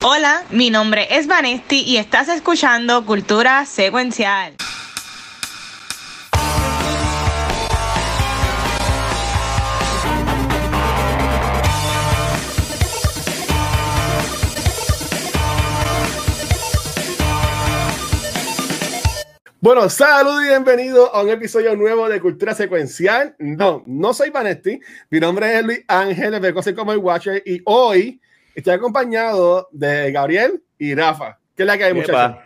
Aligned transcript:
Hola, 0.00 0.44
mi 0.50 0.70
nombre 0.70 1.08
es 1.10 1.26
Vanesti 1.26 1.80
y 1.80 1.96
estás 1.96 2.28
escuchando 2.28 3.04
Cultura 3.04 3.66
Secuencial. 3.66 4.54
Bueno, 19.60 19.90
saludos 19.90 20.44
y 20.44 20.48
bienvenidos 20.50 21.10
a 21.12 21.22
un 21.22 21.30
episodio 21.30 21.74
nuevo 21.74 22.08
de 22.08 22.20
Cultura 22.20 22.54
Secuencial. 22.54 23.34
No, 23.40 23.82
no 23.84 24.14
soy 24.14 24.30
Vanesti, 24.30 24.78
mi 25.10 25.18
nombre 25.18 25.58
es 25.58 25.64
Luis 25.64 25.80
Ángel, 25.88 26.40
me 26.40 26.52
conocen 26.52 26.76
como 26.76 26.92
el 26.92 26.98
Watcher 26.98 27.42
y 27.44 27.60
hoy 27.64 28.20
estoy 28.58 28.74
acompañado 28.74 29.68
de 29.70 30.10
Gabriel 30.10 30.62
y 30.78 30.94
Rafa. 30.94 31.38
¿Qué 31.56 31.62
es 31.62 31.66
la 31.66 31.78
que 31.78 31.84
hay, 31.84 31.94
muchachos? 31.94 32.38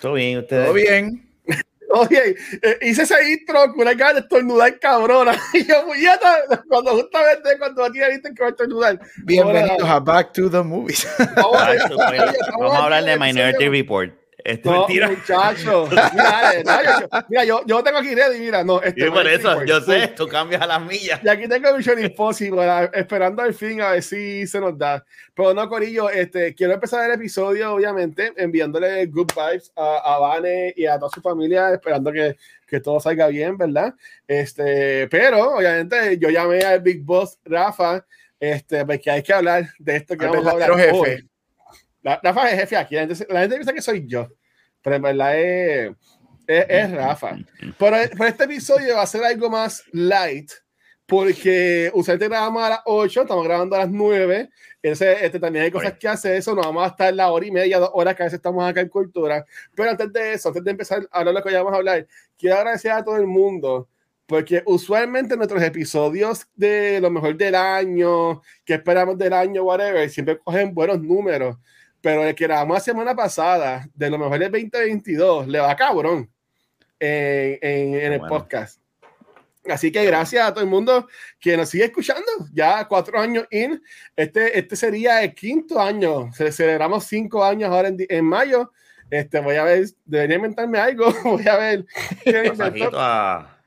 Todo 0.00 0.14
bien, 0.14 0.38
ustedes. 0.38 0.64
Todo 0.64 0.74
bien. 0.74 1.30
Oye, 1.90 2.34
eh, 2.60 2.78
hice 2.82 3.02
ese 3.02 3.14
intro 3.30 3.60
con 3.70 3.82
una 3.82 3.96
cara 3.96 4.14
de 4.14 4.20
estornudar 4.20 4.78
cabrona. 4.80 5.38
Y 5.54 5.64
yo, 5.64 5.86
puñeta, 5.86 6.42
cuando 6.68 6.90
justamente 6.92 7.56
cuando 7.58 7.84
a 7.84 7.90
ti 7.90 8.00
viste 8.00 8.34
que 8.34 8.42
va 8.42 8.48
a 8.48 8.50
estornudar. 8.50 9.00
Bienvenidos 9.18 9.88
a 9.88 10.00
Back 10.00 10.32
to 10.32 10.50
the 10.50 10.60
Movies. 10.60 11.06
Vamos 11.36 11.62
a, 11.62 11.66
Tacho, 11.66 11.96
pues, 11.96 12.20
Vamos 12.58 12.74
a 12.74 12.84
hablar 12.84 13.04
de 13.04 13.16
Minority 13.16 13.68
Report. 13.68 14.23
Este 14.44 14.68
No, 14.68 14.80
mentira. 14.80 15.08
muchacho. 15.08 15.88
Mira, 16.12 16.54
eh, 16.54 16.62
yo, 16.64 17.00
yo- 17.00 17.08
mira, 17.30 17.44
yo, 17.46 17.62
yo 17.64 17.82
tengo 17.82 17.96
aquí 17.98 18.14
ready, 18.14 18.38
mira, 18.40 18.62
no. 18.62 18.82
Este, 18.82 19.06
Y 19.06 19.10
por 19.10 19.26
eso, 19.26 19.64
yo 19.64 19.80
sé, 19.80 20.08
tú 20.08 20.28
cambias 20.28 20.60
a 20.60 20.66
las 20.66 20.82
millas. 20.82 21.18
Y 21.24 21.28
aquí 21.30 21.48
tengo 21.48 21.74
Mission 21.74 21.98
Impossible, 22.04 22.60
¿verdad? 22.60 22.90
esperando 22.92 23.40
al 23.40 23.54
fin 23.54 23.80
a 23.80 23.92
ver 23.92 24.02
si 24.02 24.46
se 24.46 24.60
nos 24.60 24.76
da. 24.76 25.02
Pero 25.34 25.54
no, 25.54 25.66
Corillo, 25.66 26.10
este, 26.10 26.54
quiero 26.54 26.74
empezar 26.74 27.08
el 27.08 27.14
episodio, 27.16 27.72
obviamente, 27.72 28.34
enviándole 28.36 29.06
good 29.06 29.28
vibes 29.34 29.72
a, 29.76 30.14
a 30.14 30.18
Vane 30.18 30.74
y 30.76 30.84
a 30.84 30.98
toda 30.98 31.10
su 31.10 31.22
familia, 31.22 31.72
esperando 31.72 32.12
que, 32.12 32.36
que 32.66 32.80
todo 32.80 33.00
salga 33.00 33.28
bien, 33.28 33.56
¿verdad? 33.56 33.94
Este, 34.28 35.08
pero, 35.08 35.54
obviamente, 35.56 36.18
yo 36.18 36.28
llamé 36.28 36.60
al 36.62 36.80
Big 36.80 37.02
Boss 37.02 37.38
Rafa, 37.46 38.04
este, 38.38 38.84
porque 38.84 39.10
hay 39.10 39.22
que 39.22 39.32
hablar 39.32 39.68
de 39.78 39.96
esto 39.96 40.16
que 40.18 40.26
Al 40.26 40.32
vamos 40.32 40.46
a 40.48 40.50
hablar 40.50 40.70
verdadero 40.70 40.98
hoy. 40.98 41.28
La- 42.04 42.20
Rafa 42.22 42.48
es 42.50 42.60
jefe 42.60 42.76
aquí, 42.76 42.94
la 42.94 43.06
gente, 43.08 43.26
la 43.28 43.40
gente 43.40 43.56
piensa 43.56 43.72
que 43.72 43.82
soy 43.82 44.06
yo, 44.06 44.28
pero 44.80 44.94
en 44.96 45.02
verdad 45.02 45.36
es, 45.40 45.90
es, 46.46 46.66
es 46.68 46.92
Rafa. 46.92 47.36
Pero, 47.78 47.96
pero 48.12 48.24
este 48.26 48.44
episodio 48.44 48.94
va 48.94 49.02
a 49.02 49.06
ser 49.06 49.24
algo 49.24 49.50
más 49.50 49.82
light, 49.92 50.50
porque 51.06 51.90
usualmente 51.92 52.28
grabamos 52.28 52.62
a 52.62 52.68
las 52.70 52.80
8, 52.86 53.22
estamos 53.22 53.44
grabando 53.44 53.76
a 53.76 53.80
las 53.80 53.90
9. 53.90 54.48
Ese, 54.82 55.24
este, 55.24 55.38
también 55.40 55.64
hay 55.66 55.70
cosas 55.70 55.90
Right. 55.92 55.98
que 56.00 56.08
hacer, 56.08 56.36
eso 56.36 56.54
no 56.54 56.62
vamos 56.62 56.82
a 56.84 56.88
estar 56.88 57.12
la 57.14 57.30
hora 57.30 57.46
y 57.46 57.50
media, 57.50 57.78
dos 57.78 57.90
horas 57.92 58.14
que 58.14 58.22
a 58.22 58.26
veces 58.26 58.38
estamos 58.38 58.64
acá 58.64 58.80
en 58.80 58.88
Cultura. 58.88 59.44
Pero 59.74 59.90
antes 59.90 60.12
de 60.12 60.32
eso, 60.34 60.48
antes 60.48 60.64
de 60.64 60.70
empezar 60.70 61.06
a 61.10 61.18
hablar 61.18 61.34
lo 61.34 61.42
que 61.42 61.54
vamos 61.54 61.72
a 61.72 61.76
hablar, 61.76 62.06
quiero 62.38 62.56
agradecer 62.56 62.90
a 62.92 63.04
todo 63.04 63.16
el 63.16 63.26
mundo, 63.26 63.88
porque 64.26 64.62
usualmente 64.66 65.36
nuestros 65.36 65.62
episodios 65.62 66.46
de 66.54 67.00
lo 67.00 67.10
mejor 67.10 67.36
del 67.36 67.54
año, 67.54 68.40
que 68.64 68.74
esperamos 68.74 69.16
del 69.18 69.32
año, 69.34 69.62
whatever, 69.62 70.08
siempre 70.10 70.38
cogen 70.38 70.72
buenos 70.74 71.00
números. 71.02 71.56
Pero 72.04 72.22
el 72.22 72.34
que 72.34 72.44
grabamos 72.44 72.76
la 72.76 72.80
semana 72.80 73.16
pasada, 73.16 73.88
de 73.94 74.10
lo 74.10 74.18
mejor 74.18 74.38
del 74.38 74.52
2022, 74.52 75.48
le 75.48 75.58
va 75.58 75.74
cabrón 75.74 76.30
en, 77.00 77.58
en- 77.62 77.94
en 77.94 78.12
el 78.12 78.18
bueno. 78.18 78.28
podcast. 78.40 78.78
Así 79.66 79.90
que 79.90 80.04
gracias 80.04 80.46
a 80.46 80.52
todo 80.52 80.62
el 80.62 80.68
mundo 80.68 81.08
que 81.40 81.56
nos 81.56 81.70
sigue 81.70 81.84
escuchando. 81.86 82.30
Ya 82.52 82.86
cuatro 82.86 83.18
años 83.18 83.46
in. 83.50 83.82
Este, 84.14 84.58
este 84.58 84.76
sería 84.76 85.22
el 85.22 85.34
quinto 85.34 85.80
año. 85.80 86.30
Ce- 86.34 86.52
Celebramos 86.52 87.04
cinco 87.06 87.42
años 87.42 87.70
ahora 87.70 87.88
en, 87.88 87.96
en 88.06 88.24
mayo. 88.26 88.70
Este, 89.10 89.40
voy 89.40 89.56
a 89.56 89.64
ver, 89.64 89.86
debería 90.04 90.36
inventarme 90.36 90.78
algo. 90.78 91.06
Voy 91.24 91.48
a 91.48 91.56
ver. 91.56 91.86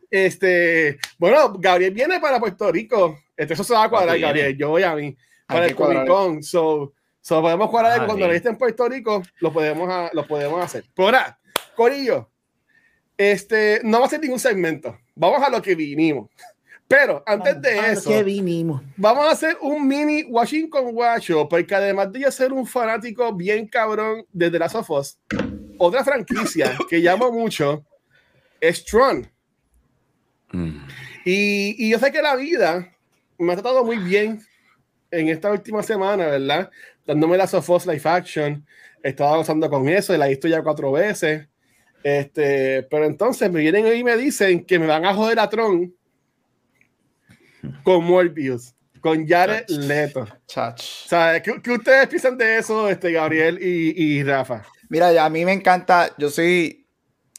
Este, 0.10 0.98
bueno, 1.18 1.54
Gabriel 1.58 1.94
viene 1.94 2.20
para 2.20 2.40
Puerto 2.40 2.72
Rico. 2.72 3.20
Este, 3.36 3.54
eso 3.56 3.64
se 3.64 3.74
va 3.74 3.86
a 3.86 3.90
cuadrar. 3.90 4.20
Gabriel. 4.20 4.56
Yo 4.58 4.70
voy 4.70 4.84
a 4.84 4.96
mí 4.96 5.18
para 5.48 5.66
el. 5.66 5.76
Comic 5.76 6.08
Con. 6.08 6.44
So, 6.44 6.94
so 7.28 7.42
podemos 7.42 7.70
cuadrar 7.70 8.00
Ah, 8.02 8.06
cuando 8.06 8.24
sí. 8.26 8.30
lo 8.30 8.34
esté 8.36 8.50
en 8.50 8.58
Puerto 8.58 8.88
Rico, 8.88 9.22
lo 9.42 9.52
podemos, 9.52 9.90
a- 9.90 10.10
lo 10.14 10.26
podemos 10.26 10.64
hacer. 10.64 10.86
Pero 10.96 11.08
ahora, 11.08 11.40
Corillo, 11.76 12.30
este, 13.18 13.82
no 13.84 14.00
va 14.00 14.06
a 14.06 14.10
ser 14.10 14.22
ningún 14.22 14.40
segmento. 14.40 14.98
Vamos 15.16 15.42
a 15.44 15.50
lo 15.50 15.62
que 15.62 15.76
vinimos. 15.76 16.30
Pero 16.88 17.22
antes 17.26 17.62
de 17.62 17.92
eso, 17.92 18.10
¿Qué 18.10 18.24
vinimos? 18.24 18.82
vamos 18.96 19.26
a 19.26 19.32
hacer 19.32 19.58
un 19.60 19.86
mini 19.86 20.24
Washington 20.24 20.94
Guacho, 20.94 21.50
porque 21.50 21.76
además 21.76 22.14
de 22.14 22.22
yo 22.22 22.32
ser 22.32 22.54
un 22.54 22.66
fanático 22.66 23.34
bien 23.34 23.68
cabrón 23.68 24.26
de 24.32 24.50
The 24.50 24.60
Last 24.60 24.76
of 24.76 24.90
Us, 24.92 25.18
otra 25.78 26.06
franquicia 26.06 26.78
que 26.90 27.00
llamo 27.00 27.30
mucho 27.30 27.84
es 28.62 28.86
Tron. 28.86 29.30
Mm. 30.54 30.78
Y, 31.26 31.86
y 31.86 31.90
yo 31.90 32.00
sé 32.00 32.10
que 32.10 32.22
la 32.22 32.38
vida 32.38 32.90
me 33.38 33.52
ha 33.52 33.56
tratado 33.58 33.84
muy 33.84 33.98
bien 33.98 34.42
en 35.12 35.30
esta 35.30 35.52
última 35.52 35.84
semana, 35.84 36.28
¿verdad? 36.28 36.70
Dándome 37.06 37.38
la 37.38 37.48
Sofos 37.48 37.86
Life 37.86 38.08
Action. 38.08 38.66
Estaba 39.04 39.38
gozando 39.38 39.70
con 39.70 39.88
eso 39.88 40.14
y 40.14 40.18
la 40.18 40.28
he 40.28 40.30
visto 40.30 40.48
ya 40.48 40.62
cuatro 40.62 40.92
veces. 40.92 41.48
Este, 42.04 42.84
pero 42.84 43.06
entonces 43.06 43.52
me 43.52 43.60
vienen 43.60 43.96
y 43.96 44.04
me 44.04 44.16
dicen 44.18 44.64
que 44.64 44.80
me 44.80 44.88
van 44.88 45.06
a 45.06 45.14
joder 45.14 45.40
a 45.40 45.50
Tron 45.50 45.94
con 47.84 48.04
Morbius, 48.04 48.74
con 49.02 49.28
Jared 49.28 49.68
Leto. 49.70 50.28
Chach. 50.48 50.80
O 50.80 51.10
sea, 51.10 51.42
¿qué, 51.42 51.62
qué 51.62 51.72
ustedes 51.72 52.08
piensan 52.08 52.38
de 52.38 52.58
eso, 52.58 52.90
este, 52.90 53.12
Gabriel 53.12 53.60
y, 53.62 54.02
y 54.02 54.24
Rafa? 54.24 54.64
Mira, 54.90 55.24
a 55.24 55.30
mí 55.30 55.44
me 55.44 55.54
encanta. 55.54 56.14
Yo 56.18 56.30
soy 56.30 56.88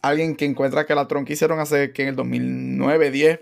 alguien 0.03 0.37
que 0.37 0.45
encuentra 0.45 0.87
que 0.87 0.95
la 0.95 1.09
Tron 1.09 1.25
que 1.25 1.33
hicieron 1.33 1.61
hace 1.61 1.93
que 1.93 2.03
en 2.03 2.09
el 2.09 2.17
2009, 2.17 3.11
10. 3.11 3.41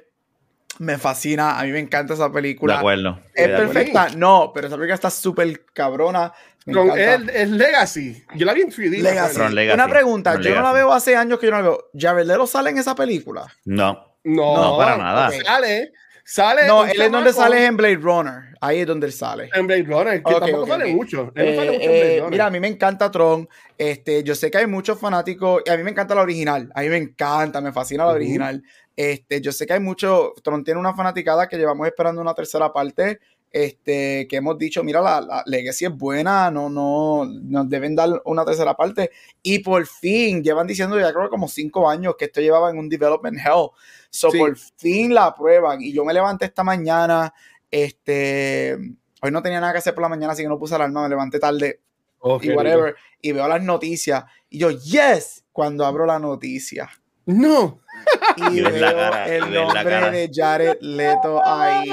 Me 0.78 0.98
fascina. 0.98 1.58
A 1.58 1.64
mí 1.64 1.72
me 1.72 1.78
encanta 1.80 2.14
esa 2.14 2.28
De 2.28 2.34
película. 2.34 2.78
acuerdo. 2.78 3.20
Es 3.34 3.46
de 3.48 3.54
acuerdo. 3.54 3.72
perfecta. 3.72 4.08
No, 4.16 4.50
pero 4.54 4.66
esa 4.66 4.76
película 4.76 4.94
está 4.94 5.10
súper 5.10 5.64
cabrona. 5.72 6.32
Es 6.66 7.48
Legacy. 7.50 8.24
Yo 8.34 8.44
la 8.46 8.52
vi 8.52 8.62
en 8.62 8.70
3D. 8.70 8.90
me 8.90 8.98
Legacy. 8.98 9.18
acuerdo. 9.18 9.34
Tron 9.38 9.54
Legacy. 9.54 9.74
Una 9.74 9.88
pregunta. 9.88 10.32
Tron 10.32 10.42
yo 10.44 10.50
no 10.50 10.56
la 10.56 10.60
Legacy. 10.72 10.76
veo 10.76 10.92
hace 10.92 11.16
años 11.16 11.38
que 11.38 11.46
yo 11.46 11.52
no 11.52 11.58
la 11.58 11.62
veo. 11.62 11.84
¿Jared 11.96 12.26
Leto 12.26 12.46
sale 12.46 12.70
en 12.70 12.78
esa 12.78 12.94
película? 12.94 13.46
No. 13.64 14.14
No, 14.24 14.54
No, 14.56 14.76
para 14.76 14.96
nada. 14.96 15.30
Sale, 15.30 15.92
sale. 16.24 16.66
No, 16.66 16.84
él 16.84 17.00
es 17.00 17.12
donde 17.12 17.32
sale 17.32 17.64
en 17.64 17.76
Blade 17.76 17.96
Runner. 17.96 18.56
Ahí 18.60 18.80
es 18.80 18.86
donde 18.88 19.06
él 19.06 19.12
sale. 19.12 19.48
En 19.54 19.68
Blade 19.68 19.84
Runner, 19.84 20.22
que 20.24 20.34
Ok, 20.34 20.40
tampoco 20.40 20.62
ok, 20.64 20.68
sale 20.68 20.86
mucho. 20.92 21.32
Él 21.36 21.46
no 21.54 21.62
sale 21.62 21.76
Eh, 21.76 21.78
mucho 21.78 21.90
eh, 22.26 22.30
mira, 22.30 22.46
a 22.46 22.50
mí 22.50 22.58
me 22.58 22.66
encanta 22.66 23.08
Tron. 23.12 23.48
Este, 23.78 24.24
yo 24.24 24.34
sé 24.34 24.50
que 24.50 24.58
hay 24.58 24.66
muchos 24.66 24.98
fanáticos. 24.98 25.62
y 25.64 25.70
A 25.70 25.76
mí 25.76 25.84
me 25.84 25.90
encanta 25.92 26.16
la 26.16 26.22
original. 26.22 26.68
A 26.74 26.80
mí 26.80 26.88
me 26.88 26.96
encanta, 26.96 27.60
me 27.60 27.70
fascina 27.72 28.02
la 28.04 28.10
Ujú. 28.10 28.16
original. 28.16 28.60
Este, 28.96 29.40
yo 29.42 29.52
sé 29.52 29.66
que 29.66 29.74
hay 29.74 29.80
mucho. 29.80 30.32
Tron 30.42 30.64
tiene 30.64 30.80
una 30.80 30.94
fanaticada 30.94 31.46
que 31.48 31.58
llevamos 31.58 31.86
esperando 31.86 32.20
una 32.20 32.34
tercera 32.34 32.72
parte. 32.72 33.20
Este, 33.52 34.26
que 34.28 34.36
hemos 34.36 34.58
dicho, 34.58 34.82
mira, 34.82 35.00
la, 35.00 35.20
la 35.20 35.42
Legacy 35.46 35.86
es 35.86 35.96
buena, 35.96 36.50
no, 36.50 36.68
no, 36.68 37.24
nos 37.24 37.68
deben 37.70 37.94
dar 37.94 38.20
una 38.26 38.44
tercera 38.44 38.74
parte. 38.74 39.10
Y 39.42 39.60
por 39.60 39.86
fin, 39.86 40.42
llevan 40.42 40.66
diciendo 40.66 40.98
ya 40.98 41.12
creo 41.12 41.30
como 41.30 41.48
cinco 41.48 41.88
años 41.88 42.16
que 42.18 42.26
esto 42.26 42.40
llevaba 42.40 42.70
en 42.70 42.78
un 42.78 42.88
development 42.88 43.38
hell. 43.38 43.68
So, 44.10 44.30
Sí. 44.30 44.38
por 44.38 44.56
fin 44.56 45.14
la 45.14 45.26
aprueban. 45.26 45.80
Y 45.80 45.92
yo 45.92 46.04
me 46.04 46.12
levanté 46.12 46.46
esta 46.46 46.64
mañana. 46.64 47.32
Este, 47.70 48.76
hoy 49.22 49.30
no 49.30 49.42
tenía 49.42 49.60
nada 49.60 49.72
que 49.72 49.78
hacer 49.78 49.94
por 49.94 50.02
la 50.02 50.08
mañana, 50.08 50.32
así 50.32 50.42
que 50.42 50.48
no 50.48 50.58
puse 50.58 50.74
alarma, 50.74 51.02
me 51.02 51.08
levanté 51.08 51.38
tarde 51.38 51.80
Oh, 52.18 52.38
y 52.42 52.50
whatever. 52.50 52.96
Y 53.22 53.32
veo 53.32 53.46
las 53.46 53.62
noticias. 53.62 54.24
Y 54.50 54.58
yo, 54.58 54.70
yes, 54.70 55.44
cuando 55.52 55.86
abro 55.86 56.04
la 56.06 56.18
noticia. 56.18 56.90
No. 57.26 57.80
Y 58.52 58.58
Y 58.58 58.60
ves 58.62 58.80
la 58.80 58.92
veo 58.92 58.98
cara, 59.10 59.26
el 59.34 59.40
la 59.40 59.60
nombre 59.64 59.82
cara. 59.84 60.10
de 60.10 60.30
Jared 60.32 60.76
Leto 60.80 61.42
ahí. 61.44 61.88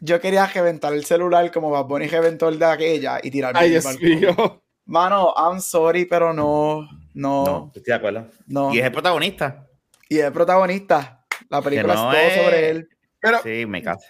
Yo 0.00 0.20
quería 0.20 0.46
reventar 0.46 0.92
el 0.92 1.04
celular 1.04 1.50
como 1.50 1.70
Bad 1.70 1.84
Bunny 1.86 2.06
reventó 2.06 2.48
el 2.48 2.58
de 2.58 2.64
aquella 2.66 3.18
y 3.22 3.30
tirarme 3.30 3.58
Ay, 3.60 3.70
Dios 3.70 4.00
mío. 4.00 4.62
Mano, 4.84 5.32
I'm 5.36 5.60
sorry, 5.60 6.04
pero 6.04 6.32
no, 6.32 6.88
no, 7.14 7.44
No, 7.44 7.72
estoy 7.74 7.82
de 7.90 7.94
acuerdo. 7.94 8.26
no. 8.46 8.72
Y 8.74 8.78
es 8.78 8.84
el 8.84 8.92
protagonista. 8.92 9.66
Y 10.08 10.18
es 10.18 10.30
protagonista. 10.30 11.24
La 11.48 11.62
película 11.62 11.94
no 11.94 12.12
es 12.12 12.18
todo 12.18 12.28
es- 12.28 12.44
sobre 12.44 12.70
él. 12.70 12.88
Pero, 13.20 13.38
Sí, 13.42 13.66
me 13.66 13.82
caso. 13.82 14.04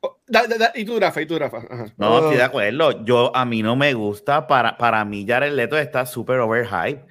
oh, 0.00 0.18
da- 0.26 0.46
da- 0.46 0.56
da- 0.58 0.72
y 0.74 0.84
tú, 0.84 0.98
Rafa, 1.00 1.20
y 1.20 1.26
tú, 1.26 1.38
Rafa. 1.38 1.58
Ajá. 1.68 1.86
No, 1.96 2.18
estoy 2.18 2.36
de 2.36 2.42
acuerdo. 2.44 3.04
Yo, 3.04 3.34
a 3.34 3.44
mí 3.44 3.62
no 3.62 3.74
me 3.76 3.92
gusta. 3.94 4.46
Para, 4.46 4.76
para 4.78 5.04
mí, 5.04 5.24
Jared 5.26 5.52
Leto 5.52 5.76
está 5.76 6.06
súper 6.06 6.38
overhyped. 6.40 7.04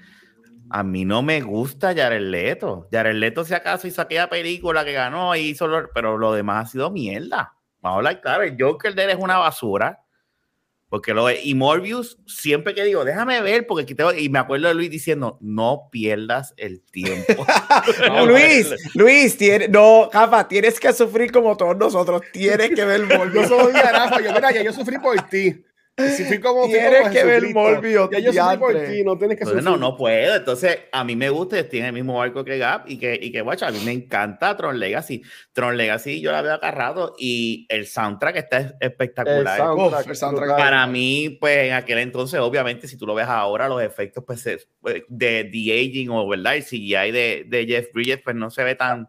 A 0.74 0.84
mí 0.84 1.04
no 1.06 1.22
me 1.22 1.42
gusta 1.42 1.94
Jared 1.94 2.22
Leto. 2.22 2.88
Jared 2.92 3.16
Leto, 3.16 3.44
si 3.44 3.54
acaso, 3.54 3.88
hizo 3.88 4.02
aquella 4.02 4.30
película 4.30 4.86
que 4.86 4.94
ganó 4.94 5.36
y 5.36 5.42
hizo 5.50 5.68
lo- 5.68 5.90
pero 5.94 6.18
lo 6.18 6.34
demás 6.34 6.68
ha 6.68 6.72
sido 6.72 6.92
mierda. 6.92 7.54
Vamos 7.82 7.96
a 7.96 7.98
hablar 7.98 8.22
claro. 8.22 8.44
El 8.44 8.56
Joker 8.60 8.96
de 8.96 9.04
él 9.04 9.10
es 9.12 9.18
una 9.20 9.38
basura. 9.38 10.00
Porque 10.88 11.14
lo 11.14 11.32
y 11.32 11.56
Morbius, 11.56 12.18
siempre 12.28 12.76
que 12.76 12.84
digo, 12.84 13.06
déjame 13.06 13.42
ver, 13.42 13.66
porque 13.66 13.84
aquí 13.84 13.96
tengo- 13.96 14.14
y 14.14 14.28
me 14.28 14.40
acuerdo 14.40 14.68
de 14.68 14.74
Luis 14.74 14.90
diciendo, 14.90 15.38
no 15.40 15.88
pierdas 15.90 16.54
el 16.58 16.82
tiempo. 16.82 17.46
No, 18.08 18.26
Luis, 18.26 18.74
Luis, 18.96 19.38
tiene, 19.38 19.68
no, 19.70 20.10
Rafa, 20.12 20.48
tienes 20.50 20.80
que 20.80 20.92
sufrir 20.94 21.32
como 21.32 21.56
todos 21.56 21.78
nosotros. 21.78 22.22
Tienes 22.34 22.72
que 22.76 22.84
ver 22.86 23.08
Yo 23.08 23.18
Morbius. 23.18 23.48
soy 23.48 23.72
de 23.72 23.82
Rafa. 23.82 24.22
Yo, 24.22 24.34
mira, 24.34 24.52
ya 24.52 24.64
yo 24.64 24.74
sufrí 24.74 24.98
por 25.00 25.20
ti. 25.30 25.64
Si 25.98 26.24
fui 26.24 26.40
como, 26.40 26.64
fui 26.64 26.72
Tienes 26.72 27.00
como 27.02 27.12
que 27.12 27.24
ver. 27.24 27.44
Morbius, 27.54 28.10
Ya 28.12 28.20
yo 28.20 28.32
sufrí 28.34 28.58
por 28.58 28.74
ti, 28.74 29.04
no 29.04 29.18
tienes 29.18 29.38
que 29.38 29.44
Entonces, 29.44 29.64
sufrir. 29.64 29.64
no, 29.64 29.78
no 29.78 29.96
puedo. 29.98 30.36
Entonces, 30.36 30.80
a 30.92 31.04
mí 31.04 31.16
me 31.16 31.30
gusta, 31.30 31.60
y 31.60 31.64
tiene 31.66 31.88
el 31.88 31.94
mismo 31.94 32.18
barco 32.18 32.44
que 32.46 32.58
Gap 32.58 32.90
y 32.90 32.98
que, 32.98 33.20
y 33.22 33.32
que 33.32 33.42
guacha, 33.42 33.68
a 33.68 33.72
mí 33.72 33.80
me 33.86 33.92
encanta 33.92 34.56
Tron 34.58 34.80
Legacy. 34.80 35.22
Tron 35.52 35.76
Legacy 35.78 36.22
yo 36.22 36.32
la 36.32 36.42
veo 36.42 36.54
acá 36.54 36.72
rato 36.72 37.14
y 37.20 37.66
el 37.70 37.86
soundtrack 37.86 38.36
está 38.38 38.58
es- 38.60 38.66
El 38.80 38.90
espectacular. 38.90 39.58
soundtrack, 39.58 40.02
Uf, 40.02 40.10
el 40.10 40.16
soundtrack. 40.16 40.58
Para 40.58 40.88
mí, 40.88 41.38
pues 41.40 41.68
en 41.68 41.74
aquel 41.74 42.00
entonces, 42.00 42.40
obviamente, 42.40 42.88
si 42.88 42.98
tú 42.98 43.06
lo 43.06 43.14
ves 43.14 43.28
ahora, 43.28 43.68
los 43.68 43.82
efectos 43.84 44.24
pues, 44.26 44.44
pues, 44.80 45.04
de 45.10 45.44
The 45.52 45.74
Aging 45.74 46.10
o 46.10 46.28
verdad, 46.28 46.56
el 46.56 46.64
CGI 46.64 47.12
de, 47.12 47.46
de 47.48 47.66
Jeff 47.68 47.92
Bridges, 47.94 48.22
pues 48.24 48.36
no 48.36 48.50
se 48.50 48.64
ve 48.64 48.76
tan. 48.76 49.08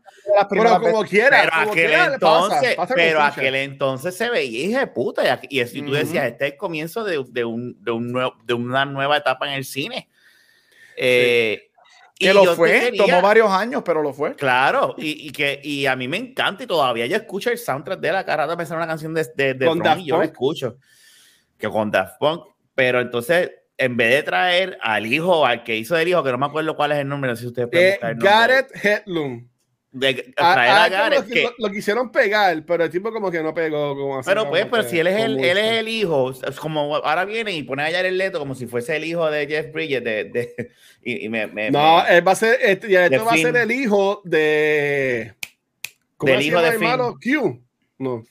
Pero 0.50 0.80
como 0.80 1.04
quiera, 1.04 1.38
Pero 1.42 1.52
como 1.52 1.70
aquel 1.72 1.86
quiera 1.86 2.04
entonces, 2.14 2.58
pasa, 2.74 2.76
pasa 2.76 2.94
pero 2.94 3.22
aquel 3.22 3.54
entonces 3.54 4.14
se 4.16 4.28
veía 4.28 4.64
hija 4.66 4.80
de 4.80 4.86
puta. 4.88 5.24
Y, 5.24 5.28
aquí- 5.28 5.46
y 5.50 5.64
si 5.66 5.80
tú 5.82 5.92
decías, 5.92 6.26
este 6.26 6.48
es 6.48 6.54
comienzo 6.72 7.04
de, 7.04 7.22
de 7.28 7.44
un, 7.44 7.76
de, 7.84 7.90
un 7.90 8.10
nuevo, 8.10 8.34
de 8.44 8.54
una 8.54 8.84
nueva 8.86 9.18
etapa 9.18 9.46
en 9.46 9.52
el 9.54 9.64
cine. 9.64 10.08
Eh, 10.96 11.68
que 12.14 12.32
lo 12.32 12.54
fue, 12.54 12.70
quería- 12.70 13.04
tomó 13.04 13.20
varios 13.20 13.50
años, 13.50 13.82
pero 13.84 14.02
lo 14.02 14.12
fue. 14.12 14.34
Claro, 14.36 14.94
y, 14.96 15.28
y 15.28 15.32
que 15.32 15.60
y 15.62 15.86
a 15.86 15.96
mí 15.96 16.06
me 16.08 16.16
encanta 16.16 16.62
y 16.62 16.66
todavía 16.66 17.06
yo 17.06 17.16
escucho 17.16 17.50
el 17.50 17.58
soundtrack 17.58 18.00
de 18.00 18.12
la 18.12 18.24
cara 18.24 18.46
de 18.46 18.56
pensar 18.56 18.76
una 18.76 18.86
canción 18.86 19.12
de, 19.12 19.26
de, 19.34 19.54
de 19.54 19.66
Daft 19.82 20.00
y 20.00 20.04
yo 20.06 20.18
la 20.18 20.24
escucho. 20.26 20.76
Que 21.58 21.68
con 21.68 21.90
Daft 21.90 22.18
Punk, 22.18 22.44
pero 22.74 23.00
entonces 23.00 23.50
en 23.76 23.96
vez 23.96 24.10
de 24.14 24.22
traer 24.22 24.78
al 24.80 25.06
hijo, 25.06 25.44
al 25.44 25.64
que 25.64 25.76
hizo 25.76 25.94
del 25.96 26.08
hijo, 26.08 26.22
que 26.22 26.30
no 26.30 26.38
me 26.38 26.46
acuerdo 26.46 26.76
cuál 26.76 26.92
es 26.92 26.98
el 26.98 27.08
nombre, 27.08 27.30
no 27.30 27.36
sé 27.36 27.42
si 27.42 27.48
ustedes 27.48 27.68
pueden 27.68 27.86
Eh, 27.88 27.92
buscar 27.92 28.10
el 28.10 28.16
nombre. 28.18 28.30
Gareth 28.30 28.84
Hedlund. 29.06 29.48
De, 29.94 30.32
A- 30.38 30.54
traer 30.54 30.70
a 30.70 30.82
a 30.82 30.86
él 30.86 30.92
como 30.92 31.02
Gareth, 31.02 31.26
que 31.26 31.32
que- 31.34 31.42
lo, 31.42 31.52
lo 31.68 31.70
quisieron 31.70 32.10
pegar, 32.10 32.64
pero 32.64 32.84
el 32.84 32.90
tipo 32.90 33.12
como 33.12 33.30
que 33.30 33.42
no 33.42 33.52
pegó. 33.52 33.94
Como 33.94 34.18
así, 34.18 34.26
Pero 34.30 34.48
pues, 34.48 34.64
pero 34.70 34.82
que- 34.84 34.88
si 34.88 34.98
él 34.98 35.06
es 35.06 35.22
el, 35.22 35.38
él 35.44 35.58
es 35.58 35.72
el 35.78 35.88
hijo, 35.88 36.30
es 36.30 36.58
como 36.58 36.96
ahora 36.96 37.26
viene 37.26 37.52
y 37.52 37.62
pone 37.62 37.82
a 37.82 37.90
Jared 37.92 38.12
Leto 38.14 38.38
como 38.38 38.54
si 38.54 38.66
fuese 38.66 38.96
el 38.96 39.04
hijo 39.04 39.30
de 39.30 39.46
Jeff 39.46 39.70
Bridges 39.70 40.02
de, 40.02 40.24
de- 40.24 40.72
y, 41.02 41.26
y 41.26 41.28
me, 41.28 41.46
me- 41.46 41.70
No, 41.70 42.02
me- 42.02 42.16
él 42.16 42.26
va 42.26 42.32
a 42.32 42.36
ser, 42.36 42.58
este, 42.62 42.90
y 42.90 42.96
esto 42.96 43.10
de 43.10 43.18
va 43.18 43.32
a 43.32 43.36
ser 43.36 43.54
el 43.56 43.70
hijo 43.70 44.22
de. 44.24 45.34
¿Cómo 46.16 46.32
Del 46.32 46.40
hijo 46.42 46.62
de 46.62 46.68
el 46.70 46.78
malo? 46.78 47.18
Q. 47.22 47.60
No. 47.98 48.24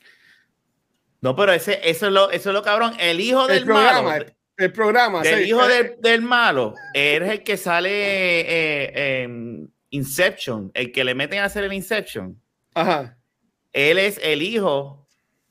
no, 1.21 1.35
pero 1.35 1.53
ese, 1.53 1.79
eso 1.83 2.07
es 2.07 2.11
lo, 2.11 2.31
eso 2.31 2.49
es 2.49 2.53
lo 2.55 2.63
cabrón, 2.63 2.93
el 2.99 3.19
hijo 3.19 3.47
El 3.47 3.55
del 3.57 3.65
programa. 3.65 4.01
malo, 4.01 4.25
El 4.57 4.71
programa. 4.71 5.21
del 5.21 5.43
sí. 5.43 5.49
hijo 5.49 5.69
Eh, 5.69 5.73
del, 5.73 5.95
del 6.01 6.21
malo, 6.23 6.73
es 6.93 7.21
el 7.21 7.43
que 7.43 7.55
sale 7.57 7.91
eh, 7.91 9.21
en 9.23 9.71
Inception, 9.91 10.71
el 10.73 10.91
que 10.91 11.03
le 11.03 11.13
meten 11.15 11.39
a 11.39 11.45
hacer 11.45 11.63
el 11.63 11.73
Inception. 11.73 12.41
Ajá. 12.73 13.17
Él 13.73 13.97
es 13.97 14.19
el 14.23 14.41
hijo 14.41 15.07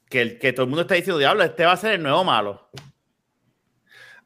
que, 0.08 0.20
el, 0.22 0.38
que 0.38 0.52
todo 0.52 0.64
el 0.64 0.68
mundo 0.70 0.82
está 0.82 0.94
diciendo, 0.94 1.18
diablo, 1.18 1.44
este 1.44 1.64
va 1.64 1.72
a 1.72 1.76
ser 1.76 1.92
el 1.94 2.02
nuevo 2.02 2.24
malo. 2.24 2.68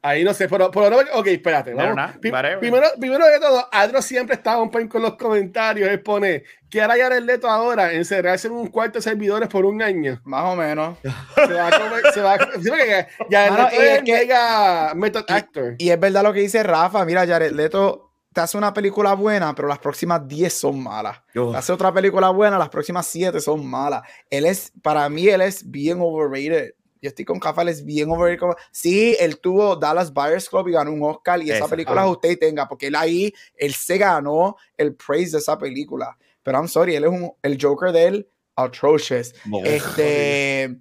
Ahí 0.06 0.22
no 0.22 0.34
sé, 0.34 0.50
pero, 0.50 0.70
pero 0.70 0.90
no, 0.90 0.98
ok, 1.18 1.26
espérate. 1.28 1.72
Vamos. 1.72 2.12
primero, 2.20 2.88
primero 3.00 3.26
de 3.26 3.40
todo, 3.40 3.66
Adro 3.72 4.02
siempre 4.02 4.34
está 4.36 4.58
un 4.60 4.70
poco 4.70 4.86
con 4.86 5.00
los 5.00 5.16
comentarios. 5.16 5.88
Él 5.88 6.02
pone 6.02 6.44
que 6.68 6.82
hará 6.82 6.94
Jared 6.94 7.22
Leto 7.22 7.48
ahora 7.48 7.90
encerrarse 7.90 8.48
en 8.48 8.52
un 8.52 8.66
cuarto 8.66 8.98
de 8.98 9.02
servidores 9.02 9.48
por 9.48 9.64
un 9.64 9.80
año. 9.80 10.20
Más 10.24 10.44
o 10.44 10.56
menos. 10.56 10.98
Se 11.46 11.54
va 11.54 11.68
a 11.68 11.78
comer, 11.80 12.02
se 12.12 12.20
va 12.20 12.34
a, 12.34 12.36
Mano, 12.36 13.62
Leto 13.70 13.72
y 13.72 13.76
es 13.86 13.98
el 13.98 14.04
que- 14.04 14.12
mega 14.12 14.92
method 14.94 15.24
actor. 15.26 15.74
Y 15.78 15.88
es 15.88 15.98
verdad 15.98 16.22
lo 16.22 16.34
que 16.34 16.40
dice 16.40 16.62
Rafa. 16.62 17.02
Mira, 17.06 17.26
Jared 17.26 17.52
Leto 17.52 18.03
te 18.34 18.40
hace 18.40 18.58
una 18.58 18.74
película 18.74 19.14
buena, 19.14 19.54
pero 19.54 19.68
las 19.68 19.78
próximas 19.78 20.26
10 20.26 20.52
son 20.52 20.82
malas. 20.82 21.22
Te 21.32 21.56
hace 21.56 21.72
otra 21.72 21.94
película 21.94 22.30
buena, 22.30 22.58
las 22.58 22.68
próximas 22.68 23.06
7 23.06 23.40
son 23.40 23.64
malas. 23.64 24.02
Él 24.28 24.44
es, 24.44 24.72
para 24.82 25.08
mí, 25.08 25.28
él 25.28 25.40
es 25.40 25.70
bien 25.70 25.98
overrated. 26.00 26.74
Yo 27.00 27.08
estoy 27.08 27.24
con 27.24 27.40
Rafa, 27.40 27.62
él 27.62 27.68
es 27.68 27.84
bien 27.84 28.10
overrated. 28.10 28.56
Sí, 28.72 29.16
él 29.20 29.38
tuvo 29.38 29.76
Dallas 29.76 30.12
Buyers 30.12 30.48
Club 30.48 30.68
y 30.68 30.72
ganó 30.72 30.90
un 30.90 31.02
Oscar 31.04 31.40
y 31.40 31.50
esa 31.50 31.58
Esa, 31.58 31.68
película 31.68 32.00
ajá. 32.00 32.10
usted 32.10 32.36
tenga, 32.38 32.66
porque 32.66 32.88
él 32.88 32.96
ahí, 32.96 33.32
él 33.56 33.72
se 33.72 33.98
ganó 33.98 34.56
el 34.76 34.96
praise 34.96 35.30
de 35.32 35.38
esa 35.38 35.56
película. 35.56 36.18
Pero 36.42 36.58
I'm 36.58 36.68
sorry, 36.68 36.96
él 36.96 37.04
es 37.04 37.10
un, 37.10 37.32
el 37.40 37.56
Joker 37.60 37.92
de 37.92 38.04
él, 38.04 38.28
atrocious. 38.56 39.32
Este, 39.64 40.76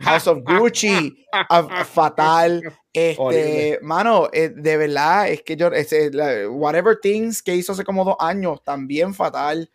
House 0.00 0.26
of 0.26 0.38
Gucci, 0.44 1.24
a- 1.32 1.84
fatal. 1.84 2.62
Este, 2.92 3.16
Horrible. 3.20 3.78
mano, 3.82 4.28
eh, 4.32 4.48
de 4.54 4.76
verdad, 4.78 5.28
es 5.28 5.42
que 5.42 5.56
yo, 5.56 5.68
ese, 5.68 6.10
la- 6.12 6.48
Whatever 6.48 6.98
Things 7.00 7.42
que 7.42 7.54
hizo 7.54 7.72
hace 7.72 7.84
como 7.84 8.04
dos 8.04 8.16
años, 8.18 8.62
también 8.64 9.12
fatal. 9.14 9.70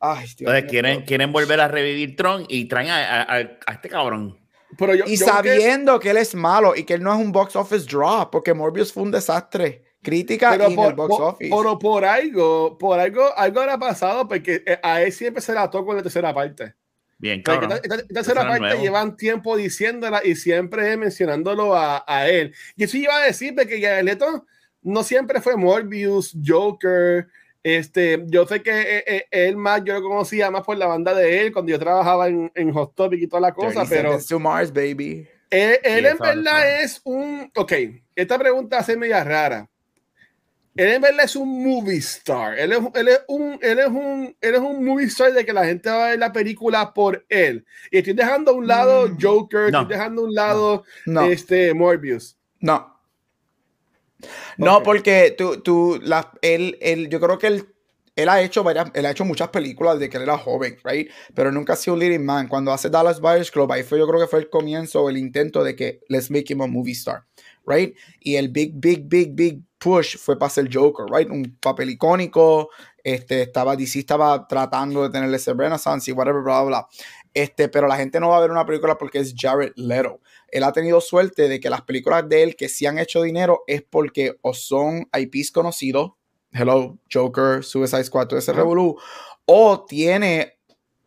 Ay, 0.00 0.24
Dios 0.26 0.40
Entonces 0.40 0.62
mío. 0.64 0.70
quieren, 0.70 1.02
quieren 1.02 1.32
volver 1.32 1.60
a 1.60 1.68
revivir 1.68 2.16
Tron 2.16 2.44
y 2.48 2.66
traen 2.66 2.88
a, 2.90 2.96
a- 2.98 3.22
a- 3.22 3.58
a 3.66 3.72
este 3.72 3.88
cabrón. 3.88 4.38
Pero 4.76 4.94
yo, 4.94 5.04
Y 5.06 5.16
yo 5.16 5.24
creo 5.26 5.42
que- 5.42 5.48
sabiendo 5.50 5.98
que 5.98 6.10
él 6.10 6.18
es 6.18 6.34
malo 6.34 6.76
y 6.76 6.84
que 6.84 6.94
él 6.94 7.02
no 7.02 7.12
es 7.14 7.18
un 7.18 7.32
box 7.32 7.56
office 7.56 7.86
draw, 7.86 8.30
porque 8.30 8.52
Morbius 8.54 8.92
fue 8.92 9.02
un 9.02 9.10
desastre. 9.10 9.84
Crítica 10.00 10.50
pero 10.52 10.64
y 10.68 10.70
en 10.70 10.76
por, 10.76 10.86
el 10.90 10.94
box 10.94 11.08
por- 11.16 11.22
office. 11.34 11.50
pero 11.56 11.78
por 11.78 12.04
algo, 12.04 12.78
por 12.78 13.00
algo, 13.00 13.36
algo 13.36 13.60
habrá 13.60 13.78
pasado 13.78 14.28
porque 14.28 14.62
eh, 14.64 14.78
a 14.80 15.02
él 15.02 15.10
siempre 15.12 15.42
se 15.42 15.52
la 15.52 15.68
tocó 15.68 15.90
en 15.90 15.96
la 15.96 16.02
tercera 16.04 16.32
parte. 16.32 16.74
Bien, 17.18 17.42
Porque 17.42 17.60
cabrón. 17.60 17.72
esta, 17.82 17.86
esta- 17.86 17.94
esta 18.02 18.14
tercera 18.14 18.40
Eso 18.40 18.48
no 18.48 18.54
es 18.54 18.60
parte 18.60 18.74
nuevo. 18.76 18.82
llevan 18.82 19.16
tiempo 19.16 19.56
diciéndola 19.56 20.22
y 20.24 20.36
siempre 20.36 20.96
mencionándolo 20.96 21.74
a, 21.76 22.04
a 22.06 22.28
él. 22.28 22.54
Y 22.76 22.84
eso 22.84 22.96
iba 22.96 23.16
a 23.16 23.24
decir 23.24 23.54
de 23.54 23.66
que 23.66 23.80
Jared 23.82 24.04
Leto 24.04 24.46
no 24.82 25.02
siempre 25.02 25.40
fue 25.40 25.56
Morbius, 25.56 26.36
Joker. 26.46 27.26
Este, 27.64 28.22
yo 28.28 28.46
sé 28.46 28.62
que 28.62 28.70
eh, 28.70 29.04
eh, 29.06 29.26
él 29.32 29.56
más, 29.56 29.82
yo 29.84 29.94
lo 29.94 30.02
conocía 30.02 30.50
más 30.50 30.62
por 30.62 30.76
la 30.78 30.86
banda 30.86 31.12
de 31.12 31.40
él 31.42 31.52
cuando 31.52 31.70
yo 31.72 31.78
trabajaba 31.78 32.28
en, 32.28 32.50
en 32.54 32.72
Hot 32.72 32.94
Topic 32.94 33.20
y 33.20 33.26
toda 33.26 33.40
la 33.40 33.52
cosa, 33.52 33.84
30 33.84 33.88
pero 33.90 34.18
to 34.26 34.38
Mars, 34.38 34.72
baby. 34.72 35.26
él, 35.50 35.78
él 35.82 36.04
Sí, 36.04 36.10
en 36.12 36.18
verdad 36.18 36.80
es. 36.82 36.92
es 36.92 37.00
un. 37.04 37.50
Ok, 37.56 37.72
esta 38.14 38.38
pregunta 38.38 38.78
hace 38.78 38.96
media 38.96 39.24
rara. 39.24 39.68
Él 40.78 40.88
en 40.94 41.02
verdad 41.02 41.24
es 41.24 41.34
un 41.34 41.62
movie 41.64 41.96
star. 41.98 42.56
Él 42.58 42.72
es, 42.72 42.78
él 42.94 43.08
es 43.08 43.20
un, 43.26 43.58
él 43.60 43.78
es 43.80 43.88
un, 43.88 44.36
él 44.40 44.54
es 44.54 44.60
un 44.60 44.84
movie 44.84 45.06
star 45.06 45.32
de 45.32 45.44
que 45.44 45.52
la 45.52 45.64
gente 45.64 45.90
va 45.90 46.06
a 46.06 46.10
ver 46.10 46.18
la 46.20 46.32
película 46.32 46.94
por 46.94 47.26
él. 47.28 47.66
Y 47.90 47.98
estoy 47.98 48.12
dejando 48.12 48.52
a 48.52 48.54
un 48.54 48.66
lado 48.66 49.08
Mm. 49.08 49.18
Joker, 49.20 49.72
No. 49.72 49.80
estoy 49.80 49.96
dejando 49.96 50.22
a 50.22 50.24
un 50.26 50.34
lado 50.34 50.84
No, 51.04 51.22
este 51.22 51.74
Morbius. 51.74 52.36
no. 52.60 52.96
No, 54.56 54.82
porque 54.82 55.34
tú, 55.36 55.60
tú, 55.60 56.00
la, 56.02 56.32
él, 56.42 56.76
él, 56.80 57.08
yo 57.08 57.20
creo 57.20 57.38
que 57.38 57.46
él, 57.46 57.68
él 58.16 58.28
ha 58.28 58.42
hecho 58.42 58.64
varias, 58.64 58.90
él 58.94 59.06
ha 59.06 59.12
hecho 59.12 59.24
muchas 59.24 59.48
películas 59.48 59.98
de 60.00 60.08
que 60.08 60.16
él 60.16 60.24
era 60.24 60.36
joven, 60.36 60.76
right? 60.84 61.08
Pero 61.34 61.52
nunca 61.52 61.74
ha 61.74 61.76
sido 61.76 61.94
un 61.94 62.00
leading 62.00 62.24
man. 62.24 62.48
Cuando 62.48 62.72
hace 62.72 62.90
Dallas 62.90 63.20
Buyers 63.20 63.50
Club, 63.52 63.70
ahí 63.70 63.84
fue, 63.84 63.98
yo 63.98 64.08
creo 64.08 64.20
que 64.20 64.26
fue 64.26 64.40
el 64.40 64.50
comienzo, 64.50 65.08
el 65.08 65.16
intento 65.18 65.62
de 65.62 65.76
que 65.76 66.00
let's 66.08 66.30
make 66.30 66.52
him 66.52 66.62
a 66.62 66.66
movie 66.66 66.94
star, 66.94 67.24
right? 67.64 67.96
Y 68.20 68.34
el 68.36 68.48
big, 68.48 68.72
big, 68.74 69.04
big, 69.08 69.34
big 69.34 69.60
push 69.78 70.16
fue 70.16 70.38
para 70.38 70.50
ser 70.50 70.68
Joker, 70.72 71.06
right? 71.10 71.30
Un 71.30 71.56
papel 71.60 71.90
icónico, 71.90 72.70
este, 73.02 73.42
estaba, 73.42 73.76
DC 73.76 74.00
estaba 74.00 74.46
tratando 74.46 75.02
de 75.02 75.10
tenerle 75.10 75.36
ese 75.36 75.54
renaissance 75.54 76.10
y 76.10 76.14
whatever, 76.14 76.42
bla, 76.42 76.62
bla, 76.62 76.68
bla. 76.68 76.88
Este, 77.32 77.68
pero 77.68 77.86
la 77.86 77.96
gente 77.96 78.20
no 78.20 78.30
va 78.30 78.38
a 78.38 78.40
ver 78.40 78.50
una 78.50 78.66
película 78.66 78.98
porque 78.98 79.18
es 79.18 79.34
Jared 79.36 79.72
Leto. 79.76 80.20
Él 80.48 80.64
ha 80.64 80.72
tenido 80.72 81.00
suerte 81.00 81.48
de 81.48 81.60
que 81.60 81.70
las 81.70 81.82
películas 81.82 82.28
de 82.28 82.42
él 82.42 82.56
que 82.56 82.68
sí 82.68 82.86
han 82.86 82.98
hecho 82.98 83.22
dinero 83.22 83.62
es 83.66 83.82
porque 83.82 84.36
o 84.42 84.54
son 84.54 85.08
IPs 85.16 85.52
conocidos, 85.52 86.12
Hello, 86.50 86.98
Joker, 87.12 87.62
Suicide 87.62 88.04
Squad, 88.04 88.28
todo 88.28 88.38
ese 88.38 88.52
revolú, 88.52 88.96
o 89.44 89.84
tiene 89.84 90.58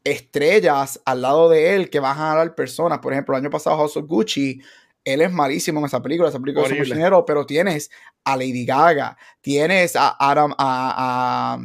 estrellas 0.04 1.02
al 1.06 1.22
lado 1.22 1.50
de 1.50 1.76
él 1.76 1.90
que 1.90 2.00
van 2.00 2.12
a 2.18 2.30
jalar 2.30 2.56
personas. 2.56 3.00
Por 3.00 3.14
ejemplo, 3.14 3.36
el 3.36 3.44
año 3.44 3.50
pasado 3.50 3.78
House 3.78 3.98
of 3.98 4.06
Gucci, 4.08 4.62
él 5.04 5.22
es 5.22 5.32
malísimo 5.32 5.80
en 5.80 5.86
esa 5.86 6.02
película, 6.02 6.30
esa 6.30 6.40
película 6.40 6.68
es 6.68 6.78
mucho 6.78 6.94
dinero, 6.94 7.26
pero 7.26 7.46
tienes 7.46 7.90
a 8.24 8.36
Lady 8.36 8.66
Gaga, 8.66 9.18
tienes 9.42 9.96
a 9.96 10.16
Adam, 10.20 10.54
a, 10.58 11.60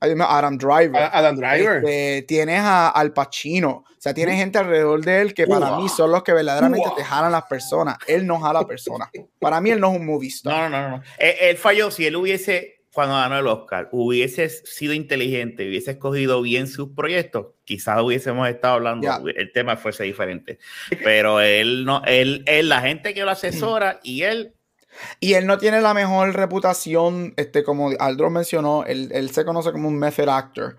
Adam 0.00 0.58
Driver. 0.58 1.10
Adam 1.12 1.36
Driver. 1.36 1.76
Este, 1.84 2.22
tienes 2.22 2.60
a 2.60 2.88
Al 2.88 3.12
Pacino. 3.12 3.84
O 3.86 4.02
sea, 4.02 4.14
tienes 4.14 4.36
gente 4.36 4.58
alrededor 4.58 5.04
de 5.04 5.20
él 5.20 5.34
que 5.34 5.46
para 5.46 5.76
mí 5.76 5.88
son 5.88 6.10
los 6.10 6.22
que 6.22 6.32
verdaderamente 6.32 6.88
te 6.96 7.04
jalan 7.04 7.32
las 7.32 7.44
personas. 7.44 7.98
Él 8.06 8.26
no 8.26 8.40
jala 8.40 8.66
personas. 8.66 9.10
Para 9.38 9.60
mí 9.60 9.70
él 9.70 9.80
no 9.80 9.92
es 9.92 9.98
un 9.98 10.06
movie 10.06 10.28
star. 10.28 10.70
No, 10.70 10.78
no, 10.78 10.88
no, 10.88 10.96
no. 10.96 11.02
Él, 11.18 11.34
él 11.40 11.56
falló. 11.58 11.90
Si 11.90 12.06
él 12.06 12.16
hubiese, 12.16 12.79
cuando 12.92 13.14
ganó 13.14 13.38
el 13.38 13.46
Oscar, 13.46 13.88
hubiese 13.92 14.48
sido 14.48 14.92
inteligente, 14.94 15.68
hubiese 15.68 15.92
escogido 15.92 16.42
bien 16.42 16.66
sus 16.66 16.90
proyectos, 16.90 17.48
quizás 17.64 18.00
hubiésemos 18.02 18.48
estado 18.48 18.74
hablando, 18.74 19.04
Ya. 19.06 19.20
el 19.36 19.52
tema 19.52 19.76
fuese 19.76 20.04
diferente. 20.04 20.58
Pero 21.04 21.40
él 21.40 21.84
no, 21.84 22.02
él, 22.04 22.42
él, 22.46 22.68
la 22.68 22.80
gente 22.80 23.14
que 23.14 23.22
lo 23.24 23.30
asesora 23.30 24.00
y 24.02 24.22
él, 24.22 24.54
Y 25.20 25.34
él 25.34 25.46
no 25.46 25.56
tiene 25.58 25.80
la 25.80 25.94
mejor 25.94 26.34
reputación, 26.34 27.32
este, 27.36 27.62
como 27.62 27.90
Aldro 28.00 28.28
mencionó, 28.28 28.84
él, 28.84 29.10
él 29.12 29.30
se 29.30 29.44
conoce 29.44 29.70
como 29.70 29.86
un 29.88 29.96
method 29.98 30.28
actor. 30.28 30.76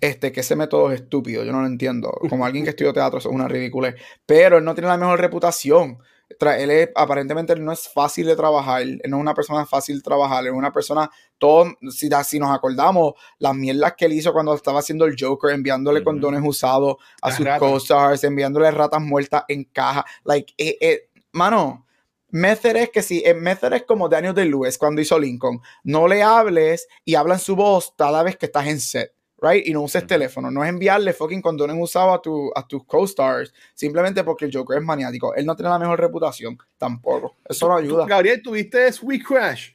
Este, 0.00 0.30
que 0.30 0.40
ese 0.40 0.54
método 0.54 0.92
es 0.92 1.00
estúpido, 1.00 1.42
yo 1.44 1.50
no 1.50 1.62
lo 1.62 1.66
entiendo. 1.66 2.10
Como 2.28 2.44
alguien 2.46 2.62
que 2.64 2.70
estudió 2.70 2.92
teatro, 2.92 3.18
eso 3.18 3.30
es 3.30 3.34
una 3.34 3.48
ridícula. 3.48 3.94
Pero 4.26 4.58
él 4.58 4.64
no 4.64 4.74
tiene 4.74 4.86
la 4.88 4.96
mejor 4.98 5.18
reputación. 5.20 5.98
Él 6.40 6.70
es, 6.70 6.90
aparentemente 6.94 7.52
él 7.52 7.64
no 7.64 7.72
es 7.72 7.88
fácil 7.88 8.26
de 8.26 8.36
trabajar, 8.36 8.82
él 8.82 9.00
no 9.08 9.16
es 9.16 9.20
una 9.20 9.34
persona 9.34 9.64
fácil 9.64 9.96
de 9.96 10.02
trabajar, 10.02 10.42
él 10.42 10.48
es 10.48 10.52
una 10.52 10.72
persona, 10.72 11.10
todo, 11.38 11.66
si, 11.90 12.10
si 12.24 12.38
nos 12.38 12.54
acordamos, 12.54 13.14
las 13.38 13.54
mierdas 13.54 13.94
que 13.96 14.04
él 14.04 14.12
hizo 14.12 14.32
cuando 14.32 14.54
estaba 14.54 14.80
haciendo 14.80 15.06
el 15.06 15.16
Joker, 15.18 15.50
enviándole 15.50 16.04
condones 16.04 16.42
usados 16.44 16.96
a 17.22 17.28
Las 17.28 17.36
sus 17.38 17.46
co-stars, 17.58 18.24
enviándole 18.24 18.70
ratas 18.70 19.00
muertas 19.00 19.44
en 19.48 19.64
caja, 19.64 20.04
like, 20.24 20.52
eh, 20.58 20.76
eh, 20.80 21.08
mano, 21.32 21.86
Method 22.30 22.76
es 22.76 22.90
que 22.90 23.02
si, 23.02 23.24
Method 23.36 23.72
es 23.72 23.84
como 23.84 24.08
Daniel 24.08 24.34
de 24.34 24.44
Lewis 24.44 24.76
cuando 24.76 25.00
hizo 25.00 25.18
Lincoln. 25.18 25.60
No 25.82 26.06
le 26.06 26.22
hables 26.22 26.86
y 27.04 27.14
habla 27.14 27.34
en 27.34 27.40
su 27.40 27.56
voz 27.56 27.94
cada 27.96 28.22
vez 28.22 28.36
que 28.36 28.46
estás 28.46 28.66
en 28.66 28.80
set, 28.80 29.12
right? 29.40 29.66
Y 29.66 29.72
no 29.72 29.82
uses 29.82 30.06
teléfono. 30.06 30.50
No 30.50 30.62
es 30.62 30.68
enviarle 30.68 31.12
fucking 31.12 31.40
condones 31.40 31.76
usado 31.78 32.12
a, 32.12 32.22
tu, 32.22 32.50
a 32.54 32.66
tus 32.66 32.84
co-stars 32.84 33.52
simplemente 33.74 34.24
porque 34.24 34.46
el 34.46 34.52
Joker 34.52 34.78
es 34.78 34.84
maniático. 34.84 35.34
Él 35.34 35.46
no 35.46 35.56
tiene 35.56 35.70
la 35.70 35.78
mejor 35.78 36.00
reputación 36.00 36.58
tampoco. 36.76 37.36
Eso 37.48 37.68
no 37.68 37.76
ayuda. 37.76 38.06
Gabriel, 38.06 38.42
¿tuviste 38.42 38.92
Sweet 38.92 39.24
Crash? 39.24 39.70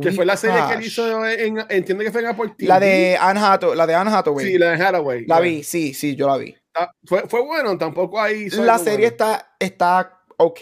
Que 0.00 0.12
fue 0.12 0.24
la 0.24 0.36
serie 0.36 0.60
que 0.68 0.74
él 0.74 0.82
hizo 0.84 1.26
en, 1.26 1.58
entiendo 1.68 2.04
que 2.04 2.12
fue 2.12 2.20
en 2.20 2.28
Apple 2.28 2.52
TV. 2.56 2.68
La 2.68 2.78
de 2.78 3.16
Anne 3.16 3.40
Hathaway. 3.40 3.76
La 3.76 3.84
de 3.84 3.94
Anne 3.94 4.10
Hathaway. 4.12 4.46
Sí, 4.46 4.56
la 4.56 4.70
de 4.70 4.84
Hathaway. 4.84 5.26
La 5.26 5.40
vi, 5.40 5.64
sí, 5.64 5.92
sí, 5.92 6.14
yo 6.14 6.28
la 6.28 6.36
vi. 6.36 6.54
Ah, 6.74 6.92
fue, 7.04 7.28
fue, 7.28 7.42
bueno, 7.42 7.76
tampoco 7.76 8.20
hay. 8.20 8.48
La 8.50 8.78
serie 8.78 9.08
está, 9.08 9.56
está 9.58 10.20
ok. 10.36 10.60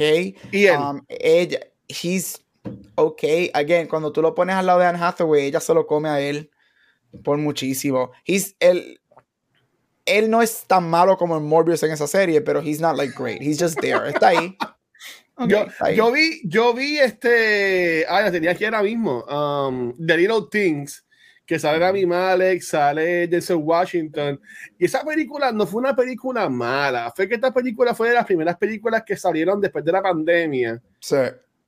Y 0.53 0.65
él. 0.65 0.79
Um, 0.79 1.03
ella, 1.09 1.61
he's 1.87 2.43
ok. 2.95 3.23
Again, 3.53 3.89
cuando 3.89 4.11
tú 4.11 4.23
lo 4.23 4.35
pones 4.35 4.57
al 4.57 4.65
lado 4.65 4.79
de 4.79 4.87
Anne 4.87 5.05
Hathaway, 5.05 5.45
ella 5.45 5.61
se 5.61 5.75
lo 5.75 5.87
come 5.87 6.09
a 6.09 6.19
él 6.19 6.51
por 7.25 7.39
muchísimo. 7.39 8.11
He's, 8.25 8.57
él, 8.61 9.01
él 10.05 10.31
no 10.31 10.41
es 10.41 10.65
tan 10.67 10.89
malo 10.89 11.17
como 11.17 11.37
el 11.37 11.43
Morbius 11.43 11.83
en 11.83 11.93
esa 11.93 12.07
serie, 12.07 12.41
pero 12.41 12.61
he's 12.61 12.81
not 12.81 12.97
like 12.97 13.15
great. 13.17 13.43
He's 13.43 13.59
just 13.59 13.79
there. 13.81 14.09
Está 14.09 14.29
ahí. 14.29 14.57
yo, 15.49 15.67
yo, 15.95 16.13
vi, 16.13 16.41
yo 16.45 16.73
vi 16.73 16.99
este, 16.99 18.07
ah, 18.09 18.23
la 18.23 18.33
tenía 18.33 18.53
aquí 18.53 18.65
ahora 18.65 18.83
mismo, 18.83 19.23
um, 19.25 19.93
The 20.07 20.17
Little 20.17 20.47
Things, 20.51 21.05
que 21.45 21.59
sale 21.59 21.79
Rami 21.79 22.07
Malek, 22.07 22.63
sale 22.63 23.29
Denzel 23.29 23.57
Washington, 23.57 24.41
y 24.79 24.87
esa 24.87 25.05
película 25.05 25.53
no 25.53 25.67
fue 25.67 25.81
una 25.81 25.95
película 25.95 26.49
mala, 26.49 27.13
fue 27.15 27.29
que 27.29 27.35
esta 27.35 27.53
película 27.53 27.95
fue 27.95 28.09
de 28.09 28.15
las 28.15 28.25
primeras 28.25 28.57
películas 28.57 29.03
que 29.05 29.17
salieron 29.17 29.61
después 29.61 29.85
de 29.85 29.93
la 29.93 30.03
pandemia. 30.03 30.83
Sí. 31.01 31.17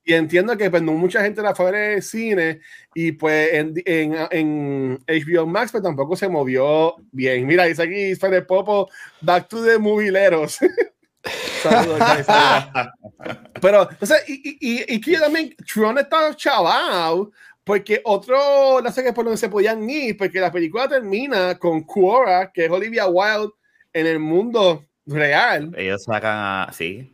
Y 0.08 0.14
entiendo 0.14 0.56
que 0.56 0.70
pues, 0.70 0.82
no 0.82 0.92
mucha 0.92 1.20
gente 1.22 1.42
la 1.42 1.54
fue 1.54 1.70
de 1.70 2.00
cine 2.00 2.60
y 2.94 3.12
pues 3.12 3.52
en, 3.52 3.74
en, 3.84 4.16
en, 4.30 4.98
HBO 5.06 5.46
Max 5.46 5.70
pues 5.70 5.82
tampoco 5.82 6.16
se 6.16 6.30
movió 6.30 6.94
bien. 7.12 7.46
Mira, 7.46 7.64
dice 7.64 7.82
aquí 7.82 8.14
Fede 8.14 8.40
Popo, 8.40 8.88
Back 9.20 9.48
to 9.48 9.62
the 9.62 9.76
Movileros. 9.76 10.60
Pero, 13.60 13.86
o 14.00 14.06
sea, 14.06 14.16
y, 14.26 14.56
y, 14.60 14.94
y, 14.94 14.98
que 14.98 15.18
también 15.18 15.54
Tron 15.70 15.98
estaba 15.98 16.34
chaval, 16.34 17.28
porque 17.62 18.00
otro, 18.02 18.80
no 18.80 18.90
sé 18.90 19.04
qué 19.04 19.12
por 19.12 19.26
donde 19.26 19.36
se 19.36 19.50
podían 19.50 19.90
ir, 19.90 20.16
porque 20.16 20.40
la 20.40 20.50
película 20.50 20.88
termina 20.88 21.58
con 21.58 21.82
Quora, 21.82 22.50
que 22.50 22.64
es 22.64 22.70
Olivia 22.70 23.08
Wilde 23.08 23.52
en 23.92 24.06
el 24.06 24.20
mundo 24.20 24.86
real. 25.04 25.74
Ellos 25.76 26.02
sacan 26.04 26.72
sí. 26.72 27.12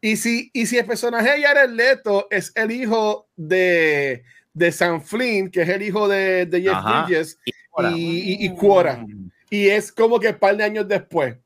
Y 0.00 0.16
si, 0.16 0.50
y 0.52 0.66
si 0.66 0.78
el 0.78 0.86
personaje 0.86 1.32
de 1.32 1.42
Jared 1.42 1.70
Leto 1.70 2.28
es 2.30 2.52
el 2.54 2.70
hijo 2.70 3.28
de, 3.36 4.22
de 4.52 4.72
Sam 4.72 5.02
Flynn, 5.02 5.50
que 5.50 5.62
es 5.62 5.68
el 5.68 5.82
hijo 5.82 6.06
de, 6.06 6.46
de 6.46 6.62
Jeff 6.62 6.78
Bridges, 6.84 7.38
y, 7.94 8.44
y, 8.44 8.54
Quora. 8.54 9.04
Y 9.50 9.68
es 9.68 9.90
como 9.92 10.18
que 10.20 10.28
un 10.28 10.38
par 10.38 10.56
de 10.56 10.64
años 10.64 10.86
después. 10.86 11.36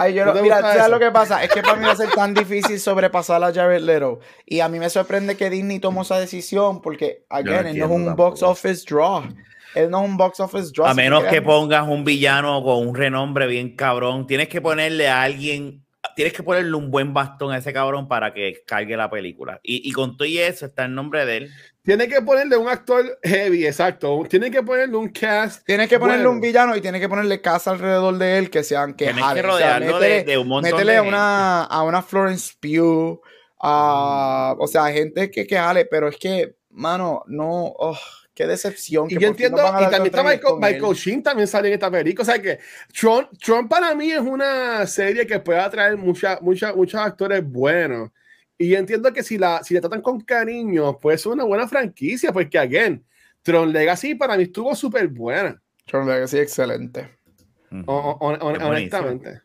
Ay, 0.00 0.14
yo 0.14 0.32
mira, 0.40 0.60
¿sabes 0.60 0.90
lo 0.90 1.00
que 1.00 1.10
pasa? 1.10 1.42
Es 1.42 1.52
que 1.52 1.60
para 1.60 1.74
mí 1.74 1.84
va 1.84 1.90
a 1.90 1.96
ser 1.96 2.10
tan 2.10 2.32
difícil 2.32 2.78
sobrepasar 2.78 3.42
a 3.42 3.52
Jared 3.52 3.80
Leto. 3.80 4.20
Y 4.46 4.60
a 4.60 4.68
mí 4.68 4.78
me 4.78 4.88
sorprende 4.90 5.36
que 5.36 5.50
Disney 5.50 5.80
tomó 5.80 6.02
esa 6.02 6.20
decisión 6.20 6.80
porque, 6.80 7.24
again, 7.28 7.76
no, 7.76 7.84
es 7.84 7.90
un 7.90 8.14
box 8.14 8.44
office 8.44 8.84
draw. 8.88 9.24
Él 9.78 9.90
no 9.90 10.02
es 10.02 10.10
un 10.10 10.16
box 10.16 10.40
office 10.40 10.72
draw. 10.74 10.88
A 10.88 10.94
menos 10.94 11.22
que 11.24 11.40
pongas 11.40 11.86
un 11.86 12.02
villano 12.02 12.64
con 12.64 12.88
un 12.88 12.96
renombre 12.96 13.46
bien 13.46 13.76
cabrón. 13.76 14.26
Tienes 14.26 14.48
que 14.48 14.60
ponerle 14.60 15.06
a 15.06 15.22
alguien, 15.22 15.84
tienes 16.16 16.32
que 16.32 16.42
ponerle 16.42 16.74
un 16.74 16.90
buen 16.90 17.14
bastón 17.14 17.52
a 17.52 17.58
ese 17.58 17.72
cabrón 17.72 18.08
para 18.08 18.34
que 18.34 18.64
cargue 18.66 18.96
la 18.96 19.08
película. 19.08 19.60
Y, 19.62 19.88
y 19.88 19.92
con 19.92 20.16
todo 20.16 20.26
y 20.26 20.38
eso 20.38 20.66
está 20.66 20.86
el 20.86 20.96
nombre 20.96 21.24
de 21.26 21.36
él. 21.36 21.50
Tiene 21.84 22.08
que 22.08 22.20
ponerle 22.20 22.56
un 22.56 22.68
actor 22.68 23.20
heavy, 23.22 23.66
exacto. 23.66 24.20
Tiene 24.28 24.50
que 24.50 24.64
ponerle 24.64 24.96
un 24.96 25.10
cast. 25.10 25.64
Tiene 25.64 25.86
que 25.86 26.00
ponerle 26.00 26.26
un 26.26 26.40
villano 26.40 26.74
y 26.74 26.80
tiene 26.80 26.98
que 26.98 27.08
ponerle 27.08 27.40
casa 27.40 27.70
alrededor 27.70 28.18
de 28.18 28.36
él 28.36 28.50
que 28.50 28.64
sean 28.64 28.94
que 28.94 29.04
Tienes 29.04 29.24
que 29.32 29.42
rodearlo 29.42 30.00
de, 30.00 30.38
un 30.38 30.48
montón 30.48 30.72
métele 30.72 30.96
a 30.96 31.02
una, 31.02 31.62
a 31.62 31.84
una 31.84 32.02
Florence 32.02 32.52
Pugh, 32.60 33.20
a, 33.60 34.56
o 34.58 34.66
sea, 34.66 34.88
gente 34.88 35.30
que, 35.30 35.46
que 35.46 35.56
jale, 35.56 35.84
pero 35.84 36.08
es 36.08 36.16
que, 36.16 36.56
mano, 36.70 37.22
no, 37.28 37.72
oh, 37.78 37.96
qué 38.38 38.46
decepción. 38.46 39.08
Y 39.10 39.18
yo 39.18 39.26
entiendo, 39.26 39.58
y 39.58 39.90
también 39.90 40.06
está 40.06 40.22
Michael, 40.22 40.54
Michael 40.60 40.94
Sheen 40.94 41.24
también 41.24 41.48
sale 41.48 41.66
en 41.66 41.74
esta 41.74 41.90
película. 41.90 42.22
O 42.22 42.24
sea 42.24 42.40
que 42.40 42.60
Trump, 42.96 43.30
Trump 43.42 43.68
para 43.68 43.92
mí 43.96 44.12
es 44.12 44.20
una 44.20 44.86
serie 44.86 45.26
que 45.26 45.40
puede 45.40 45.58
atraer 45.58 45.96
mucha, 45.96 46.38
mucha, 46.40 46.72
muchos 46.72 47.00
actores 47.00 47.44
buenos. 47.44 48.10
Y 48.56 48.76
entiendo 48.76 49.12
que 49.12 49.24
si 49.24 49.38
la, 49.38 49.64
si 49.64 49.74
la 49.74 49.80
tratan 49.80 50.02
con 50.02 50.20
cariño, 50.20 50.98
puede 50.98 51.18
ser 51.18 51.32
una 51.32 51.42
buena 51.42 51.66
franquicia, 51.66 52.32
porque, 52.32 52.56
again, 52.58 53.04
Tron 53.42 53.72
Legacy 53.72 54.14
para 54.14 54.36
mí 54.36 54.44
estuvo 54.44 54.72
súper 54.76 55.08
buena. 55.08 55.60
Tron 55.84 56.06
Legacy, 56.06 56.38
excelente. 56.38 57.10
honestamente. 57.86 59.42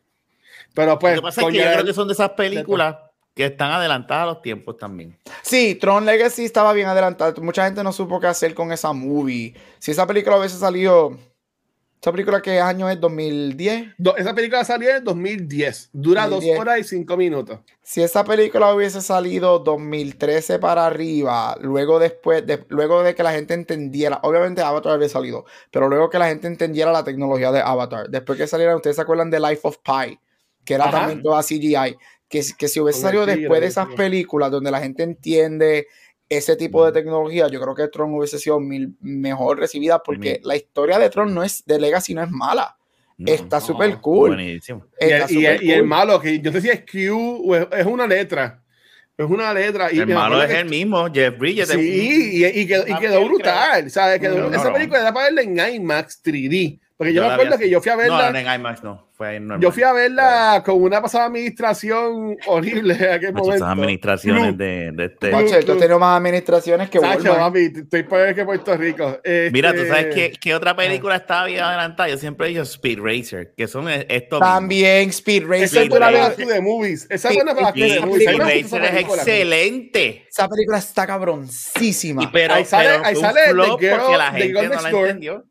Pero 0.72 0.98
pues. 1.00 1.16
Lo 1.16 1.22
que 1.22 1.26
pasa 1.26 1.40
es 1.40 1.46
que 1.48 1.58
yo 1.58 1.64
creo 1.64 1.84
que 1.84 1.94
son 1.94 2.06
de 2.06 2.14
esas 2.14 2.30
películas 2.30 2.96
que 3.34 3.46
están 3.46 3.72
adelantadas 3.72 4.22
a 4.22 4.26
los 4.26 4.42
tiempos 4.42 4.76
también. 4.76 5.18
Sí, 5.42 5.74
Tron 5.74 6.06
Legacy 6.06 6.44
estaba 6.44 6.72
bien 6.72 6.88
adelantada. 6.88 7.34
Mucha 7.42 7.64
gente 7.64 7.82
no 7.82 7.92
supo 7.92 8.20
qué 8.20 8.28
hacer 8.28 8.54
con 8.54 8.72
esa 8.72 8.92
movie. 8.92 9.54
Si 9.78 9.90
esa 9.90 10.06
película 10.06 10.38
hubiese 10.38 10.56
salido 10.56 11.18
¿Esa 12.04 12.12
película 12.12 12.42
qué 12.42 12.60
año 12.60 12.90
es? 12.90 13.00
¿2010? 13.00 13.94
esa 14.18 14.34
película 14.34 14.62
salió 14.62 14.94
en 14.94 15.02
2010. 15.04 15.88
Dura 15.94 16.28
dos 16.28 16.44
horas 16.58 16.78
y 16.78 16.84
cinco 16.84 17.16
minutos. 17.16 17.60
Si 17.82 18.02
esa 18.02 18.24
película 18.24 18.74
hubiese 18.74 19.00
salido 19.00 19.58
2013 19.60 20.58
para 20.58 20.84
arriba, 20.84 21.56
luego 21.62 21.98
después, 21.98 22.46
de, 22.46 22.62
luego 22.68 23.02
de 23.02 23.14
que 23.14 23.22
la 23.22 23.32
gente 23.32 23.54
entendiera, 23.54 24.20
obviamente 24.22 24.60
Avatar 24.60 24.92
había 24.92 25.08
salido, 25.08 25.46
pero 25.70 25.88
luego 25.88 26.10
que 26.10 26.18
la 26.18 26.28
gente 26.28 26.46
entendiera 26.46 26.92
la 26.92 27.04
tecnología 27.04 27.50
de 27.50 27.62
Avatar, 27.62 28.10
después 28.10 28.36
que 28.36 28.46
saliera, 28.46 28.76
ustedes 28.76 28.96
se 28.96 29.02
acuerdan 29.02 29.30
de 29.30 29.40
Life 29.40 29.60
of 29.62 29.78
Pi, 29.78 30.20
que 30.62 30.74
era 30.74 30.90
también 30.90 31.22
toda 31.22 31.42
CGI, 31.42 31.96
que, 32.28 32.42
que 32.58 32.68
si 32.68 32.80
hubiese 32.80 33.00
salido 33.00 33.26
después 33.26 33.60
de 33.60 33.66
esas 33.66 33.88
películas 33.94 34.50
donde 34.50 34.70
la 34.70 34.80
gente 34.80 35.02
entiende 35.02 35.86
ese 36.28 36.56
tipo 36.56 36.84
de 36.84 36.92
tecnología, 36.92 37.48
yo 37.48 37.60
creo 37.60 37.74
que 37.74 37.88
Tron 37.88 38.14
hubiese 38.14 38.38
sido 38.38 38.60
mil, 38.60 38.94
mejor 39.00 39.58
recibida 39.58 40.02
porque 40.02 40.40
la 40.42 40.56
historia 40.56 40.98
de 40.98 41.10
Tron 41.10 41.34
no 41.34 41.42
es 41.42 41.64
de 41.66 41.78
Legacy, 41.78 42.14
no 42.14 42.22
es 42.22 42.30
mala. 42.30 42.76
está 43.18 43.60
súper 43.60 43.98
cool. 44.00 44.40
y, 44.40 44.60
el, 45.70 45.84
malo, 45.84 46.20
que 46.20 46.40
yo 46.40 46.50
sé 46.52 46.60
si 46.60 46.70
es 46.70 46.80
Q 46.80 47.44
o 47.46 47.54
es, 47.54 47.86
una 47.86 48.06
letra. 48.06 48.62
Es 49.16 49.26
una 49.26 49.54
letra. 49.54 49.92
Y 49.92 50.00
el 50.00 50.08
malo 50.08 50.42
es 50.42 50.50
el 50.50 50.68
mismo, 50.68 51.06
Jeff 51.12 51.38
Bridges. 51.38 51.68
Sí, 51.68 52.42
y, 52.42 52.44
y, 52.44 52.66
quedó, 52.66 52.84
y 52.88 52.98
quedó 52.98 53.24
brutal. 53.24 53.90
¿sabes? 53.90 54.18
Quedó, 54.18 54.52
esa 54.52 54.72
película 54.72 55.00
era 55.00 55.14
para 55.14 55.30
verla 55.30 55.42
en 55.42 55.74
IMAX 55.74 56.20
3D. 56.24 56.80
Porque 56.96 57.12
yo, 57.12 57.22
me 57.22 57.32
acuerdo 57.32 57.58
que 57.58 57.68
yo 57.68 57.80
fui 57.80 57.92
a 57.92 57.96
verla. 57.96 58.32
No, 58.32 58.38
en 58.38 58.60
IMAX 58.60 58.82
no. 58.82 59.08
Fue 59.24 59.58
yo 59.60 59.72
fui 59.72 59.82
a 59.82 59.92
verla 59.92 60.62
con 60.64 60.82
una 60.82 61.00
pasada 61.00 61.26
administración 61.26 62.36
horrible 62.46 62.94
en 62.94 63.10
aquel 63.10 63.32
momento. 63.32 63.64
administraciones 63.64 64.58
de, 64.58 64.92
de 64.92 65.04
este. 65.06 65.30
Macho, 65.30 65.60
tú 65.60 65.76
tienes 65.76 65.98
más 65.98 66.18
administraciones 66.18 66.90
que 66.90 67.00
Sacho, 67.00 67.34
papi, 67.34 67.72
estoy 67.74 68.02
peor 68.02 68.34
que 68.34 68.44
Puerto 68.44 68.76
Rico. 68.76 69.20
Mira, 69.52 69.72
tú 69.72 69.86
sabes 69.86 70.06
este, 70.06 70.14
qué, 70.14 70.38
qué 70.38 70.54
otra 70.54 70.76
película 70.76 71.16
estaba 71.16 71.46
bien 71.46 71.62
adelantada. 71.62 72.08
Yo 72.08 72.18
siempre 72.18 72.46
he 72.46 72.50
dicho 72.50 72.62
Speed 72.62 72.98
Racer, 73.00 73.54
que 73.56 73.66
son 73.66 73.88
e, 73.88 74.06
estos. 74.08 74.40
También 74.40 75.08
Speed 75.10 75.44
Racer. 75.46 75.64
Esa 75.64 75.82
es 75.82 75.88
buena 75.88 76.10
para 76.10 76.30
de 76.30 76.60
movies. 76.60 77.06
Esa 77.08 77.28
es 77.30 77.34
buena 77.34 77.54
para 77.54 77.72
de 77.72 78.00
movies. 78.00 78.28
Speed 78.28 78.40
Racer 78.40 78.84
es 78.84 79.00
excelente. 79.00 80.26
Esa 80.28 80.48
película 80.48 80.78
está 80.78 81.06
cabroncísima. 81.06 82.30
pero, 82.32 82.54
ahí 82.54 82.64
sale, 82.64 82.88
ahí 83.02 83.16
sale 83.16 83.40
porque 83.54 83.90
la 84.16 84.32
gente 84.32 84.68
no 84.68 84.82
la 84.82 84.90
entendió 84.90 85.44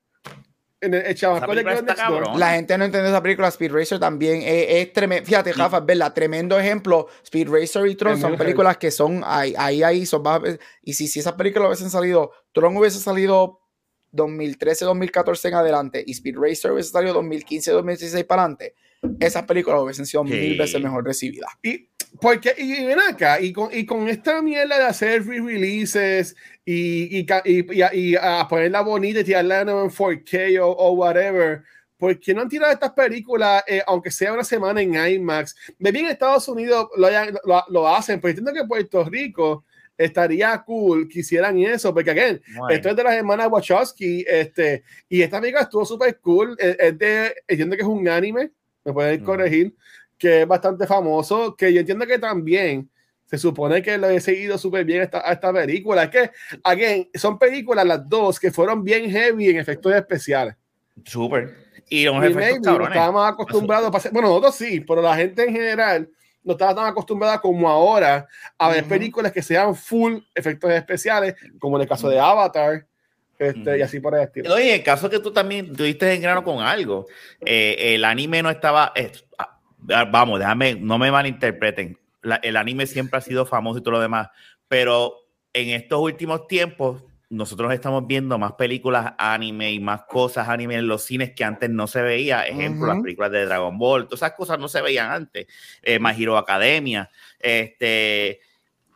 la 0.89 2.53
gente 2.53 2.77
no 2.77 2.85
entiende 2.85 3.09
esa 3.09 3.21
película. 3.21 3.47
Speed 3.49 3.71
Racer 3.71 3.99
también 3.99 4.41
es, 4.43 4.91
tremendo. 4.93 5.25
Fíjate, 5.25 5.53
Rafa, 5.53 5.79
verla, 5.79 6.13
tremendo 6.13 6.59
ejemplo. 6.59 7.07
Speed 7.23 7.49
Racer 7.49 7.87
y 7.87 7.95
Tron 7.95 8.19
son 8.19 8.37
películas 8.37 8.77
que 8.77 8.91
son 8.91 9.21
ahí, 9.25 9.53
ahí, 9.57 9.83
ahí 9.83 10.05
son 10.05 10.23
Y 10.81 10.93
si, 10.93 11.07
si 11.07 11.19
esas 11.19 11.33
películas 11.33 11.67
hubiesen 11.67 11.89
salido, 11.89 12.31
Tron 12.51 12.75
hubiese 12.77 12.99
salido 12.99 13.59
2013, 14.13 14.85
2014 14.85 15.47
en 15.47 15.53
adelante 15.55 16.03
y 16.05 16.11
Speed 16.11 16.35
Racer 16.37 16.71
hubiese 16.71 16.91
salido 16.91 17.13
2015, 17.15 17.71
2016 17.71 18.25
para 18.25 18.43
adelante, 18.43 18.75
esas 19.19 19.43
películas 19.43 19.81
hubiesen 19.81 20.05
sido 20.05 20.23
mil 20.23 20.57
veces 20.57 20.81
mejor 20.81 21.03
recibidas. 21.03 21.51
Y 21.61 21.89
porque, 22.22 22.53
y 22.58 22.86
ven 22.86 23.00
acá, 23.00 23.41
y 23.41 23.51
con, 23.51 23.70
y 23.74 23.86
con 23.86 24.08
esta 24.08 24.41
mierda 24.41 24.77
de 24.77 24.86
hacer 24.86 25.25
re-releases 25.25 26.36
y, 26.63 27.20
y, 27.20 27.27
y, 27.93 28.15
a 28.15 28.48
ponerla 28.48 28.82
bonita 28.82 29.20
y 29.20 29.24
tirarla 29.24 29.62
en 29.62 29.67
4K 29.67 30.60
o, 30.62 30.70
o 30.70 30.91
whatever, 30.93 31.63
¿por 31.98 32.20
qué 32.20 32.34
no 32.34 32.41
han 32.41 32.50
tirado 32.50 32.72
estas 32.72 32.91
películas, 32.91 33.63
eh, 33.67 33.82
aunque 33.88 34.12
sea 34.12 34.34
una 34.34 34.43
semana 34.43 34.82
en 34.82 34.93
IMAX? 34.93 35.55
De 35.79 35.91
bien 35.91 36.08
Estados 36.08 36.48
Unidos 36.48 36.89
lo, 36.98 37.08
lo, 37.46 37.63
lo, 37.70 37.88
hacen, 37.88 38.20
pero 38.20 38.29
entiendo 38.29 38.53
que 38.53 38.67
Puerto 38.67 39.03
Rico 39.05 39.65
estaría 39.98 40.62
cool 40.65 41.08
que 41.08 41.20
hicieran 41.20 41.58
eso, 41.60 41.93
porque 41.93 42.12
again, 42.12 42.41
esto 42.70 42.89
es 42.89 42.96
de 42.96 43.03
las 43.03 43.15
hermanas 43.15 43.48
Wachowski, 43.50 44.25
este, 44.27 44.84
y 45.08 45.22
esta 45.22 45.39
película 45.39 45.63
estuvo 45.63 45.86
súper 45.86 46.20
cool, 46.20 46.55
es, 46.60 46.98
de, 46.98 47.36
entiendo 47.48 47.75
que 47.75 47.84
es 47.84 47.88
un 47.88 48.08
anime, 48.08 48.51
me 48.84 48.91
pueden 48.91 49.24
corregir, 49.24 49.75
que 50.24 50.44
es 50.44 50.48
bastante 50.48 50.88
famoso, 50.88 51.53
que 51.53 51.74
yo 51.74 51.82
entiendo 51.82 52.08
que 52.08 52.18
también 52.18 52.89
se 53.25 53.38
supone 53.38 53.82
que 53.82 53.98
lo 53.98 54.10
he 54.10 54.22
seguido 54.22 54.58
súper 54.58 54.86
bien 54.86 55.01
esta, 55.01 55.20
a 55.20 55.34
esta 55.34 55.51
película. 55.51 56.03
Es 56.03 56.10
que, 56.12 56.32
again, 56.63 57.10
son 57.13 57.38
películas 57.38 57.86
las 57.86 58.08
dos 58.08 58.39
que 58.39 58.50
fueron 58.50 58.86
bien 58.86 59.12
heavy 59.12 59.50
en 59.50 59.58
efectos 59.58 59.94
especiales. 59.94 60.56
Súper. 61.03 61.53
Y 61.89 62.08
Y 62.08 62.10
maybe 62.10 62.58
no 62.62 62.86
estábamos 62.86 63.30
acostumbrados, 63.30 63.92
bueno, 64.13 64.30
nosotros 64.30 64.56
sí, 64.56 64.80
pero 64.80 65.01
la 65.01 65.13
gente 65.18 65.44
en 65.44 65.51
general 65.51 66.10
no 66.42 66.53
estaba 66.53 66.74
tan 66.74 66.86
acostumbrada 66.86 67.42
como 67.42 67.68
ahora 67.68 68.25
a 68.58 68.70
ver 68.70 68.84
Ujú. 68.84 68.89
películas 68.92 69.34
que 69.34 69.42
sean 69.42 69.75
full 69.75 70.20
efectos 70.34 70.72
especiales, 70.72 71.36
como 71.60 71.75
en 71.75 71.82
el 71.82 71.89
caso 71.89 72.08
de 72.08 72.18
Avatar, 72.18 72.86
este, 73.39 73.72
y 73.72 73.82
Ujú. 73.82 73.84
así 73.84 74.00
por 74.00 74.15
el 74.15 74.22
estilo. 74.22 74.53
Oye, 74.53 74.75
el 74.75 74.84
caso 74.84 75.10
que 75.10 75.20
tú 75.20 75.34
también 75.34 75.74
tuviste 75.74 76.13
en 76.13 76.22
grano 76.22 76.44
con 76.46 76.60
algo, 76.60 77.08
eh, 77.46 77.96
el 77.96 78.06
anime 78.06 78.42
no 78.42 78.50
estaba. 78.50 78.94
eh, 78.96 79.12
vamos, 80.11 80.39
déjame, 80.39 80.75
no 80.75 80.97
me 80.97 81.11
malinterpreten. 81.11 81.97
La- 82.21 82.37
el 82.37 82.55
anime 82.57 82.85
siempre 82.87 83.17
ha 83.17 83.21
sido 83.21 83.45
famoso 83.45 83.79
y 83.79 83.81
todo 83.81 83.91
lo 83.93 83.99
demás, 84.01 84.29
pero 84.67 85.15
en 85.53 85.69
estos 85.69 85.99
últimos 85.99 86.47
tiempos, 86.47 87.03
nosotros 87.29 87.73
estamos 87.73 88.05
viendo 88.05 88.37
más 88.37 88.53
películas 88.53 89.13
anime 89.17 89.71
y 89.71 89.79
más 89.79 90.03
cosas 90.03 90.47
anime 90.49 90.75
en 90.75 90.87
los 90.87 91.03
cines 91.03 91.31
que 91.35 91.43
antes 91.43 91.67
no 91.69 91.87
se 91.87 92.01
veía. 92.03 92.45
Ejemplo, 92.45 92.85
las 92.85 92.95
Ujú. 92.97 93.03
películas 93.03 93.31
de 93.31 93.45
Dragon 93.45 93.77
Ball, 93.77 94.05
todas 94.05 94.19
esas 94.21 94.33
cosas 94.33 94.59
no 94.59 94.67
se 94.67 94.81
veían 94.83 95.09
antes. 95.09 95.47
Eh, 95.81 95.97
My 95.99 96.11
Hero 96.11 96.37
Academia, 96.37 97.09
este. 97.39 98.39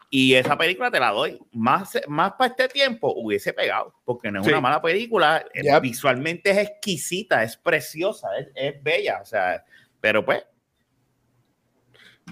Y 0.10 0.36
esa 0.36 0.58
película 0.58 0.90
te 0.90 1.00
la 1.02 1.10
doy. 1.12 1.38
Más, 1.52 2.00
más 2.08 2.34
para 2.34 2.52
este 2.52 2.70
tiempo 2.70 3.12
hubiese 3.18 3.52
pegado, 3.54 3.94
porque 4.06 4.32
no 4.32 4.40
es 4.40 4.46
Sí. 4.46 4.52
una 4.52 4.62
mala 4.62 4.82
película. 4.82 5.44
Yep. 5.54 5.82
Visualmente 5.82 6.52
es 6.52 6.58
exquisita, 6.60 7.44
es 7.44 7.58
preciosa, 7.58 8.30
es, 8.40 8.48
es 8.56 8.82
bella. 8.84 9.20
O 9.22 9.26
sea, 9.26 9.66
pero 10.00 10.24
pues, 10.24 10.44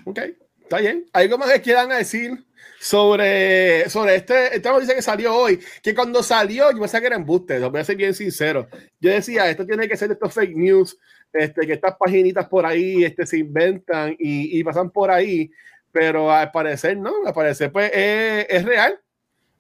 Ok, 0.04 0.20
está 0.62 0.80
bien. 0.80 1.06
¿Algo 1.14 1.38
más 1.38 1.52
que 1.52 1.62
quieran 1.62 1.90
decir 1.90 2.44
sobre, 2.80 3.90
sobre 3.90 4.16
este, 4.16 4.56
esta 4.56 4.72
noticia 4.72 4.96
que 4.96 5.02
salió 5.02 5.36
hoy? 5.36 5.60
Que 5.82 5.96
cuando 5.96 6.22
salió, 6.22 6.72
yo 6.72 6.80
pensaba 6.80 7.02
que 7.02 7.08
era 7.08 7.16
embuste, 7.16 7.60
lo 7.60 7.72
voy 7.72 7.82
a 7.82 7.86
ser 7.86 7.96
bien 7.96 8.14
sincero. 8.14 8.68
Yo 9.00 9.12
decía, 9.12 9.50
esto 9.50 9.66
tiene 9.66 9.88
que 9.88 9.98
ser 9.98 10.12
estos 10.12 10.34
fake 10.34 10.56
news, 10.56 10.98
este, 11.34 11.66
que 11.66 11.74
estas 11.74 11.96
paginitas 11.98 12.48
por 12.48 12.66
ahí 12.66 13.04
este, 13.04 13.26
se 13.26 13.38
inventan 13.38 14.16
y, 14.20 14.60
y 14.60 14.64
pasan 14.64 14.92
por 14.92 15.10
ahí, 15.12 15.50
pero 15.92 16.32
al 16.32 16.52
parecer 16.52 16.98
no, 16.98 17.12
al 17.26 17.34
parecer 17.34 17.72
pues 17.72 17.92
es, 17.94 18.46
es 18.50 18.64
real, 18.66 19.00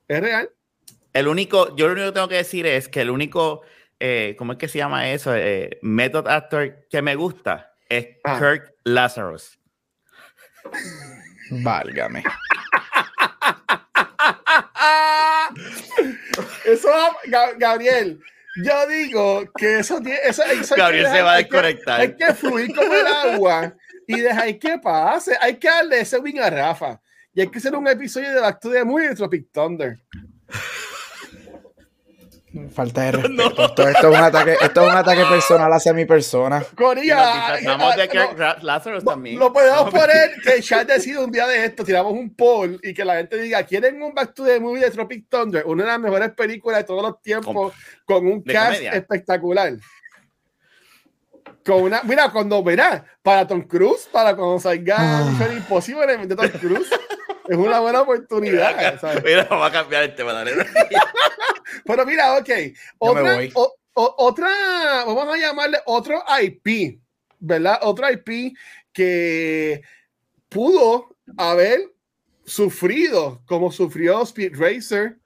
es 0.08 0.22
real. 0.22 0.50
el 1.14 1.28
único, 1.28 1.76
yo 1.76 1.88
lo 1.88 1.94
único 1.94 2.08
que 2.08 2.14
tengo 2.14 2.28
que 2.28 2.36
decir 2.36 2.66
es 2.66 2.88
que 2.88 3.02
el 3.02 3.10
único, 3.10 3.62
eh, 4.00 4.36
¿cómo 4.38 4.54
es 4.54 4.58
que 4.58 4.68
se 4.68 4.78
llama 4.78 5.10
eso? 5.12 5.36
Eh, 5.36 5.80
method 5.82 6.28
actor 6.28 6.86
que 6.90 7.02
me 7.02 7.16
gusta 7.16 7.74
es 7.90 8.08
Ah. 8.24 8.38
Kirk 8.40 8.74
Lazarus. 8.84 9.60
Válgame. 11.52 12.24
Eso, 16.66 16.90
Ga- 17.28 17.54
Gabriel, 17.58 18.20
yo 18.64 18.88
digo 18.88 19.44
que 19.58 19.80
eso 19.80 20.00
tiene, 20.02 20.20
eso, 20.24 20.44
eso 20.44 20.76
Gabriel 20.76 21.08
se 21.08 21.22
va 21.22 21.32
a 21.32 21.36
hay 21.36 21.46
que- 21.46 21.52
desconectar. 21.52 22.00
Hay 22.02 22.16
que 22.16 22.34
fluir 22.34 22.76
como 22.76 22.94
el 22.94 23.08
agua 23.08 23.74
y 24.08 24.20
dejar 24.20 24.58
que 24.58 24.78
pase. 24.80 25.38
Hay 25.40 25.56
que 25.58 25.68
darle 25.68 26.02
ese 26.02 26.18
win 26.20 26.40
a 26.42 26.50
Rafa. 26.50 27.00
Y 27.34 27.42
hay 27.42 27.48
que 27.50 27.58
hacer 27.60 27.76
un 27.76 27.88
episodio 27.88 28.34
de 28.34 28.42
la 28.42 28.58
de 28.62 28.84
muy 28.84 29.08
de 29.08 29.16
Tropic 29.16 29.48
Thunder. 29.52 29.98
Falta 32.74 33.02
de 33.04 33.12
respeto. 33.14 33.66
Esto, 33.66 33.88
esto 33.88 34.12
es 34.12 34.18
un 34.18 34.24
ataque, 34.24 34.58
esto 34.62 34.82
es 34.82 34.88
un 34.92 34.98
ataque 34.98 35.26
personal 35.26 35.72
hacia 35.74 35.94
mi 35.94 36.06
persona. 36.06 36.64
Corilla, 36.76 37.58
de 37.58 37.64
no, 37.64 38.56
Lazarus 38.62 39.04
no, 39.04 39.12
también. 39.12 39.38
lo 39.40 39.52
podemos 39.52 39.90
poner 39.92 40.32
que 40.44 40.54
el 40.56 40.64
chat 40.64 40.88
decida 40.88 41.20
un 41.20 41.32
día 41.32 41.48
de 41.48 41.66
esto, 41.66 41.84
tiramos 41.84 42.14
un 42.14 42.34
poll 42.34 42.80
y 42.82 42.94
que 42.94 43.04
la 43.04 43.16
gente 43.18 43.38
diga, 43.38 43.64
¿quieren 43.64 44.02
un 44.02 44.14
Back 44.14 44.34
to 44.34 44.46
the 44.46 44.60
Movie 44.60 44.82
de 44.86 44.92
Tropic 44.92 45.26
Thunder? 45.30 45.64
Una 45.66 45.84
de 45.84 45.90
las 45.92 46.00
mejores 46.00 46.30
películas 46.32 46.80
de 46.80 46.84
todos 46.86 47.02
los 47.04 47.22
tiempos 47.22 47.74
con 48.06 48.26
un 48.26 48.42
cast 48.42 48.74
comedia. 48.78 48.92
espectacular. 48.92 49.74
Con 51.66 51.82
una, 51.82 52.04
mira, 52.04 52.30
cuando 52.32 52.62
verá, 52.64 53.04
para 53.24 53.48
Tom 53.48 53.64
Cruise, 53.64 54.08
para 54.12 54.36
cuando 54.36 54.60
salga 54.60 54.96
Ah. 55.00 55.28
Mission 55.32 55.58
Impossible 55.58 56.18
de 56.28 56.36
Tom 56.36 56.48
Cruise, 56.60 56.90
es 57.48 57.58
una 57.58 57.80
buena 57.80 58.02
oportunidad. 58.02 59.00
¿sabes? 59.00 59.24
Mira, 59.24 59.46
vamos 59.50 59.68
a 59.70 59.72
cambiar 59.72 60.04
el 60.04 60.16
tema, 60.16 60.34
dale. 60.34 60.54
Pero 61.86 62.06
mira, 62.06 62.38
ok, 62.38 62.50
otra, 63.00 63.36
voy. 63.36 63.52
o- 63.56 63.76
o- 63.94 64.16
otra, 64.18 64.48
vamos 65.06 65.28
a 65.34 65.38
llamarle 65.38 65.78
otro 65.86 66.24
IP, 66.42 67.00
¿verdad? 67.40 67.80
Otro 67.82 68.10
IP 68.12 68.56
que 68.92 69.82
pudo 70.50 71.16
haber 71.38 71.82
sufrido 72.46 73.42
como 73.46 73.72
sufrió 73.72 74.22
Speed 74.24 74.54
Racer, 74.56 75.18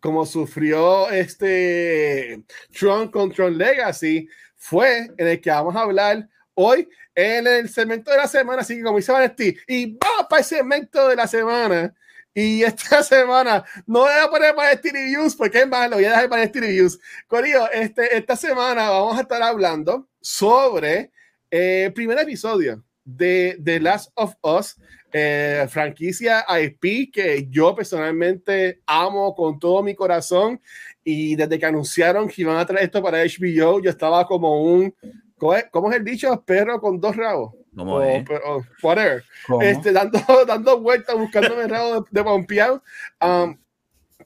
como 0.00 0.24
sufrió 0.24 1.10
este 1.10 2.42
Tron 2.78 3.10
con 3.10 3.30
Tron 3.32 3.56
Legacy, 3.58 4.28
fue 4.56 5.10
en 5.16 5.28
el 5.28 5.40
que 5.40 5.50
vamos 5.50 5.76
a 5.76 5.82
hablar 5.82 6.28
hoy 6.54 6.88
en 7.14 7.46
el 7.46 7.68
segmento 7.68 8.10
de 8.10 8.16
la 8.18 8.28
semana, 8.28 8.62
así 8.62 8.76
que 8.76 8.82
como 8.82 8.98
dice 8.98 9.12
Vanesti, 9.12 9.56
y 9.66 9.92
va 9.94 10.28
para 10.28 10.40
el 10.40 10.46
segmento 10.46 11.08
de 11.08 11.16
la 11.16 11.26
semana. 11.26 11.94
Y 12.32 12.62
esta 12.62 13.02
semana 13.02 13.64
no 13.86 14.00
voy 14.00 14.12
a 14.12 14.28
poner 14.28 14.54
Vanesti 14.54 14.90
Reviews 14.90 15.34
porque 15.34 15.60
es 15.60 15.68
más, 15.68 15.90
lo 15.90 15.96
voy 15.96 16.04
a 16.04 16.10
dejar 16.10 16.28
Vanesti 16.28 16.60
Reviews. 16.60 16.98
Corillo, 17.26 17.70
este, 17.72 18.16
esta 18.16 18.36
semana 18.36 18.90
vamos 18.90 19.18
a 19.18 19.22
estar 19.22 19.42
hablando 19.42 20.08
sobre 20.20 21.10
eh, 21.50 21.84
el 21.86 21.92
primer 21.92 22.18
episodio 22.18 22.84
de 23.04 23.58
The 23.62 23.80
Last 23.80 24.12
of 24.14 24.34
Us, 24.42 24.76
eh, 25.12 25.66
franquicia 25.68 26.44
IP 26.62 27.12
que 27.12 27.48
yo 27.50 27.74
personalmente 27.74 28.80
amo 28.86 29.34
con 29.34 29.58
todo 29.58 29.82
mi 29.82 29.94
corazón. 29.94 30.60
Y 31.02 31.34
desde 31.34 31.58
que 31.58 31.66
anunciaron 31.66 32.28
que 32.28 32.42
iban 32.42 32.58
a 32.58 32.66
traer 32.66 32.84
esto 32.84 33.02
para 33.02 33.24
HBO, 33.24 33.80
yo 33.82 33.90
estaba 33.90 34.26
como 34.26 34.62
un, 34.62 34.94
¿cómo 35.40 35.54
es, 35.56 35.64
cómo 35.72 35.90
es 35.90 35.96
el 35.96 36.04
dicho? 36.04 36.40
Perro 36.46 36.80
con 36.80 37.00
dos 37.00 37.16
rabos. 37.16 37.54
¿Cómo 37.74 37.96
O, 37.96 38.02
es? 38.02 38.24
o 38.46 38.62
whatever. 38.82 39.24
¿Cómo? 39.46 39.62
Este, 39.62 39.90
dando, 39.92 40.20
dando 40.46 40.78
vueltas, 40.80 41.16
buscándome 41.16 41.62
el 41.62 41.70
rabo 41.70 41.94
de, 42.02 42.06
de 42.12 42.22
pompeado. 42.24 42.82
Um, 43.20 43.56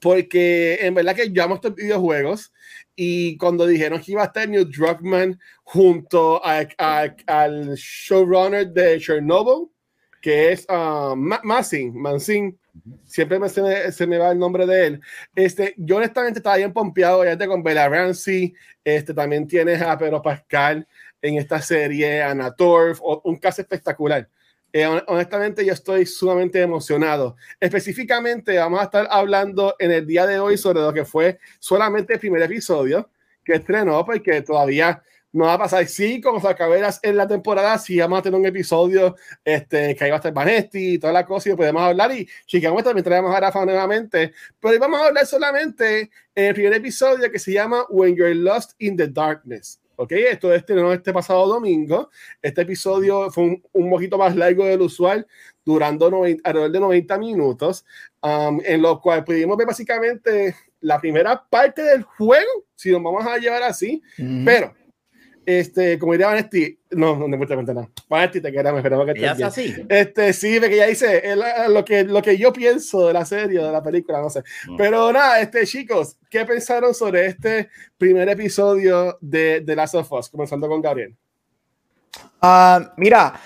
porque 0.01 0.79
en 0.81 0.93
verdad 0.93 1.15
que 1.15 1.31
yo 1.31 1.43
amo 1.43 1.55
estos 1.55 1.73
videojuegos. 1.75 2.51
Y 2.95 3.37
cuando 3.37 3.65
dijeron 3.65 4.01
que 4.01 4.11
iba 4.11 4.21
a 4.23 4.25
estar 4.25 4.47
Neil 4.47 4.69
Druckmann 4.69 5.39
junto 5.63 6.43
a- 6.45 6.67
a- 6.77 7.15
al 7.27 7.75
showrunner 7.75 8.67
de 8.67 8.99
Chernobyl, 8.99 9.69
que 10.21 10.51
es 10.53 10.65
uh, 10.69 11.15
Ma- 11.15 11.41
Masin, 11.43 11.93
Mansin, 11.99 12.57
siempre 13.05 13.37
me, 13.37 13.47
se, 13.49 13.61
me, 13.61 13.91
se 13.91 14.07
me 14.07 14.17
va 14.17 14.31
el 14.31 14.39
nombre 14.39 14.65
de 14.65 14.87
él. 14.87 15.01
Este, 15.35 15.73
yo 15.77 15.97
honestamente 15.97 16.39
estaba 16.39 16.57
bien 16.57 16.73
pompeado, 16.73 17.23
ya 17.23 17.47
con 17.47 17.63
Bella 17.63 17.87
Ramsey, 17.89 18.53
este, 18.83 19.13
también 19.13 19.47
tienes 19.47 19.81
a 19.81 19.97
Pedro 19.97 20.21
Pascal 20.21 20.87
en 21.27 21.37
esta 21.37 21.61
serie, 21.61 22.21
Anna 22.21 22.55
Torf, 22.55 22.99
un 23.23 23.37
caso 23.37 23.61
espectacular. 23.61 24.29
Eh, 24.71 24.85
hon- 24.85 25.03
honestamente, 25.07 25.65
yo 25.65 25.73
estoy 25.73 26.05
sumamente 26.05 26.61
emocionado. 26.61 27.35
Específicamente, 27.59 28.57
vamos 28.57 28.79
a 28.79 28.83
estar 28.83 29.07
hablando 29.09 29.75
en 29.79 29.91
el 29.91 30.05
día 30.05 30.27
de 30.27 30.37
hoy 30.39 30.57
sobre 30.57 30.81
lo 30.81 30.93
que 30.93 31.05
fue 31.05 31.39
solamente 31.59 32.13
el 32.13 32.19
primer 32.19 32.41
episodio 32.41 33.09
que 33.43 33.53
estrenó, 33.53 34.05
porque 34.05 34.41
todavía 34.41 35.01
no 35.31 35.45
va 35.45 35.53
a 35.53 35.57
pasar. 35.57 35.85
Sí, 35.87 36.19
como 36.21 36.39
se 36.41 36.47
acaberas 36.47 36.99
en 37.03 37.15
la 37.17 37.27
temporada, 37.27 37.77
sí 37.77 37.97
vamos 37.99 38.19
a 38.19 38.21
tener 38.21 38.39
un 38.39 38.45
episodio 38.45 39.15
este, 39.43 39.95
que 39.95 40.03
ahí 40.03 40.09
va 40.09 40.17
a 40.17 40.19
estar 40.19 40.33
Vanesti 40.33 40.93
y 40.93 40.99
toda 40.99 41.13
la 41.13 41.25
cosa, 41.25 41.49
y 41.49 41.55
podemos 41.55 41.81
hablar. 41.81 42.11
Y 42.11 42.27
chicamos 42.45 42.83
también 42.83 43.03
traemos 43.03 43.33
a 43.35 43.39
Rafa 43.39 43.65
nuevamente. 43.65 44.33
Pero 44.59 44.73
hoy 44.73 44.77
vamos 44.77 44.99
a 45.01 45.07
hablar 45.07 45.25
solamente 45.25 46.09
en 46.35 46.45
el 46.45 46.53
primer 46.53 46.73
episodio 46.73 47.31
que 47.31 47.39
se 47.39 47.51
llama 47.53 47.85
When 47.89 48.15
You're 48.15 48.35
Lost 48.35 48.73
in 48.79 48.95
the 48.97 49.07
Darkness. 49.07 49.79
Ok, 49.97 50.11
esto 50.11 50.53
estrenó 50.53 50.91
este 50.91 51.13
pasado 51.13 51.47
domingo. 51.47 52.09
Este 52.41 52.61
episodio 52.61 53.29
fue 53.31 53.43
un, 53.43 53.63
un 53.71 53.89
poquito 53.89 54.17
más 54.17 54.35
largo 54.35 54.65
del 54.65 54.81
usual, 54.81 55.25
durando 55.63 56.09
90 56.09 56.41
alrededor 56.47 56.71
de 56.71 56.79
90 56.79 57.17
minutos, 57.17 57.85
um, 58.21 58.59
en 58.63 58.81
lo 58.81 58.99
cual 59.01 59.23
pudimos 59.23 59.57
ver 59.57 59.67
básicamente 59.67 60.55
la 60.81 60.99
primera 60.99 61.43
parte 61.49 61.81
del 61.81 62.03
juego, 62.03 62.65
si 62.75 62.91
nos 62.91 63.01
vamos 63.01 63.25
a 63.25 63.37
llevar 63.37 63.63
así, 63.63 64.01
Ujú. 64.19 64.43
pero, 64.45 64.73
este, 65.45 65.99
como 65.99 66.13
diría 66.13 66.27
Vanesti, 66.27 66.77
no, 66.91 67.15
no, 67.15 67.27
no 67.27 67.37
me 67.37 67.47
cuenta 67.47 67.73
nada. 67.73 67.89
Vanesti, 68.09 68.41
te 68.41 68.51
queremos, 68.51 68.79
esperamos 68.79 69.05
que 69.05 69.11
estés 69.11 69.31
es 69.31 69.37
bien. 69.37 69.47
así. 69.47 69.85
Este, 69.89 70.33
sí, 70.33 70.59
porque 70.59 70.75
ya 70.75 70.87
dice 70.87 71.23
lo 71.69 71.85
que, 71.85 72.03
lo 72.03 72.21
que 72.21 72.37
yo 72.37 72.51
pienso 72.51 73.07
de 73.07 73.13
la 73.13 73.25
serie, 73.25 73.61
de 73.61 73.71
la 73.71 73.83
película, 73.83 74.21
no 74.21 74.29
sé. 74.29 74.43
Mm. 74.67 74.77
Pero 74.77 75.11
nada, 75.11 75.39
este, 75.39 75.65
chicos, 75.65 76.17
¿qué 76.29 76.45
pensaron 76.45 76.93
sobre 76.93 77.27
este 77.27 77.69
primer 77.97 78.29
episodio 78.29 79.17
de 79.21 79.63
The 79.65 79.75
Last 79.75 79.95
of 79.95 80.11
Us? 80.11 80.29
Comenzando 80.29 80.67
con 80.67 80.81
Gabriel. 80.81 81.15
Ah, 82.41 82.93
mira, 82.97 83.39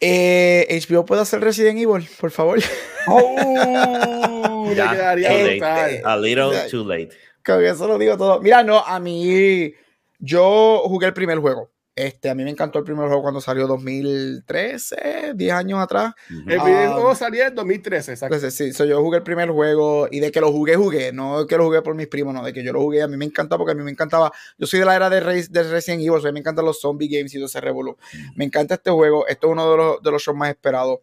eh, 0.00 0.80
HBO 0.88 1.04
puede 1.04 1.22
hacer 1.22 1.40
Resident 1.40 1.78
Evil, 1.78 2.08
por 2.20 2.30
favor. 2.30 2.58
¡Oh! 3.08 4.72
Ya, 4.74 4.90
quedaría 4.90 5.28
too 5.28 5.60
late. 5.60 6.02
A 6.04 6.16
little 6.16 6.68
too 6.70 6.84
late. 6.84 7.10
Que 7.42 7.68
eso 7.68 7.88
lo 7.88 7.98
digo 7.98 8.16
todo. 8.16 8.40
Mira, 8.40 8.62
no, 8.62 8.78
a 8.78 9.00
mí, 9.00 9.72
yo 10.18 10.82
jugué 10.84 11.06
el 11.06 11.14
primer 11.14 11.38
juego. 11.38 11.70
Este, 11.94 12.30
a 12.30 12.34
mí 12.36 12.44
me 12.44 12.50
encantó 12.50 12.78
el 12.78 12.84
primer 12.84 13.06
juego 13.08 13.22
cuando 13.22 13.40
salió 13.40 13.66
2013, 13.66 15.32
10 15.34 15.52
años 15.52 15.80
atrás. 15.80 16.14
El 16.30 16.60
primer 16.60 16.86
Ah. 16.88 16.92
juego 16.92 17.14
salió 17.16 17.44
en 17.44 17.54
2013, 17.56 18.12
exacto. 18.12 18.36
Entonces, 18.36 18.56
sí, 18.56 18.72
so 18.72 18.84
yo 18.84 19.00
jugué 19.02 19.18
el 19.18 19.24
primer 19.24 19.50
juego 19.50 20.06
y 20.10 20.20
de 20.20 20.30
que 20.30 20.40
lo 20.40 20.52
jugué, 20.52 20.76
jugué. 20.76 21.12
No 21.12 21.44
que 21.46 21.56
lo 21.56 21.64
jugué 21.64 21.82
por 21.82 21.96
mis 21.96 22.06
primos, 22.06 22.32
no, 22.34 22.44
de 22.44 22.52
que 22.52 22.62
yo 22.62 22.72
lo 22.72 22.80
jugué. 22.80 23.02
A 23.02 23.08
mí 23.08 23.16
me 23.16 23.24
encantaba 23.24 23.58
porque 23.58 23.72
a 23.72 23.74
mí 23.74 23.82
me 23.82 23.90
encantaba. 23.90 24.30
Yo 24.58 24.66
soy 24.68 24.78
de 24.78 24.86
la 24.86 24.94
era 24.94 25.10
de, 25.10 25.20
Re- 25.20 25.48
de 25.48 25.62
Resident 25.64 26.02
Evil, 26.02 26.20
so 26.20 26.28
a 26.28 26.30
mí 26.30 26.34
me 26.34 26.40
encantan 26.40 26.64
los 26.64 26.80
zombie 26.80 27.08
games 27.08 27.34
y 27.34 27.38
todo 27.38 27.46
ese 27.46 27.60
revolú. 27.60 27.96
Me 28.36 28.44
encanta 28.44 28.74
este 28.74 28.90
juego. 28.92 29.26
Esto 29.26 29.48
es 29.48 29.52
uno 29.54 29.70
de 29.70 29.76
los, 29.76 30.02
de 30.02 30.10
los 30.12 30.22
shows 30.22 30.36
más 30.36 30.50
esperados. 30.50 31.00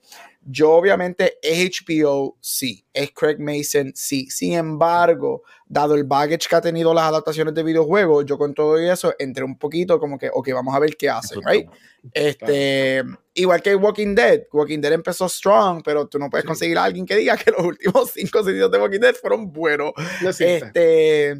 Yo, 0.47 0.73
obviamente, 0.73 1.39
es 1.41 1.71
HBO, 1.87 2.37
sí. 2.39 2.85
Es 2.93 3.11
Craig 3.11 3.37
Mason, 3.39 3.91
sí. 3.95 4.29
Sin 4.29 4.53
embargo, 4.53 5.41
dado 5.67 5.95
el 5.95 6.03
baggage 6.03 6.47
que 6.47 6.55
ha 6.55 6.61
tenido 6.61 6.93
las 6.93 7.05
adaptaciones 7.05 7.53
de 7.55 7.63
videojuegos, 7.63 8.25
yo 8.25 8.37
con 8.37 8.53
todo 8.53 8.77
eso 8.77 9.13
entré 9.17 9.43
un 9.43 9.57
poquito 9.57 9.99
como 9.99 10.19
que, 10.19 10.29
ok, 10.31 10.49
vamos 10.53 10.75
a 10.75 10.79
ver 10.79 10.95
qué 10.95 11.09
hacen, 11.09 11.41
right? 11.43 11.67
Este, 12.13 13.03
igual 13.33 13.61
que 13.63 13.75
Walking 13.75 14.13
Dead. 14.13 14.43
Walking 14.53 14.79
Dead 14.81 14.93
empezó 14.93 15.27
strong, 15.27 15.81
pero 15.83 16.07
tú 16.07 16.19
no 16.19 16.29
puedes 16.29 16.43
Sí. 16.43 16.47
conseguir 16.47 16.77
a 16.77 16.83
alguien 16.83 17.07
que 17.07 17.15
diga 17.15 17.35
que 17.37 17.49
los 17.49 17.61
últimos 17.65 18.11
cinco 18.13 18.43
seasons 18.43 18.71
de 18.71 18.77
Walking 18.79 18.99
Dead 18.99 19.15
fueron 19.15 19.51
buenos. 19.51 19.93
No. 20.21 20.29
Este, 20.29 21.35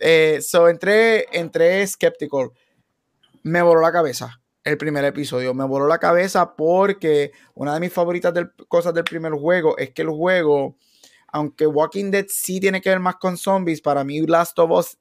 eh, 0.00 0.40
so 0.42 0.68
entré, 0.68 1.26
entré 1.30 1.86
skeptical. 1.86 2.50
Me 3.44 3.62
voló 3.62 3.80
la 3.80 3.92
cabeza 3.92 4.40
el 4.64 4.76
primer 4.78 5.04
episodio. 5.04 5.54
Me 5.54 5.64
voló 5.64 5.86
la 5.86 5.98
cabeza 5.98 6.54
porque 6.54 7.32
una 7.54 7.74
de 7.74 7.80
mis 7.80 7.92
favoritas 7.92 8.32
del- 8.34 8.52
cosas 8.68 8.94
del 8.94 9.04
primer 9.04 9.32
juego 9.32 9.76
es 9.78 9.90
que 9.90 10.02
el 10.02 10.10
juego, 10.10 10.76
aunque 11.28 11.66
Walking 11.66 12.10
Dead 12.10 12.26
sí 12.28 12.60
tiene 12.60 12.80
que 12.80 12.90
ver 12.90 13.00
más 13.00 13.16
con 13.16 13.36
zombies, 13.36 13.80
para 13.80 14.04
mí 14.04 14.20
Last 14.26 14.58
of 14.58 14.70
Us 14.70 14.98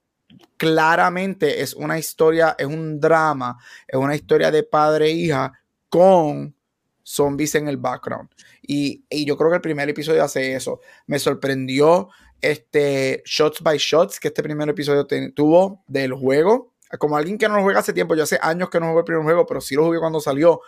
claramente 0.57 1.61
es 1.61 1.73
una 1.73 1.99
historia, 1.99 2.55
es 2.57 2.65
un 2.65 2.99
drama, 2.99 3.57
es 3.87 3.97
una 3.99 4.15
historia 4.15 4.49
de 4.51 4.63
padre 4.63 5.07
e 5.07 5.11
hija 5.11 5.51
con 5.89 6.55
zombies 7.03 7.55
en 7.55 7.67
el 7.67 7.77
background. 7.77 8.29
Y, 8.61 9.03
y 9.09 9.25
yo 9.25 9.35
creo 9.37 9.49
que 9.49 9.55
el 9.57 9.61
primer 9.61 9.89
episodio 9.89 10.23
hace 10.23 10.55
eso. 10.55 10.79
Me 11.07 11.19
sorprendió 11.19 12.09
este 12.39 13.21
Shots 13.25 13.61
by 13.61 13.77
Shots 13.77 14.19
que 14.19 14.29
este 14.29 14.41
primer 14.41 14.69
episodio 14.69 15.05
tuvo 15.35 15.83
del 15.87 16.13
juego. 16.13 16.70
Como 16.97 17.17
alguien 17.17 17.37
que 17.37 17.47
no 17.47 17.55
lo 17.55 17.63
juega 17.63 17.79
hace 17.79 17.93
tiempo, 17.93 18.15
yo 18.15 18.23
hace 18.23 18.39
años 18.41 18.69
que 18.69 18.79
no 18.79 18.87
juego 18.87 18.99
el 18.99 19.05
primer 19.05 19.23
juego, 19.23 19.45
pero 19.45 19.61
sí 19.61 19.75
lo 19.75 19.85
jugué 19.85 19.99
cuando 19.99 20.19
salió. 20.19 20.61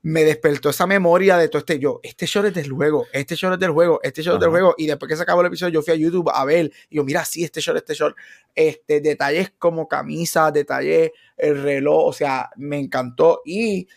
Me 0.00 0.22
despertó 0.22 0.70
esa 0.70 0.86
memoria 0.86 1.36
de 1.36 1.48
todo 1.48 1.58
este 1.58 1.78
yo. 1.80 1.98
Este 2.04 2.24
shot 2.24 2.46
es 2.46 2.54
del 2.54 2.70
juego, 2.70 3.06
este 3.12 3.34
shot 3.34 3.54
es 3.54 3.58
del 3.58 3.72
juego, 3.72 3.98
este 4.02 4.22
shot 4.22 4.34
es 4.34 4.40
del 4.40 4.50
juego. 4.50 4.74
Y 4.78 4.86
después 4.86 5.08
que 5.08 5.16
se 5.16 5.22
acabó 5.22 5.40
el 5.40 5.48
episodio, 5.48 5.72
yo 5.72 5.82
fui 5.82 5.92
a 5.92 5.96
YouTube 5.96 6.30
a 6.32 6.44
ver. 6.44 6.70
Y 6.88 6.96
yo, 6.96 7.04
mira, 7.04 7.24
sí, 7.24 7.42
este 7.42 7.60
shot, 7.60 7.76
este 7.76 7.94
shot. 7.94 8.14
Este, 8.54 9.00
detalles 9.00 9.52
como 9.58 9.88
camisa, 9.88 10.52
detalles, 10.52 11.10
el 11.36 11.62
reloj. 11.62 12.06
O 12.06 12.12
sea, 12.12 12.48
me 12.56 12.78
encantó. 12.78 13.42
Y 13.44 13.88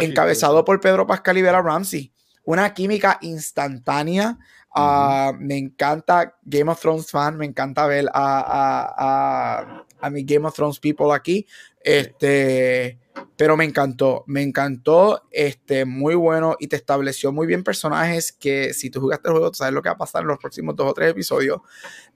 encabezado 0.00 0.64
por 0.64 0.78
Pedro 0.78 1.06
Pascal 1.06 1.38
y 1.38 1.42
Vera 1.42 1.62
Ramsey. 1.62 2.12
Una 2.44 2.74
química 2.74 3.18
instantánea. 3.22 4.38
Ah, 4.78 5.32
me 5.38 5.56
encanta 5.56 6.36
Game 6.42 6.70
of 6.70 6.78
Thrones 6.78 7.10
fan, 7.10 7.38
me 7.38 7.46
encanta 7.46 7.86
ver 7.86 8.08
a, 8.12 8.40
a, 8.40 8.94
a, 8.98 9.85
a 10.00 10.10
mi 10.10 10.24
Game 10.24 10.46
of 10.46 10.54
Thrones 10.54 10.78
people 10.80 11.12
aquí. 11.12 11.46
Este, 11.80 12.98
pero 13.36 13.56
me 13.56 13.64
encantó, 13.64 14.24
me 14.26 14.42
encantó, 14.42 15.22
este, 15.30 15.84
muy 15.84 16.14
bueno 16.14 16.56
y 16.58 16.66
te 16.68 16.76
estableció 16.76 17.32
muy 17.32 17.46
bien 17.46 17.62
personajes 17.62 18.32
que 18.32 18.74
si 18.74 18.90
tú 18.90 19.00
jugaste 19.00 19.28
el 19.28 19.32
juego, 19.32 19.50
tú 19.50 19.58
sabes 19.58 19.74
lo 19.74 19.82
que 19.82 19.88
va 19.88 19.94
a 19.94 19.98
pasar 19.98 20.22
en 20.22 20.28
los 20.28 20.38
próximos 20.38 20.74
dos 20.76 20.90
o 20.90 20.94
tres 20.94 21.10
episodios. 21.10 21.60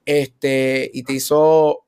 Este, 0.05 0.91
y 0.93 1.03
te 1.03 1.13
hizo 1.13 1.85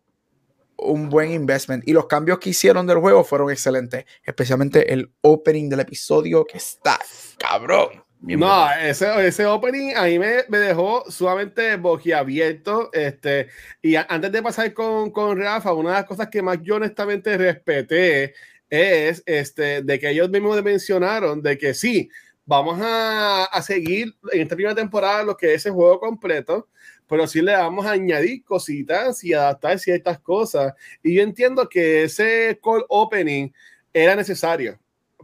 un 0.76 1.08
buen 1.08 1.32
investment. 1.32 1.86
Y 1.86 1.92
los 1.92 2.06
cambios 2.06 2.38
que 2.38 2.50
hicieron 2.50 2.86
del 2.86 2.98
juego 2.98 3.24
fueron 3.24 3.50
excelentes, 3.50 4.04
especialmente 4.22 4.92
el 4.92 5.12
opening 5.20 5.68
del 5.68 5.80
episodio 5.80 6.44
que 6.44 6.58
está 6.58 6.98
cabrón. 7.38 8.04
Bien 8.24 8.38
No, 8.38 8.70
ese, 8.80 9.26
ese 9.26 9.46
opening 9.46 9.94
a 9.96 10.04
mí 10.04 10.16
me, 10.18 10.44
me 10.48 10.58
dejó 10.58 11.10
sumamente 11.10 11.76
boquiabierto. 11.76 12.90
Este, 12.92 13.48
y 13.82 13.96
a- 13.96 14.06
antes 14.08 14.30
de 14.30 14.42
pasar 14.42 14.72
con, 14.74 15.10
con 15.10 15.36
Rafa, 15.38 15.72
una 15.72 15.90
de 15.90 15.96
las 15.96 16.04
cosas 16.04 16.28
que 16.28 16.40
más 16.40 16.58
yo 16.62 16.76
honestamente 16.76 17.36
respeté 17.36 18.34
es 18.70 19.22
este, 19.26 19.82
de 19.82 19.98
que 19.98 20.10
ellos 20.10 20.30
mismos 20.30 20.62
mencionaron 20.62 21.42
de 21.42 21.58
que 21.58 21.74
sí, 21.74 22.08
vamos 22.46 22.78
a, 22.80 23.44
a 23.44 23.62
seguir 23.62 24.14
en 24.32 24.42
esta 24.42 24.54
primera 24.54 24.74
temporada 24.76 25.24
lo 25.24 25.36
que 25.36 25.54
es 25.54 25.66
el 25.66 25.72
juego 25.72 25.98
completo, 26.00 26.68
pero 27.08 27.26
sí 27.26 27.42
le 27.42 27.52
vamos 27.56 27.84
a 27.86 27.90
añadir 27.92 28.44
cositas 28.44 29.22
y 29.24 29.34
adaptar 29.34 29.78
ciertas 29.80 30.20
cosas. 30.20 30.74
Y 31.02 31.16
yo 31.16 31.22
entiendo 31.22 31.68
que 31.68 32.04
ese 32.04 32.58
call 32.62 32.84
opening 32.88 33.50
era 33.92 34.14
necesario 34.16 34.78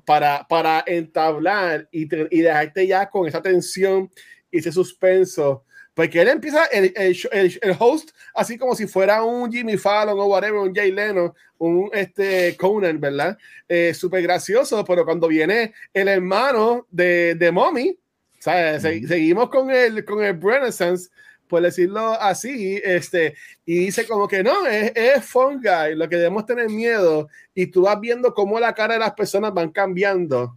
para, 0.08 0.46
para 0.48 0.82
entablar 0.86 1.86
y, 1.92 2.06
te- 2.08 2.28
y 2.30 2.40
dejarte 2.40 2.86
ya 2.86 3.10
con 3.10 3.28
esa 3.28 3.42
tensión 3.42 4.10
y 4.50 4.58
ese 4.58 4.72
suspenso. 4.72 5.64
Porque 5.92 6.22
él 6.22 6.28
empieza 6.28 6.64
el, 6.66 6.92
el, 6.96 7.14
el- 7.32 7.58
el 7.60 7.76
host 7.78 8.10
así 8.34 8.56
como 8.56 8.74
si 8.74 8.86
fuera 8.86 9.22
un 9.22 9.52
Jimmy 9.52 9.76
Fallon 9.76 10.18
o 10.18 10.24
whatever, 10.26 10.60
un 10.60 10.74
Jay 10.74 10.92
Leno, 10.92 11.34
un 11.58 11.90
este, 11.92 12.56
Conan, 12.56 12.98
¿verdad? 12.98 13.36
Eh, 13.68 13.92
Súper 13.92 14.22
gracioso, 14.22 14.82
pero 14.84 15.04
cuando 15.04 15.28
viene 15.28 15.74
el 15.92 16.08
hermano 16.08 16.86
de, 16.90 17.34
de 17.34 17.50
Mommy, 17.52 17.98
¿sabes? 18.38 18.80
Se- 18.82 18.96
Ujú. 18.98 19.08
seguimos 19.08 19.50
con 19.50 19.70
el, 19.70 20.04
con 20.06 20.24
el 20.24 20.40
Renaissance, 20.40 21.10
por 21.48 21.62
decirlo 21.62 22.12
así, 22.20 22.80
este, 22.84 23.34
y 23.64 23.78
dice 23.86 24.06
como 24.06 24.28
que 24.28 24.42
no, 24.42 24.66
es, 24.66 24.92
es 24.94 25.24
fun 25.24 25.60
guy, 25.60 25.94
lo 25.94 26.08
que 26.08 26.16
debemos 26.16 26.46
tener 26.46 26.68
miedo, 26.68 27.28
y 27.54 27.66
tú 27.66 27.82
vas 27.82 27.98
viendo 27.98 28.34
cómo 28.34 28.60
la 28.60 28.74
cara 28.74 28.94
de 28.94 29.00
las 29.00 29.14
personas 29.14 29.52
van 29.52 29.70
cambiando 29.70 30.56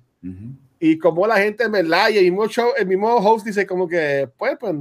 y 0.80 0.98
cómo 0.98 1.26
la 1.26 1.38
gente 1.38 1.64
en 1.64 1.72
verdad 1.72 2.10
y 2.10 2.18
el 2.18 2.26
mismo, 2.26 2.48
show, 2.48 2.72
el 2.78 2.88
mismo 2.88 3.16
host 3.16 3.46
dice 3.46 3.66
como 3.66 3.88
que 3.88 4.30
pues 4.38 4.58
pues 4.60 4.76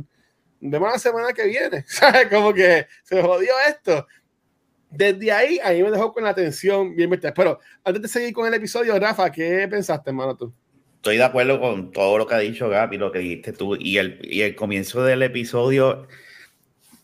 vemos 0.61 0.93
la 0.93 0.99
semana 0.99 1.33
que 1.33 1.47
viene 1.47 1.85
¿sabes? 1.89 2.29
como 2.29 2.53
que 2.53 2.87
se 3.03 3.23
jodió 3.23 3.53
esto 3.69 4.07
desde 4.91 5.31
ahí 5.31 5.59
a 5.63 5.71
mí 5.71 5.83
me 5.83 5.91
dejó 5.91 6.13
con 6.13 6.25
la 6.25 6.31
atención 6.31 6.95
bien 6.95 7.09
metida. 7.09 7.33
pero 7.33 7.59
antes 7.85 8.03
de 8.03 8.09
seguir 8.09 8.33
con 8.35 8.47
el 8.47 8.55
episodio 8.55 8.99
Rafa 8.99 9.31
¿qué 9.31 9.67
pensaste 9.69 10.11
hermano 10.11 10.37
tú? 10.37 10.53
Estoy 11.01 11.17
de 11.17 11.25
acuerdo 11.25 11.59
con 11.59 11.93
todo 11.93 12.19
lo 12.19 12.27
que 12.27 12.35
ha 12.35 12.39
dicho 12.41 12.69
Gaby, 12.69 12.99
lo 12.99 13.11
que 13.11 13.21
dijiste 13.21 13.55
tú, 13.55 13.75
y 13.75 13.97
el, 13.97 14.19
y 14.23 14.43
el 14.43 14.55
comienzo 14.55 15.03
del 15.03 15.23
episodio 15.23 16.07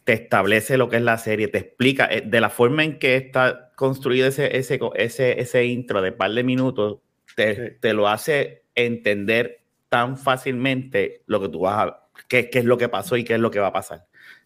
te 0.04 0.12
establece 0.12 0.76
lo 0.76 0.90
que 0.90 0.96
es 0.96 1.02
la 1.02 1.16
serie, 1.16 1.48
te 1.48 1.56
explica 1.56 2.06
eh, 2.06 2.22
de 2.24 2.40
la 2.42 2.50
forma 2.50 2.85
en 2.85 2.98
que 2.98 3.16
está 3.16 3.72
construido 3.74 4.28
ese, 4.28 4.54
ese, 4.59 4.78
ese, 4.96 5.40
ese 5.40 5.64
intro 5.64 6.02
de 6.02 6.12
par 6.12 6.30
de 6.32 6.44
minutos, 6.44 6.98
te, 7.37 7.54
Sí. 7.54 7.76
te 7.80 7.94
lo 7.94 8.06
hace 8.06 8.64
entender 8.74 9.62
tan 9.88 10.18
fácilmente 10.18 11.22
lo 11.24 11.40
que 11.40 11.48
tú 11.48 11.61
vas 11.61 11.88
a, 11.88 12.09
qué, 12.28 12.50
qué 12.50 12.59
es 12.59 12.66
lo 12.66 12.76
que 12.76 12.90
pasó 12.90 13.16
y 13.16 13.24
qué 13.24 13.32
es 13.35 13.40
lo 13.40 13.50
que 13.50 13.61
va 13.61 13.68
a 13.68 13.72
pasar, 13.72 14.04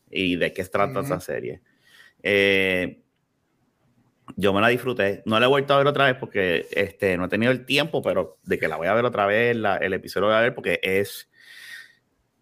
y 0.09 0.37
de 0.37 0.53
qué 0.53 0.63
se 0.63 0.71
trata 0.71 1.01
esa 1.01 1.19
serie. 1.19 1.61
Eh, 2.23 3.01
yo 4.37 4.53
me 4.53 4.61
la 4.61 4.69
disfruté. 4.69 5.23
No 5.27 5.39
la 5.41 5.47
he 5.47 5.49
vuelto 5.49 5.75
a 5.75 5.79
ver 5.79 5.87
otra 5.87 6.07
vez 6.07 6.17
porque 6.17 6.67
este, 6.73 7.17
no 7.17 7.25
he 7.27 7.29
tenido 7.29 7.53
el 7.53 7.65
tiempo, 7.67 8.03
pero 8.03 8.39
de 8.45 8.59
que 8.59 8.69
la 8.69 8.77
voy 8.77 8.87
a 8.89 8.95
ver 8.95 9.05
otra 9.05 9.27
vez, 9.27 9.57
la- 9.57 9.77
el 9.77 9.93
episodio 9.93 10.23
lo 10.23 10.27
voy 10.29 10.37
a 10.39 10.43
ver 10.43 10.55
porque 10.55 10.81
es, 10.83 11.31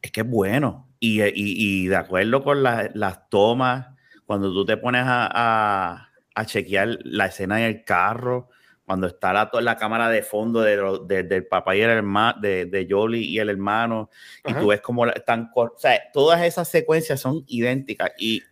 es 0.02 0.10
que 0.12 0.20
es 0.20 0.26
bueno. 0.28 0.88
Y, 1.00 1.22
y- 1.22 1.32
y 1.34 1.86
de 1.88 1.96
acuerdo 1.96 2.42
con 2.42 2.62
la- 2.62 2.90
las 2.94 3.28
tomas, 3.30 3.88
cuando 4.26 4.52
tú 4.52 4.64
te 4.64 4.76
pones 4.76 5.02
a, 5.04 5.28
a- 5.32 6.08
a 6.34 6.46
chequear 6.46 6.98
la 7.04 7.26
escena 7.26 7.60
en 7.60 7.66
el 7.66 7.84
carro, 7.84 8.48
cuando 8.84 9.06
está 9.06 9.32
la, 9.32 9.50
la 9.60 9.76
cámara 9.76 10.08
de 10.08 10.22
fondo 10.22 10.62
de 10.62 11.22
del 11.24 11.46
papá 11.46 11.76
y 11.76 11.82
el 11.82 11.90
hermano, 11.90 12.40
de, 12.40 12.64
de 12.64 12.86
Jolie 12.88 13.20
y 13.22 13.38
el 13.38 13.50
hermano, 13.50 14.08
y 14.46 14.52
Ajá. 14.52 14.60
tú 14.60 14.68
ves 14.68 14.80
como 14.80 15.04
la- 15.04 15.12
están, 15.12 15.50
o 15.54 15.74
sea, 15.76 16.00
todas 16.12 16.42
esas 16.42 16.68
secuencias 16.68 17.20
son 17.20 17.44
idénticas 17.48 18.12
y, 18.18 18.42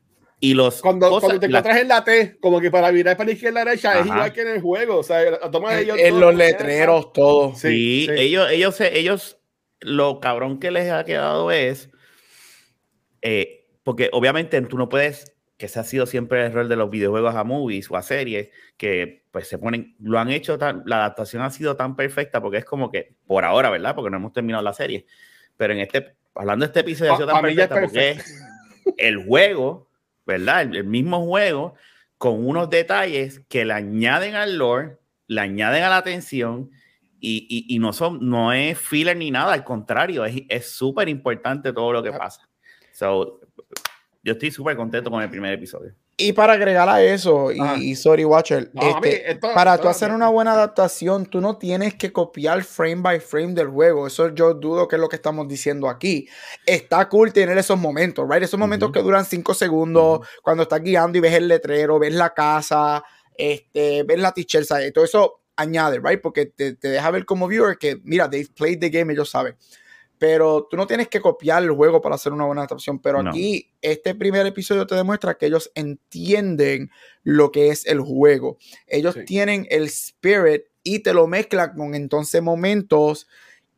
y 0.51 0.55
los 0.55 0.81
cuando, 0.81 1.09
cosas- 1.09 1.29
cuando 1.29 1.41
te 1.41 1.49
la- 1.49 1.59
encuentras 1.59 1.83
en 1.83 1.89
la 1.89 2.05
T 2.05 2.39
como 2.41 2.61
que 2.61 2.71
para 2.71 2.91
virar 2.91 3.17
para 3.17 3.27
la 3.29 3.33
izquierda 3.33 3.63
y 3.63 3.65
la 3.65 3.71
derecha 3.71 3.93
es 3.95 4.01
Ajá. 4.03 4.15
igual 4.15 4.33
que 4.33 4.41
en 4.43 4.49
el 4.49 4.61
juego 4.61 4.97
o 4.99 5.03
sea 5.03 5.39
toma 5.51 5.79
ellos 5.79 5.97
En 6.01 6.21
los 6.21 6.35
letreros, 6.35 7.13
todo. 7.13 7.55
Sí, 7.55 8.07
Sí, 8.07 8.07
sí. 8.07 8.13
ellos, 8.23 8.51
ellos, 8.51 8.81
ellos, 8.81 9.39
lo 9.81 10.21
cabrón 10.21 10.59
que 10.61 10.71
les 10.71 10.91
ha 10.91 11.05
quedado 11.05 11.51
es, 11.51 11.91
eh, 13.23 13.67
porque 13.83 14.09
obviamente 14.13 14.61
tú 14.63 14.77
no 14.79 14.89
puedes, 14.89 15.33
que 15.57 15.67
ese 15.67 15.81
ha 15.81 15.85
sido 15.85 16.07
siempre 16.07 16.41
el 16.41 16.47
error 16.53 16.69
de 16.69 16.77
los 16.77 16.91
videojuegos 16.91 17.35
a 17.35 17.45
movies 17.45 17.91
o 17.91 17.97
a 17.97 18.03
series, 18.03 18.51
que 18.77 19.25
pues 19.31 19.49
se 19.49 19.59
ponen, 19.59 19.95
lo 20.01 20.19
han 20.19 20.31
hecho 20.31 20.59
tan, 20.59 20.83
la 20.87 20.97
adaptación 20.97 21.43
ha 21.43 21.51
sido 21.51 21.77
tan 21.77 21.97
perfecta 21.97 22.41
porque 22.41 22.59
es 22.59 22.65
como 22.65 22.91
que, 22.91 23.15
por 23.27 23.45
ahora, 23.45 23.71
¿verdad? 23.71 23.95
Porque 23.95 24.11
no 24.11 24.17
hemos 24.19 24.33
terminado 24.33 24.63
la 24.63 24.73
serie, 24.73 25.07
pero 25.57 25.73
en 25.73 25.81
este, 25.81 26.15
hablando 26.35 26.65
de 26.65 26.69
este 26.69 26.81
episodio, 26.81 27.13
ha 27.13 27.17
sido 27.17 27.29
tan 27.29 27.37
es 27.37 27.43
perfecta 27.55 27.81
porque 27.81 28.11
es 28.11 28.43
el 28.99 29.25
juego, 29.27 29.89
¿verdad? 30.27 30.63
El, 30.63 30.77
el 30.77 30.85
mismo 30.85 31.25
juego 31.25 31.75
con 32.19 32.47
unos 32.47 32.69
detalles 32.71 33.41
que 33.49 33.65
le 33.65 33.73
añaden 33.75 34.35
al 34.35 34.57
lore, 34.59 34.99
le 35.29 35.41
añaden 35.41 35.83
a 35.85 35.89
la 35.91 35.99
atención 35.99 36.71
y, 37.21 37.47
y- 37.49 37.75
y 37.75 37.79
no, 37.79 37.93
son, 37.93 38.19
no 38.29 38.53
es 38.53 38.79
filler 38.79 39.17
ni 39.17 39.31
nada, 39.31 39.53
al 39.53 39.65
contrario, 39.65 40.25
es 40.25 40.43
es 40.49 40.71
súper 40.71 41.09
importante 41.09 41.73
todo 41.73 41.93
lo 41.93 42.03
que 42.03 42.11
Ah. 42.11 42.19
pasa. 42.19 42.49
So, 42.93 43.41
yo 44.23 44.33
estoy 44.33 44.51
súper 44.51 44.77
contento 44.77 45.11
con 45.11 45.23
el 45.23 45.31
primer 45.31 45.53
episodio. 45.55 45.95
Y 46.19 46.33
para 46.33 46.55
agregar 46.55 46.89
a 46.89 47.03
eso, 47.03 47.51
y, 47.53 47.95
sorry, 47.95 48.25
Watcher, 48.25 48.71
No, 48.73 48.81
a 48.97 49.01
mí, 49.03 49.09
este, 49.09 49.33
esto- 49.33 49.53
para 49.53 49.73
esto- 49.75 49.83
tú 49.83 49.89
hacer 49.91 50.13
una 50.13 50.31
buena 50.31 50.53
adaptación, 50.55 51.27
tú 51.27 51.43
no 51.43 51.59
tienes 51.59 51.95
que 51.95 52.11
copiar 52.11 52.63
frame 52.65 53.03
by 53.03 53.21
frame 53.21 53.53
del 53.53 53.69
juego. 53.69 54.07
Eso 54.07 54.35
yo 54.35 54.55
dudo 54.55 54.89
que 54.89 54.97
es 54.97 55.01
lo 55.01 55.11
que 55.11 55.17
estamos 55.17 55.47
diciendo 55.47 55.91
aquí. 55.91 56.27
Está 56.65 57.07
cool 57.11 57.35
tener 57.35 57.59
esos 57.59 57.79
momentos, 57.79 58.27
¿right? 58.27 58.43
Esos 58.43 58.59
momentos 58.59 58.91
que 58.93 59.03
duran 59.03 59.27
cinco 59.27 59.53
segundos, 59.53 60.21
cuando 60.43 60.63
estás 60.63 60.81
guiando 60.83 61.19
y 61.19 61.21
ves 61.21 61.35
el 61.35 61.49
letrero, 61.49 61.99
ves 61.99 62.15
la 62.15 62.33
casa, 62.33 63.05
este, 63.37 64.03
ves 64.05 64.19
la 64.19 64.33
teacher, 64.33 64.65
¿sabes? 64.65 64.95
todo 64.95 65.05
eso 65.05 65.43
añade, 65.57 66.01
¿right? 66.03 66.21
Porque 66.23 66.47
te, 66.47 66.75
te 66.77 66.89
deja 66.89 67.11
ver 67.11 67.27
como 67.27 67.47
viewer 67.47 67.77
que, 67.77 68.01
mira, 68.05 68.31
they've 68.31 68.49
played 68.55 68.79
the 68.81 68.89
game, 68.89 69.13
ellos 69.13 69.29
saben. 69.29 69.55
Pero 70.19 70.67
tú 70.71 70.77
no 70.77 70.87
tienes 70.87 71.09
que 71.09 71.21
copiar 71.21 71.63
el 71.63 71.71
juego 71.73 72.01
para 72.01 72.15
hacer 72.15 72.33
una 72.33 72.47
buena 72.47 72.63
adaptación. 72.63 73.01
Pero 73.01 73.23
No. 73.23 73.31
aquí, 73.31 73.71
este 73.83 74.15
primer 74.15 74.47
episodio 74.47 74.87
te 74.87 74.95
demuestra 74.95 75.37
que 75.37 75.47
ellos 75.47 75.71
entienden 75.75 76.91
lo 77.23 77.53
que 77.53 77.69
es 77.69 77.87
el 77.87 78.01
juego. 78.01 78.57
Ellos 78.87 79.15
Sí. 79.15 79.25
tienen 79.27 79.67
el 79.71 79.85
spirit 79.85 80.63
y 80.83 81.01
te 81.01 81.13
lo 81.13 81.27
mezclan 81.27 81.75
con 81.77 81.95
entonces 81.95 82.41
momentos 82.43 83.27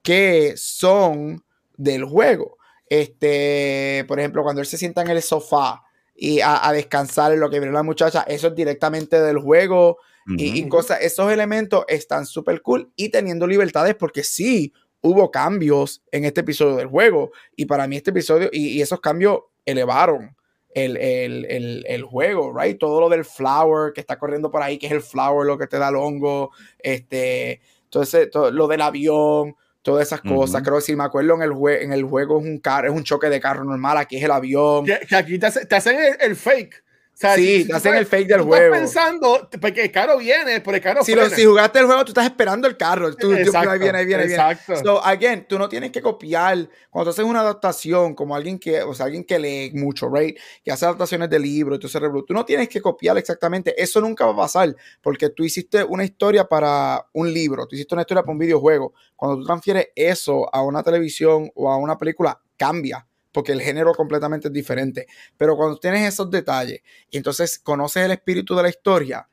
que 0.02 0.54
son 0.56 1.44
del 1.76 2.04
juego. 2.04 2.56
Este, 2.88 4.04
por 4.08 4.18
ejemplo, 4.18 4.42
cuando 4.42 4.60
él 4.60 4.66
se 4.66 4.78
sienta 4.78 5.02
en 5.02 5.08
el 5.10 5.22
sofá 5.22 5.82
y 6.14 6.40
a, 6.40 6.66
a 6.66 6.72
descansar 6.72 7.32
en 7.32 7.40
lo 7.40 7.50
que 7.50 7.58
viene 7.60 7.72
la 7.74 7.82
muchacha, 7.82 8.22
eso 8.22 8.48
es 8.48 8.54
directamente 8.54 9.20
del 9.20 9.38
juego 9.38 9.98
y, 10.36 10.58
y 10.60 10.68
cosas, 10.68 10.98
esos 11.00 11.32
elementos 11.32 11.84
están 11.88 12.26
súper 12.26 12.60
cool 12.60 12.92
y 12.96 13.08
teniendo 13.08 13.46
libertades 13.46 13.94
porque 13.94 14.22
sí 14.22 14.74
hubo 15.00 15.30
cambios 15.30 16.02
en 16.10 16.24
este 16.24 16.40
episodio 16.40 16.76
del 16.76 16.86
juego 16.88 17.30
y 17.56 17.66
para 17.66 17.86
mí 17.86 17.96
este 17.96 18.10
episodio 18.10 18.48
y, 18.52 18.68
y 18.68 18.82
esos 18.82 19.00
cambios 19.00 19.40
elevaron 19.64 20.34
el, 20.74 20.96
el, 20.96 21.44
el, 21.46 21.84
el 21.88 22.02
juego, 22.02 22.52
right? 22.56 22.78
Todo 22.78 23.00
lo 23.00 23.08
del 23.08 23.24
flower 23.24 23.92
que 23.92 24.00
está 24.00 24.18
corriendo 24.18 24.50
por 24.50 24.62
ahí, 24.62 24.78
que 24.78 24.86
es 24.86 24.92
el 24.92 25.00
flower 25.00 25.46
lo 25.46 25.56
que 25.58 25.66
te 25.66 25.78
da 25.78 25.88
el 25.88 25.96
hongo, 25.96 26.50
este, 26.78 27.60
entonces 27.84 28.30
todo, 28.30 28.50
lo 28.50 28.66
del 28.66 28.80
avión, 28.82 29.56
todas 29.82 30.06
esas 30.06 30.20
cosas, 30.36 30.62
creo 30.62 30.76
que 30.76 30.82
si 30.82 30.96
me 30.96 31.04
acuerdo 31.04 31.34
en 31.34 31.42
el, 31.42 31.50
jue- 31.52 31.82
en 31.82 31.92
el 31.92 32.04
juego 32.04 32.38
es 32.40 32.44
un 32.46 32.58
carro, 32.58 32.88
es 32.88 32.94
un 32.94 33.04
choque 33.04 33.28
de 33.28 33.40
carro 33.40 33.64
normal, 33.64 33.96
aquí 33.96 34.16
es 34.16 34.24
el 34.24 34.30
avión. 34.30 34.84
Que, 34.84 34.98
que 35.06 35.16
aquí 35.16 35.38
te, 35.38 35.46
hace- 35.46 35.64
te 35.66 35.74
hacen 35.76 35.96
el, 35.98 36.16
el 36.20 36.36
fake. 36.36 36.84
Sea, 37.20 37.34
Sí, 37.34 37.42
si- 37.46 37.62
si 37.64 37.68
tú 37.68 37.74
hacen 37.74 37.94
estás- 37.94 38.00
el 38.00 38.06
fake 38.06 38.28
del 38.28 38.36
tú 38.42 38.44
estás 38.44 38.58
juego. 38.60 38.74
pensando, 38.76 39.48
porque 39.60 39.82
el 39.82 39.90
carro 39.90 40.18
viene, 40.18 40.60
pero 40.60 40.76
el 40.76 40.80
carro 40.82 41.02
Si, 41.02 41.16
lo- 41.16 41.28
si 41.28 41.44
jugaste 41.44 41.80
el 41.80 41.86
juego, 41.86 42.04
tú 42.04 42.10
estás 42.12 42.26
esperando 42.26 42.68
el 42.68 42.76
carro. 42.76 43.10
Tú, 43.10 43.16
tú- 43.30 43.32
Exacto, 43.34 43.70
ahí 43.70 43.78
viene, 43.80 43.98
ahí 43.98 44.06
viene, 44.06 44.22
ahí 44.22 44.28
viene. 44.28 44.40
exacto. 44.50 44.76
So, 44.84 45.04
again, 45.04 45.44
tú 45.48 45.58
no 45.58 45.68
tienes 45.68 45.90
que 45.90 46.00
copiar. 46.00 46.68
Cuando 46.90 47.10
tú 47.10 47.14
haces 47.14 47.24
una 47.24 47.40
adaptación, 47.40 48.14
como 48.14 48.36
alguien 48.36 48.56
que, 48.56 48.82
o 48.82 48.94
sea, 48.94 49.06
alguien 49.06 49.24
que 49.24 49.36
lee 49.36 49.72
mucho, 49.74 50.08
right? 50.14 50.38
Que 50.62 50.70
hace 50.70 50.84
adaptaciones 50.84 51.28
de 51.28 51.40
libros, 51.40 51.80
revolú, 51.92 52.24
tú 52.24 52.34
no 52.34 52.44
tienes 52.44 52.68
que 52.68 52.80
copiar 52.80 53.18
exactamente. 53.18 53.74
Eso 53.82 54.00
nunca 54.00 54.24
va 54.24 54.32
a 54.34 54.36
pasar, 54.36 54.76
porque 55.02 55.28
tú 55.30 55.42
hiciste 55.42 55.82
una 55.82 56.04
historia 56.04 56.44
para 56.44 57.04
un 57.14 57.32
libro, 57.34 57.66
tú 57.66 57.74
hiciste 57.74 57.96
una 57.96 58.02
historia 58.02 58.22
para 58.22 58.30
un 58.32 58.38
videojuego. 58.38 58.94
Cuando 59.16 59.38
tú 59.38 59.44
transfieres 59.44 59.88
eso 59.96 60.48
a 60.54 60.62
una 60.62 60.84
televisión 60.84 61.50
o 61.56 61.68
a 61.68 61.78
una 61.78 61.98
película, 61.98 62.40
cambia. 62.56 63.04
Porque 63.32 63.52
el 63.52 63.60
género 63.60 63.92
completamente 63.94 64.48
es 64.48 64.54
diferente. 64.54 65.06
Pero 65.36 65.56
cuando 65.56 65.78
tienes 65.78 66.06
esos 66.06 66.30
detalles 66.30 66.80
y 67.10 67.16
entonces 67.16 67.58
conoces 67.58 68.04
el 68.04 68.12
espíritu 68.12 68.54
de 68.56 68.62
la 68.62 68.68
historia, 68.68 69.28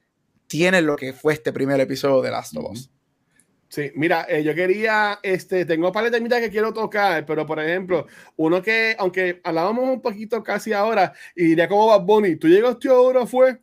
tienes 0.47 0.83
lo 0.83 0.95
que 0.95 1.13
fue 1.13 1.33
este 1.33 1.53
primer 1.53 1.79
episodio 1.79 2.21
de 2.21 2.31
Last 2.31 2.55
of 2.57 2.71
Us. 2.71 2.89
Sí, 3.67 3.91
mira, 3.95 4.25
eh, 4.29 4.43
yo 4.43 4.53
quería, 4.55 5.19
este, 5.23 5.65
tengo 5.65 5.91
temitas 5.91 6.39
que 6.39 6.49
quiero 6.49 6.71
tocar, 6.71 7.25
pero 7.25 7.45
por 7.45 7.59
ejemplo, 7.59 8.05
uno 8.37 8.61
que, 8.61 8.95
aunque 8.97 9.41
hablábamos 9.43 9.89
un 9.89 10.01
poquito 10.01 10.41
casi 10.43 10.71
ahora, 10.71 11.13
y 11.35 11.45
diría 11.45 11.67
como 11.67 11.87
Bad 11.87 12.01
Bunny, 12.01 12.35
¿tú 12.37 12.47
llegaste 12.47 12.89
ahora 12.89 13.25
fue? 13.25 13.59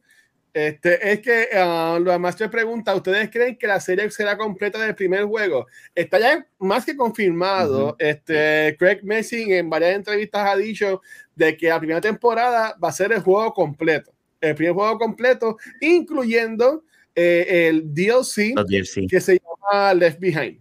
Este, 0.54 1.12
es 1.12 1.20
que 1.20 1.48
uh, 1.54 1.98
los 1.98 2.20
Master 2.20 2.50
pregunta, 2.50 2.94
¿ustedes 2.94 3.30
creen 3.30 3.56
que 3.56 3.66
la 3.66 3.80
serie 3.80 4.10
será 4.10 4.36
completa 4.36 4.78
del 4.78 4.94
primer 4.94 5.24
juego? 5.24 5.66
Está 5.94 6.18
ya 6.18 6.46
más 6.58 6.84
que 6.84 6.94
confirmado. 6.94 7.96
Este, 7.98 8.76
Craig 8.78 9.00
Messing 9.02 9.52
en 9.52 9.70
varias 9.70 9.96
entrevistas 9.96 10.46
ha 10.46 10.56
dicho 10.56 11.00
de 11.34 11.56
que 11.56 11.68
la 11.68 11.78
primera 11.78 12.00
temporada 12.02 12.76
va 12.82 12.88
a 12.88 12.92
ser 12.92 13.12
el 13.12 13.20
juego 13.20 13.52
completo. 13.54 14.12
El 14.40 14.54
primer 14.54 14.74
juego 14.74 14.98
completo, 14.98 15.56
incluyendo 15.80 16.84
eh, 17.14 17.68
el 17.68 17.94
DLC 17.94 18.54
DLC. 18.54 19.08
que 19.08 19.20
se 19.20 19.38
llama 19.38 19.94
Left 19.94 20.18
Behind. 20.18 20.60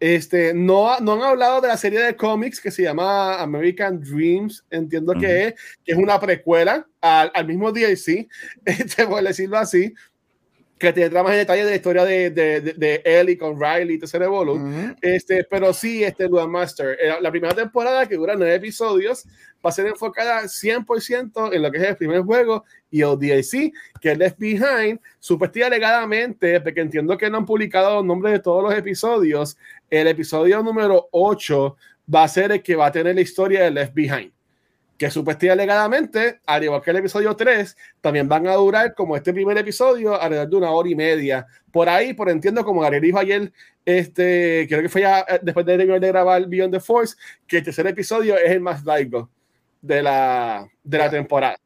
Este, 0.00 0.52
no, 0.52 0.98
no 1.00 1.12
han 1.14 1.22
hablado 1.22 1.60
de 1.60 1.68
la 1.68 1.76
serie 1.76 2.00
de 2.00 2.16
cómics 2.16 2.60
que 2.60 2.70
se 2.70 2.82
llama 2.82 3.40
American 3.40 4.00
Dreams, 4.00 4.64
entiendo 4.70 5.14
que 5.14 5.48
es, 5.48 5.54
que 5.84 5.92
es 5.92 5.98
una 5.98 6.20
precuela 6.20 6.86
al, 7.00 7.30
al 7.34 7.46
mismo 7.46 7.72
DLC, 7.72 8.28
este, 8.64 9.06
por 9.06 9.22
decirlo 9.22 9.56
así, 9.58 9.94
que 10.92 11.00
tendrá 11.00 11.22
más 11.22 11.36
detalles 11.36 11.64
de 11.64 11.70
la 11.70 11.76
historia 11.76 12.04
de, 12.04 12.30
de, 12.30 12.60
de, 12.60 12.72
de 12.74 13.02
Ellie 13.04 13.38
con 13.38 13.60
Riley 13.60 13.98
y 14.00 14.04
ese 14.04 14.18
revolú. 14.18 14.54
Ujú. 14.54 14.96
Este, 15.00 15.44
pero 15.44 15.72
sí, 15.72 16.04
este 16.04 16.28
Luan 16.28 16.50
Master, 16.50 16.98
eh, 17.00 17.14
la 17.20 17.30
primera 17.30 17.54
temporada 17.54 18.06
que 18.06 18.16
dura 18.16 18.34
nueve 18.36 18.54
episodios 18.54 19.24
va 19.64 19.70
a 19.70 19.72
ser 19.72 19.86
enfocada 19.86 20.42
100% 20.42 21.54
en 21.54 21.62
lo 21.62 21.70
que 21.70 21.78
es 21.78 21.84
el 21.84 21.96
primer 21.96 22.22
juego 22.22 22.64
y 22.90 23.00
el 23.00 23.18
DLC, 23.18 23.72
que 24.00 24.12
es 24.12 24.18
Left 24.18 24.38
Behind, 24.38 25.00
supuestamente 25.18 25.64
alegadamente, 25.64 26.60
porque 26.60 26.80
entiendo 26.80 27.16
que 27.16 27.30
no 27.30 27.38
han 27.38 27.46
publicado 27.46 27.96
los 27.96 28.04
nombres 28.04 28.34
de 28.34 28.40
todos 28.40 28.62
los 28.62 28.74
episodios, 28.74 29.56
el 29.88 30.08
episodio 30.08 30.62
número 30.62 31.08
8 31.12 31.76
va 32.12 32.24
a 32.24 32.28
ser 32.28 32.52
el 32.52 32.62
que 32.62 32.76
va 32.76 32.86
a 32.86 32.92
tener 32.92 33.14
la 33.14 33.22
historia 33.22 33.64
de 33.64 33.70
Left 33.70 33.94
Behind. 33.94 34.33
Que 34.96 35.10
supuestamente 35.10 35.50
alegadamente, 35.50 36.40
al 36.46 36.64
igual 36.64 36.80
que 36.80 36.90
el 36.90 36.98
episodio 36.98 37.34
3, 37.34 37.76
también 38.00 38.28
van 38.28 38.46
a 38.46 38.54
durar 38.54 38.94
como 38.94 39.16
este 39.16 39.32
primer 39.32 39.58
episodio 39.58 40.20
alrededor 40.20 40.50
de 40.50 40.56
una 40.56 40.70
hora 40.70 40.88
y 40.88 40.94
media. 40.94 41.46
Por 41.72 41.88
ahí, 41.88 42.14
por 42.14 42.30
entiendo, 42.30 42.64
como 42.64 42.80
Gabriel 42.80 43.02
dijo 43.02 43.18
ayer, 43.18 43.52
este, 43.84 44.66
creo 44.68 44.82
que 44.82 44.88
fue 44.88 45.02
ya 45.02 45.20
eh, 45.28 45.40
después 45.42 45.66
de 45.66 45.76
grabar 45.84 46.46
Beyond 46.46 46.74
the 46.74 46.80
Force, 46.80 47.16
que 47.46 47.58
el 47.58 47.64
tercer 47.64 47.86
episodio 47.86 48.36
es 48.38 48.50
el 48.50 48.60
más 48.60 48.84
largo 48.84 49.30
de 49.82 50.02
la, 50.02 50.66
de 50.82 50.98
la 50.98 51.10
temporada. 51.10 51.58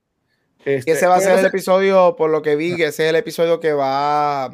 Este, 0.65 0.93
ese 0.93 1.07
va 1.07 1.17
a 1.17 1.21
ser 1.21 1.39
el 1.39 1.47
episodio, 1.47 2.17
por 2.17 2.31
lo 2.31 2.43
que 2.43 2.57
vi, 2.57 2.77
que 2.77 2.87
ese 2.87 3.05
es 3.05 3.11
el 3.11 3.17
episodio 3.17 3.61
que 3.61 3.73
va 3.73 4.51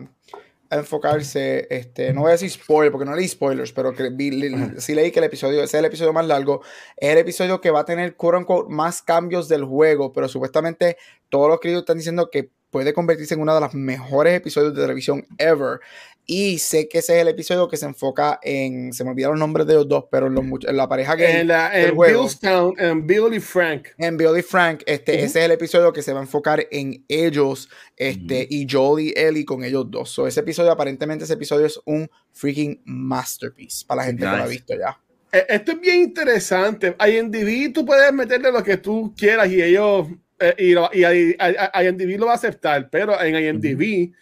a 0.75 0.81
enfocarse, 0.81 1.67
este, 1.71 2.13
no 2.13 2.23
voy 2.23 2.31
a 2.31 2.33
decir 2.33 2.51
spoiler, 2.51 2.91
porque 2.93 3.05
no 3.05 3.15
leí 3.17 3.29
spoilers, 3.29 3.73
pero 3.73 3.93
que 3.95 4.11
vi- 4.11 4.31
le- 4.31 4.81
sí 4.81 4.95
leí 4.95 5.11
que 5.11 5.21
el 5.21 5.25
episodio, 5.27 5.59
ese 5.63 5.77
es 5.77 5.81
el 5.81 5.85
episodio 5.85 6.13
más 6.13 6.27
largo, 6.27 6.63
es 6.97 7.11
el 7.11 7.19
episodio 7.19 7.61
que 7.61 7.71
va 7.71 7.81
a 7.81 7.85
tener, 7.85 8.17
quote 8.17 8.39
unquote, 8.39 8.73
más 8.73 9.03
cambios 9.03 9.49
del 9.49 9.65
juego, 9.65 10.13
pero 10.13 10.29
supuestamente 10.29 10.97
todos 11.29 11.49
los 11.49 11.61
críticos 11.61 11.83
están 11.83 11.99
diciendo 11.99 12.29
que 12.31 12.51
puede 12.71 12.93
convertirse 12.93 13.35
en 13.35 13.41
uno 13.41 13.55
de 13.55 13.61
los 13.61 13.73
mejores 13.75 14.35
episodios 14.35 14.75
de 14.75 14.83
televisión 14.83 15.25
ever. 15.39 15.79
Y 16.27 16.59
sé 16.59 16.89
que 16.89 16.99
ese 16.99 17.17
es 17.17 17.21
el 17.23 17.29
episodio 17.29 17.69
que 17.69 17.77
se 17.77 17.85
enfoca 17.85 18.39
en, 18.43 18.93
se 18.95 19.05
me 19.05 19.11
olvidaron 19.11 19.35
los 19.39 19.41
nombres 19.47 19.67
de 19.67 19.75
los 19.75 19.87
dos, 19.87 20.05
pero 20.11 20.29
en, 20.29 20.35
los 20.35 20.45
en 20.67 20.77
la 20.77 20.89
pareja 20.89 21.15
gay. 21.17 21.41
en, 21.41 21.49
la, 21.49 21.79
en 21.79 21.95
juego. 21.95 22.23
Billstown, 22.23 22.75
en 22.79 23.07
Bill 23.07 23.35
y 23.35 23.41
Frank. 23.41 23.89
En 23.99 24.17
Bill 24.17 24.39
y 24.39 24.43
Frank, 24.43 24.83
este, 24.87 25.13
Ujú. 25.17 25.25
ese 25.25 25.39
es 25.41 25.45
el 25.45 25.51
episodio 25.51 25.93
que 25.93 26.01
se 26.01 26.13
va 26.15 26.21
a 26.21 26.23
enfocar 26.23 26.67
en 26.71 27.05
ellos, 27.09 27.69
este, 27.97 28.45
Ujú. 28.45 28.47
y 28.55 28.67
Joel 28.71 29.05
y 29.07 29.13
Ellie 29.15 29.45
con 29.45 29.63
ellos 29.65 29.91
dos. 29.91 30.09
So, 30.11 30.27
ese 30.27 30.41
episodio, 30.41 30.71
aparentemente, 30.73 31.25
ese 31.25 31.35
episodio 31.35 31.67
es 31.67 31.79
un 31.85 32.09
freaking 32.33 32.81
masterpiece 32.85 33.85
para 33.87 34.01
la 34.03 34.07
gente 34.07 34.21
que 34.23 34.27
lo 34.31 34.33
ha 34.37 34.39
Nice. 34.47 34.51
visto 34.51 34.75
ya. 34.79 34.99
Eh, 35.31 35.45
Esto 35.49 35.73
es 35.73 35.81
bien 35.81 36.01
interesante. 36.01 36.97
IMDb 37.07 37.73
tú 37.73 37.85
puedes 37.85 38.13
meterle 38.13 38.51
lo 38.51 38.63
que 38.63 38.77
tú 38.77 39.13
quieras 39.17 39.51
y 39.51 39.63
ellos 39.63 40.07
eh, 40.41 40.55
y, 40.59 40.71
lo- 40.73 40.91
y, 40.93 41.05
y- 41.05 41.37
y- 41.39 41.87
IMDb 41.87 42.19
lo 42.19 42.27
va 42.27 42.33
a 42.33 42.37
aceptar, 42.37 42.89
pero 42.91 43.21
en 43.23 43.37
IMDb 43.37 44.13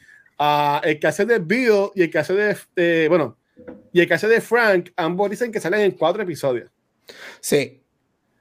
el 0.85 0.98
que 0.98 1.07
hace 1.07 1.24
de 1.26 1.38
Bill 1.38 1.90
y 1.94 2.02
el 2.02 2.11
que 2.11 2.18
hace 2.18 2.35
de, 2.35 2.57
de- 2.76 3.09
bueno 3.09 3.38
y 3.92 4.00
el 4.00 4.09
que 4.09 4.14
hace 4.14 4.28
de 4.28 4.40
Frank 4.40 4.90
ambos 4.96 5.31
dicen 5.31 5.52
que 5.52 5.61
salen 5.61 5.81
en 5.81 5.90
cuatro 5.92 6.22
episodios. 6.22 6.70
Sí, 7.40 7.81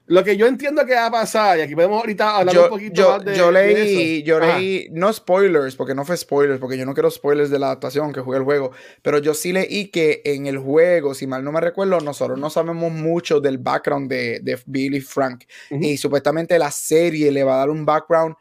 Lo 0.08 0.24
que 0.24 0.36
yo 0.36 0.48
entiendo 0.48 0.86
que 0.86 0.94
va 0.94 1.06
a 1.06 1.12
pasar 1.12 1.60
y 1.60 1.62
aquí 1.62 1.76
podemos 1.76 2.00
ahorita 2.02 2.38
hablar 2.38 2.56
yo, 2.56 2.64
un 2.64 2.70
poquito 2.70 3.02
yo, 3.02 3.10
más 3.12 3.26
de, 3.26 3.36
yo 3.36 3.52
leí, 3.52 4.24
yo 4.24 4.38
Ajá. 4.38 4.58
leí, 4.58 4.88
no 4.92 5.12
spoilers, 5.14 5.76
porque 5.76 5.94
no 5.96 6.04
fue 6.04 6.18
spoilers, 6.18 6.60
porque 6.60 6.78
yo 6.78 6.86
no 6.86 6.94
quiero 6.94 7.10
spoilers 7.12 7.50
de 7.50 7.60
la 7.60 7.68
adaptación 7.68 8.12
que 8.12 8.20
jugué 8.22 8.38
el 8.40 8.44
juego, 8.44 8.72
pero 9.02 9.20
yo 9.20 9.34
sí 9.34 9.54
leí 9.54 9.88
que 9.90 10.22
en 10.26 10.48
el 10.48 10.58
juego, 10.58 11.14
si 11.14 11.28
mal 11.28 11.44
no 11.44 11.52
me 11.52 11.62
recuerdo, 11.62 12.00
nosotros 12.02 12.38
no 12.40 12.50
sabemos 12.50 12.92
mucho 12.92 13.40
del 13.40 13.58
background 13.58 14.10
de, 14.10 14.40
de 14.42 14.60
Bill 14.66 14.96
y 14.96 15.02
Frank, 15.02 15.44
Ujú. 15.70 15.84
y 15.84 15.98
supuestamente 15.98 16.58
la 16.60 16.72
serie 16.72 17.32
le 17.32 17.44
va 17.44 17.56
a 17.56 17.58
dar 17.60 17.70
un 17.70 17.86
background 17.86 18.36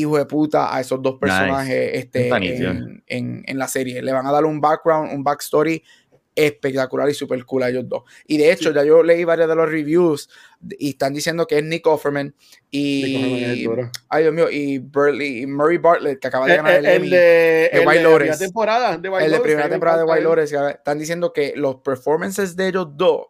hijo 0.00 0.18
de 0.18 0.26
puta 0.26 0.74
a 0.74 0.80
esos 0.80 1.00
dos 1.02 1.16
personajes 1.18 1.90
este, 1.94 2.28
en, 2.28 3.02
en- 3.06 3.44
en 3.46 3.58
la 3.58 3.68
serie. 3.68 4.02
Le 4.02 4.12
van 4.12 4.26
a 4.26 4.32
dar 4.32 4.44
un 4.44 4.60
background, 4.60 5.12
un 5.12 5.22
backstory 5.24 5.82
espectacular 6.38 7.08
y 7.08 7.14
super 7.14 7.42
cool 7.46 7.62
a 7.62 7.70
ellos 7.70 7.88
dos. 7.88 8.02
Y 8.26 8.36
de 8.36 8.52
hecho, 8.52 8.68
Sí. 8.68 8.74
ya 8.74 8.84
yo 8.84 9.02
leí 9.02 9.24
varios 9.24 9.48
de 9.48 9.54
los 9.54 9.70
reviews 9.70 10.28
y 10.78 10.90
están 10.90 11.14
diciendo 11.14 11.46
que 11.46 11.56
es 11.58 11.64
Nick 11.64 11.86
Offerman 11.86 12.34
y, 12.70 13.66
ay 14.10 14.22
Dios 14.22 14.34
mío, 14.34 14.50
y 14.50 14.76
Burley, 14.78 15.40
y 15.42 15.46
Murray 15.46 15.78
Bartlett, 15.78 16.18
que 16.20 16.28
acaba 16.28 16.44
de 16.46 16.52
El, 16.52 16.56
ganar 16.58 16.72
el, 16.74 16.84
el- 16.84 16.90
el 16.90 16.96
Emmy. 16.96 17.08
de, 17.08 17.16
de 17.16 17.66
el 17.72 17.80
de 17.80 17.86
White 17.86 18.02
la 18.02 18.02
Lotus. 18.02 18.18
primera 18.18 18.38
temporada 18.38 18.98
de 18.98 19.08
White 19.08 19.24
el 19.24 19.32
de 19.32 19.40
primera 19.40 19.68
temporada 19.70 19.98
de 19.98 20.04
White 20.04 20.50
que 20.50 20.70
están 20.72 20.98
diciendo 20.98 21.32
que 21.32 21.54
los 21.56 21.76
performances 21.76 22.54
de 22.54 22.68
ellos 22.68 22.88
dos 22.96 23.28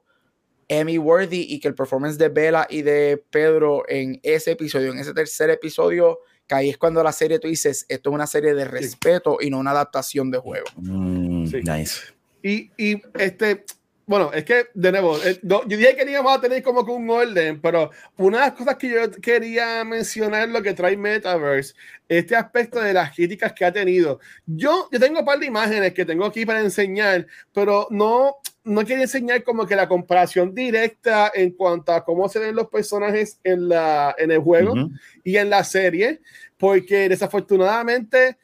Emmy 0.68 0.98
worthy 0.98 1.46
y 1.48 1.60
que 1.60 1.68
el 1.68 1.76
performance 1.76 2.18
de 2.18 2.28
Bella 2.28 2.66
y 2.68 2.82
de 2.82 3.22
Pedro 3.30 3.84
en 3.88 4.18
ese 4.24 4.50
episodio, 4.50 4.90
en 4.90 4.98
ese 4.98 5.14
tercer 5.14 5.48
episodio, 5.50 6.18
que 6.46 6.54
ahí 6.54 6.70
es 6.70 6.78
cuando 6.78 7.02
la 7.02 7.12
serie 7.12 7.38
tú 7.38 7.48
dices, 7.48 7.86
esto 7.88 8.10
es 8.10 8.14
una 8.14 8.26
serie 8.26 8.54
de 8.54 8.64
respeto 8.64 9.38
y 9.40 9.50
no 9.50 9.58
una 9.58 9.72
adaptación 9.72 10.30
de 10.30 10.38
juego. 10.38 10.66
Mm, 10.76 11.46
Sí. 11.46 11.60
Nice. 11.62 12.00
Y, 12.42 12.70
y 12.76 13.02
este, 13.14 13.64
bueno, 14.06 14.30
es 14.32 14.44
que 14.44 14.66
de 14.72 14.92
nuevo, 14.92 15.18
eh, 15.24 15.40
no, 15.42 15.66
yo 15.66 15.76
dije 15.76 15.96
que 15.96 16.04
no 16.04 16.12
íbamos 16.12 16.38
a 16.38 16.40
tener 16.40 16.62
como 16.62 16.86
que 16.86 16.92
un 16.92 17.10
orden, 17.10 17.60
pero 17.60 17.90
una 18.16 18.38
de 18.38 18.44
las 18.46 18.52
cosas 18.52 18.76
que 18.76 18.88
yo 18.88 19.10
quería 19.20 19.82
mencionar 19.82 20.48
lo 20.48 20.62
que 20.62 20.74
trae 20.74 20.96
Metaverse, 20.96 21.74
este 22.08 22.36
aspecto 22.36 22.80
de 22.80 22.92
las 22.92 23.12
críticas 23.12 23.52
que 23.52 23.64
ha 23.64 23.72
tenido. 23.72 24.20
Yo, 24.46 24.88
yo 24.92 25.00
tengo 25.00 25.18
un 25.18 25.26
par 25.26 25.40
de 25.40 25.46
imágenes 25.46 25.92
que 25.92 26.04
tengo 26.04 26.24
aquí 26.24 26.46
para 26.46 26.60
enseñar, 26.60 27.26
pero 27.52 27.88
no, 27.90 28.36
no 28.62 28.80
quería 28.84 29.02
enseñar 29.02 29.42
como 29.42 29.66
que 29.66 29.74
la 29.74 29.88
comparación 29.88 30.54
directa 30.54 31.32
en 31.34 31.50
cuanto 31.50 31.92
a 31.92 32.04
cómo 32.04 32.28
se 32.28 32.38
ven 32.38 32.54
los 32.54 32.68
personajes 32.68 33.40
en, 33.42 33.68
la, 33.68 34.14
en 34.18 34.30
el 34.30 34.38
juego 34.38 34.72
Ujú. 34.72 34.92
y 35.24 35.36
en 35.36 35.50
la 35.50 35.64
serie, 35.64 36.20
porque 36.56 37.08
desafortunadamente, 37.08 38.38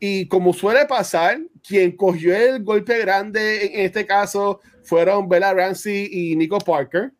y 0.00 0.28
como 0.28 0.52
suele 0.52 0.86
pasar, 0.86 1.38
quien 1.66 1.92
cogió 1.92 2.34
el 2.34 2.62
golpe 2.62 2.98
grande 2.98 3.66
en 3.66 3.86
este 3.86 4.06
caso 4.06 4.60
fueron 4.82 5.28
Bella 5.28 5.52
Ramsey 5.52 6.08
y 6.10 6.36
Nico 6.36 6.58
Parker. 6.58 7.12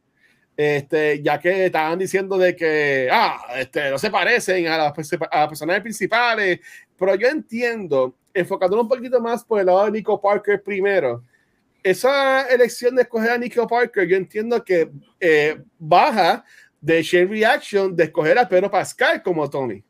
Este, 0.57 1.23
ya 1.23 1.38
que 1.38 1.67
estaban 1.67 1.99
diciendo 2.01 2.37
de 2.37 2.57
que 2.57 3.09
ah, 3.12 3.38
este, 3.57 3.91
no 3.91 3.99
se 3.99 4.11
parecen 4.11 4.67
a 4.67 4.77
las, 4.77 4.93
a 5.31 5.49
personajes 5.49 5.83
principales, 5.83 6.59
pero 6.99 7.14
yo 7.14 7.29
entiendo, 7.29 8.17
enfocándonos 8.35 8.83
un 8.83 8.88
poquito 8.88 9.21
más 9.21 9.45
por 9.45 9.61
el 9.61 9.67
lado 9.67 9.85
de 9.85 9.93
Nico 9.93 10.21
Parker 10.21 10.61
primero, 10.61 11.23
esa 11.85 12.49
elección 12.49 12.97
de 12.97 13.03
escoger 13.03 13.31
a 13.31 13.38
Nico 13.38 13.69
Parker, 13.69 14.09
yo 14.09 14.17
entiendo 14.17 14.64
que 14.64 14.91
eh, 15.21 15.61
baja 15.79 16.45
de 16.81 17.05
Chain 17.05 17.31
Reaction 17.31 17.95
de 17.95 18.05
escoger 18.05 18.37
a 18.37 18.49
Pedro 18.49 18.69
Pascal 18.69 19.23
como 19.23 19.49
Tony. 19.49 19.85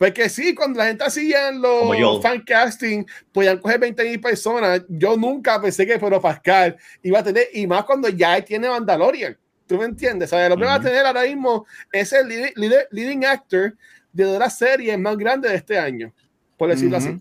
Porque 0.00 0.30
sí, 0.30 0.54
cuando 0.54 0.78
la 0.78 0.86
gente 0.86 1.04
hacía 1.04 1.50
los 1.52 2.22
fan 2.22 2.40
casting, 2.40 3.04
podían 3.32 3.58
coger 3.58 3.78
20 3.78 4.02
mil 4.02 4.18
personas. 4.18 4.80
Yo 4.88 5.14
nunca 5.14 5.60
pensé 5.60 5.86
que 5.86 5.98
Pedro 5.98 6.18
Pascal 6.22 6.74
iba 7.02 7.18
a 7.18 7.22
tener, 7.22 7.48
y 7.52 7.66
más 7.66 7.84
cuando 7.84 8.08
ya 8.08 8.40
tiene 8.42 8.66
Mandalorian. 8.70 9.36
¿Tú 9.66 9.76
me 9.76 9.84
entiendes? 9.84 10.32
O 10.32 10.36
sea, 10.36 10.46
el 10.46 10.52
hombre 10.52 10.68
va 10.68 10.76
a 10.76 10.80
tener 10.80 11.04
ahora 11.04 11.24
mismo, 11.24 11.66
es 11.92 12.14
el 12.14 12.26
lead- 12.28 12.54
lead- 12.56 12.86
leading 12.90 13.26
actor 13.26 13.76
de 14.10 14.38
las 14.38 14.56
series 14.56 14.98
más 14.98 15.18
grandes 15.18 15.50
de 15.50 15.58
este 15.58 15.78
año, 15.78 16.14
por 16.56 16.70
decirlo 16.70 16.96
Ujú. 16.96 17.06
así. 17.06 17.20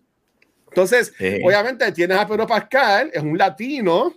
Entonces, 0.69 1.13
Sí. 1.17 1.41
obviamente 1.43 1.91
tienes 1.91 2.17
a 2.17 2.25
Pedro 2.25 2.47
Pascal, 2.47 3.11
es 3.13 3.21
un 3.21 3.37
latino, 3.37 4.15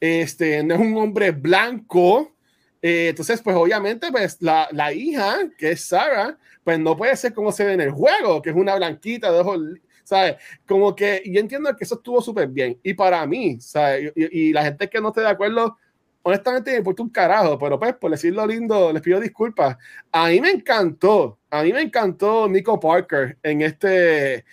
este, 0.00 0.62
no 0.62 0.76
es 0.76 0.80
un 0.80 0.96
hombre 0.96 1.30
blanco. 1.32 2.34
eh, 2.80 3.08
entonces, 3.10 3.42
pues 3.42 3.56
obviamente, 3.56 4.06
pues 4.12 4.36
la, 4.40 4.68
la 4.70 4.92
hija, 4.92 5.36
que 5.58 5.72
es 5.72 5.84
Sarah, 5.84 6.38
pues 6.68 6.78
no 6.78 6.94
puede 6.98 7.16
ser 7.16 7.32
como 7.32 7.50
se 7.50 7.64
ve 7.64 7.72
en 7.72 7.80
el 7.80 7.92
juego, 7.92 8.42
que 8.42 8.50
es 8.50 8.56
una 8.56 8.74
blanquita 8.76 9.32
de 9.32 9.38
ojos, 9.40 9.58
¿sabes? 10.04 10.36
Como 10.66 10.94
que 10.94 11.22
yo 11.24 11.40
entiendo 11.40 11.74
que 11.74 11.84
eso 11.84 11.94
estuvo 11.94 12.20
súper 12.20 12.46
bien. 12.48 12.78
Y 12.82 12.92
para 12.92 13.26
mí, 13.26 13.58
¿sabes? 13.58 14.12
Y, 14.14 14.48
y 14.48 14.52
la 14.52 14.64
gente 14.64 14.86
que 14.86 15.00
no 15.00 15.08
esté 15.08 15.22
de 15.22 15.28
acuerdo, 15.28 15.78
honestamente 16.20 16.72
me 16.72 16.76
importa 16.76 17.02
un 17.02 17.08
carajo, 17.08 17.58
pero 17.58 17.78
pues 17.78 17.94
por 17.94 18.10
decirlo 18.10 18.46
lindo, 18.46 18.92
les 18.92 19.00
pido 19.00 19.18
disculpas. 19.18 19.78
A 20.12 20.28
mí 20.28 20.42
me 20.42 20.50
encantó, 20.50 21.38
a 21.48 21.62
mí 21.62 21.72
me 21.72 21.80
encantó 21.80 22.46
Nico 22.50 22.78
Parker 22.78 23.38
en 23.42 23.62
este, 23.62 24.34
en, 24.34 24.44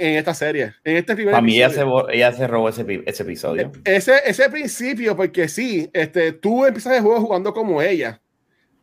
en 0.00 0.14
esta 0.16 0.34
serie, 0.34 0.74
en 0.84 0.96
este 0.96 1.16
primer 1.16 1.32
Para 1.32 1.42
mí 1.42 1.56
ella 1.56 1.70
se, 1.70 1.82
ella 2.12 2.30
se 2.30 2.46
robó 2.46 2.68
ese, 2.68 2.84
pi- 2.84 3.02
ese 3.04 3.24
episodio. 3.24 3.72
Ese, 3.84 4.12
ese 4.24 4.48
principio, 4.48 5.16
porque 5.16 5.48
sí, 5.48 5.90
este, 5.92 6.34
tú 6.34 6.64
empiezas 6.64 6.98
el 6.98 7.02
juego 7.02 7.20
jugando 7.20 7.52
como 7.52 7.82
ella, 7.82 8.22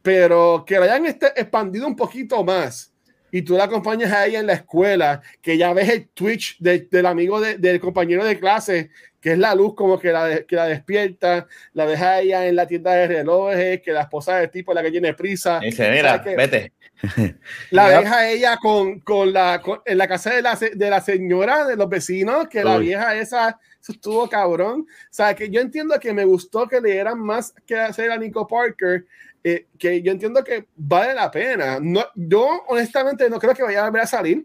pero 0.05 0.63
que 0.67 0.77
la 0.77 0.85
hayan 0.85 1.07
este- 1.07 1.33
expandido 1.35 1.87
un 1.87 1.95
poquito 1.95 2.43
más 2.43 2.93
y 3.31 3.41
tú 3.41 3.57
la 3.57 3.63
acompañas 3.63 4.11
a 4.11 4.27
ella 4.27 4.39
en 4.39 4.45
la 4.45 4.53
escuela, 4.53 5.19
que 5.41 5.57
ya 5.57 5.73
ves 5.73 5.89
el 5.89 6.07
Twitch 6.09 6.57
de- 6.59 6.87
del 6.91 7.07
amigo 7.07 7.41
de- 7.41 7.57
del 7.57 7.79
compañero 7.79 8.23
de 8.23 8.39
clase, 8.39 8.91
que 9.19 9.31
es 9.31 9.39
la 9.39 9.55
luz 9.55 9.73
como 9.73 9.97
que 9.99 10.11
la, 10.11 10.25
de- 10.25 10.45
que 10.45 10.55
la 10.55 10.67
despierta, 10.67 11.47
la 11.73 11.85
ves 11.85 11.99
a 12.01 12.21
ella 12.21 12.45
en 12.45 12.55
la 12.55 12.67
tienda 12.67 12.93
de 12.93 13.07
relojes, 13.07 13.81
que 13.81 13.91
la 13.91 14.01
esposa 14.01 14.37
del 14.37 14.51
tipo 14.51 14.71
es 14.71 14.75
la 14.75 14.83
que 14.83 14.91
tiene 14.91 15.15
prisa. 15.15 15.59
Y 15.63 15.71
dice, 15.71 15.89
mira, 15.89 16.19
vete. 16.19 16.71
La 17.71 17.89
deja 17.89 18.29
ella 18.29 18.57
con, 18.57 18.99
con 19.01 19.33
la, 19.33 19.59
con- 19.61 19.81
en 19.85 19.97
la 19.97 20.07
casa 20.07 20.33
de 20.33 20.41
la, 20.41 20.55
se- 20.55 20.75
de 20.75 20.89
la 20.89 21.01
señora, 21.01 21.65
de 21.65 21.75
los 21.75 21.89
vecinos, 21.89 22.47
que 22.47 22.63
la 22.63 22.77
Uy. 22.77 22.85
vieja 22.85 23.15
esa, 23.15 23.59
eso 23.81 23.91
estuvo 23.91 24.29
cabrón. 24.29 24.81
O 24.81 24.87
sea, 25.09 25.33
que 25.35 25.49
yo 25.49 25.59
entiendo 25.59 25.99
que 25.99 26.13
me 26.13 26.23
gustó 26.23 26.67
que 26.67 26.79
le 26.79 26.91
dieran 26.93 27.19
más 27.19 27.53
que 27.65 27.75
hacer 27.75 28.11
a 28.11 28.17
Nico 28.17 28.47
Parker, 28.47 29.05
eh, 29.47 29.67
que 29.77 30.01
yo 30.01 30.11
entiendo 30.11 30.43
que 30.43 30.65
vale 30.75 31.13
la 31.13 31.29
pena. 31.29 31.77
No, 31.79 32.03
yo, 32.15 32.63
honestamente, 32.67 33.29
no 33.29 33.39
creo 33.39 33.53
que 33.53 33.61
vaya 33.61 33.81
a 33.83 33.85
volver 33.85 34.01
a 34.01 34.07
salir, 34.07 34.43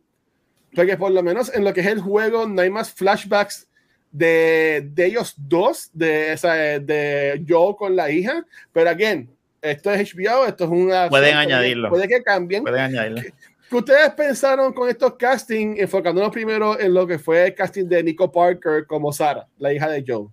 porque 0.74 0.98
por 0.98 1.10
lo 1.10 1.22
menos 1.22 1.50
en 1.54 1.64
lo 1.64 1.72
que 1.72 1.80
es 1.80 1.86
el 1.86 2.02
juego 2.02 2.46
no 2.46 2.60
hay 2.60 2.68
más 2.68 2.92
flashbacks 2.92 3.66
de, 4.12 4.90
de 4.92 5.06
ellos 5.06 5.34
dos, 5.38 5.88
de, 5.94 6.34
esa, 6.34 6.52
de 6.52 7.42
Joe 7.48 7.74
con 7.76 7.96
la 7.96 8.10
hija, 8.10 8.44
pero 8.74 8.90
again, 8.90 9.30
esto 9.62 9.90
es 9.90 10.14
HBO, 10.14 10.44
esto 10.46 10.64
es 10.64 10.70
una... 10.70 11.08
Pueden 11.08 11.32
puede- 11.32 11.32
añadirlo. 11.32 11.88
Puede 11.88 12.06
que 12.06 12.22
cambien. 12.22 12.62
Pueden 12.62 12.80
añadirlo. 12.80 13.22
¿Qué 13.70 13.76
ustedes 13.76 14.10
pensaron 14.10 14.74
con 14.74 14.90
estos 14.90 15.14
castings, 15.14 15.80
enfocándonos 15.80 16.30
primero 16.30 16.78
en 16.78 16.92
lo 16.92 17.06
que 17.06 17.18
fue 17.18 17.46
el 17.46 17.54
casting 17.54 17.86
de 17.86 18.02
Nico 18.02 18.30
Parker 18.30 18.84
como 18.86 19.14
Sara, 19.14 19.46
la 19.56 19.72
hija 19.72 19.88
de 19.88 20.04
Joe? 20.06 20.26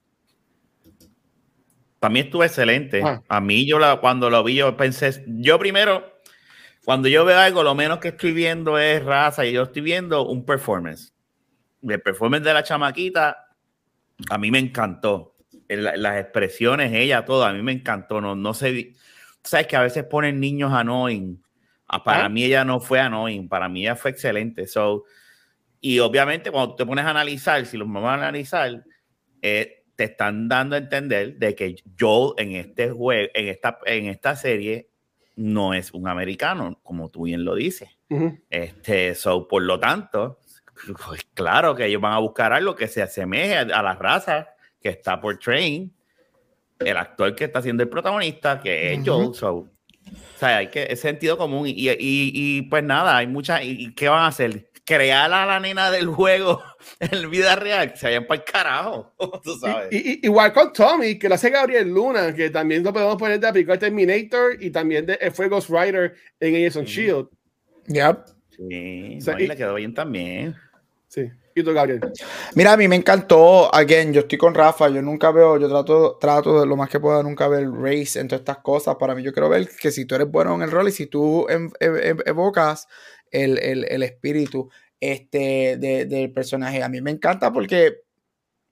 Para 1.99 2.13
mí 2.13 2.19
estuvo 2.19 2.43
excelente. 2.43 3.01
Ah. 3.03 3.21
A 3.27 3.41
mí, 3.41 3.65
yo 3.67 3.79
la, 3.79 3.97
cuando 3.97 4.29
lo 4.29 4.43
vi, 4.43 4.55
yo 4.55 4.75
pensé, 4.77 5.23
yo 5.27 5.57
primero, 5.57 6.19
cuando 6.85 7.07
yo 7.07 7.25
veo 7.25 7.39
algo, 7.39 7.63
lo 7.63 7.73
menos 7.75 7.99
que 7.99 8.09
estoy 8.09 8.31
viendo 8.33 8.77
es 8.77 9.03
raza 9.03 9.45
y 9.45 9.53
yo 9.53 9.63
estoy 9.63 9.81
viendo 9.81 10.25
un 10.27 10.45
performance. 10.45 11.13
El 11.81 12.01
performance 12.01 12.43
de 12.43 12.53
la 12.53 12.63
chamaquita, 12.63 13.47
a 14.29 14.37
mí 14.37 14.51
me 14.51 14.59
encantó. 14.59 15.35
Las 15.69 16.19
expresiones, 16.21 16.93
ella, 16.93 17.25
todo, 17.25 17.43
a 17.45 17.51
mí 17.53 17.61
me 17.61 17.73
encantó. 17.73 18.21
No, 18.21 18.35
no 18.35 18.53
sé, 18.53 18.93
sabes 19.43 19.67
que 19.67 19.75
a 19.75 19.81
veces 19.81 20.03
ponen 20.05 20.39
niños 20.39 20.71
annoying. 20.71 21.41
Ah, 21.87 22.03
Para 22.03 22.25
Ah. 22.25 22.29
mí 22.29 22.43
ella 22.43 22.63
no 22.63 22.79
fue 22.79 22.99
annoying, 22.99 23.47
para 23.49 23.67
mí 23.69 23.81
ella 23.81 23.95
fue 23.95 24.11
excelente. 24.11 24.67
So, 24.67 25.05
y 25.81 25.99
obviamente 25.99 26.51
cuando 26.51 26.75
te 26.75 26.85
pones 26.85 27.05
a 27.05 27.09
analizar, 27.09 27.65
si 27.65 27.77
los 27.77 27.87
vamos 27.87 28.09
a 28.09 28.13
analizar, 28.15 28.83
eh, 29.41 29.76
te 29.97 30.05
están 30.05 30.47
dando 30.47 30.75
a 30.75 30.79
entender 30.79 31.37
de 31.37 31.55
que 31.55 31.75
Joel 31.99 32.33
en 32.37 32.55
este 32.55 32.91
juego, 32.91 33.29
en 33.33 33.47
esta, 33.47 33.79
en 33.85 34.05
esta 34.05 34.35
serie, 34.35 34.91
no 35.35 35.73
es 35.73 35.91
un 35.91 36.07
americano, 36.07 36.79
como 36.83 37.09
tú 37.09 37.23
bien 37.23 37.43
lo 37.43 37.55
dices. 37.55 37.89
Ujú. 38.09 38.39
Este, 38.49 39.15
so, 39.15 39.47
por 39.47 39.63
lo 39.63 39.79
tanto, 39.79 40.39
pues 41.05 41.27
claro 41.33 41.75
que 41.75 41.87
ellos 41.87 41.99
van 41.99 42.13
a 42.13 42.19
buscar 42.19 42.53
algo 42.53 42.75
que 42.75 42.87
se 42.87 43.01
asemeje 43.01 43.57
a, 43.57 43.61
a 43.61 43.83
la 43.83 43.95
raza 43.95 44.49
que 44.79 44.89
está 44.89 45.19
por 45.19 45.39
train, 45.39 45.91
el 46.79 46.97
actor 46.97 47.35
que 47.35 47.45
está 47.45 47.61
siendo 47.63 47.81
el 47.81 47.89
protagonista, 47.89 48.61
que 48.61 48.93
es 48.93 48.99
Ujú. 48.99 49.11
Joel. 49.11 49.33
So, 49.33 49.55
o 49.55 49.69
sea, 50.37 50.57
hay 50.57 50.67
que, 50.67 50.83
es 50.89 50.99
sentido 50.99 51.39
común. 51.39 51.67
Y, 51.67 51.89
y, 51.89 51.95
y, 51.99 52.61
pues 52.63 52.83
nada, 52.83 53.17
hay 53.17 53.25
muchas. 53.25 53.63
Y, 53.63 53.87
y 53.87 53.93
qué 53.95 54.09
van 54.09 54.21
a 54.21 54.27
hacer? 54.27 54.69
Crear 54.85 55.33
a 55.33 55.45
la 55.45 55.59
nena 55.59 55.89
del 55.89 56.05
juego 56.05 56.63
en 56.99 57.29
vida 57.29 57.55
real, 57.55 57.91
que 57.91 57.97
se 57.97 58.07
vayan 58.07 58.25
para 58.27 58.39
el 58.41 58.45
carajo. 58.51 59.13
Tú 59.43 59.57
sabes. 59.59 59.87
Y, 59.91 59.97
y- 60.13 60.19
igual 60.23 60.53
con 60.53 60.71
Tommy, 60.73 61.17
que 61.19 61.29
lo 61.29 61.35
hace 61.35 61.49
Gabriel 61.49 61.87
Luna, 61.89 62.33
que 62.33 62.49
también 62.49 62.83
lo 62.83 62.91
podemos 62.93 63.15
poner 63.17 63.39
de 63.39 63.47
aplicar 63.47 63.77
Terminator 63.77 64.57
y 64.61 64.69
también 64.71 65.05
de 65.05 65.17
fue 65.31 65.47
Ghost 65.49 65.69
Rider 65.69 66.15
en 66.39 66.55
Agents 66.55 66.75
on 66.77 66.83
Ujú. 66.83 66.91
Shield. 66.91 67.27
Yep. 67.87 68.17
Sí, 68.49 69.17
O 69.17 69.21
sea, 69.21 69.33
no, 69.35 69.39
y 69.39 69.43
y- 69.43 69.47
le 69.47 69.55
quedó 69.55 69.73
bien 69.75 69.93
también. 69.93 70.55
Sí. 71.07 71.29
Y 71.55 71.63
tú, 71.63 71.73
Gabriel. 71.73 72.01
Mira, 72.53 72.73
a 72.73 72.77
mí 72.77 72.87
me 72.87 72.95
encantó, 72.95 73.73
again, 73.73 74.13
yo 74.13 74.21
estoy 74.21 74.37
con 74.37 74.53
Rafa, 74.53 74.89
yo 74.89 75.01
nunca 75.01 75.31
veo, 75.31 75.57
yo 75.59 75.67
trato, 75.67 76.17
trato 76.21 76.59
de 76.59 76.67
lo 76.67 76.75
más 76.75 76.87
que 76.87 76.99
pueda 76.99 77.23
nunca 77.23 77.47
ver 77.47 77.67
race 77.71 78.19
en 78.19 78.27
todas 78.27 78.41
estas 78.41 78.59
cosas. 78.59 78.95
Para 78.99 79.15
mí 79.15 79.23
yo 79.23 79.33
quiero 79.33 79.49
ver 79.49 79.67
que 79.81 79.89
si 79.89 80.05
tú 80.05 80.13
eres 80.13 80.29
bueno 80.29 80.53
en 80.53 80.61
el 80.61 80.69
rol 80.69 80.87
y 80.87 80.91
si 80.91 81.07
tú 81.07 81.47
em- 81.49 81.71
ev- 81.79 81.99
ev- 82.15 82.23
evocas 82.27 82.87
el, 83.31 83.57
el- 83.57 83.85
el 83.89 84.03
espíritu 84.03 84.69
este, 84.99 85.77
de- 85.77 86.05
del 86.05 86.31
personaje, 86.31 86.81
a 86.83 86.89
mí 86.89 87.01
me 87.01 87.11
encanta 87.11 87.51
porque 87.51 88.01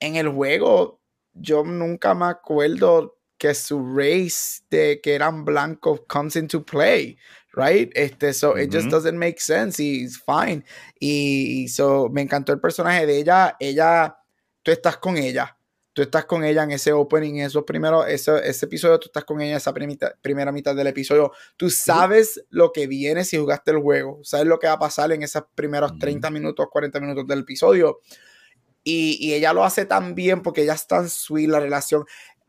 en 0.00 0.16
el 0.16 0.28
juego 0.28 1.00
yo 1.32 1.64
nunca 1.64 2.14
me 2.14 2.26
acuerdo 2.26 3.18
que 3.38 3.54
su 3.54 3.94
race 3.94 4.62
de 4.70 5.00
que 5.02 5.14
eran 5.14 5.44
blancos 5.44 6.00
comes 6.08 6.36
into 6.36 6.64
play, 6.64 7.18
right? 7.54 7.90
Este, 7.94 8.32
so 8.32 8.56
it 8.56 8.72
just 8.72 8.86
doesn't 8.90 9.18
make 9.18 9.38
sense 9.40 9.82
y 9.82 10.04
it's 10.04 10.18
fine. 10.24 10.64
Y, 10.98 11.64
y 11.64 11.68
so 11.68 12.08
me 12.10 12.22
encantó 12.22 12.52
el 12.52 12.60
personaje 12.60 13.04
de 13.06 13.18
ella. 13.18 13.56
Ella, 13.60 14.16
tú 14.62 14.70
estás 14.72 14.96
con 14.96 15.18
ella. 15.18 15.56
Tú 15.96 16.02
estás 16.02 16.26
con 16.26 16.44
ella 16.44 16.62
en 16.62 16.72
ese 16.72 16.92
opening, 16.92 17.36
en 17.36 17.46
esos 17.46 17.64
primeros, 17.64 18.06
ese, 18.06 18.46
ese 18.46 18.66
episodio, 18.66 18.98
tú 19.00 19.06
estás 19.06 19.24
con 19.24 19.40
ella 19.40 19.52
en 19.52 19.56
esa 19.56 19.72
primita- 19.72 20.14
primera 20.20 20.52
mitad 20.52 20.76
del 20.76 20.86
episodio. 20.88 21.32
Tú 21.56 21.70
sabes 21.70 22.44
lo 22.50 22.70
que 22.70 22.86
viene 22.86 23.24
si 23.24 23.38
jugaste 23.38 23.70
el 23.70 23.78
juego. 23.78 24.20
Sabes 24.22 24.46
lo 24.46 24.58
que 24.58 24.66
va 24.66 24.74
a 24.74 24.78
pasar 24.78 25.10
en 25.12 25.22
esos 25.22 25.44
primeros 25.54 25.92
Ujú. 25.92 26.00
30 26.00 26.28
minutos, 26.30 26.66
40 26.70 27.00
minutos 27.00 27.26
del 27.26 27.38
episodio. 27.38 28.00
Y, 28.84 29.16
y 29.26 29.32
ella 29.32 29.54
lo 29.54 29.64
hace 29.64 29.86
tan 29.86 30.14
bien 30.14 30.42
porque 30.42 30.64
ella 30.64 30.74
es 30.74 30.86
tan 30.86 31.08
sweet 31.08 31.48
la 31.48 31.60
relación. 31.60 32.04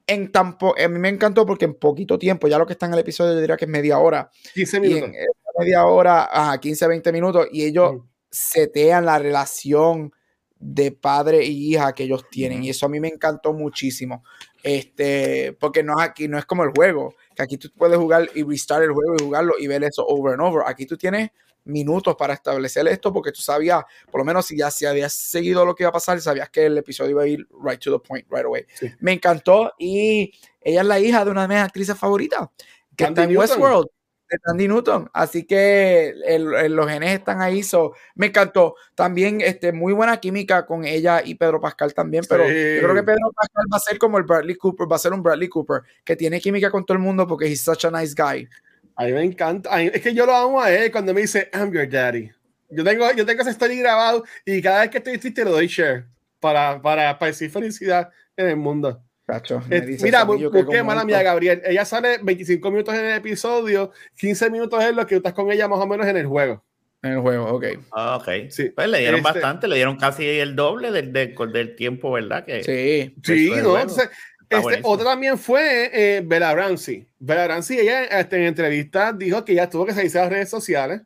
en 0.07 0.29
tampo, 0.29 0.75
a 0.77 0.87
mí 0.89 0.99
me 0.99 1.07
encantó 1.07 1.45
porque 1.45 1.63
en 1.65 1.75
poquito 1.75 2.19
tiempo, 2.19 2.49
ya 2.49 2.57
lo 2.57 2.65
que 2.67 2.73
está 2.73 2.85
en 2.85 2.93
el 2.95 2.99
episodio, 2.99 3.33
yo 3.33 3.39
diría 3.39 3.55
que 3.55 3.63
es 3.63 3.71
media 3.71 3.97
hora. 3.97 4.29
15 4.55 4.75
Y 4.77 4.79
minutos. 4.81 5.09
en 5.09 5.15
media 5.57 5.85
hora, 5.85 6.25
ajá, 6.31 6.57
15, 6.59 6.85
20 6.85 7.11
minutos, 7.13 7.47
y 7.51 7.63
ellos 7.63 7.91
Ujú. 7.91 8.07
setean 8.29 9.05
la 9.05 9.19
relación 9.19 10.11
de 10.59 10.91
padre 10.91 11.43
y 11.45 11.73
hija 11.73 11.93
que 11.93 12.03
ellos 12.03 12.25
tienen. 12.29 12.63
Y 12.63 12.69
eso 12.69 12.85
a 12.85 12.89
mí 12.89 12.99
me 12.99 13.07
encantó 13.07 13.53
muchísimo. 13.53 14.23
Este, 14.63 15.53
porque 15.59 15.83
no 15.83 15.93
es 15.99 16.09
aquí, 16.09 16.27
no 16.27 16.37
es 16.37 16.45
como 16.45 16.63
el 16.63 16.71
juego, 16.71 17.15
que 17.35 17.43
aquí 17.43 17.57
tú 17.57 17.69
puedes 17.75 17.97
jugar 17.97 18.29
y 18.35 18.43
restart 18.43 18.83
el 18.83 18.91
juego 18.91 19.15
y 19.17 19.23
jugarlo 19.23 19.53
y 19.59 19.67
ver 19.67 19.83
eso 19.83 20.05
over 20.05 20.33
and 20.33 20.41
over. 20.41 20.63
Aquí 20.65 20.85
tú 20.85 20.97
tienes 20.97 21.29
minutos 21.63 22.15
para 22.15 22.33
establecer 22.33 22.87
esto 22.87 23.13
porque 23.13 23.31
tú 23.31 23.41
sabías, 23.41 23.83
por 24.09 24.21
lo 24.21 24.25
menos 24.25 24.45
si 24.45 24.57
ya 24.57 24.71
si 24.71 24.85
habías 24.85 25.13
seguido 25.13 25.65
lo 25.65 25.75
que 25.75 25.83
iba 25.83 25.89
a 25.89 25.93
pasar, 25.93 26.19
sabías 26.21 26.49
que 26.49 26.65
el 26.65 26.77
episodio 26.77 27.11
iba 27.11 27.23
a 27.23 27.27
ir 27.27 27.47
right 27.63 27.79
to 27.79 27.91
the 27.91 28.05
point, 28.05 28.25
right 28.29 28.45
away. 28.45 28.65
Sí. 28.73 28.91
Me 28.99 29.13
encantó 29.13 29.73
y 29.77 30.33
ella 30.61 30.81
es 30.81 30.87
la 30.87 30.99
hija 30.99 31.23
de 31.23 31.31
una 31.31 31.43
de 31.43 31.47
mis 31.49 31.57
actrices 31.57 31.97
favoritas 31.97 32.49
que 32.95 33.05
Tandy 33.05 33.09
está 33.09 33.23
en 33.23 33.29
Newton. 33.29 33.41
Westworld 33.41 33.87
de 34.29 34.37
Tandy 34.39 34.67
Newton. 34.67 35.09
Así 35.13 35.43
que 35.45 36.13
el- 36.25 36.53
el- 36.53 36.73
los 36.75 36.89
genes 36.89 37.11
están 37.19 37.41
ahí. 37.41 37.63
So, 37.63 37.93
me 38.15 38.27
encantó. 38.27 38.75
También 38.95 39.41
este, 39.41 39.71
muy 39.71 39.93
buena 39.93 40.17
química 40.19 40.65
con 40.65 40.85
ella 40.85 41.21
y 41.23 41.35
Pedro 41.35 41.59
Pascal 41.61 41.93
también. 41.93 42.23
Pero 42.27 42.43
Sí. 42.45 42.75
yo 42.75 42.81
creo 42.83 42.95
que 42.95 43.03
Pedro 43.03 43.31
Pascal 43.35 43.65
va 43.71 43.77
a 43.77 43.79
ser 43.79 43.97
como 43.97 44.17
el 44.17 44.23
Bradley 44.23 44.55
Cooper, 44.55 44.91
va 44.91 44.95
a 44.95 44.99
ser 44.99 45.13
un 45.13 45.23
Bradley 45.23 45.47
Cooper 45.49 45.81
que 46.03 46.15
tiene 46.15 46.39
química 46.41 46.69
con 46.69 46.85
todo 46.85 46.97
el 46.97 47.03
mundo 47.03 47.25
porque 47.27 47.47
he's 47.47 47.61
such 47.61 47.85
a 47.85 47.91
nice 47.91 48.13
guy. 48.17 48.47
A 48.95 49.05
mí 49.05 49.11
me 49.13 49.23
encanta. 49.23 49.75
mí- 49.77 49.91
es 49.93 50.01
que 50.01 50.13
yo 50.13 50.25
lo 50.25 50.35
amo 50.35 50.61
a 50.61 50.71
él 50.71 50.91
cuando 50.91 51.13
me 51.13 51.21
dice, 51.21 51.49
I'm 51.53 51.71
your 51.71 51.87
daddy. 51.87 52.31
Yo 52.69 52.83
tengo, 52.83 53.09
yo 53.13 53.25
tengo 53.25 53.41
esa 53.41 53.51
story 53.51 53.77
grabado 53.77 54.23
y 54.43 54.61
cada 54.61 54.81
vez 54.81 54.89
que 54.89 54.97
estoy 54.97 55.17
triste 55.17 55.45
lo 55.45 55.51
doy 55.51 55.67
share 55.67 56.05
para, 56.39 56.81
para, 56.81 57.17
para 57.17 57.31
decir 57.31 57.49
felicidad 57.49 58.09
en 58.35 58.47
el 58.49 58.57
mundo. 58.57 59.01
Cacho, 59.27 59.61
me 59.67 59.81
dice 59.81 60.05
mira, 60.05 60.23
busqué 60.23 60.81
mala 60.83 61.03
mía 61.03 61.21
Gabriel. 61.21 61.61
Ella 61.65 61.83
sale 61.83 62.17
25 62.23 62.71
minutos 62.71 62.95
en 62.95 63.05
el 63.05 63.17
episodio, 63.17 63.91
15 64.15 64.49
minutos 64.49 64.81
es 64.81 64.95
lo 64.95 65.05
que 65.05 65.15
tú 65.15 65.17
estás 65.17 65.33
con 65.33 65.51
ella 65.51 65.67
más 65.67 65.79
o 65.79 65.85
menos 65.85 66.07
en 66.07 66.15
el 66.15 66.25
juego. 66.27 66.63
En 67.03 67.11
el 67.11 67.19
juego, 67.19 67.45
ok. 67.47 67.65
Ah, 67.91 68.17
ok. 68.21 68.49
Sí. 68.49 68.69
Pues 68.69 68.87
le 68.87 68.99
dieron 68.99 69.19
Este- 69.19 69.31
bastante, 69.33 69.67
le 69.67 69.75
dieron 69.75 69.97
casi 69.97 70.25
el 70.25 70.55
doble 70.55 70.91
del, 70.91 71.11
del, 71.11 71.35
del 71.51 71.75
tiempo, 71.75 72.13
¿verdad? 72.13 72.45
Que, 72.45 72.63
Sí. 72.63 73.15
Sí, 73.21 73.47
Eso 73.47 73.57
es 73.57 73.63
¿no? 73.63 73.79
Entonces, 73.79 74.09
este, 74.49 74.79
otra 74.83 75.05
también 75.05 75.37
fue 75.37 75.89
eh, 75.93 76.21
Bella 76.25 76.55
Ramsey. 76.55 77.05
Bella 77.19 77.49
Ramsey, 77.49 77.79
ella 77.79 78.05
este, 78.05 78.37
en 78.37 78.43
entrevista 78.43 79.11
dijo 79.11 79.43
que 79.43 79.51
ella 79.51 79.69
tuvo 79.69 79.85
que 79.85 79.93
salirse 79.93 80.19
a 80.19 80.23
las 80.23 80.31
redes 80.31 80.49
sociales 80.49 81.01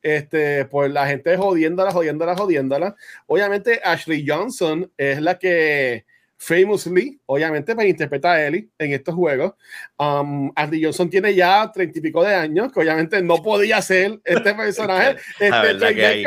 este, 0.00 0.64
por 0.66 0.88
la 0.90 1.08
gente 1.08 1.36
jodiéndola, 1.36 1.90
jodiéndola, 1.90 2.36
jodiéndola. 2.36 2.94
Obviamente, 3.26 3.80
Ashley 3.82 4.24
Johnson 4.26 4.88
es 4.96 5.20
la 5.20 5.38
que 5.40 6.04
famously, 6.44 7.20
obviamente, 7.26 7.74
pues 7.74 7.86
interpreta 7.88 8.32
a 8.32 8.46
Ellie 8.46 8.68
en 8.78 8.92
estos 8.92 9.14
juegos. 9.14 9.54
Um, 9.98 10.52
Ashley 10.54 10.82
Johnson 10.82 11.08
tiene 11.10 11.34
ya 11.34 11.70
treinta 11.72 11.98
y 11.98 12.02
pico 12.02 12.22
de 12.22 12.34
años, 12.34 12.72
que 12.72 12.80
obviamente 12.80 13.22
no 13.22 13.42
podía 13.42 13.80
ser 13.82 14.20
este 14.24 14.54
personaje. 14.54 15.16
Este, 15.38 15.50
verdad 15.50 15.94
que 15.94 16.06
hay- 16.06 16.24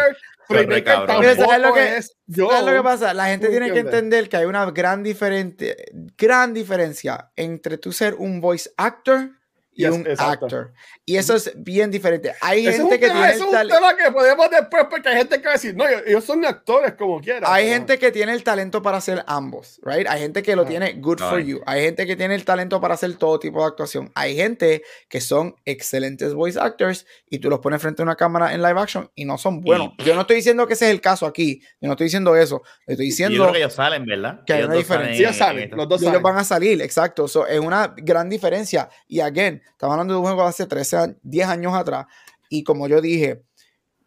Trey 0.48 0.66
Baker- 0.66 1.06
corre, 1.06 1.36
¿sabes 1.36 1.60
lo 1.62 1.74
que- 1.74 1.98
es 1.98 2.18
yo. 2.26 2.50
¿Sabes 2.50 2.66
lo 2.72 2.78
que 2.78 2.84
pasa? 2.84 3.14
La 3.14 3.26
gente 3.28 3.48
¿Tú 3.48 3.52
tiene 3.52 3.72
que 3.74 3.80
entender 3.80 4.30
que 4.30 4.38
hay 4.38 4.46
una 4.46 4.66
gran, 4.72 5.04
diferente, 5.04 5.76
gran 6.18 6.54
diferencia 6.54 7.32
entre 7.36 7.78
tú 7.78 7.92
ser 7.92 8.14
un 8.16 8.40
voice 8.40 8.70
actor 8.78 9.32
y 9.78 9.84
Yes, 9.84 9.92
un 9.92 10.08
exacto. 10.08 10.46
actor. 10.48 10.74
Y 11.06 11.18
eso 11.18 11.36
es 11.36 11.54
bien 11.56 11.92
diferente. 11.92 12.34
Hay 12.42 12.62
Ese 12.62 12.70
es 12.70 12.76
gente 12.78 12.96
un 12.96 13.00
que 13.00 13.08
tema- 13.08 13.14
tiene 13.14 13.28
el 13.30 13.36
es 13.36 13.42
un 13.42 13.52
talento. 13.52 13.76
tema 13.76 13.96
que 13.96 14.12
podemos 14.12 14.50
después, 14.50 14.86
porque 14.90 15.10
hay 15.10 15.18
gente 15.18 15.38
que 15.40 15.46
va 15.46 15.52
a 15.52 15.54
decir, 15.54 15.76
no, 15.76 15.86
ellos, 15.88 16.24
son 16.26 16.44
actores 16.44 16.94
como 16.96 17.22
quieran. 17.22 17.44
Hay 17.46 17.66
pero- 17.66 17.76
gente 17.76 18.00
que 18.00 18.12
tiene 18.12 18.34
el 18.34 18.44
talento 18.44 18.82
para 18.82 18.98
hacer 18.98 19.24
ambos, 19.28 19.80
right? 19.84 20.08
Hay 20.08 20.20
gente 20.20 20.42
que 20.44 20.56
lo 20.56 20.64
Ah. 20.64 20.68
tiene 20.68 20.94
good 20.94 21.20
for 21.20 21.38
Ay. 21.40 21.46
you. 21.46 21.62
Hay 21.68 21.84
gente 21.84 22.06
que 22.08 22.16
tiene 22.16 22.34
el 22.36 22.44
talento 22.44 22.82
para 22.82 22.96
hacer 22.96 23.14
todo 23.16 23.40
tipo 23.40 23.62
de 23.62 23.68
actuación. 23.68 24.12
Hay 24.16 24.36
gente 24.36 24.82
que 25.08 25.22
son 25.22 25.56
excelentes 25.66 26.34
voice 26.34 26.60
actors 26.60 27.06
y 27.30 27.38
tú 27.40 27.50
los 27.50 27.60
pones 27.60 27.82
frente 27.82 28.02
a 28.02 28.04
una 28.04 28.16
cámara 28.16 28.54
en 28.54 28.62
live 28.64 28.80
action 28.80 29.12
y 29.16 29.26
no 29.26 29.38
son 29.38 29.62
buenos. 29.62 29.92
Yo 30.00 30.16
no 30.16 30.22
estoy 30.22 30.38
diciendo 30.38 30.66
que 30.66 30.74
ese 30.74 30.86
es 30.86 30.92
el 30.92 31.02
caso 31.02 31.26
aquí. 31.28 31.62
Yo 31.80 31.88
no 31.88 31.92
estoy 31.92 32.06
diciendo 32.06 32.36
eso. 32.36 32.64
Estoy 32.88 33.06
Y 33.06 33.10
yo 33.10 33.12
diciendo 33.12 33.44
creo 33.44 33.54
que 33.54 33.60
ellos 33.60 33.74
salen, 33.74 34.06
¿verdad? 34.06 34.42
que 34.46 34.54
hay 34.54 34.60
una 34.64 34.70
salen 34.70 34.80
diferencia. 34.80 35.16
en- 35.18 35.22
Ellos 35.26 35.36
salen, 35.38 35.70
los 35.72 35.88
dos 35.88 36.02
ellos 36.02 36.10
salen. 36.14 36.24
van 36.24 36.38
a 36.38 36.44
salir, 36.44 36.82
exacto. 36.82 37.28
So, 37.28 37.46
es 37.46 37.60
una 37.60 37.94
gran 37.98 38.30
diferencia. 38.30 38.90
Y 39.08 39.20
again, 39.20 39.62
estamos 39.72 39.94
hablando 39.94 40.14
de 40.14 40.20
un 40.20 40.26
juego 40.26 40.44
de 40.44 40.50
hace 40.50 40.66
13, 40.66 40.98
a- 40.98 41.16
10 41.24 41.48
años 41.48 41.74
atrás. 41.74 42.06
Y 42.50 42.64
como 42.64 42.88
yo 42.88 43.02
dije, 43.02 43.44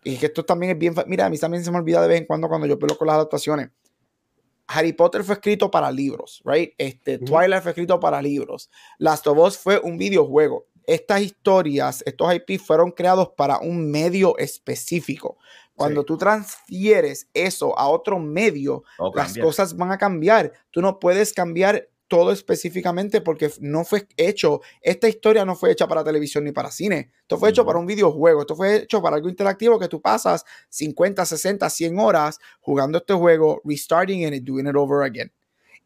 y 0.04 0.16
que 0.16 0.26
esto 0.26 0.44
también 0.44 0.72
es 0.72 0.78
bien. 0.78 0.94
Mira, 1.06 1.26
a 1.26 1.30
mí 1.30 1.38
también 1.38 1.62
se 1.64 1.70
me 1.70 1.78
olvida 1.78 2.00
de 2.02 2.08
vez 2.08 2.20
en 2.20 2.26
cuando 2.26 2.48
cuando 2.48 2.66
yo 2.66 2.78
peleo 2.78 2.96
con 2.96 3.06
las 3.06 3.14
adaptaciones. 3.16 3.70
Harry 4.72 4.92
Potter 4.92 5.24
fue 5.24 5.34
escrito 5.34 5.70
para 5.70 5.90
libros, 5.90 6.40
right? 6.44 6.72
Este, 6.78 7.16
Ujú. 7.16 7.24
Twilight 7.24 7.62
fue 7.62 7.72
escrito 7.72 7.98
para 7.98 8.22
libros. 8.22 8.70
Last 8.98 9.26
of 9.26 9.36
Us 9.38 9.58
fue 9.58 9.80
un 9.80 9.98
videojuego. 9.98 10.66
Estas 10.86 11.20
historias, 11.22 12.02
estos 12.06 12.32
IP 12.34 12.58
fueron 12.58 12.92
creados 12.92 13.30
para 13.36 13.58
un 13.58 13.90
medio 13.90 14.38
específico. 14.38 15.36
Cuando 15.74 16.02
Sí. 16.02 16.06
tú 16.06 16.18
transfieres 16.18 17.28
eso 17.34 17.76
a 17.78 17.88
otro 17.88 18.18
medio, 18.20 18.84
Oh, 18.98 19.12
las 19.14 19.36
cosas 19.38 19.76
van 19.76 19.90
a 19.92 19.98
cambiar. 19.98 20.52
Tú 20.70 20.80
no 20.82 20.98
puedes 21.00 21.32
cambiar 21.32 21.88
todo 22.10 22.32
específicamente 22.32 23.20
porque 23.20 23.52
no 23.60 23.84
fue 23.84 24.08
hecho, 24.16 24.60
esta 24.82 25.08
historia 25.08 25.44
no 25.44 25.54
fue 25.54 25.70
hecha 25.70 25.86
para 25.86 26.02
televisión 26.02 26.42
ni 26.42 26.50
para 26.50 26.72
cine. 26.72 27.12
Esto 27.20 27.38
fue 27.38 27.50
hecho 27.50 27.64
para 27.64 27.78
un 27.78 27.86
videojuego, 27.86 28.40
esto 28.40 28.56
fue 28.56 28.78
hecho 28.78 29.00
para 29.00 29.14
algo 29.14 29.28
interactivo 29.28 29.78
que 29.78 29.86
tú 29.86 30.02
pasas 30.02 30.44
50, 30.70 31.24
60, 31.24 31.70
100 31.70 31.98
horas 32.00 32.40
jugando 32.60 32.98
este 32.98 33.14
juego, 33.14 33.62
restarting 33.64 34.26
and 34.26 34.44
doing 34.44 34.66
it 34.66 34.74
over 34.74 35.04
again. 35.04 35.32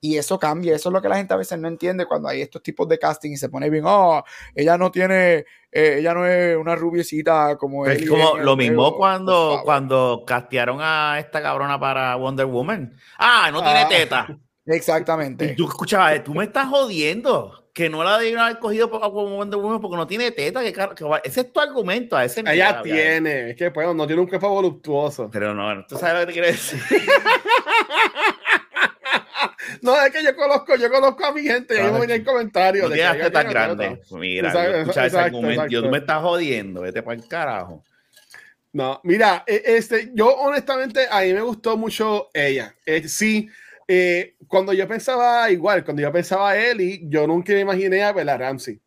Y 0.01 0.16
eso 0.16 0.39
cambia, 0.39 0.75
eso 0.75 0.89
es 0.89 0.93
lo 0.95 1.03
que 1.03 1.11
la 1.11 1.16
gente 1.16 1.35
a 1.35 1.37
veces 1.37 1.59
no 1.59 1.68
entiende 1.68 2.07
cuando 2.07 2.29
hay 2.29 2.41
estos 2.41 2.62
tipos 2.62 2.89
de 2.89 2.99
casting 2.99 3.33
y 3.33 3.37
se 3.37 3.51
pone 3.51 3.68
bien, 3.68 3.85
oh, 3.87 4.25
ella 4.55 4.79
no 4.79 4.91
tiene, 4.91 5.45
eh, 5.70 5.97
ella 5.99 6.14
no 6.14 6.27
es 6.27 6.57
una 6.57 6.75
rubiecita 6.75 7.57
como 7.59 7.85
él. 7.85 8.03
Es 8.03 8.09
como 8.09 8.39
lo 8.39 8.57
mismo 8.57 8.77
juego". 8.77 8.91
Por 8.93 8.99
cuando, 8.99 9.61
cuando 9.62 10.25
castearon 10.27 10.79
a 10.81 11.18
esta 11.18 11.43
cabrona 11.43 11.79
para 11.79 12.16
Wonder 12.16 12.47
Woman. 12.47 12.95
Ah, 13.18 13.51
no 13.53 13.62
tiene 13.62 14.09
Ah. 14.11 14.39
Teta. 14.65 14.75
Y 14.75 14.77
Exactamente. 14.77 15.55
tú 15.57 15.69
escuchabas, 15.69 16.25
tú 16.25 16.35
me 16.35 16.45
estás 16.45 16.69
jodiendo. 16.69 17.61
Que 17.75 17.91
no 17.91 18.05
la 18.05 18.19
debieron 18.19 18.45
haber 18.45 18.61
cogido 18.61 18.89
como 18.89 19.11
Wonder 19.11 19.59
Woman 19.59 19.81
porque 19.81 19.97
no 19.97 20.07
tiene 20.07 20.31
teta. 20.31 20.62
Que, 20.62 20.73
que 20.73 21.05
ese 21.25 21.41
es 21.41 21.53
tu 21.53 21.59
argumento. 21.59 22.17
A 22.17 22.25
ese 22.25 22.45
Ella 22.47 22.81
tiene, 22.83 23.51
es 23.51 23.57
que 23.57 23.71
bueno, 23.71 23.93
no 23.95 24.07
tiene 24.07 24.23
un 24.23 24.29
cuerpo 24.29 24.49
voluptuoso. 24.49 25.29
Pero 25.33 25.53
no, 25.55 25.85
tú 25.85 25.99
sabes 25.99 26.15
lo 26.15 26.21
que 26.21 26.27
te 26.27 26.33
quiero 26.33 26.47
decir. 26.49 26.81
No, 29.83 29.95
es 30.03 30.11
que 30.12 30.23
yo 30.23 30.35
conozco, 30.35 30.77
yo 30.77 30.91
conozco 30.91 31.25
a 31.27 31.33
mi 31.33 31.43
gente, 31.43 31.79
Ah, 31.79 31.91
yo 31.91 32.01
venía 32.01 32.17
en 32.17 32.25
comentarios. 32.25 32.85
No 32.85 32.91
de 32.91 32.97
que 32.97 33.03
tienes 33.03 33.23
tetas 33.23 33.45
grandes. 33.45 34.12
Mira, 34.12 34.49
Exacto, 34.49 34.71
yo 34.71 34.77
escuchaba 34.79 35.07
ese 35.07 35.17
exacto, 35.17 35.37
argumento. 35.37 35.67
y 35.67 35.71
yo, 35.71 35.79
exacto. 35.79 35.83
tú 35.87 35.91
me 35.93 35.99
estás 35.99 36.23
jodiendo. 36.23 36.81
Vete 36.81 37.03
para 37.03 37.17
el 37.17 37.29
carajo. 37.29 37.85
No, 38.73 39.01
mira, 39.05 39.45
eh, 39.47 39.62
este, 39.67 40.11
yo 40.15 40.35
honestamente 40.35 41.07
a 41.11 41.21
mí 41.21 41.33
me 41.33 41.43
gustó 41.43 41.77
mucho 41.77 42.31
ella. 42.35 42.75
Eh, 42.87 43.07
sí, 43.09 43.49
eh, 43.89 44.37
cuando 44.49 44.72
yo 44.72 44.87
pensaba 44.89 45.51
igual, 45.51 45.85
cuando 45.85 46.03
yo 46.03 46.12
pensaba 46.12 46.51
a 46.51 46.57
Ellie, 46.70 47.03
yo 47.05 47.26
nunca 47.26 47.53
me 47.53 47.61
imaginé 47.61 48.03
a 48.03 48.12
Bella 48.12 48.37
Ramsey. 48.37 48.80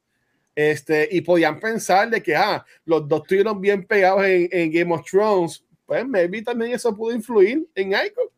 Este, 0.55 1.07
y 1.11 1.21
podían 1.21 1.59
pensar 1.59 2.09
de 2.09 2.21
que 2.23 2.35
ah, 2.35 2.65
los 2.85 3.07
dos 3.07 3.21
estuvieron 3.21 3.61
bien 3.61 3.85
pegados 3.85 4.25
en, 4.25 4.49
en 4.51 4.71
Game 4.71 4.93
of 4.93 5.05
Thrones. 5.09 5.63
Pues 5.85 6.05
maybe 6.07 6.41
también 6.41 6.71
eso 6.73 6.95
pudo 6.95 7.13
influir 7.15 7.67
en 7.75 7.93
algo. 7.93 8.33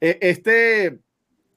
Eh, 0.00 0.18
este, 0.20 0.98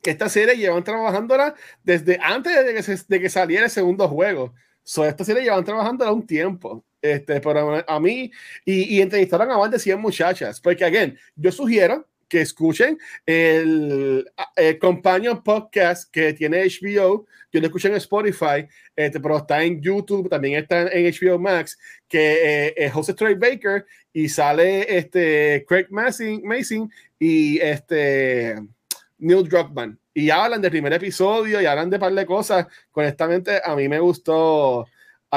esta 0.04 0.30
serie 0.30 0.56
llevan 0.56 0.84
trabajándola 0.84 1.56
desde 1.84 2.20
antes 2.22 2.54
de 2.66 2.74
que, 2.76 2.84
se- 2.84 3.06
de 3.08 3.20
que 3.20 3.30
saliera 3.30 3.66
el 3.66 3.72
segundo 3.72 4.08
juego. 4.08 4.54
So, 4.84 5.04
esta 5.04 5.24
serie 5.26 5.42
llevan 5.44 5.66
trabajándola 5.66 6.12
un 6.12 6.26
tiempo. 6.26 6.86
Este, 7.02 7.42
pero 7.42 7.84
a 7.88 8.00
mí, 8.00 8.32
y, 8.64 8.96
y 8.98 9.02
entrevistaron 9.02 9.50
a 9.52 9.58
más 9.58 9.72
de 9.72 9.80
100 9.80 10.00
muchachas, 10.00 10.60
porque, 10.62 10.86
again, 10.86 11.18
yo 11.36 11.52
sugiero 11.52 12.08
que 12.36 12.42
escuchen 12.42 12.98
el, 13.26 14.30
el 14.58 14.78
companion 14.78 15.42
podcast 15.42 16.12
que 16.12 16.34
tiene 16.34 16.66
HBO, 16.66 17.26
yo 17.50 17.62
lo 17.62 17.68
escuché 17.68 17.88
en 17.88 17.96
Spotify, 17.96 18.68
este, 18.94 19.22
pero 19.22 19.38
está 19.38 19.64
en 19.64 19.82
YouTube, 19.82 20.30
también 20.30 20.56
está 20.56 20.82
en 20.92 21.14
HBO 21.14 21.40
Max, 21.40 21.80
que 22.10 22.68
eh, 22.68 22.74
es 22.76 22.92
José 22.92 23.14
Troy 23.14 23.36
Baker 23.36 23.86
y 24.12 24.28
sale 24.28 24.98
este 24.98 25.66
Craig 25.66 25.88
Mason, 25.90 26.92
y 27.18 27.58
este 27.60 28.56
Neil 29.18 29.48
Druckmann. 29.48 29.98
Y 30.14 30.30
hablan 30.30 30.62
del 30.62 30.72
primer 30.72 30.92
episodio 30.92 31.62
y 31.62 31.66
hablan 31.66 31.90
de 31.90 32.00
par 32.00 32.14
de 32.14 32.26
cosas. 32.26 32.68
Honestamente, 32.92 33.62
a 33.64 33.78
mí 33.78 33.88
me 33.88 34.00
gustó, 34.00 34.86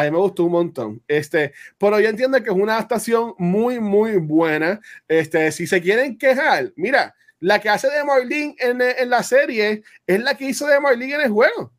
a 0.00 0.04
mí 0.04 0.10
me 0.10 0.18
gustó 0.18 0.44
un 0.44 0.52
montón. 0.52 1.02
Este, 1.08 1.52
pero 1.76 1.98
yo 2.00 2.08
entiendo 2.08 2.42
que 2.42 2.50
es 2.50 2.56
una 2.56 2.74
adaptación 2.74 3.34
muy, 3.38 3.80
muy 3.80 4.16
buena. 4.16 4.80
Este, 5.06 5.50
si 5.52 5.66
se 5.66 5.80
quieren 5.80 6.16
quejar, 6.16 6.72
mira, 6.76 7.14
la 7.40 7.60
que 7.60 7.68
hace 7.68 7.88
de 7.90 8.04
Marlene 8.04 8.54
en, 8.58 8.80
en 8.80 9.10
la 9.10 9.22
serie 9.22 9.82
es 10.06 10.20
la 10.20 10.36
que 10.36 10.46
hizo 10.46 10.66
de 10.66 10.80
Marlene 10.80 11.14
en 11.14 11.20
el 11.22 11.30
juego. 11.30 11.72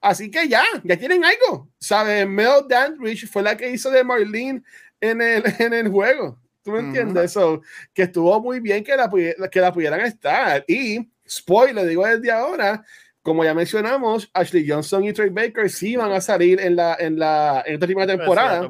Así 0.00 0.30
que 0.30 0.48
ya, 0.48 0.64
ya 0.84 0.96
tienen 0.96 1.24
algo. 1.24 1.68
¿Sabes? 1.78 2.26
Mel 2.26 2.66
Dandridge 2.68 3.28
fue 3.28 3.42
la 3.42 3.56
que 3.56 3.70
hizo 3.70 3.90
de 3.90 4.04
Marlene 4.04 4.62
en 5.00 5.20
el, 5.20 5.42
en 5.58 5.74
el 5.74 5.88
juego. 5.88 6.38
¿Tú 6.62 6.72
me 6.72 6.80
entiendes? 6.80 7.24
Eso, 7.24 7.62
que 7.94 8.02
estuvo 8.02 8.40
muy 8.40 8.60
bien 8.60 8.84
que 8.84 8.94
la, 8.96 9.10
que 9.50 9.60
la 9.60 9.72
pudieran 9.72 10.00
estar. 10.00 10.64
Y, 10.68 11.08
spoiler, 11.28 11.86
digo 11.86 12.06
desde 12.06 12.30
ahora, 12.30 12.84
como 13.28 13.44
ya 13.44 13.52
mencionamos, 13.52 14.30
Ashley 14.32 14.66
Johnson 14.66 15.04
y 15.04 15.12
Trey 15.12 15.28
Baker 15.28 15.68
sí 15.68 15.96
van 15.96 16.12
a 16.12 16.20
salir 16.20 16.58
en 16.60 16.76
la 16.76 16.96
en 16.98 17.18
la 17.18 17.62
en 17.66 17.74
esta 17.74 17.86
primera 17.86 18.06
temporada. 18.06 18.66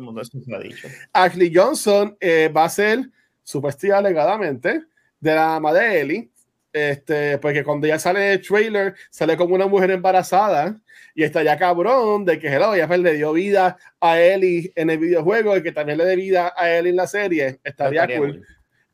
Ashley 1.12 1.52
Johnson 1.54 2.16
eh, 2.18 2.50
va 2.54 2.64
a 2.64 2.68
ser 2.68 3.08
supuestamente 3.44 3.96
alegadamente 3.96 4.82
de 5.20 5.34
la 5.34 5.46
mamá 5.60 5.72
de 5.72 6.00
Ellie, 6.00 6.30
este, 6.72 7.38
porque 7.38 7.62
cuando 7.62 7.86
ya 7.86 8.00
sale 8.00 8.32
el 8.32 8.42
trailer, 8.42 8.96
sale 9.10 9.36
como 9.36 9.54
una 9.54 9.68
mujer 9.68 9.92
embarazada 9.92 10.80
y 11.14 11.22
está 11.22 11.44
ya 11.44 11.56
cabrón 11.56 12.24
de 12.24 12.40
que 12.40 12.48
hello, 12.48 12.74
ya 12.74 12.88
le 12.96 13.14
dio 13.14 13.32
vida 13.32 13.78
a 14.00 14.20
Ellie 14.20 14.72
en 14.74 14.90
el 14.90 14.98
videojuego 14.98 15.56
y 15.56 15.62
que 15.62 15.70
también 15.70 15.98
le 15.98 16.04
dé 16.04 16.16
vida 16.16 16.52
a 16.56 16.68
Ellie 16.68 16.90
en 16.90 16.96
la 16.96 17.06
serie. 17.06 17.60
Estaría, 17.62 18.08
cool. 18.18 18.44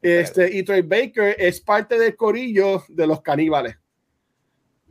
Este, 0.03 0.55
y 0.55 0.63
Trey 0.63 0.83
Baker 0.83 1.35
es 1.39 1.63
parte 1.63 1.99
del 1.99 2.15
corillo 2.15 2.85
de 2.89 3.07
los 3.07 3.23
caníbales, 3.23 3.77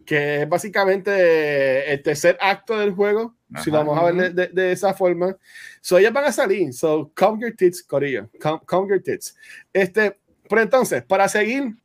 que 0.05 0.41
es 0.41 0.49
básicamente 0.49 1.91
el 1.91 2.01
tercer 2.01 2.37
acto 2.39 2.77
del 2.77 2.91
juego, 2.91 3.35
si 3.63 3.71
lo 3.71 3.77
vamos 3.77 3.97
a 3.97 4.11
ver 4.11 4.33
de, 4.33 4.47
de, 4.47 4.71
esa 4.71 4.93
forma. 4.93 5.37
So, 5.81 5.97
ellos 5.97 6.13
van 6.13 6.25
a 6.25 6.31
salir. 6.31 6.73
So, 6.73 7.11
come 7.15 7.41
your 7.41 7.55
tits, 7.55 7.83
corillo. 7.83 8.29
Come, 8.39 8.87
your 8.89 9.01
tits. 9.01 9.35
Este, 9.71 10.17
pero 10.49 10.61
entonces, 10.61 11.03
para 11.03 11.27
seguir 11.27 11.75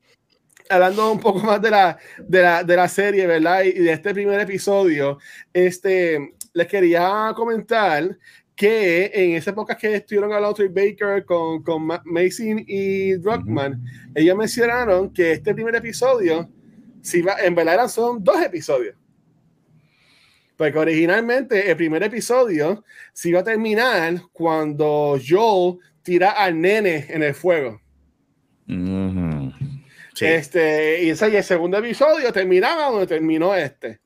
hablando 0.71 1.13
un 1.13 1.21
poco 1.21 1.41
más 1.41 1.61
de 1.61 1.71
la, 1.71 1.99
de 2.19 2.43
la, 2.43 2.65
de 2.65 2.77
la 2.77 2.89
serie, 2.89 3.27
¿verdad? 3.27 3.65
Y 3.65 3.73
de 3.73 3.93
este 3.93 4.13
primer 4.13 4.41
episodio, 4.41 5.19
este, 5.53 6.35
les 6.53 6.67
quería 6.67 7.33
comentar 7.35 8.17
que 8.59 9.11
en 9.15 9.37
esa 9.37 9.51
época 9.51 9.77
que 9.77 9.95
estuvieron 9.95 10.33
hablando 10.33 10.55
Trey 10.55 10.69
Baker 10.69 11.25
con, 11.25 11.63
con 11.63 11.87
Mason 11.87 12.65
y 12.67 13.13
Druckmann, 13.13 13.81
ellos 14.17 14.37
mencionaron 14.37 15.13
que 15.13 15.33
este 15.33 15.55
primer 15.55 15.77
episodio, 15.77 16.51
si 17.03 17.23
va, 17.23 17.37
en 17.41 17.55
verdad 17.55 17.89
son 17.89 18.23
dos 18.23 18.41
episodios. 18.43 18.97
Porque 20.57 20.79
originalmente 20.79 21.71
el 21.71 21.77
primer 21.77 22.03
episodio 22.03 22.85
se 23.13 23.29
iba 23.29 23.41
a 23.41 23.45
terminar 23.45 24.21
cuando 24.33 25.17
Joel 25.25 25.79
tira 26.03 26.31
al 26.31 26.61
nene 26.61 27.07
en 27.09 27.23
el 27.23 27.35
fuego. 27.35 27.81
Este, 30.21 31.05
y, 31.05 31.11
ese, 31.11 31.31
y 31.31 31.37
el 31.37 31.45
segundo 31.45 31.79
episodio 31.79 32.33
terminaba 32.33 32.91
donde 32.91 33.07
terminó 33.07 33.55
este. 33.55 34.01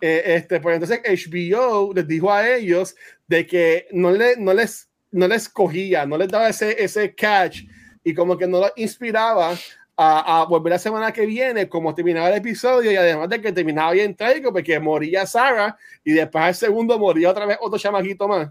Eh, 0.00 0.22
este, 0.26 0.60
pues 0.60 0.74
entonces 0.74 1.00
HBO 1.04 1.92
les 1.92 2.06
dijo 2.06 2.32
a 2.32 2.48
ellos 2.48 2.94
de 3.26 3.46
que 3.46 3.88
no, 3.90 4.12
le, 4.12 4.36
no, 4.36 4.54
les, 4.54 4.88
no 5.10 5.26
les 5.26 5.48
cogía, 5.48 6.06
no 6.06 6.16
les 6.16 6.28
daba 6.28 6.48
ese, 6.48 6.82
ese 6.82 7.14
catch 7.14 7.62
y 8.04 8.14
como 8.14 8.38
que 8.38 8.46
no 8.46 8.60
los 8.60 8.72
inspiraba 8.76 9.56
a, 10.00 10.42
a, 10.42 10.44
volver 10.44 10.70
la 10.70 10.78
semana 10.78 11.12
que 11.12 11.26
viene, 11.26 11.68
como 11.68 11.92
terminaba 11.92 12.28
el 12.28 12.36
episodio, 12.36 12.92
y 12.92 12.96
además 12.96 13.28
de 13.28 13.40
que 13.40 13.50
terminaba 13.50 13.90
bien 13.90 14.14
trágico, 14.14 14.52
porque 14.52 14.78
moría 14.78 15.26
Sarah 15.26 15.76
y 16.04 16.12
después 16.12 16.44
al 16.44 16.54
segundo 16.54 16.96
moría 17.00 17.30
otra 17.30 17.46
vez 17.46 17.58
otro 17.60 17.80
chamaquito 17.80 18.28
más. 18.28 18.48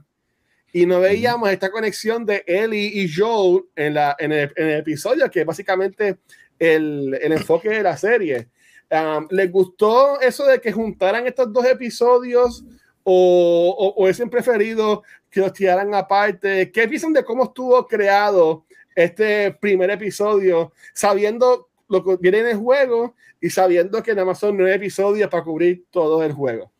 Y 0.74 0.86
no 0.86 1.00
veíamos 1.00 1.50
esta 1.50 1.72
conexión 1.72 2.26
de 2.26 2.44
Ellie 2.46 2.92
y 3.02 3.10
Joe 3.10 3.64
en, 3.78 3.94
la, 3.94 4.18
en, 4.20 4.34
el, 4.34 4.52
en 4.58 4.68
el 4.68 4.80
episodio, 4.80 5.32
que 5.32 5.40
es 5.40 5.46
básicamente 5.46 6.18
el, 6.60 7.18
el 7.22 7.32
enfoque 7.32 7.70
de 7.70 7.82
la 7.82 7.96
serie. 7.96 8.50
Um, 8.92 9.28
¿Les 9.32 9.50
gustó 9.50 10.20
eso 10.20 10.46
de 10.46 10.60
que 10.60 10.74
juntaran 10.74 11.26
estos 11.28 11.52
dos 11.54 11.66
episodios 11.66 12.66
o, 13.04 13.94
o, 13.96 14.08
es 14.10 14.22
preferido 14.30 15.04
que 15.30 15.40
los 15.40 15.54
tiraran 15.54 15.94
aparte? 15.96 16.70
¿Qué 16.74 16.90
piensan 16.90 17.14
de 17.14 17.24
cómo 17.24 17.46
estuvo 17.46 17.88
creado 17.88 18.66
este 18.98 19.52
primer 19.52 19.92
episodio, 19.92 20.74
sabiendo 20.94 21.70
lo 21.88 22.04
que 22.04 22.18
viene 22.20 22.40
en 22.40 22.48
el 22.48 22.58
juego 22.58 23.14
y 23.40 23.52
sabiendo 23.52 24.02
que 24.02 24.14
nada 24.14 24.26
más 24.26 24.40
son 24.40 24.58
nueve 24.58 24.74
episodios 24.74 25.30
para 25.30 25.44
cubrir 25.44 25.86
todo 25.92 26.24
el 26.24 26.34
juego? 26.34 26.72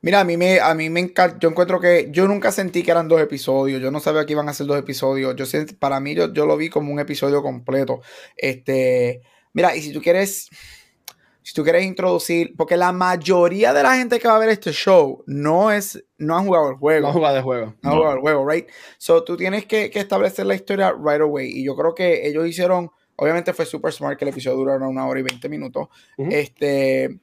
Mira, 0.00 0.20
a 0.20 0.24
mí 0.24 0.38
me, 0.38 0.60
a 0.60 0.74
mí 0.74 0.88
me 0.88 1.00
encanta, 1.00 1.38
yo 1.38 1.50
encuentro 1.50 1.80
que 1.80 2.08
yo 2.10 2.26
nunca 2.26 2.50
sentí 2.50 2.82
que 2.82 2.90
eran 2.90 3.08
dos 3.08 3.20
episodios, 3.20 3.80
yo 3.80 3.90
no 3.90 4.00
sabía 4.00 4.24
que 4.24 4.32
iban 4.32 4.48
a 4.48 4.54
ser 4.54 4.66
dos 4.66 4.78
episodios, 4.78 5.36
yo 5.36 5.44
para 5.78 6.00
mí 6.00 6.14
yo, 6.14 6.32
yo 6.32 6.46
lo 6.46 6.56
vi 6.56 6.70
como 6.70 6.92
un 6.92 6.98
episodio 6.98 7.42
completo. 7.42 8.00
Este, 8.36 9.22
Mira, 9.54 9.76
y 9.76 9.82
si 9.82 9.92
tú 9.92 10.02
quieres, 10.02 10.50
si 11.44 11.52
tú 11.52 11.62
quieres 11.62 11.84
introducir, 11.84 12.54
porque 12.56 12.74
la 12.74 12.90
mayoría 12.90 13.74
de 13.74 13.82
la 13.82 13.98
gente 13.98 14.18
que 14.18 14.26
va 14.26 14.36
a 14.36 14.38
ver 14.38 14.48
este 14.48 14.72
show 14.72 15.22
no 15.26 15.70
es, 15.70 16.02
no 16.16 16.38
han 16.38 16.46
jugado 16.46 16.70
el 16.70 16.76
juego. 16.76 17.02
No 17.02 17.08
han 17.08 17.12
jugado 17.12 17.36
el 17.36 17.42
juego. 17.42 17.74
No 17.82 17.90
han 17.90 17.96
jugado 17.96 18.14
el 18.14 18.20
juego, 18.22 18.48
right? 18.48 18.66
So 18.96 19.22
tú 19.24 19.36
tienes 19.36 19.66
que, 19.66 19.90
establecer 19.92 20.46
la 20.46 20.54
historia 20.54 20.92
right 20.92 21.20
away. 21.20 21.50
Y 21.50 21.62
yo 21.62 21.76
creo 21.76 21.94
que 21.94 22.26
ellos 22.26 22.48
hicieron, 22.48 22.90
obviamente 23.16 23.52
fue 23.52 23.66
super 23.66 23.92
smart 23.92 24.18
que 24.18 24.24
el 24.24 24.30
episodio 24.30 24.56
durara 24.56 24.88
una 24.88 25.06
hora 25.06 25.20
y 25.20 25.22
20 25.22 25.46
minutos. 25.50 25.88
Este, 26.16 27.20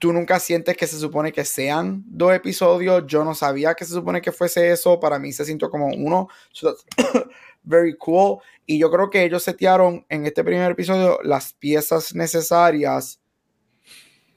tú 0.00 0.12
nunca 0.12 0.40
sientes 0.40 0.76
que 0.76 0.88
se 0.88 0.98
supone 0.98 1.30
que 1.30 1.44
sean 1.44 2.02
dos 2.04 2.34
episodios. 2.34 3.04
Yo 3.06 3.24
no 3.24 3.36
sabía 3.36 3.74
que 3.74 3.84
se 3.84 3.94
supone 3.94 4.20
que 4.20 4.32
fuese 4.32 4.72
eso. 4.72 4.98
Para 4.98 5.20
mí 5.20 5.32
se 5.32 5.44
sintió 5.44 5.70
como 5.70 5.86
uno. 5.86 6.28
very 7.62 7.96
cool. 7.96 8.38
Y 8.66 8.80
yo 8.80 8.90
creo 8.90 9.08
que 9.08 9.22
ellos 9.22 9.44
setearon 9.44 10.04
en 10.08 10.26
este 10.26 10.42
primer 10.42 10.72
episodio 10.72 11.20
las 11.22 11.52
piezas 11.52 12.12
necesarias 12.12 13.20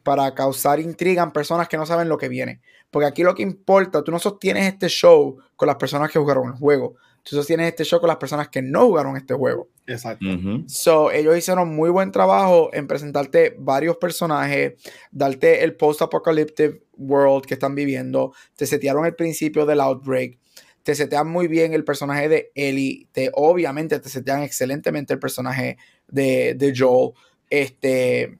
para 0.10 0.34
causar 0.34 0.80
intriga 0.80 1.22
en 1.22 1.30
personas 1.30 1.68
que 1.68 1.78
no 1.78 1.86
saben 1.86 2.10
lo 2.10 2.18
que 2.18 2.30
viene. 2.30 2.62
Porque 2.90 3.06
aquí 3.06 3.22
lo 3.22 3.36
que 3.36 3.44
importa, 3.44 4.04
tú 4.04 4.12
no 4.12 4.18
sostienes 4.18 4.66
este 4.66 4.88
show 4.88 5.38
con 5.56 5.68
las 5.68 5.76
personas 5.76 6.10
que 6.10 6.18
jugaron 6.18 6.48
el 6.48 6.54
juego. 6.54 6.96
Tú 7.22 7.36
sostienes 7.36 7.68
este 7.68 7.84
show 7.84 8.00
con 8.00 8.08
las 8.08 8.18
personas 8.18 8.50
que 8.50 8.64
no 8.64 8.88
jugaron 8.88 9.16
este 9.18 9.36
juego. 9.36 9.68
Exacto. 9.86 10.26
So, 10.66 11.12
ellos 11.12 11.38
hicieron 11.38 11.76
muy 11.76 11.92
buen 11.92 12.12
trabajo 12.12 12.72
en 12.74 12.88
presentarte 12.88 13.56
varios 13.60 13.98
personajes, 13.98 14.82
darte 15.12 15.64
el 15.64 15.76
post-apocalyptic 15.76 16.82
world 16.98 17.46
que 17.46 17.54
están 17.54 17.76
viviendo, 17.76 18.34
te 18.56 18.66
setearon 18.66 19.06
el 19.06 19.14
principio 19.14 19.68
del 19.68 19.80
outbreak, 19.80 20.40
te 20.82 20.96
setean 20.96 21.30
muy 21.30 21.48
bien 21.48 21.76
el 21.76 21.84
personaje 21.84 22.30
de 22.30 22.52
Ellie, 22.56 23.06
te, 23.12 23.30
obviamente 23.36 24.00
te 24.00 24.10
setean 24.10 24.42
excelentemente 24.42 25.14
el 25.14 25.20
personaje 25.20 25.78
de, 26.08 26.74
Joel. 26.76 27.12
Este, 27.52 28.40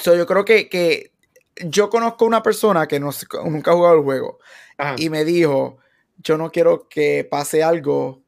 so 0.00 0.16
yo 0.16 0.26
creo 0.26 0.44
que, 0.44 0.68
que 0.68 1.12
yo 1.64 1.90
conozco 1.90 2.24
una 2.24 2.42
persona 2.42 2.86
que 2.86 3.00
no, 3.00 3.10
nunca 3.44 3.72
ha 3.72 3.74
jugado 3.74 3.96
el 3.96 4.02
juego 4.02 4.38
y 4.96 5.10
me 5.10 5.24
dijo, 5.24 5.78
yo 6.18 6.38
no 6.38 6.50
quiero 6.50 6.88
que 6.88 7.26
pase 7.28 7.62
algo 7.62 8.22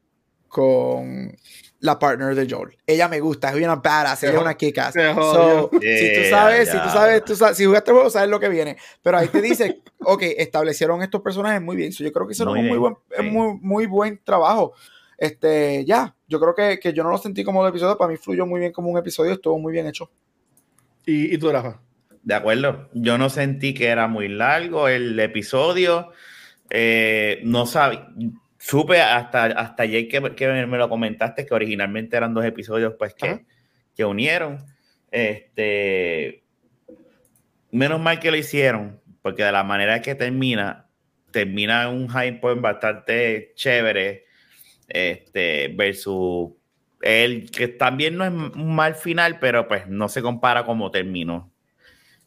con 0.47 1.35
la 1.79 1.97
partner 1.97 2.35
de 2.35 2.47
Joel. 2.47 2.77
Ella 2.85 3.07
me 3.07 3.19
gusta, 3.19 3.49
es 3.49 3.55
una 3.55 3.75
badass, 3.75 4.23
ella 4.23 4.33
es 4.33 4.41
una 4.41 4.53
kick 4.55 4.79
So, 4.91 5.69
si 5.71 6.13
tú 6.13 6.29
sabes, 6.29 6.69
si 6.69 6.77
tú 6.77 6.89
sabes, 6.89 7.25
tú 7.25 7.35
sabes, 7.35 7.57
si 7.57 7.65
jugaste 7.65 7.91
el 7.91 7.95
juego, 7.95 8.09
sabes 8.09 8.29
lo 8.29 8.39
que 8.39 8.49
viene. 8.49 8.77
Pero 9.01 9.17
ahí 9.17 9.27
te 9.29 9.41
dice, 9.41 9.81
ok, 9.99 10.21
establecieron 10.37 11.01
estos 11.01 11.21
personajes 11.21 11.61
muy 11.61 11.75
bien. 11.75 11.91
yo 11.91 12.11
creo 12.11 12.27
que 12.27 12.33
hicieron 12.33 12.57
un 12.57 12.67
muy 12.67 12.77
buen, 12.77 12.95
muy, 13.31 13.57
muy 13.61 13.85
buen 13.87 14.21
trabajo. 14.23 14.73
Este, 15.17 15.85
ya, 15.85 16.15
yo 16.27 16.39
creo 16.39 16.53
que, 16.55 16.79
que, 16.79 16.93
yo 16.93 17.03
no 17.03 17.11
lo 17.11 17.17
sentí 17.17 17.43
como 17.43 17.61
un 17.61 17.67
episodio, 17.67 17.97
para 17.97 18.11
mí 18.11 18.17
fluyó 18.17 18.45
muy 18.45 18.59
bien 18.59 18.71
como 18.71 18.89
un 18.89 18.97
episodio, 18.97 19.33
estuvo 19.33 19.57
muy 19.57 19.71
bien 19.71 19.87
hecho. 19.87 20.09
¿Y, 21.05 21.33
y 21.33 21.37
tú, 21.37 21.51
Rafa? 21.51 21.81
De 22.23 22.35
acuerdo, 22.35 22.89
yo 22.93 23.17
no 23.17 23.29
sentí 23.29 23.73
que 23.73 23.87
era 23.87 24.07
muy 24.07 24.27
largo 24.27 24.87
el 24.87 25.19
episodio. 25.19 26.11
Eh, 26.69 27.41
no 27.43 27.65
sabía, 27.65 28.07
supe 28.57 29.01
hasta, 29.01 29.45
hasta 29.45 29.83
ayer 29.83 30.07
que, 30.07 30.21
me 30.21 30.77
lo 30.77 30.87
comentaste 30.87 31.45
que 31.45 31.53
originalmente 31.53 32.15
eran 32.15 32.33
dos 32.33 32.45
episodios 32.45 32.93
pues 32.97 33.15
que, 33.15 33.45
que 33.95 34.05
unieron. 34.05 34.63
Este, 35.09 36.43
menos 37.71 37.99
mal 37.99 38.19
que 38.19 38.29
lo 38.29 38.37
hicieron, 38.37 39.01
porque 39.23 39.43
de 39.43 39.51
la 39.51 39.63
manera 39.63 40.01
que 40.01 40.13
termina, 40.13 40.87
termina 41.31 41.89
un 41.89 42.07
high 42.07 42.39
point 42.39 42.61
bastante 42.61 43.51
chévere, 43.55 44.25
este, 44.87 45.69
versus 45.69 46.51
él, 47.01 47.49
que 47.51 47.67
también 47.67 48.17
no 48.17 48.25
es 48.25 48.31
un 48.31 48.75
mal 48.75 48.95
final, 48.95 49.39
pero 49.39 49.67
pues 49.67 49.87
no 49.87 50.09
se 50.09 50.21
compara 50.21 50.65
como 50.65 50.91
terminó. 50.91 51.51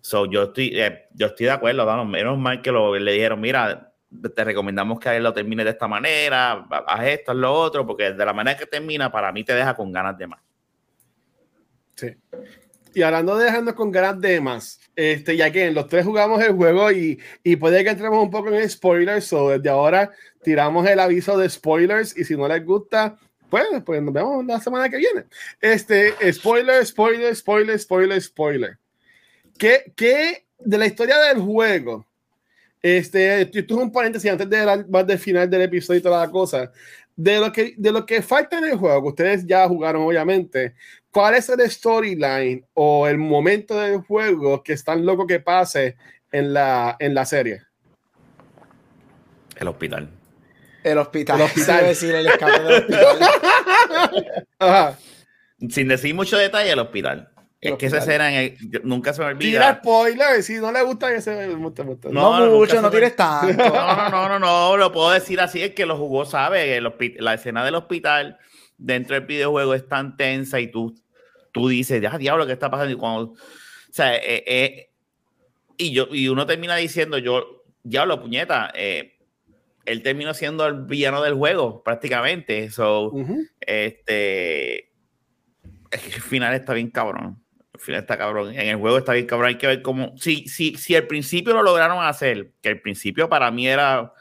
So, 0.01 0.27
yo 0.27 0.45
estoy, 0.45 0.79
eh, 0.79 1.09
yo 1.15 1.29
estoy 1.29 1.47
de 1.47 1.53
acuerdo, 1.53 2.05
menos 2.05 2.39
mal 2.39 2.61
que 2.61 2.71
lo, 2.71 2.95
le 2.97 3.13
dijeron, 3.13 3.41
mira, 3.41 3.95
te 4.35 4.45
recomendamos 4.45 5.01
que 5.01 5.19
lo 5.19 5.33
termine 5.33 5.65
de 5.65 5.71
esta 5.71 5.89
manera, 5.89 6.67
haz 6.87 7.07
esto, 7.07 7.33
haz 7.33 7.39
lo 7.39 7.53
otro, 7.53 7.87
porque 7.87 8.13
de 8.13 8.25
la 8.25 8.33
manera 8.33 8.59
que 8.59 8.67
termina, 8.67 9.11
para 9.11 9.33
mí 9.33 9.45
te 9.45 9.55
deja 9.55 9.75
con 9.75 9.91
ganas 9.93 10.17
de 10.19 10.27
más. 10.27 10.41
Sí. 11.97 12.09
Y 12.95 13.03
hablando 13.03 13.37
de 13.37 13.47
dejarnos 13.47 13.75
con 13.75 13.91
ganas 13.91 14.21
de 14.21 14.41
más, 14.41 14.81
este, 14.95 15.37
ya 15.37 15.51
que 15.51 15.71
los 15.73 15.89
tres 15.89 16.05
jugamos 16.05 16.43
el 16.43 16.53
juego 16.53 16.93
y, 16.93 17.19
y 17.43 17.57
puede 17.57 17.83
que 17.83 17.91
entremos 17.91 18.23
un 18.23 18.31
poco 18.31 18.51
en 18.51 18.69
spoilers, 18.69 19.33
o 19.33 19.51
desde 19.51 19.69
ahora 19.69 20.13
tiramos 20.43 20.87
el 20.87 21.01
aviso 21.01 21.37
de 21.37 21.49
spoilers 21.49 22.17
y 22.17 22.25
si 22.25 22.37
no 22.37 22.47
les 22.47 22.65
gusta, 22.65 23.17
pues, 23.55 23.85
pues 23.85 24.03
nos 24.03 24.13
vemos 24.13 24.45
la 24.45 24.59
semana 24.59 24.89
que 24.89 24.97
viene. 24.97 25.27
Este, 25.61 26.13
spoiler, 26.33 26.85
spoiler, 26.85 27.37
spoiler, 27.37 27.79
spoiler, 27.79 28.21
spoiler. 28.21 28.79
¿Qué, 29.57 29.93
qué 29.95 30.45
de 30.59 30.77
la 30.77 30.87
historia 30.87 31.17
del 31.21 31.41
juego? 31.41 32.05
Este, 32.83 33.43
esto 33.43 33.59
es 33.61 33.71
un 33.71 33.93
paréntesis 33.93 34.29
antes 34.29 34.51
de 34.51 34.85
más 34.89 35.07
del 35.07 35.21
final 35.21 35.49
del 35.49 35.63
episodio 35.63 36.01
y 36.01 36.03
toda 36.03 36.27
la 36.27 36.33
cosa. 36.33 36.73
de 37.15 37.39
lo 37.39 37.53
que 37.53 37.75
de 37.77 37.93
lo 37.93 38.05
que 38.05 38.23
falta 38.23 38.59
en 38.59 38.65
el 38.65 38.77
juego, 38.77 39.03
que 39.03 39.09
ustedes 39.11 39.47
ya 39.47 39.69
jugaron 39.69 40.03
obviamente, 40.03 40.75
¿cuál 41.13 41.37
es 41.37 41.49
el 41.49 41.71
storyline 41.71 42.67
o 42.75 43.07
el 43.07 43.19
momento 43.19 43.79
del 43.79 44.01
juego 44.01 44.65
que 44.65 44.73
es 44.73 44.83
tan 44.83 45.07
loco 45.07 45.29
que 45.29 45.39
pase 45.39 45.97
en 46.33 46.53
la, 46.53 46.97
en 46.99 47.15
la 47.15 47.25
serie? 47.25 47.63
El 49.55 49.69
hospital. 49.69 50.11
El 50.85 50.99
hospital. 50.99 51.41
El 51.41 51.43
hospital. 51.47 51.81
Sí, 51.81 51.87
decir 51.87 52.15
el 52.15 52.27
escape 52.29 52.63
del 52.63 52.73
hospital. 52.75 53.19
Ajá. 54.59 54.99
Sin 55.71 55.89
decir 55.89 56.15
mucho 56.15 56.37
detalle, 56.37 56.71
el 56.73 56.79
hospital. 56.79 57.29
El 57.61 57.73
es 57.73 57.79
que 57.79 57.87
esa 57.87 57.99
escena 57.99 58.29
en 58.31 58.35
el- 58.61 58.71
yo- 58.71 58.81
nunca 58.85 59.13
se 59.15 59.23
me 59.25 59.35
Tira 59.37 59.69
olvida. 59.69 59.81
spoiler, 59.81 60.43
si 60.43 60.55
no 60.57 60.71
le 60.71 60.83
gusta 60.83 61.11
que 61.13 61.23
se 61.23 61.49
muta, 61.57 61.83
muta. 61.83 62.11
No, 62.13 62.47
mucho, 62.51 62.77
no 62.83 62.91
me- 62.91 62.95
tires 62.95 63.17
tanto. 63.17 63.55
No, 63.57 63.71
no, 63.71 64.11
no, 64.11 64.29
no, 64.29 64.39
no, 64.39 64.77
lo 64.77 64.93
puedo 64.93 65.11
decir 65.11 65.41
así, 65.41 65.63
es 65.63 65.75
que 65.75 65.87
lo 65.87 65.97
jugó, 65.97 66.27
sabe, 66.27 66.77
el 66.77 66.93
la 67.21 67.35
escena 67.35 67.65
del 67.65 67.75
hospital 67.77 68.39
dentro 68.77 69.15
del 69.15 69.25
videojuego 69.25 69.73
es 69.73 69.89
tan 69.89 70.17
tensa 70.19 70.61
y 70.61 70.67
tú, 70.71 70.95
tú 71.53 71.69
dices, 71.69 72.03
ya 72.03 72.19
diablo, 72.19 72.47
¿qué 72.47 72.53
está 72.53 72.71
pasando? 72.71 72.93
Y 72.93 72.97
cuando, 72.99 73.31
o 73.31 73.37
sea, 73.91 74.15
eh, 74.17 74.45
eh, 74.47 74.91
y, 75.79 75.93
yo, 75.93 76.09
y 76.11 76.29
uno 76.29 76.45
termina 76.45 76.77
diciendo, 76.77 77.17
yo, 77.17 77.63
diablo, 77.83 78.21
puñeta, 78.21 78.71
eh, 78.75 79.14
él 79.87 80.03
terminó 80.03 80.35
siendo 80.35 80.67
el 80.67 80.85
villano 80.85 81.23
del 81.23 81.35
juego, 81.35 81.83
prácticamente, 81.83 82.71
so, 82.71 83.09
Ujú. 83.11 83.47
este, 83.61 84.91
es 85.91 86.01
que 86.01 86.15
el 86.15 86.23
final 86.23 86.55
está 86.55 86.73
bien 86.75 86.91
cabrón. 86.91 87.41
El 87.75 87.81
final 87.81 88.01
está 88.03 88.17
cabrón. 88.17 88.55
En 88.55 88.69
el 88.69 88.77
juego 88.77 88.99
está 88.99 89.13
bien 89.15 89.27
cabrón. 89.27 89.49
Hay 89.49 89.59
que 89.59 89.67
ver 89.67 89.83
cómo. 89.83 90.17
Si, 90.17 90.47
si, 90.49 90.77
si 90.77 90.95
al 90.95 91.07
principio 91.07 91.53
lo 91.55 91.63
lograron 91.63 92.03
hacer, 92.05 92.53
que 92.63 92.69
al 92.71 92.81
principio 92.81 93.29
para 93.29 93.51
mí 93.51 93.67
era 93.69 94.13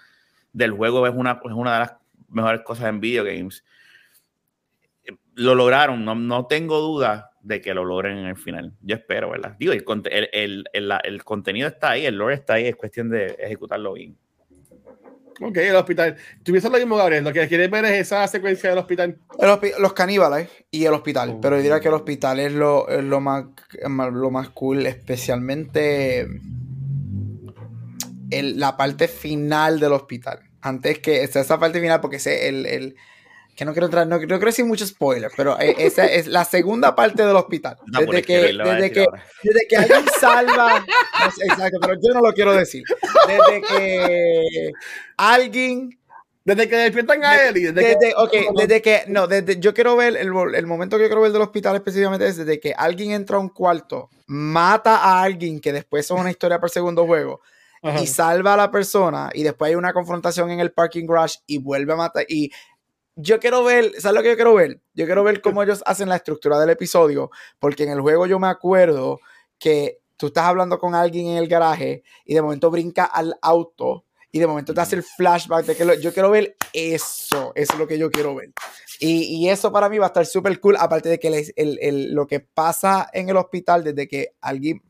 del 0.52 0.72
juego, 0.72 1.06
es 1.08 1.14
una, 1.16 1.40
es 1.44 1.52
una 1.52 1.74
de 1.74 1.80
las 1.80 1.94
mejores 2.30 2.62
cosas 2.62 2.86
en 2.90 3.00
video 3.00 3.24
games. 3.24 3.64
Lo 5.36 5.56
lograron. 5.56 6.04
No, 6.06 6.16
no 6.16 6.46
tengo 6.48 6.80
duda 6.80 7.32
de 7.42 7.60
que 7.62 7.74
lo 7.74 7.84
logren 7.86 8.18
en 8.18 8.26
el 8.26 8.38
final. 8.38 8.74
Yo 8.82 8.96
espero, 8.96 9.30
¿verdad? 9.32 9.56
Digo, 9.60 9.74
el, 9.74 9.84
el, 10.12 10.30
el, 10.34 10.64
el- 10.74 10.92
el 11.04 11.24
contenido 11.24 11.68
está 11.68 11.92
ahí, 11.92 12.06
el 12.06 12.16
lore 12.16 12.36
está 12.36 12.54
ahí, 12.56 12.66
es 12.68 12.76
cuestión 12.76 13.10
de 13.10 13.36
ejecutarlo 13.40 13.94
bien. 13.94 14.18
Ok, 15.42 15.58
el 15.58 15.76
hospital. 15.76 16.16
Piensas 16.44 16.72
lo 16.72 16.78
mismo, 16.78 16.96
Gabriel. 16.96 17.24
Lo 17.24 17.34
que 17.34 17.48
quieres 17.48 17.70
ver 17.72 17.86
es 17.86 17.94
esa 18.02 18.28
secuencia 18.28 18.70
del 18.70 18.80
hospital. 18.80 19.18
El 19.40 19.50
los 19.80 19.94
caníbales 19.94 20.50
y 20.72 20.86
el 20.86 20.94
hospital. 20.94 21.30
Oh. 21.32 21.42
Pero 21.42 21.56
yo 21.58 21.62
diría 21.64 21.80
que 21.80 21.88
el 21.88 21.94
hospital 21.96 22.40
es 22.40 22.52
lo, 22.54 22.88
es 22.90 23.04
lo, 23.04 23.20
más, 23.20 23.46
lo 23.82 24.32
más 24.32 24.50
cool, 24.50 24.86
especialmente 24.86 26.28
el- 28.32 28.60
la 28.60 28.78
parte 28.78 29.08
final 29.08 29.80
del 29.80 29.94
hospital. 29.94 30.40
Antes 30.62 31.00
que 31.00 31.24
esa, 31.24 31.60
parte 31.60 31.80
final, 31.82 32.00
porque 32.02 32.20
sé 32.20 32.48
el, 32.50 32.66
el- 32.66 32.96
que 33.56 33.66
no 33.66 33.72
quiero 33.74 33.86
entrar, 33.86 34.08
no, 34.08 34.16
no 34.16 34.28
quiero 34.28 34.40
decir 34.40 34.66
mucho 34.66 34.86
spoiler, 34.86 35.32
pero 35.38 35.60
eh, 35.60 35.76
esa 35.78 36.06
es 36.06 36.28
la 36.28 36.44
segunda 36.46 36.96
parte 36.96 37.26
del 37.26 37.36
hospital. 37.36 37.78
No, 37.86 38.00
Desde 38.00 38.22
que 38.24 38.38
desde 38.54 38.92
que, 38.92 39.06
desde 39.44 39.68
que 39.70 39.78
alguien 39.78 40.06
salva. 40.20 40.80
no 40.80 41.32
sé, 41.32 41.46
exacto, 41.46 41.78
pero 41.82 41.94
yo 41.96 42.14
no 42.14 42.22
lo 42.22 42.34
quiero 42.34 42.54
decir. 42.54 42.84
Desde 43.28 43.62
que 43.62 44.72
alguien 45.18 45.98
Desde 46.46 46.68
que 46.68 46.76
despiertan 46.76 47.24
a 47.24 47.42
él 47.44 47.58
y 47.58 47.62
desde, 47.62 47.82
desde, 47.82 48.00
que. 48.00 48.14
ok, 48.18 48.34
desde 48.58 48.82
que, 48.82 49.04
no, 49.08 49.28
desde, 49.28 49.60
yo 49.60 49.74
quiero 49.74 49.96
ver, 49.96 50.18
el, 50.18 50.30
el 50.56 50.68
momento 50.68 50.98
que 50.98 51.04
yo 51.04 51.10
quiero 51.10 51.22
ver 51.22 51.32
del 51.32 51.42
hospital 51.42 51.76
específicamente 51.76 52.28
es 52.28 52.38
desde 52.38 52.60
que 52.60 52.74
alguien 52.76 53.12
entra 53.12 53.38
a 53.38 53.40
un 53.40 53.50
cuarto, 53.50 54.10
mata 54.28 54.98
a 54.98 55.22
alguien, 55.22 55.62
que 55.62 55.72
después 55.72 56.06
es 56.06 56.12
una 56.12 56.32
historia 56.32 56.58
para 56.58 56.68
el 56.68 56.74
segundo 56.74 57.06
juego, 57.06 57.40
Ajá. 57.82 58.02
y 58.02 58.08
salva 58.08 58.56
a 58.56 58.58
la 58.58 58.72
persona, 58.72 59.30
y 59.34 59.44
después 59.44 59.70
hay 59.70 59.76
una 59.76 59.94
confrontación 59.94 60.52
en 60.52 60.60
el 60.60 60.72
parking 60.72 61.06
garage 61.06 61.40
y 61.48 61.60
vuelve 61.60 61.94
a 61.94 61.98
matar, 61.98 62.26
y 62.28 62.52
yo 63.16 63.40
quiero 63.40 63.64
ver, 63.64 63.92
¿sabes 64.00 64.16
lo 64.16 64.24
que 64.24 64.30
yo 64.30 64.36
quiero 64.36 64.54
ver? 64.56 64.82
Yo 64.94 65.06
quiero 65.06 65.24
ver 65.24 65.42
cómo 65.42 65.62
ellos 65.64 65.84
hacen 65.86 66.10
la 66.10 66.16
estructura 66.16 66.60
del 66.60 66.70
episodio, 66.72 67.30
porque 67.60 67.84
en 67.84 67.90
el 67.92 68.02
juego 68.02 68.26
yo 68.26 68.40
me 68.40 68.48
acuerdo 68.48 69.20
que 69.60 70.00
tú 70.18 70.28
estás 70.28 70.46
hablando 70.46 70.80
con 70.80 70.96
alguien 70.96 71.28
en 71.28 71.38
el 71.38 71.48
garaje 71.48 72.04
y 72.26 72.34
de 72.34 72.42
momento 72.42 72.72
brinca 72.72 73.06
al 73.06 73.36
auto 73.42 74.06
y 74.32 74.40
de 74.40 74.48
momento 74.48 74.74
te 74.74 74.82
hace 74.82 74.96
el 74.96 75.04
flashback 75.04 75.66
de 75.66 75.76
que 75.76 75.86
lo- 75.86 75.94
yo 75.94 76.12
quiero 76.12 76.32
ver 76.32 76.56
eso, 76.74 77.52
eso 77.56 77.74
es 77.74 77.80
lo 77.80 77.88
que 77.88 78.00
yo 78.00 78.10
quiero 78.10 78.34
ver. 78.34 78.52
Y, 79.00 79.24
y 79.26 79.50
eso 79.50 79.72
para 79.72 79.90
mí 79.90 80.00
va 80.00 80.06
a 80.06 80.08
estar 80.08 80.26
súper 80.26 80.60
cool, 80.60 80.76
aparte 80.80 81.10
de 81.10 81.20
que 81.20 81.28
el- 81.56 81.78
el- 81.82 82.14
lo 82.16 82.26
que 82.26 82.40
pasa 82.40 83.08
en 83.14 83.30
el 83.30 83.38
hospital 83.38 83.84
desde 83.84 84.08
que 84.08 84.30
alguien, 84.42 84.82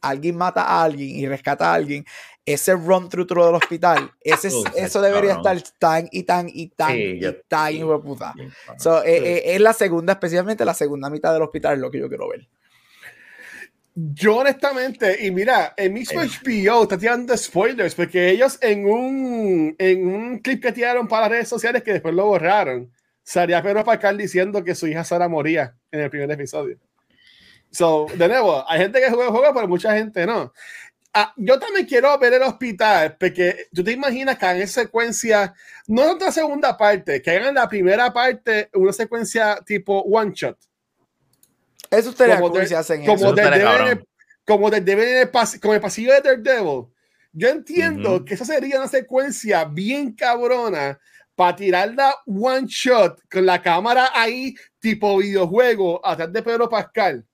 alguien 0.00 0.36
mata 0.36 0.62
a 0.62 0.82
alguien 0.84 1.10
y 1.10 1.26
rescata 1.26 1.70
a 1.70 1.74
alguien, 1.74 2.04
ese 2.52 2.74
run 2.74 3.08
through 3.08 3.26
through 3.26 3.46
del 3.46 3.54
hospital, 3.54 4.12
ese, 4.20 4.48
es- 4.48 4.54
Oh, 4.54 4.64
eso 4.76 5.00
debería 5.00 5.32
estar 5.34 5.56
tan 5.78 6.08
y 6.10 6.22
tan 6.24 6.48
y 6.52 6.68
tan 6.68 6.92
Sí, 6.92 7.02
y 7.02 7.20
yo- 7.20 7.36
tan 7.48 7.70
sí. 7.72 7.78
hijo 7.78 7.92
de 7.92 7.98
puta. 8.02 8.32
Bien. 8.36 8.52
So, 8.78 9.02
eh, 9.04 9.18
Sí. 9.18 9.24
eh, 9.26 9.54
es 9.54 9.60
la 9.60 9.72
segunda, 9.72 10.12
especialmente 10.14 10.64
la 10.64 10.74
segunda 10.74 11.10
mitad 11.10 11.32
del 11.32 11.42
hospital, 11.42 11.74
es 11.74 11.80
lo 11.80 11.90
que 11.90 11.98
yo 12.00 12.08
quiero 12.08 12.28
ver. 12.28 12.48
Yo 14.00 14.36
honestamente, 14.36 15.26
y 15.26 15.30
mira, 15.32 15.74
el 15.76 15.90
mismo 15.92 16.22
Eh. 16.22 16.26
HBO 16.28 16.84
está 16.84 16.96
tirando 16.96 17.36
spoilers 17.36 17.96
porque 17.96 18.30
ellos 18.30 18.56
en 18.60 18.86
un, 18.86 19.74
en 19.76 20.06
un 20.06 20.38
clip 20.38 20.62
que 20.62 20.70
tiraron 20.72 21.08
para 21.08 21.22
las 21.22 21.30
redes 21.30 21.48
sociales 21.48 21.82
que 21.82 21.94
después 21.94 22.14
lo 22.14 22.26
borraron, 22.26 22.92
salía 23.24 23.60
Pedro 23.60 23.84
Pascal 23.84 24.16
diciendo 24.16 24.62
que 24.62 24.76
su 24.76 24.86
hija 24.86 25.02
Sara 25.02 25.28
moría 25.28 25.74
en 25.90 26.00
el 26.00 26.10
primer 26.10 26.30
episodio. 26.30 26.78
So, 27.72 28.06
de 28.14 28.28
nuevo, 28.28 28.64
hay 28.70 28.78
gente 28.80 29.00
que 29.00 29.08
juega 29.10 29.24
el 29.26 29.30
juego, 29.30 29.52
pero 29.52 29.66
mucha 29.68 29.92
gente 29.94 30.24
no. 30.26 30.52
Ah, 31.20 31.32
yo 31.36 31.58
también 31.58 31.84
quiero 31.84 32.16
ver 32.16 32.34
el 32.34 32.42
hospital, 32.42 33.16
porque 33.18 33.66
tú 33.74 33.82
te 33.82 33.90
imaginas 33.90 34.38
que 34.38 34.46
hagan 34.46 34.68
secuencia, 34.68 35.52
no 35.88 36.04
en 36.04 36.10
otra 36.10 36.30
segunda 36.30 36.76
parte, 36.76 37.20
que 37.20 37.30
hagan 37.32 37.56
la 37.56 37.68
primera 37.68 38.12
parte, 38.12 38.70
una 38.74 38.92
secuencia 38.92 39.58
tipo 39.66 39.98
one 40.02 40.30
shot 40.32 40.56
Eso 41.90 42.10
estaría 42.10 42.38
Como 42.38 42.54
de- 42.56 42.68
si 42.68 42.74
hacen 42.74 43.04
como 43.04 43.16
eso. 43.16 43.32
de- 43.32 44.04
como 44.46 44.68
en 44.68 44.74
el 44.76 45.32
pas- 45.32 45.58
como 45.60 45.74
el 45.74 45.80
pasillo 45.80 46.12
de 46.14 46.20
Daredevil. 46.20 46.84
Yo 47.32 47.48
entiendo 47.48 48.16
Ujú. 48.16 48.24
que 48.24 48.34
esa 48.34 48.44
sería 48.44 48.76
una 48.78 48.86
secuencia 48.88 49.64
bien 49.64 50.12
cabrona 50.12 51.00
para 51.34 51.56
tirarla 51.56 52.14
one 52.26 52.66
shot 52.68 53.20
con 53.28 53.44
la 53.44 53.60
cámara 53.60 54.10
ahí, 54.14 54.54
tipo 54.78 55.18
videojuego, 55.18 56.00
atrás 56.06 56.32
de 56.32 56.42
Pedro 56.44 56.68
Pascal. 56.68 57.24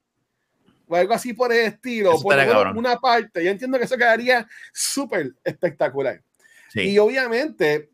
O 0.87 0.97
algo 0.97 1.14
así 1.14 1.32
por 1.32 1.53
el 1.53 1.66
estilo. 1.66 2.20
Por 2.20 2.37
una 2.76 2.97
parte. 2.97 3.45
Yo 3.45 3.51
entiendo 3.51 3.78
que 3.78 3.85
eso 3.85 3.97
quedaría 3.97 4.47
súper 4.72 5.32
espectacular. 5.43 6.20
Sí. 6.70 6.80
Y 6.91 6.99
obviamente, 6.99 7.91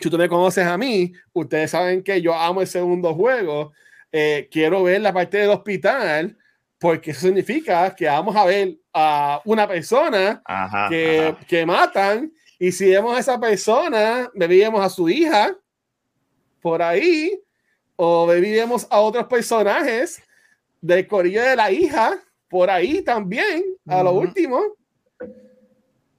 si 0.00 0.10
tú 0.10 0.18
me 0.18 0.28
conoces 0.28 0.66
a 0.66 0.76
mí, 0.76 1.12
ustedes 1.32 1.70
saben 1.70 2.02
que 2.02 2.20
yo 2.20 2.34
amo 2.34 2.60
el 2.60 2.66
segundo 2.66 3.14
juego. 3.14 3.72
Eh, 4.12 4.48
quiero 4.50 4.82
ver 4.82 5.00
la 5.00 5.12
parte 5.12 5.38
del 5.38 5.50
hospital, 5.50 6.36
porque 6.78 7.12
eso 7.12 7.20
significa 7.20 7.94
que 7.94 8.06
vamos 8.06 8.36
a 8.36 8.44
ver 8.44 8.76
a 8.92 9.40
una 9.44 9.66
persona 9.66 10.42
Ajá, 10.44 10.88
que, 10.88 11.28
ajá. 11.28 11.46
que 11.46 11.66
matan. 11.66 12.32
Y 12.58 12.72
si 12.72 12.90
vemos 12.90 13.16
a 13.16 13.20
esa 13.20 13.40
persona, 13.40 14.30
bebíamos 14.34 14.84
a 14.84 14.88
su 14.88 15.08
hija 15.08 15.56
por 16.60 16.82
ahí, 16.82 17.38
o 17.96 18.26
bebíamos 18.26 18.86
a 18.90 19.00
otros 19.00 19.26
personajes 19.26 20.22
del 20.80 21.06
corillo 21.06 21.42
de 21.42 21.56
la 21.56 21.70
hija 21.70 22.22
por 22.48 22.70
ahí 22.70 23.02
también, 23.02 23.64
a 23.86 24.02
lo 24.02 24.12
Ujú. 24.12 24.20
último. 24.20 24.60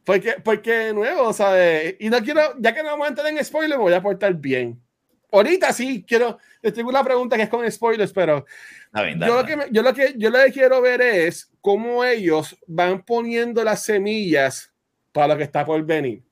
Porque, 0.03 0.35
porque 0.43 0.93
nuevo, 0.93 1.33
¿sabes? 1.33 1.95
Y 1.99 2.09
no 2.09 2.21
quiero, 2.23 2.41
ya 2.59 2.73
que 2.73 2.81
no 2.81 2.89
vamos 2.89 3.05
a 3.07 3.09
entrar 3.09 3.27
en 3.27 3.43
spoilers, 3.43 3.77
me 3.77 3.83
voy 3.83 3.93
a 3.93 4.01
portar 4.01 4.33
bien. 4.35 4.81
Ahorita 5.29 5.73
sí, 5.73 6.05
quiero, 6.07 6.37
les 6.61 6.73
tengo 6.73 6.89
una 6.89 7.03
pregunta 7.03 7.35
que 7.35 7.43
es 7.43 7.49
con 7.49 7.69
spoilers, 7.69 8.13
pero 8.13 8.45
bien, 8.93 9.19
yo 9.19 9.35
lo, 9.35 9.45
que 9.45 9.57
me- 9.57 9.65
yo, 9.69 9.81
lo 9.81 9.93
que, 9.93 10.13
yo 10.15 10.29
lo 10.29 10.39
que 10.45 10.51
quiero 10.53 10.81
ver 10.81 11.01
es 11.01 11.51
cómo 11.59 12.05
ellos 12.05 12.57
van 12.65 13.03
poniendo 13.03 13.61
las 13.65 13.83
semillas 13.83 14.71
para 15.11 15.27
lo 15.33 15.37
que 15.37 15.43
está 15.43 15.65
por 15.65 15.83
venir. 15.83 16.23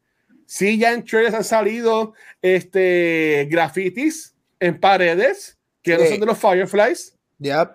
Sí, 0.45 0.77
ya 0.77 0.93
en 0.93 1.03
trailers 1.03 1.35
han 1.35 1.43
salido 1.43 2.13
este, 2.41 3.45
grafitis 3.49 4.33
en 4.61 4.79
paredes 4.79 5.57
que 5.81 5.97
no 5.97 6.03
Sí. 6.03 6.11
son 6.11 6.19
de 6.21 6.25
los 6.27 6.37
Fireflies. 6.37 7.17
Yep. 7.39 7.71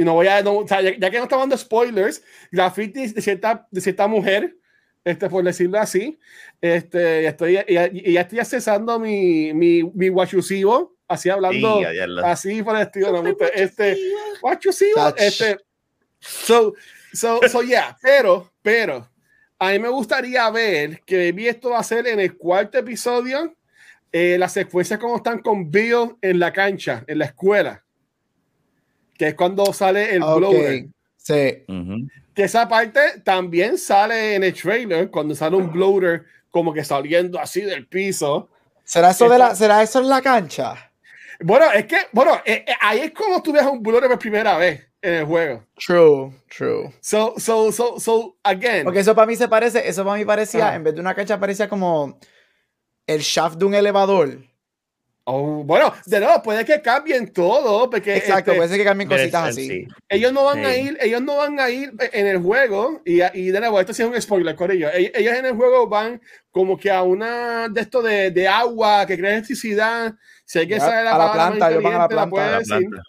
Y 0.00 0.04
no 0.04 0.14
voy 0.14 0.28
a, 0.28 0.42
no, 0.42 0.58
o 0.58 0.68
sea, 0.68 0.80
ya, 0.80 0.92
ya 0.96 1.10
que 1.10 1.16
no 1.18 1.24
estamos 1.24 1.42
dando 1.42 1.58
spoilers, 1.58 2.22
grafitis 2.52 3.14
de 3.16 3.20
cierta, 3.20 3.66
de 3.68 3.80
cierta 3.80 4.06
mujer, 4.06 4.56
este, 5.04 5.28
por 5.28 5.42
decirlo 5.42 5.80
así. 5.80 6.20
Este, 6.60 7.26
estoy, 7.26 7.56
y, 7.66 8.10
y 8.10 8.12
ya 8.12 8.20
estoy 8.20 8.38
accesando 8.38 9.00
mi, 9.00 9.52
mi, 9.54 9.82
mi 9.82 10.08
guachusivo, 10.08 10.94
así 11.08 11.30
hablando, 11.30 11.78
Sí, 11.78 11.82
ya- 11.82 11.92
ya 12.06 12.30
así 12.30 12.62
por 12.62 12.76
el 12.76 12.82
estilo. 12.82 13.22
no 13.22 13.36
este, 13.54 13.98
guachusivo, 14.40 14.94
Touch. 14.94 15.14
este. 15.18 15.56
So, 16.20 16.74
so, 17.12 17.40
so, 17.48 17.62
yeah, 17.62 17.96
pero, 18.00 18.52
pero, 18.62 19.08
a 19.58 19.70
mí 19.72 19.80
me 19.80 19.88
gustaría 19.88 20.48
ver 20.50 21.00
que 21.04 21.32
vi 21.32 21.48
esto 21.48 21.70
va 21.70 21.80
a 21.80 21.82
ser 21.82 22.06
en 22.06 22.20
el 22.20 22.36
cuarto 22.36 22.78
episodio, 22.78 23.52
eh, 24.12 24.36
las 24.38 24.52
secuencias 24.52 25.00
como 25.00 25.16
están 25.16 25.40
con 25.40 25.70
Bill 25.72 26.16
en 26.22 26.38
la 26.38 26.52
cancha, 26.52 27.02
en 27.08 27.18
la 27.18 27.24
escuela, 27.24 27.84
que 29.18 29.28
es 29.28 29.34
cuando 29.34 29.70
sale 29.72 30.14
el 30.14 30.22
Ok. 30.22 30.38
blower. 30.38 30.86
Sí. 31.16 31.64
Que 32.34 32.44
esa 32.44 32.68
parte 32.68 33.20
también 33.24 33.76
sale 33.76 34.36
en 34.36 34.44
el 34.44 34.54
trailer, 34.54 35.10
cuando 35.10 35.34
sale 35.34 35.56
un 35.56 35.70
bloater 35.70 36.24
como 36.50 36.72
que 36.72 36.84
saliendo 36.84 37.38
así 37.38 37.60
del 37.60 37.86
piso. 37.86 38.48
¿Será 38.84 39.10
eso, 39.10 39.28
de 39.28 39.38
la, 39.38 39.54
¿Será 39.54 39.82
eso 39.82 39.98
en 39.98 40.08
la 40.08 40.22
cancha? 40.22 40.90
Bueno, 41.40 41.70
es 41.72 41.84
que, 41.86 41.96
bueno, 42.12 42.36
eh, 42.44 42.64
eh, 42.66 42.74
ahí 42.80 43.00
es 43.00 43.10
como 43.10 43.42
tú 43.42 43.52
ves 43.52 43.62
a 43.62 43.68
un 43.70 43.82
Blu-ray 43.82 44.08
por 44.08 44.18
primera 44.18 44.56
vez 44.56 44.88
en 45.02 45.14
el 45.14 45.24
juego. 45.24 45.64
True, 45.76 46.32
true. 46.48 46.94
So, 47.00 47.34
so, 47.36 47.70
so, 47.70 48.00
so, 48.00 48.36
again. 48.42 48.84
Porque 48.84 49.00
eso 49.00 49.14
para 49.14 49.26
mí 49.26 49.36
se 49.36 49.46
parece, 49.48 49.86
eso 49.86 50.04
para 50.04 50.16
mí 50.16 50.24
parecía, 50.24 50.74
en 50.74 50.84
vez 50.84 50.94
de 50.94 51.00
una 51.00 51.14
cancha, 51.14 51.38
parecía 51.38 51.68
como 51.68 52.18
el 53.06 53.20
shaft 53.20 53.58
de 53.58 53.64
un 53.66 53.74
elevador. 53.74 54.38
Oh, 55.30 55.62
bueno, 55.62 55.92
de 56.06 56.20
nuevo, 56.20 56.42
puede 56.42 56.64
que 56.64 56.80
cambien 56.80 57.30
todo, 57.32 57.90
porque 57.90 58.16
Exacto, 58.16 58.52
este, 58.52 58.54
puede 58.56 58.68
ser 58.70 58.78
que 58.78 58.84
cambien 58.84 59.10
cositas 59.10 59.48
así. 59.50 59.68
sí. 59.68 59.86
ellos 60.08 60.32
no 60.32 60.44
van 60.44 60.64
a 60.64 60.74
ir, 60.74 60.96
ellos 61.02 61.20
no 61.20 61.36
van 61.36 61.60
a 61.60 61.68
ir 61.68 61.92
en 62.12 62.26
el 62.26 62.38
juego, 62.38 63.02
y, 63.04 63.20
y 63.38 63.50
de 63.50 63.60
nuevo, 63.60 63.78
esto 63.78 63.92
sí 63.92 64.02
es 64.02 64.08
un 64.08 64.18
spoiler, 64.22 64.56
Corillo. 64.56 64.88
Ellos, 64.90 65.10
ellos 65.14 65.34
en 65.34 65.44
el 65.44 65.52
juego 65.54 65.86
van 65.86 66.18
como 66.50 66.78
que 66.78 66.90
a 66.90 67.02
una 67.02 67.68
de 67.68 67.80
esto 67.82 68.00
de, 68.00 68.30
de 68.30 68.48
agua 68.48 69.04
que 69.06 69.18
crea 69.18 69.32
electricidad. 69.34 70.14
Si 70.46 70.60
hay 70.60 70.66
que 70.66 70.74
Ya, 70.78 70.80
saber 70.80 71.06
a 71.06 71.18
la 71.18 71.32
planta, 71.32 71.70
ellos 71.70 71.82
van 71.82 71.92
a 71.92 71.98
la 72.08 72.26
la 72.26 72.58
decir. 72.60 72.78
planta. 72.88 73.02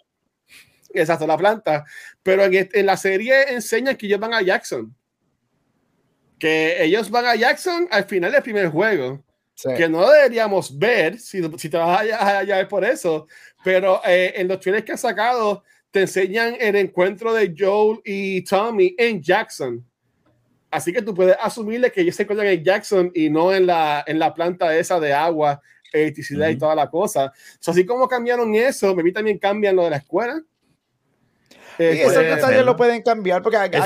Exacto, 0.92 1.26
la 1.26 1.38
planta. 1.38 1.84
Pero 2.22 2.44
en, 2.44 2.52
este- 2.52 2.80
en 2.80 2.84
la 2.86 2.98
serie 2.98 3.44
enseñan 3.54 3.96
que 3.96 4.04
ellos 4.04 4.20
van 4.20 4.34
a 4.34 4.42
Jackson. 4.42 4.94
Que 6.38 6.82
ellos 6.84 7.08
van 7.10 7.24
a 7.26 7.34
Jackson 7.34 7.88
al 7.90 8.04
final 8.04 8.32
del 8.32 8.42
primer 8.42 8.68
juego. 8.68 9.24
Sí. 9.62 9.68
Que 9.76 9.88
no 9.88 10.08
deberíamos 10.10 10.78
ver 10.78 11.18
si, 11.18 11.42
si 11.58 11.68
te 11.68 11.76
vas 11.76 12.00
a, 12.10 12.16
a- 12.16 12.38
a 12.38 12.44
ver 12.44 12.68
por 12.68 12.84
eso. 12.84 13.26
Pero 13.62 14.00
eh, 14.06 14.32
en 14.36 14.48
los 14.48 14.58
trailers 14.60 14.84
que 14.86 14.92
han 14.92 14.98
sacado, 14.98 15.62
te 15.90 16.00
enseñan 16.02 16.56
el 16.58 16.76
encuentro 16.76 17.34
de 17.34 17.54
Joel 17.56 18.00
y 18.04 18.42
Tommy 18.44 18.94
en 18.96 19.20
Jackson. 19.22 19.84
Así 20.70 20.92
que 20.92 21.02
tú 21.02 21.12
puedes 21.14 21.36
asumirle 21.40 21.90
que 21.90 22.00
ellos 22.00 22.14
se 22.14 22.22
encuentran 22.22 22.48
en 22.48 22.62
Jackson 22.64 23.10
y 23.14 23.28
no 23.28 23.52
en 23.52 23.66
la, 23.66 24.02
en 24.06 24.18
la 24.18 24.32
planta 24.32 24.74
esa 24.76 24.98
de 25.00 25.12
agua, 25.12 25.60
electricidad 25.92 26.48
y 26.48 26.52
Ujú. 26.52 26.60
toda 26.60 26.74
la 26.76 26.88
cosa. 26.88 27.32
So, 27.58 27.72
así 27.72 27.84
como 27.84 28.06
cambiaron 28.08 28.54
eso, 28.54 28.94
me 28.94 29.02
vi 29.02 29.12
también 29.12 29.38
cambian 29.38 29.74
lo 29.76 29.84
de 29.84 29.90
la 29.90 29.96
escuela. 29.96 30.40
Eh, 31.78 31.94
Y 31.96 32.00
esos 32.00 32.14
puede 32.14 32.34
detalles 32.36 32.64
lo 32.64 32.76
pueden 32.76 33.02
cambiar 33.02 33.42
porque 33.42 33.56
aquí, 33.56 33.78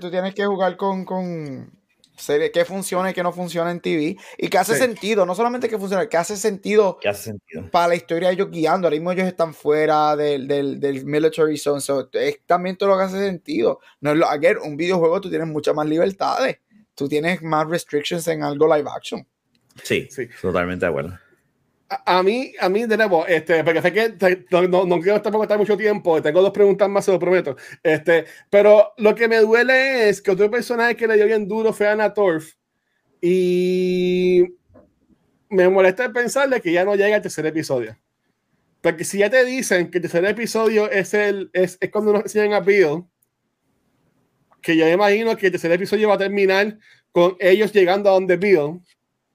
tú 0.00 0.10
tienes 0.10 0.34
que 0.34 0.44
jugar 0.44 0.76
con, 0.76 1.04
con 1.04 1.72
series 2.16 2.50
que 2.52 2.64
funciona 2.64 3.10
y 3.10 3.14
que 3.14 3.22
no 3.22 3.32
funciona 3.32 3.70
en 3.70 3.80
TV 3.80 4.16
y 4.38 4.48
que 4.48 4.58
hace 4.58 4.74
Sí. 4.74 4.80
sentido, 4.80 5.24
no 5.26 5.34
solamente 5.34 5.68
que 5.68 5.78
funciona, 5.78 6.08
que 6.08 6.16
hace 6.16 6.36
sentido 6.36 6.98
Que 7.00 7.08
hace 7.08 7.24
sentido. 7.24 7.68
para 7.70 7.88
la 7.88 7.94
historia 7.94 8.28
de 8.28 8.34
ellos 8.34 8.50
guiando. 8.50 8.86
Ahora 8.86 8.96
mismo 8.96 9.12
ellos 9.12 9.26
están 9.26 9.54
fuera 9.54 10.14
del, 10.16 10.46
del, 10.46 10.78
del 10.78 11.04
military 11.04 11.56
zone, 11.56 11.80
so, 11.80 12.08
es 12.12 12.40
también 12.46 12.76
todo 12.76 12.90
lo 12.90 12.98
que 12.98 13.04
hace 13.04 13.18
sentido. 13.18 13.80
No 14.00 14.12
es 14.12 14.16
lo, 14.18 14.26
again, 14.28 14.58
un 14.62 14.76
videojuego 14.76 15.20
tú 15.20 15.30
tienes 15.30 15.48
muchas 15.48 15.74
más 15.74 15.86
libertades, 15.86 16.58
tú 16.94 17.08
tienes 17.08 17.42
más 17.42 17.66
restrictions 17.68 18.26
en 18.28 18.42
algo 18.42 18.66
live 18.74 18.88
action. 18.94 19.26
Sí, 19.82 20.06
Sí. 20.10 20.28
totalmente 20.40 20.84
de 20.84 20.90
acuerdo. 20.90 21.18
A, 22.06 22.22
mí, 22.22 22.52
a 22.58 22.68
mí, 22.68 22.86
de 22.86 22.96
nuevo, 22.96 23.26
este, 23.26 23.62
porque 23.64 23.82
sé 23.82 23.92
que 23.92 24.08
te- 24.10 24.46
no, 24.50 24.86
no, 24.86 25.00
quiero 25.00 25.20
tampoco 25.20 25.44
estar 25.44 25.58
mucho 25.58 25.76
tiempo, 25.76 26.22
tengo 26.22 26.40
dos 26.40 26.50
preguntas 26.52 26.88
más, 26.88 27.04
se 27.04 27.12
lo 27.12 27.18
prometo. 27.18 27.56
Este, 27.82 28.24
pero 28.48 28.92
lo 28.96 29.14
que 29.14 29.28
me 29.28 29.38
duele 29.38 30.08
es 30.08 30.22
que 30.22 30.30
otro 30.30 30.50
personaje 30.50 30.96
que 30.96 31.06
le 31.06 31.16
dio 31.16 31.26
bien 31.26 31.46
duro 31.48 31.72
fue 31.72 31.88
Anna 31.88 32.14
Torf. 32.14 32.54
Y 33.20 34.44
me 35.50 35.68
molesta 35.68 36.12
pensarle 36.12 36.60
que 36.60 36.72
ya 36.72 36.84
no 36.84 36.94
llega 36.96 37.16
el 37.16 37.22
tercer 37.22 37.46
episodio. 37.46 37.96
Porque 38.80 39.04
si 39.04 39.18
ya 39.18 39.30
te 39.30 39.44
dicen 39.44 39.90
que 39.90 39.98
el 39.98 40.02
tercer 40.02 40.24
episodio 40.24 40.90
es, 40.90 41.14
el, 41.14 41.50
es, 41.52 41.78
es 41.80 41.90
cuando 41.90 42.12
nos 42.12 42.22
enseñan 42.22 42.54
a 42.54 42.60
Bill, 42.60 43.04
que 44.60 44.76
yo 44.76 44.88
imagino 44.88 45.36
que 45.36 45.46
el 45.46 45.52
tercer 45.52 45.72
episodio 45.72 46.08
va 46.08 46.14
a 46.14 46.18
terminar 46.18 46.78
con 47.12 47.36
ellos 47.38 47.72
llegando 47.72 48.08
a 48.08 48.14
donde 48.14 48.36
Bill 48.36 48.80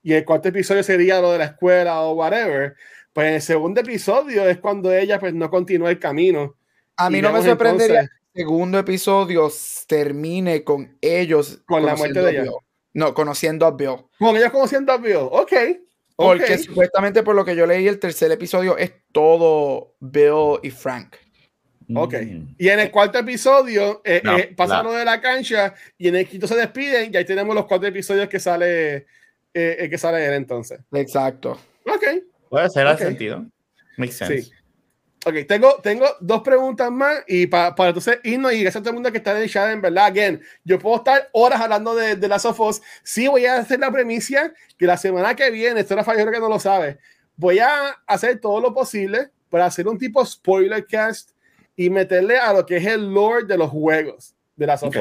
y 0.04 0.14
el 0.14 0.26
cuarto 0.26 0.50
episodio 0.50 0.84
sería 0.84 1.20
lo 1.22 1.32
de 1.32 1.40
la 1.40 1.46
escuela 1.46 2.02
o 2.02 2.14
whatever, 2.14 2.76
pues 3.14 3.28
en 3.28 3.34
el 3.36 3.42
segundo 3.42 3.82
episodio 3.82 4.48
es 4.48 4.58
cuando 4.60 4.94
ella 4.94 5.20
pues 5.20 5.34
no 5.34 5.50
continúa 5.50 5.90
el 5.90 6.00
camino. 6.00 6.56
A 6.96 7.10
mí 7.10 7.22
no 7.22 7.32
me 7.32 7.42
sorprendería 7.44 8.02
entonces- 8.02 8.18
que 8.34 8.42
el 8.42 8.46
segundo 8.48 8.80
episodio 8.80 9.50
termine 9.88 10.64
con 10.64 10.98
ellos 11.02 11.60
Con 11.66 11.86
la 11.86 11.96
muerte 11.96 12.22
de 12.22 12.32
ella. 12.32 12.42
Bill. 12.44 12.52
No, 12.94 13.14
conociendo 13.14 13.66
a 13.66 13.72
Bill. 13.72 14.06
Con 14.20 14.36
ellos 14.36 14.52
conociendo 14.52 14.92
a 14.94 14.98
Bill, 14.98 15.18
ok. 15.18 15.54
Porque 16.16 16.54
ok. 16.56 16.60
supuestamente 16.60 17.22
por 17.22 17.36
lo 17.36 17.46
que 17.46 17.56
yo 17.56 17.68
leí, 17.68 17.88
el 17.88 18.00
tercer 18.00 18.32
episodio 18.32 18.76
es 18.78 18.92
todo 19.12 19.96
Bill 20.00 20.60
y 20.64 20.72
Frank. 20.72 21.16
Ok. 21.94 22.16
Mm. 22.22 22.56
Y 22.58 22.70
en 22.70 22.80
el 22.80 22.92
cuarto 22.92 23.20
episodio 23.20 24.02
eh, 24.04 24.22
No, 24.24 24.38
eh, 24.38 24.54
pasa 24.58 24.78
la- 24.78 24.84
lo 24.84 24.92
de 24.94 25.06
la 25.06 25.22
cancha 25.22 25.74
y 25.98 26.08
en 26.08 26.16
el 26.18 26.28
quinto 26.28 26.48
se 26.48 26.56
despiden 26.56 27.12
y 27.14 27.18
ahí 27.18 27.24
tenemos 27.26 27.54
los 27.56 27.66
cuatro 27.66 27.88
episodios 27.88 28.28
que 28.28 28.40
sale 28.40 29.06
eh, 29.60 29.76
eh, 29.80 29.90
que 29.90 29.98
sale 29.98 30.26
él 30.26 30.34
entonces. 30.34 30.80
Exacto. 30.92 31.60
Ok. 31.86 32.04
Puede 32.50 32.70
ser, 32.70 32.86
Ok. 32.88 32.94
hace 32.94 33.06
sentido. 33.06 33.46
Makes 33.98 34.14
sense. 34.14 34.42
Sí. 34.44 34.52
Ok, 35.26 35.34
tengo, 35.48 35.76
tengo 35.82 36.06
dos 36.22 36.42
preguntas 36.42 36.90
más 36.92 37.24
y 37.28 37.48
pa- 37.48 37.74
para 37.76 37.90
entonces 37.90 38.20
irnos 38.24 38.54
y 38.54 38.62
gracias 38.62 38.78
a 38.78 38.82
todo 38.82 38.92
el 38.92 38.94
mundo 38.96 39.12
que 39.12 39.18
está 39.18 39.32
en 39.36 39.44
el 39.44 39.50
chat, 39.50 39.70
en 39.72 39.82
verdad, 39.82 40.06
again, 40.06 40.42
yo 40.64 40.80
puedo 40.80 40.98
estar 40.98 41.28
horas 41.34 41.60
hablando 41.60 41.96
de, 41.96 42.16
de 42.16 42.28
las 42.30 42.44
Sofos. 42.44 42.82
Sí, 43.04 43.28
voy 43.28 43.46
a 43.46 43.58
hacer 43.58 43.80
la 43.80 43.92
premisa 43.92 44.54
que 44.78 44.86
la 44.86 44.96
semana 44.96 45.36
que 45.36 45.50
viene, 45.52 45.82
esto 45.82 45.96
era 45.96 46.04
Fallero 46.06 46.32
que 46.32 46.40
no 46.40 46.48
lo 46.48 46.60
sabe, 46.60 47.00
voy 47.36 47.60
a 47.60 47.90
hacer 48.06 48.40
todo 48.40 48.62
lo 48.62 48.74
posible 48.74 49.30
para 49.50 49.66
hacer 49.66 49.88
un 49.88 49.98
tipo 49.98 50.24
spoiler 50.26 50.86
cast 50.86 51.32
y 51.76 51.90
meterle 51.90 52.38
a 52.38 52.54
lo 52.54 52.66
que 52.66 52.78
es 52.78 52.86
el 52.86 53.12
lore 53.14 53.46
de 53.46 53.58
los 53.58 53.70
juegos 53.70 54.34
de 54.56 54.66
las 54.68 54.82
Ok. 54.84 54.94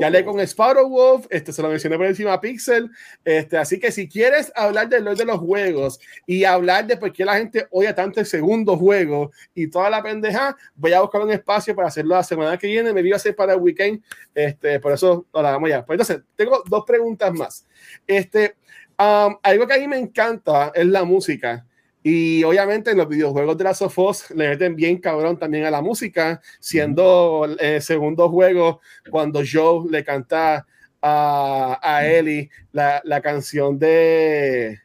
Ya 0.00 0.06
hablé 0.06 0.24
con 0.24 0.38
Sparrow 0.40 0.88
Wolf, 0.88 1.26
este, 1.30 1.52
se 1.52 1.62
lo 1.62 1.68
mencioné 1.68 1.96
por 1.96 2.06
encima 2.06 2.32
a 2.34 2.40
Pixel. 2.40 2.90
Este, 3.24 3.56
así 3.58 3.80
que 3.80 3.90
si 3.90 4.08
quieres 4.08 4.52
hablar 4.54 4.88
del 4.88 5.04
lore 5.04 5.16
de 5.16 5.24
los 5.24 5.38
juegos 5.38 5.98
y 6.26 6.44
hablar 6.44 6.86
de 6.86 6.96
por 6.96 7.12
qué 7.12 7.24
la 7.24 7.36
gente 7.36 7.66
odia 7.70 7.94
tanto 7.94 8.20
el 8.20 8.26
segundo 8.26 8.76
juego 8.76 9.32
y 9.54 9.68
toda 9.68 9.90
la 9.90 10.02
pendeja, 10.02 10.56
voy 10.74 10.92
a 10.92 11.00
buscar 11.00 11.22
un 11.22 11.32
espacio 11.32 11.74
para 11.74 11.88
hacerlo 11.88 12.14
la 12.14 12.22
semana 12.22 12.56
que 12.56 12.66
viene. 12.66 12.92
Me 12.92 13.00
iba 13.00 13.14
a 13.14 13.16
hacer 13.16 13.34
para 13.34 13.54
el 13.54 13.60
weekend. 13.60 14.02
Este, 14.34 14.78
por 14.80 14.92
eso 14.92 15.26
lo 15.32 15.40
hagamos 15.40 15.68
ya. 15.68 15.84
Pues 15.84 15.98
entonces, 16.00 16.24
tengo 16.36 16.62
dos 16.66 16.84
preguntas 16.86 17.32
más. 17.32 17.66
Este, 18.06 18.56
um, 18.98 19.36
algo 19.42 19.66
que 19.66 19.74
a 19.74 19.78
mí 19.78 19.88
me 19.88 19.98
encanta 19.98 20.72
es 20.74 20.86
la 20.86 21.04
música. 21.04 21.66
Y 22.04 22.42
obviamente 22.42 22.90
en 22.90 22.96
los 22.98 23.08
videojuegos 23.08 23.56
de 23.56 23.64
la 23.64 23.74
Sofos 23.74 24.30
le 24.32 24.48
meten 24.48 24.74
bien 24.74 24.98
cabrón 24.98 25.38
también 25.38 25.64
a 25.66 25.70
la 25.70 25.80
música, 25.82 26.40
siendo 26.58 27.46
el 27.60 27.80
segundo 27.80 28.28
juego 28.28 28.80
cuando 29.10 29.40
Joe 29.48 29.88
le 29.88 30.02
canta 30.04 30.66
a, 31.00 31.78
a 31.82 32.06
Ellie 32.06 32.50
la, 32.72 33.00
la 33.04 33.20
canción 33.20 33.78
de. 33.78 34.80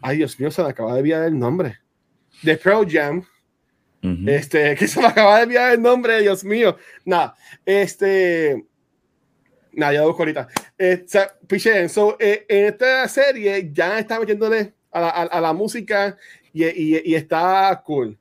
Ay, 0.00 0.18
Dios 0.18 0.38
mío, 0.38 0.50
se 0.50 0.62
me 0.62 0.68
acaba 0.68 0.92
de 0.92 0.98
enviar 1.00 1.24
el 1.24 1.38
nombre. 1.38 1.78
De 2.42 2.56
Pro 2.56 2.84
Jam. 2.88 3.24
Ujú. 4.02 4.28
Este, 4.28 4.74
que 4.78 4.86
se 4.86 5.00
me 5.00 5.06
acaba 5.06 5.38
de 5.38 5.42
enviar 5.44 5.72
el 5.72 5.82
nombre, 5.82 6.20
Dios 6.20 6.44
mío. 6.44 6.76
Nada, 7.04 7.34
este. 7.64 8.64
Nada, 9.72 9.92
ya 9.92 10.00
lo 10.02 10.06
busco 10.08 10.22
ahorita. 10.22 10.46
Eh, 10.78 11.04
so, 11.88 12.16
eh, 12.20 12.44
en 12.48 12.66
esta 12.66 13.08
serie 13.08 13.70
ya 13.72 13.98
está 13.98 14.20
metiéndole 14.20 14.74
a 14.92 15.00
la, 15.00 15.08
a- 15.08 15.22
a 15.22 15.40
la 15.40 15.52
música 15.52 16.16
y, 16.54 16.64
y- 16.64 17.02
y 17.04 17.14
está 17.14 17.82
cool. 17.84 18.16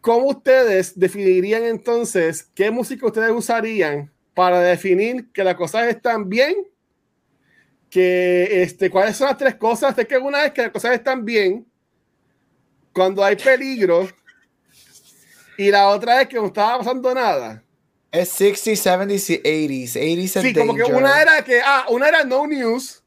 ¿Cómo 0.00 0.26
ustedes 0.28 0.96
definirían 0.96 1.64
entonces 1.64 2.44
qué 2.54 2.70
música 2.70 3.06
ustedes 3.06 3.30
usarían 3.32 4.12
para 4.34 4.60
definir 4.60 5.32
que 5.32 5.42
las 5.42 5.54
cosas 5.56 5.88
están 5.88 6.28
bien? 6.28 6.54
Que, 7.88 8.62
este, 8.62 8.90
¿Cuáles 8.90 9.16
son 9.16 9.28
las 9.28 9.38
tres 9.38 9.54
cosas? 9.54 9.96
Es 9.96 10.06
que 10.06 10.18
una 10.18 10.42
vez 10.42 10.52
que 10.52 10.62
las 10.62 10.70
cosas 10.72 10.92
están 10.94 11.24
bien, 11.24 11.64
cuando 12.92 13.24
hay 13.24 13.36
peligro, 13.36 14.08
y 15.56 15.70
la 15.70 15.88
otra 15.88 16.20
es 16.22 16.28
que 16.28 16.36
no 16.36 16.46
estaba 16.46 16.78
pasando 16.78 17.14
nada. 17.14 17.62
Es 18.10 18.28
60, 18.30 19.06
70s 19.06 19.30
y 19.30 19.42
80s. 19.42 19.96
80s 19.96 20.42
Sí, 20.42 20.48
es 20.48 20.58
como 20.58 20.74
que 20.74 20.82
una 20.98 21.22
era 21.22 21.44
que, 21.44 21.60
ah, 21.64 21.86
una 21.88 22.08
era 22.08 22.24
no 22.24 22.46
news, 22.46 23.03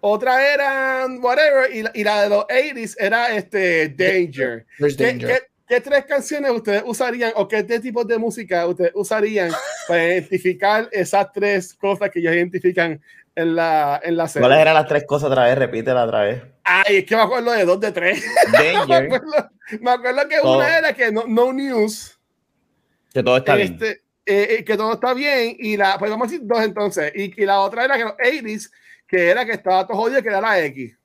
otra 0.00 0.52
era 0.54 1.06
whatever, 1.20 1.74
y 1.74 1.82
la, 1.82 1.90
y 1.94 2.04
la 2.04 2.22
de 2.22 2.28
los 2.30 2.44
80s 2.46 2.96
era 2.98 3.34
este 3.34 3.88
danger. 3.88 4.66
There's 4.78 4.96
¿Qué, 4.96 5.04
danger. 5.04 5.28
qué- 5.28 5.46
qué 5.68 5.80
tres 5.80 6.04
canciones 6.06 6.50
ustedes 6.50 6.82
usarían 6.84 7.32
o 7.36 7.46
qué 7.46 7.62
tipos 7.62 8.06
de 8.06 8.18
música 8.18 8.66
ustedes 8.66 8.90
usarían 8.94 9.50
para 9.86 10.04
identificar 10.08 10.88
esas 10.90 11.30
tres 11.32 11.74
cosas 11.74 12.10
que 12.10 12.18
ellos 12.18 12.34
identifican 12.34 13.00
en 13.36 13.54
la, 13.54 14.00
en 14.02 14.16
la 14.16 14.26
serie? 14.26 14.48
¿Cuáles 14.48 14.62
eran 14.62 14.74
las 14.74 14.88
tres 14.88 15.04
cosas 15.06 15.30
otra 15.30 15.44
vez? 15.44 15.56
Repítela 15.56 16.04
otra 16.04 16.22
vez. 16.22 16.42
Ay, 16.64 16.96
es 16.98 17.04
que 17.04 17.14
me 17.14 17.22
acuerdo 17.22 17.52
de 17.52 17.64
dos 17.64 17.78
de 17.80 17.92
tres. 17.92 18.24
me, 18.52 18.72
Danger, 18.72 19.04
acuerdo, 19.04 19.50
me 19.80 19.90
acuerdo 19.90 20.28
que 20.28 20.36
Todo. 20.38 20.56
una 20.58 20.78
era 20.78 20.92
que 20.92 21.12
no, 21.12 21.24
no 21.28 21.52
news. 21.52 22.18
que 23.14 23.22
todo 23.22 23.36
está 23.36 23.54
bien. 23.54 23.74
este, 23.74 23.90
eh, 24.26 24.56
eh, 24.58 24.64
que 24.64 24.76
todo 24.76 24.92
está 24.94 25.14
bien 25.14 25.56
y 25.58 25.76
la 25.76 25.98
pues 25.98 26.10
vamos 26.10 26.28
a 26.28 26.30
decir 26.30 26.46
dos 26.46 26.62
entonces 26.62 27.12
y, 27.14 27.40
y 27.42 27.46
la 27.46 27.60
otra 27.60 27.84
era 27.84 27.96
que 27.96 28.04
los 28.04 28.12
80s 28.14 28.70
que 29.10 29.28
era 29.28 29.44
que 29.44 29.52
estaba 29.52 29.86
todo 29.86 29.98
jodido 29.98 30.22
que 30.22 30.28
era 30.28 30.40
la 30.40 30.58
X 30.64 30.96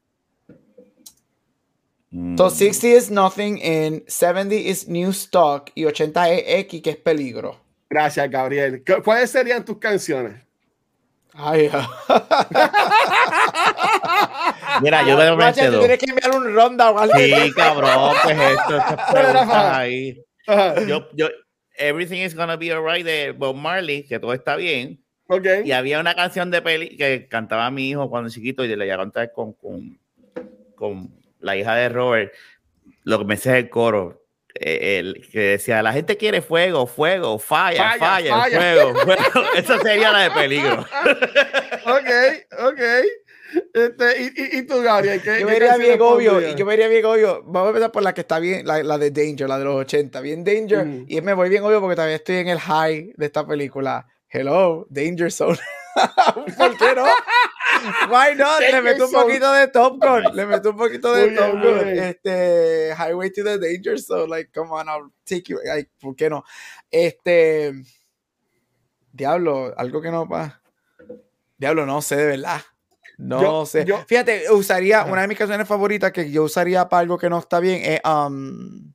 Mm. 2.11 2.37
So 2.37 2.49
60 2.49 2.87
is 2.87 3.11
nothing, 3.11 3.59
and 3.61 4.03
70 4.07 4.55
is 4.55 4.87
new 4.87 5.09
stock, 5.11 5.69
y 5.75 5.83
80 5.85 6.29
es 6.29 6.43
X, 6.65 6.81
que 6.81 6.91
es 6.91 6.95
peligro. 6.97 7.59
gracias 7.89 8.29
Gabriel 8.31 8.81
¿Qué- 8.85 9.01
¿cuáles 9.03 9.29
serían 9.31 9.65
tus 9.65 9.79
canciones? 9.79 10.41
Ay, 11.33 11.69
Mira, 14.81 15.03
yo 15.05 15.15
Guacha, 15.15 15.35
ponerte 15.35 15.69
tú 15.71 15.79
tienes 15.79 15.97
que 15.99 16.05
enviar 16.09 16.31
un 16.37 16.55
ronda 16.55 16.91
o 16.91 16.99
algo. 16.99 17.17
Sí, 17.17 17.51
cabrón, 17.53 18.13
pues 18.23 18.37
esto, 18.39 18.77
estas 18.77 19.05
preguntas 19.11 19.75
ahí. 19.75 20.23
Yo, 20.87 21.09
yo, 21.13 21.27
Everything 21.77 22.19
is 22.21 22.33
gonna 22.33 22.55
be 22.55 22.71
alright 22.71 23.05
de 23.05 23.31
Bob 23.33 23.57
Marley, 23.57 24.03
que 24.07 24.17
todo 24.19 24.31
está 24.33 24.55
bien. 24.55 25.03
Ok. 25.27 25.45
Y 25.65 25.71
había 25.71 25.99
una 25.99 26.15
canción 26.15 26.51
de 26.51 26.61
peli 26.61 26.95
que 26.97 27.27
cantaba 27.27 27.69
mi 27.71 27.89
hijo 27.89 28.09
cuando 28.09 28.29
chiquito 28.29 28.63
y 28.63 28.75
le 28.75 28.85
iba 28.85 28.95
a 28.95 28.97
cantar 28.99 29.31
con, 29.31 29.53
con, 29.53 29.99
con 30.75 31.09
la 31.39 31.55
hija 31.57 31.75
de 31.75 31.89
Robert. 31.89 32.31
Lo 33.03 33.19
que 33.19 33.25
me 33.25 33.37
sé 33.37 33.51
es 33.57 33.63
el 33.65 33.69
coro. 33.69 34.21
eh, 34.55 34.99
el, 34.99 35.27
que 35.31 35.39
decía, 35.39 35.81
la 35.83 35.91
gente 35.93 36.15
quiere 36.17 36.41
fuego, 36.41 36.87
fuego, 36.87 37.37
falla, 37.39 37.95
Falla, 37.97 37.99
falla, 37.99 38.37
falla". 38.37 38.57
fuego, 38.57 38.95
fuego. 39.01 39.47
Eso 39.57 39.79
sería 39.79 40.11
la 40.11 40.19
de 40.19 40.31
peligro. 40.31 40.81
ok, 41.85 42.67
ok. 42.69 42.81
Este, 43.73 44.21
y, 44.21 44.25
y, 44.25 44.59
y 44.59 44.61
tú, 44.63 44.81
Gabriel, 44.81 45.21
¿qué, 45.21 45.39
Yo 45.39 45.47
qué 45.47 45.53
vería 45.53 45.77
bien 45.77 45.99
obvio, 46.01 46.41
y 46.41 46.55
yo 46.55 46.65
vería 46.65 46.87
bien 46.87 47.05
obvio. 47.05 47.41
Vamos 47.45 47.67
a 47.67 47.69
empezar 47.69 47.91
por 47.91 48.03
la 48.03 48.13
que 48.13 48.21
está 48.21 48.39
bien, 48.39 48.65
la, 48.65 48.81
la 48.83 48.97
de 48.97 49.11
Danger, 49.11 49.47
la 49.47 49.57
de 49.59 49.65
los 49.65 49.75
80. 49.75 50.19
Bien 50.21 50.43
Danger. 50.43 50.85
Mm. 50.85 51.05
Y 51.07 51.21
me 51.21 51.33
voy 51.33 51.49
bien 51.49 51.63
obvio 51.63 51.79
porque 51.79 51.95
todavía 51.95 52.17
estoy 52.17 52.37
en 52.37 52.47
el 52.49 52.59
high 52.59 53.13
de 53.15 53.25
esta 53.25 53.45
película. 53.47 54.07
Hello, 54.35 54.85
Danger 54.89 55.31
Zone. 55.31 55.57
¿Por 56.57 56.77
qué 56.77 56.93
no? 56.93 57.05
Why 58.09 58.35
not? 58.35 58.59
Le 58.59 58.81
meto 58.81 59.05
un 59.05 59.11
poquito 59.13 59.51
de 59.53 59.67
Top 59.69 59.97
Gun. 60.03 60.35
Le 60.35 60.45
meto 60.45 60.71
un 60.71 60.77
poquito 60.77 61.13
de 61.13 61.27
Muy 61.27 61.35
Top 61.35 61.51
Gun. 61.53 61.61
bien. 61.85 61.99
Este, 62.03 62.93
Highway 62.97 63.31
to 63.31 63.43
the 63.45 63.57
Danger 63.57 63.97
Zone. 63.99 64.27
Like, 64.27 64.51
come 64.53 64.71
on, 64.71 64.87
I'll 64.89 65.11
take 65.23 65.43
you. 65.47 65.59
Like, 65.63 65.89
¿por 66.01 66.15
qué 66.15 66.29
no? 66.29 66.43
Este. 66.91 67.73
Diablo, 69.13 69.73
algo 69.77 70.01
que 70.01 70.11
no 70.11 70.27
pasa. 70.27 70.61
Diablo, 71.57 71.85
no 71.85 72.01
sé, 72.01 72.17
de 72.17 72.25
verdad. 72.25 72.61
No 73.17 73.41
Yo- 73.41 73.65
sé. 73.65 73.85
yo- 73.85 74.03
Fíjate, 74.05 74.51
usaría 74.51 75.05
una 75.05 75.21
de 75.21 75.29
mis 75.29 75.37
canciones 75.37 75.65
favoritas 75.67 76.11
que 76.11 76.29
yo 76.29 76.43
usaría 76.43 76.89
para 76.89 76.99
algo 76.99 77.17
que 77.17 77.29
no 77.29 77.39
está 77.39 77.61
bien. 77.61 77.81
Es, 77.85 78.01
um, 78.03 78.91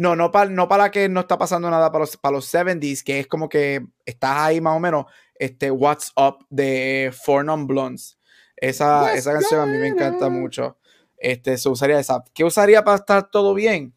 no, 0.00 0.16
no 0.16 0.30
para 0.32 0.48
no 0.50 0.66
para 0.66 0.90
que 0.90 1.08
no 1.10 1.20
está 1.20 1.36
pasando 1.36 1.68
nada 1.70 1.92
para 1.92 2.00
los, 2.04 2.16
para 2.16 2.32
los 2.36 2.52
70s, 2.52 3.02
que 3.04 3.20
es 3.20 3.26
como 3.26 3.48
que 3.50 3.84
estás 4.06 4.36
ahí 4.38 4.60
más 4.60 4.74
o 4.76 4.80
menos. 4.80 5.04
Este, 5.34 5.70
What's 5.70 6.12
Up 6.16 6.46
de 6.48 7.12
Four 7.24 7.44
Non 7.44 7.66
Blondes. 7.66 8.16
Esa, 8.56 9.14
esa 9.14 9.32
canción 9.32 9.60
a 9.60 9.66
mí 9.66 9.76
me 9.76 9.88
encanta 9.88 10.28
mucho. 10.30 10.78
Este, 11.18 11.58
se 11.58 11.68
usaría 11.68 11.98
esa. 12.00 12.24
¿Qué 12.32 12.44
usaría 12.44 12.82
para 12.82 12.96
estar 12.96 13.30
todo 13.30 13.52
bien? 13.52 13.94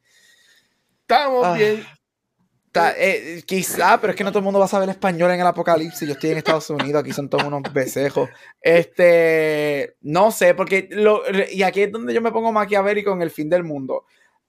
Estamos 1.01 1.45
Ah. 1.45 1.53
bien. 1.53 1.85
Ta- 2.73 2.95
eh, 2.97 3.43
quizá, 3.45 4.01
pero 4.01 4.11
es 4.11 4.17
que 4.17 4.23
no 4.23 4.31
todo 4.31 4.39
el 4.39 4.45
mundo 4.45 4.57
va 4.59 4.65
a 4.65 4.67
saber 4.67 4.89
español 4.89 5.29
en 5.31 5.39
el 5.39 5.45
apocalipsis. 5.47 6.07
Yo 6.07 6.15
estoy 6.15 6.31
en 6.31 6.37
Estados 6.39 6.69
Unidos, 6.71 7.01
aquí 7.01 7.13
son 7.13 7.29
todos 7.29 7.43
unos 7.43 7.61
becejos. 7.71 8.29
Este, 8.61 9.95
no 10.01 10.31
sé, 10.31 10.53
porque 10.55 10.87
lo, 10.91 11.21
y 11.51 11.63
aquí 11.63 11.83
es 11.83 11.91
donde 11.91 12.13
yo 12.13 12.21
me 12.21 12.31
pongo 12.31 12.51
maquiavélico 12.51 13.11
en 13.13 13.21
el 13.21 13.29
fin 13.31 13.49
del 13.49 13.63
mundo. 13.63 14.05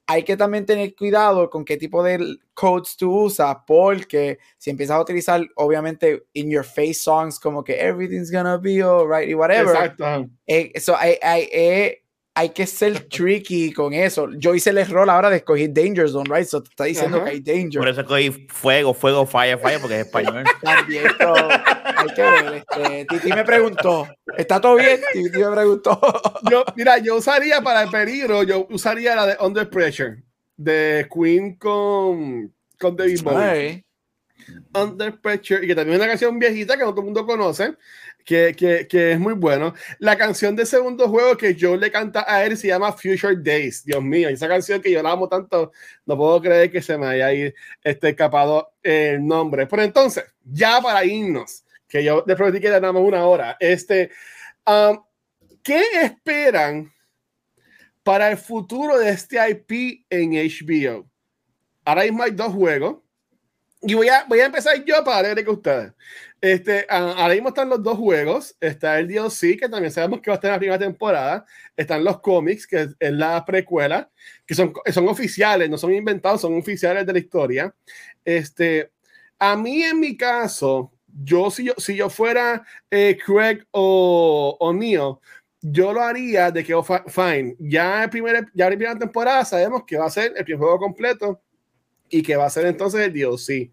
Hay 0.06 0.22
que 0.22 0.36
también 0.36 0.66
tener 0.66 0.94
cuidado 0.94 1.48
con 1.48 1.64
qué 1.64 1.76
tipo 1.76 2.02
de 2.02 2.38
codes 2.52 2.96
tú 2.96 3.10
usas, 3.22 3.56
porque 3.66 4.38
si 4.58 4.70
empiezas 4.70 4.96
a 4.96 5.00
utilizar, 5.00 5.42
obviamente, 5.56 6.24
in 6.34 6.50
your 6.50 6.64
face 6.64 6.94
songs 6.94 7.40
como 7.40 7.64
que 7.64 7.80
everything's 7.80 8.30
gonna 8.30 8.58
be 8.58 8.82
alright 8.82 9.28
y 9.28 9.34
whatever, 9.34 9.74
Exacto. 9.74 10.04
ajá. 10.04 10.26
eh, 10.46 10.70
eso 10.74 10.94
hay, 10.96 11.16
hay, 11.22 11.48
eh, 11.52 12.03
hay 12.34 12.50
que 12.50 12.66
ser 12.66 12.98
tricky 13.08 13.72
con 13.72 13.92
eso. 13.94 14.28
Yo 14.36 14.54
hice 14.54 14.70
el 14.70 14.78
error 14.78 15.08
ahora 15.08 15.30
de 15.30 15.36
escoger 15.36 15.72
Danger 15.72 16.08
Zone, 16.08 16.28
right? 16.34 16.46
So 16.46 16.62
te 16.62 16.70
está 16.70 16.84
diciendo 16.84 17.18
Ajá. 17.18 17.26
que 17.26 17.30
hay 17.32 17.40
danger. 17.40 17.78
Por 17.78 17.88
eso 17.88 18.04
cogí 18.04 18.30
fuego, 18.48 18.92
fuego, 18.92 19.24
falla, 19.24 19.56
falla, 19.56 19.78
porque 19.78 20.00
es 20.00 20.06
español. 20.06 20.44
También, 20.62 21.04
so, 21.18 21.34
hay 21.34 22.08
que 22.14 22.22
ver. 22.22 22.54
Este, 22.54 23.06
Titi 23.06 23.32
me 23.32 23.44
preguntó, 23.44 24.08
¿está 24.36 24.60
todo 24.60 24.76
bien? 24.76 25.00
Titi 25.12 25.38
me 25.38 25.50
preguntó. 25.50 26.00
Yo, 26.50 26.64
mira, 26.76 26.98
yo 26.98 27.16
usaría 27.16 27.62
para 27.62 27.82
el 27.82 27.90
peligro, 27.90 28.42
yo 28.42 28.66
usaría 28.70 29.14
la 29.14 29.26
de 29.26 29.36
Under 29.40 29.68
Pressure 29.68 30.22
de 30.56 31.08
Queen 31.12 31.56
con, 31.56 32.52
con 32.78 32.96
David 32.96 33.22
Bowie. 33.22 33.84
Under 34.74 35.18
Pressure, 35.20 35.64
y 35.64 35.68
que 35.68 35.74
también 35.74 35.94
es 35.94 36.00
una 36.00 36.08
canción 36.08 36.38
viejita 36.38 36.76
que 36.76 36.84
no 36.84 36.90
todo 36.90 37.00
el 37.00 37.06
mundo 37.06 37.24
conoce, 37.24 37.74
que, 38.24 38.54
que, 38.56 38.88
que 38.88 39.12
es 39.12 39.20
muy 39.20 39.34
bueno. 39.34 39.74
La 39.98 40.16
canción 40.16 40.56
de 40.56 40.66
segundo 40.66 41.08
juego 41.08 41.36
que 41.36 41.56
Joe 41.58 41.76
le 41.76 41.90
canta 41.90 42.24
a 42.26 42.44
él 42.44 42.56
se 42.56 42.68
llama 42.68 42.92
Future 42.92 43.36
Days. 43.36 43.84
Dios 43.84 44.02
mío, 44.02 44.28
esa 44.28 44.48
canción 44.48 44.80
que 44.80 44.90
yo 44.90 45.02
la 45.02 45.12
amo 45.12 45.28
tanto, 45.28 45.72
no 46.06 46.16
puedo 46.16 46.40
creer 46.40 46.72
que 46.72 46.82
se 46.82 46.96
me 46.96 47.06
haya 47.06 47.52
este, 47.82 48.08
escapado 48.08 48.72
el 48.82 49.24
nombre. 49.26 49.66
Pero 49.66 49.82
entonces, 49.82 50.24
ya 50.42 50.80
para 50.80 51.04
irnos, 51.04 51.64
que 51.86 52.02
yo 52.02 52.24
le 52.26 52.34
prometí 52.34 52.60
que 52.60 52.70
le 52.70 52.80
damos 52.80 53.06
una 53.06 53.26
hora, 53.26 53.56
este, 53.60 54.10
um, 54.66 55.00
¿qué 55.62 55.82
esperan 56.02 56.92
para 58.02 58.30
el 58.30 58.36
futuro 58.36 58.98
de 58.98 59.10
este 59.10 59.38
IP 59.48 60.06
en 60.10 60.32
HBO? 60.32 61.06
Ahora 61.84 62.02
mismo 62.02 62.22
hay 62.22 62.30
dos 62.30 62.52
juegos. 62.52 63.03
Y 63.86 63.94
voy 63.94 64.08
a, 64.08 64.24
voy 64.28 64.40
a 64.40 64.46
empezar 64.46 64.82
yo 64.84 65.04
para 65.04 65.22
leer 65.22 65.44
que 65.44 65.50
ustedes. 65.50 65.92
Este, 66.40 66.86
ah, 66.88 67.14
ahora 67.18 67.34
mismo 67.34 67.48
están 67.48 67.68
los 67.68 67.82
dos 67.82 67.98
juegos. 67.98 68.56
Está 68.60 68.98
el 68.98 69.08
DLC, 69.08 69.58
que 69.58 69.68
también 69.68 69.92
sabemos 69.92 70.20
que 70.20 70.30
va 70.30 70.34
a 70.34 70.36
estar 70.36 70.48
en 70.48 70.52
la 70.54 70.58
primera 70.58 70.78
temporada. 70.78 71.44
Están 71.76 72.02
los 72.04 72.20
cómics, 72.20 72.66
que 72.66 72.88
es, 72.98 73.12
la 73.12 73.44
precuela, 73.44 74.10
que 74.46 74.54
son, 74.54 74.72
son 74.92 75.08
oficiales, 75.08 75.68
no 75.68 75.76
son 75.76 75.92
inventados, 75.92 76.40
son 76.40 76.56
oficiales 76.58 77.06
de 77.06 77.12
la 77.12 77.18
historia. 77.18 77.74
Este, 78.24 78.90
a 79.38 79.56
mí, 79.56 79.82
en 79.82 80.00
mi 80.00 80.16
caso, 80.16 80.92
yo 81.06 81.50
si 81.50 81.64
yo, 81.64 81.74
si 81.76 81.94
yo 81.96 82.08
fuera 82.08 82.64
eh, 82.90 83.18
Craig 83.24 83.64
o, 83.70 84.56
o 84.58 84.72
Neo, 84.72 85.20
yo 85.60 85.92
lo 85.92 86.02
haría 86.02 86.50
de 86.50 86.64
que, 86.64 86.74
oh, 86.74 86.82
fi- 86.82 87.02
fine, 87.08 87.56
ya 87.58 88.04
en, 88.04 88.10
primera, 88.10 88.46
ya 88.54 88.66
en 88.66 88.76
primera 88.78 88.98
temporada 88.98 89.44
sabemos 89.44 89.84
que 89.86 89.96
va 89.96 90.06
a 90.06 90.10
ser 90.10 90.32
el 90.36 90.44
primer 90.44 90.58
juego 90.60 90.78
completo 90.78 91.42
y 92.08 92.22
que 92.22 92.36
va 92.36 92.46
a 92.46 92.50
ser 92.50 92.66
entonces 92.66 93.00
el 93.00 93.12
DLC. 93.12 93.70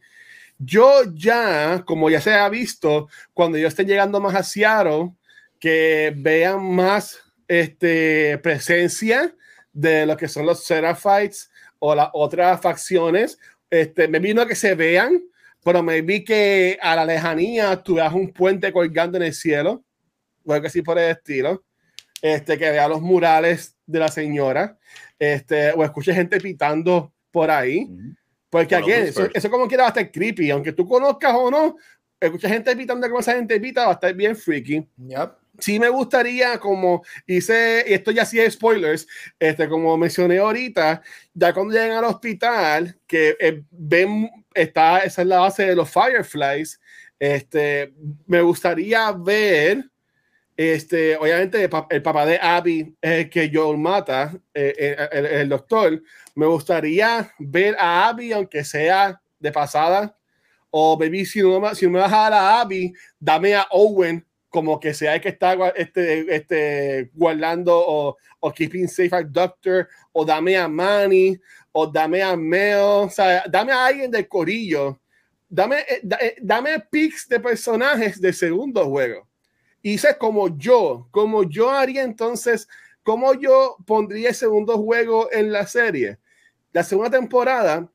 Yo 0.58 1.04
ya, 1.14 1.84
como 1.86 2.10
ya 2.10 2.22
se 2.22 2.34
ha 2.34 2.48
visto, 2.50 3.08
cuando 3.34 3.58
yo 3.58 3.68
esté 3.68 3.84
llegando 3.84 4.20
más 4.20 4.36
a 4.36 4.44
Seattle, 4.44 5.12
que 5.60 6.14
vean 6.16 6.64
más 6.76 7.20
este, 7.48 8.38
presencia 8.40 9.36
de 9.74 10.06
lo 10.06 10.18
que 10.18 10.28
son 10.28 10.46
los 10.46 10.64
Seraphites 10.64 11.52
o 11.80 11.96
las 11.96 12.10
otras 12.14 12.62
facciones. 12.62 13.40
Este, 13.70 14.08
me 14.08 14.20
vino 14.20 14.46
que 14.46 14.56
se 14.56 14.76
vean, 14.76 15.24
pero 15.64 15.84
me 15.84 16.02
vi 16.02 16.24
que 16.24 16.78
a 16.82 16.96
la 16.96 17.06
lejanía 17.06 17.82
tú 17.84 17.96
veas 17.96 18.14
un 18.14 18.32
puente 18.32 18.72
colgando 18.72 19.18
en 19.18 19.24
el 19.24 19.34
cielo, 19.34 19.84
o 20.46 20.54
algo 20.54 20.68
así 20.68 20.82
por 20.82 20.98
el 20.98 21.12
estilo. 21.12 21.64
Este, 22.22 22.58
que 22.58 22.70
vea 22.70 22.88
los 22.88 23.02
murales 23.02 23.76
de 23.88 24.00
la 24.00 24.08
señora, 24.08 24.78
este, 25.18 25.72
o 25.72 25.84
escuche 25.84 26.14
gente 26.14 26.40
pitando 26.40 27.12
por 27.32 27.50
ahí. 27.50 27.90
Los 28.52 28.76
aquí, 28.76 28.92
eso, 28.92 29.28
eso 29.34 29.50
como 29.50 29.68
quiera 29.68 29.84
va 29.84 29.88
a 29.88 29.92
estar 29.92 30.12
creepy, 30.12 30.52
aunque 30.52 30.74
tú 30.74 30.88
conozcas 30.88 31.34
o 31.34 31.50
no, 31.50 31.78
escucha 32.20 32.50
gente 32.50 32.76
pitando 32.76 33.08
como 33.08 33.20
esa 33.20 33.34
gente 33.34 33.60
pita, 33.60 33.86
va 33.86 33.92
a 33.92 33.94
estar 33.94 34.14
bien 34.14 34.36
freaky. 34.36 34.88
yep. 35.08 35.32
Sí 35.60 35.80
me 35.80 35.90
gustaría, 35.90 36.58
como 36.60 37.04
hice, 37.28 37.84
y 37.88 37.94
esto 37.94 38.12
ya 38.12 38.26
sí 38.26 38.40
es 38.40 38.54
spoilers, 38.54 39.08
este, 39.40 39.68
como 39.68 39.96
mencioné 39.98 40.40
ahorita, 40.40 41.02
ya 41.34 41.54
cuando 41.54 41.74
llegan 41.74 41.98
al 41.98 42.06
hospital, 42.06 42.98
que 43.06 43.36
eh, 43.40 43.62
ven, 43.70 44.30
está, 44.54 45.00
esa 45.00 45.22
es 45.22 45.28
la 45.28 45.40
base 45.40 45.66
de 45.66 45.76
los 45.76 45.90
Fireflies, 45.90 46.80
este, 47.20 47.94
me 48.26 48.42
gustaría 48.42 49.12
ver, 49.12 49.86
este, 50.70 51.16
obviamente 51.18 51.64
el, 51.64 51.70
pa- 51.70 51.88
el 51.90 52.02
papá 52.02 52.26
de 52.26 52.38
Abby 52.42 52.96
es 53.02 53.12
el 53.12 53.30
que 53.30 53.50
Joel 53.54 53.78
mata, 53.78 54.34
eh, 54.54 54.74
eh, 54.78 55.28
el, 55.42 55.50
doctor, 55.50 56.02
me 56.36 56.46
gustaría 56.46 57.32
ver 57.40 57.76
a 57.80 58.10
Abby, 58.10 58.34
aunque 58.34 58.64
sea 58.64 59.22
de 59.40 59.52
pasada, 59.52 60.16
o 60.70 60.98
baby, 60.98 61.26
si 61.26 61.42
no, 61.42 61.74
si 61.76 61.86
no 61.86 61.92
me 61.92 62.00
vas 62.00 62.14
a 62.14 62.30
dar 62.30 62.62
Abby, 62.62 62.94
dame 63.20 63.56
a 63.56 63.68
Owen 63.72 64.26
como 64.50 64.80
que 64.80 64.94
sea 64.94 65.16
el 65.16 65.22
que 65.22 65.30
está 65.30 65.56
este, 65.76 66.36
este, 66.36 67.10
guardando 67.14 68.18
o, 68.42 68.52
keeping 68.54 68.88
safe 68.88 69.16
al 69.16 69.32
doctor, 69.32 69.88
o 70.12 70.26
dame 70.26 70.58
a 70.58 70.68
Manny, 70.68 71.40
o 71.72 71.88
dame 71.88 72.22
a 72.22 72.36
Mel, 72.36 72.78
o 72.80 73.10
sea, 73.10 73.46
dame 73.50 73.72
a 73.72 73.86
alguien 73.86 74.12
del 74.12 74.28
corillo, 74.28 75.00
dame, 75.48 75.80
eh, 75.80 76.02
eh, 76.20 76.36
dame 76.42 76.80
pics 76.92 77.30
de 77.30 77.40
personajes 77.40 78.20
del 78.20 78.34
segundo 78.34 78.84
juego. 78.90 79.31
Y 79.82 79.98
sé 79.98 80.18
como 80.18 80.58
yo, 80.58 81.08
como 81.12 81.44
yo 81.44 81.70
haría 81.70 82.04
entonces, 82.04 82.68
como 83.04 83.34
yo 83.34 83.78
pondría 83.86 84.30
el 84.30 84.36
segundo 84.36 84.78
juego 84.78 85.30
en 85.32 85.52
la 85.52 85.66
serie. 85.66 86.20
La 86.72 86.84
segunda 86.84 87.10
temporada, 87.10 87.90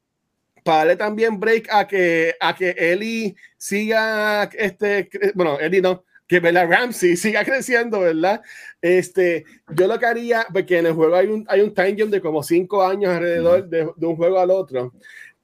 para 0.64 0.78
darle 0.78 0.96
también 0.96 1.38
break 1.38 1.68
a 1.70 1.86
que, 1.86 2.34
a 2.40 2.54
que 2.54 2.74
Ellie 2.76 3.36
siga, 3.56 4.44
este, 4.52 5.08
bueno, 5.34 5.58
Ellie 5.60 5.80
no, 5.80 6.04
que 6.26 6.40
Bella 6.40 6.66
Ramsey 6.66 7.16
siga 7.16 7.44
creciendo, 7.44 8.00
¿verdad? 8.00 8.42
Este, 8.82 9.44
yo 9.74 9.86
lo 9.86 9.98
que 9.98 10.06
haría, 10.06 10.46
porque 10.52 10.78
en 10.78 10.86
el 10.86 10.92
juego 10.92 11.14
hay 11.14 11.28
un, 11.28 11.46
hay 11.48 11.60
un 11.60 11.72
time 11.72 11.96
jump 11.98 12.10
de 12.10 12.20
como 12.20 12.42
cinco 12.42 12.82
años 12.82 13.14
alrededor 13.14 13.68
de, 13.68 13.88
de 13.94 14.06
un 14.06 14.16
juego 14.16 14.38
al 14.38 14.50
otro. 14.50 14.92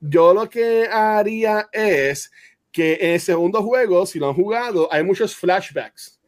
Yo 0.01 0.35
lo 0.35 0.51
que 0.51 0.89
haría 0.91 1.69
es 1.73 2.33
que 2.73 2.99
en 3.01 3.11
el 3.13 3.21
segundo 3.21 3.63
juego, 3.63 4.05
si 4.07 4.19
lo 4.19 4.29
han 4.29 4.35
jugado, 4.35 4.93
hay 4.93 5.05
muchos 5.05 5.37
flashbacks. 5.37 6.19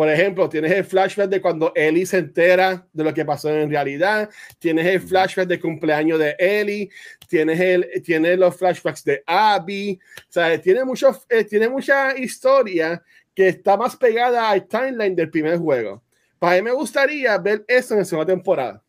Por 0.00 0.08
ejemplo, 0.08 0.48
tienes 0.48 0.72
el 0.72 0.84
flashback 0.86 1.28
de 1.28 1.42
cuando 1.42 1.74
Ellie 1.74 2.06
se 2.06 2.16
entera 2.16 2.88
de 2.90 3.04
lo 3.04 3.12
que 3.12 3.22
pasó 3.22 3.50
en 3.50 3.68
realidad, 3.68 4.30
tienes 4.58 4.86
el 4.86 4.98
flashback 4.98 5.46
de 5.46 5.60
cumpleaños 5.60 6.18
de 6.18 6.34
Ellie, 6.38 6.88
tienes, 7.28 7.60
el, 7.60 8.02
tienes 8.02 8.38
los 8.38 8.56
flashbacks 8.56 9.04
de 9.04 9.22
Abby, 9.26 10.00
o 10.20 10.32
sea, 10.32 10.58
tiene, 10.58 10.86
mucho, 10.86 11.22
eh, 11.28 11.44
tiene 11.44 11.68
mucha 11.68 12.16
historia 12.16 13.02
que 13.34 13.48
está 13.48 13.76
más 13.76 13.94
pegada 13.94 14.48
al 14.48 14.66
timeline 14.66 15.14
del 15.14 15.28
primer 15.28 15.58
juego. 15.58 16.02
Para 16.38 16.56
mí 16.56 16.62
me 16.62 16.72
gustaría 16.72 17.36
ver 17.36 17.62
eso 17.68 17.92
en 17.92 18.00
la 18.00 18.06
segunda 18.06 18.32
temporada. 18.32 18.82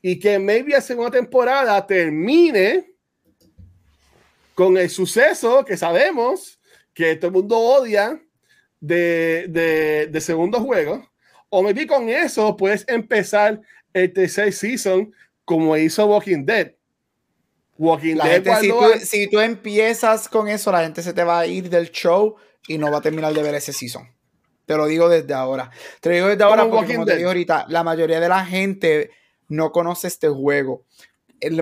Y 0.00 0.18
que 0.18 0.38
maybe 0.38 0.72
la 0.72 0.80
segunda 0.80 1.10
temporada 1.10 1.86
termine 1.86 2.94
con 4.54 4.74
el 4.78 4.88
suceso 4.88 5.62
que 5.66 5.76
sabemos 5.76 6.58
que 6.94 7.14
todo 7.16 7.26
el 7.26 7.34
mundo 7.34 7.58
odia 7.58 8.18
de, 8.82 9.46
de, 9.48 10.08
de 10.08 10.20
segundo 10.20 10.60
juego. 10.60 11.08
O 11.48 11.62
maybe 11.62 11.86
con 11.86 12.08
eso 12.08 12.56
puedes 12.56 12.84
empezar 12.88 13.60
el 13.94 14.12
tercer 14.12 14.52
season 14.52 15.14
como 15.44 15.76
hizo 15.76 16.04
Walking 16.06 16.44
Dead. 16.44 16.72
Walking 17.78 18.16
Dead. 18.16 18.60
si, 18.60 18.68
tú, 18.68 18.80
si 19.00 19.30
tú 19.30 19.40
empiezas 19.40 20.28
con 20.28 20.48
eso, 20.48 20.70
la 20.72 20.82
gente 20.82 21.02
se 21.02 21.12
te 21.14 21.24
va 21.24 21.38
a 21.38 21.46
ir 21.46 21.70
del 21.70 21.90
show 21.90 22.36
y 22.66 22.76
no 22.76 22.90
va 22.90 22.98
a 22.98 23.02
terminar 23.02 23.32
de 23.32 23.42
ver 23.42 23.54
ese 23.54 23.72
season. 23.72 24.08
Te 24.66 24.76
lo 24.76 24.86
digo 24.86 25.08
desde 25.08 25.34
ahora. 25.34 25.70
Te 26.00 26.08
lo 26.08 26.14
digo 26.14 26.28
desde 26.28 26.44
ahora 26.44 26.68
porque, 26.68 26.94
como 26.94 27.06
te 27.06 27.16
digo 27.16 27.28
ahorita, 27.28 27.66
la 27.68 27.84
mayoría 27.84 28.20
de 28.20 28.28
la 28.28 28.44
gente 28.44 29.10
no 29.48 29.70
conoce 29.70 30.08
este 30.08 30.28
juego. 30.28 30.84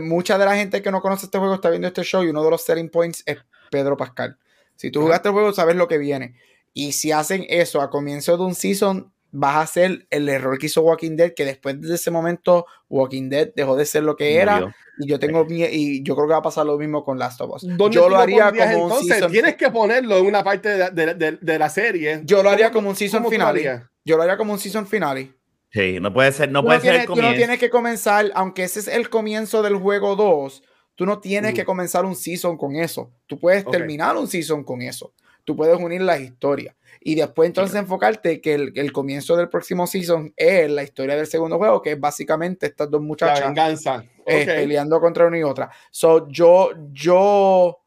mucha 0.00 0.38
de 0.38 0.44
la 0.44 0.56
gente 0.56 0.82
que 0.82 0.90
no 0.90 1.00
conoce 1.00 1.26
este 1.26 1.38
juego 1.38 1.54
está 1.54 1.68
viendo 1.68 1.88
este 1.88 2.02
show 2.02 2.22
y 2.22 2.28
uno 2.28 2.42
de 2.44 2.50
los 2.50 2.62
selling 2.62 2.90
points 2.90 3.22
es 3.26 3.38
Pedro 3.70 3.96
Pascal. 3.96 4.38
Si 4.76 4.90
tú 4.90 5.02
jugaste 5.02 5.28
el 5.28 5.34
juego, 5.34 5.52
sabes 5.52 5.76
lo 5.76 5.88
que 5.88 5.98
viene. 5.98 6.36
Y 6.72 6.92
si 6.92 7.12
hacen 7.12 7.44
eso 7.48 7.80
a 7.80 7.90
comienzo 7.90 8.36
de 8.36 8.44
un 8.44 8.54
season, 8.54 9.12
vas 9.32 9.56
a 9.56 9.60
hacer 9.62 10.06
el 10.10 10.28
error 10.28 10.58
que 10.58 10.66
hizo 10.66 10.82
Walking 10.82 11.16
Dead, 11.16 11.32
que 11.34 11.44
después 11.44 11.80
de 11.80 11.94
ese 11.94 12.10
momento 12.10 12.66
Walking 12.88 13.28
Dead 13.28 13.50
dejó 13.54 13.76
de 13.76 13.86
ser 13.86 14.02
lo 14.02 14.16
que 14.16 14.36
era. 14.36 14.74
Y 14.98 15.08
yo 15.08 15.18
tengo 15.18 15.46
y 15.48 16.02
yo 16.02 16.14
creo 16.14 16.26
que 16.26 16.32
va 16.32 16.38
a 16.38 16.42
pasar 16.42 16.66
lo 16.66 16.76
mismo 16.76 17.04
con 17.04 17.18
Last 17.18 17.40
of 17.40 17.50
Us. 17.54 17.66
Yo 17.90 18.08
lo 18.08 18.18
haría 18.18 18.52
como 18.52 18.86
un 18.86 19.02
season 19.04 19.32
tienes 19.32 19.56
que 19.56 19.70
ponerlo 19.70 20.18
en 20.18 20.26
una 20.26 20.44
parte 20.44 20.90
de, 20.90 21.14
de, 21.14 21.38
de, 21.40 21.58
la 21.58 21.70
serie. 21.70 22.22
Yo 22.24 22.42
lo 22.42 22.50
haría 22.50 22.70
como 22.70 22.90
un 22.90 22.96
season 22.96 23.28
final. 23.28 23.88
Yo 24.04 24.16
lo 24.16 24.22
haría 24.22 24.36
como 24.36 24.52
un 24.52 24.58
season 24.58 24.86
final. 24.86 25.34
Sí, 25.72 26.00
no 26.00 26.12
puede 26.12 26.32
ser, 26.32 26.50
no 26.50 26.64
puede 26.64 26.80
ser 26.80 27.06
Tú 27.06 27.14
no 27.16 27.32
tienes 27.34 27.58
que 27.58 27.70
comenzar, 27.70 28.30
aunque 28.34 28.64
ese 28.64 28.80
es 28.80 28.88
el 28.88 29.08
comienzo 29.08 29.62
del 29.62 29.76
juego 29.76 30.16
2, 30.16 30.62
tú 30.96 31.06
no 31.06 31.20
tienes 31.20 31.54
que 31.54 31.64
comenzar 31.64 32.04
un 32.04 32.16
season 32.16 32.56
con 32.56 32.74
eso. 32.74 33.12
Tú 33.26 33.38
puedes 33.38 33.64
terminar 33.64 34.16
un 34.16 34.26
season 34.26 34.64
con 34.64 34.82
eso. 34.82 35.14
Tú 35.50 35.56
puedes 35.56 35.76
unir 35.80 36.00
las 36.02 36.20
historias. 36.20 36.76
Y 37.00 37.16
después 37.16 37.48
entonces 37.48 37.74
enfocarte 37.74 38.40
que 38.40 38.54
el, 38.54 38.72
el, 38.76 38.92
comienzo 38.92 39.34
del 39.34 39.48
próximo 39.48 39.84
season 39.88 40.32
es 40.36 40.70
la 40.70 40.84
historia 40.84 41.16
del 41.16 41.26
segundo 41.26 41.58
juego, 41.58 41.82
que 41.82 41.90
es 41.90 41.98
básicamente 41.98 42.66
estas 42.66 42.88
dos 42.88 43.02
muchachas 43.02 43.48
venganza. 43.48 44.04
Eh, 44.24 44.46
peleando 44.46 45.00
contra 45.00 45.26
una 45.26 45.38
y 45.38 45.42
otra. 45.42 45.68
So, 45.90 46.28
yo, 46.28 46.70
yo, 46.92 47.82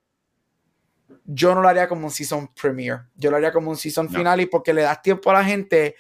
yo 1.24 1.56
no 1.56 1.62
lo 1.62 1.70
haría 1.70 1.88
como 1.88 2.08
un 2.08 2.12
season 2.12 2.50
premiere. 2.54 3.04
Yo 3.16 3.32
lo 3.32 3.38
haría 3.38 3.54
como 3.54 3.70
un 3.70 3.78
season 3.78 4.10
final 4.10 4.42
y 4.42 4.48
porque 4.48 4.74
le 4.74 4.82
das 4.82 5.02
tiempo 5.02 5.32
a 5.32 5.36
la 5.36 5.46
gente 5.46 5.96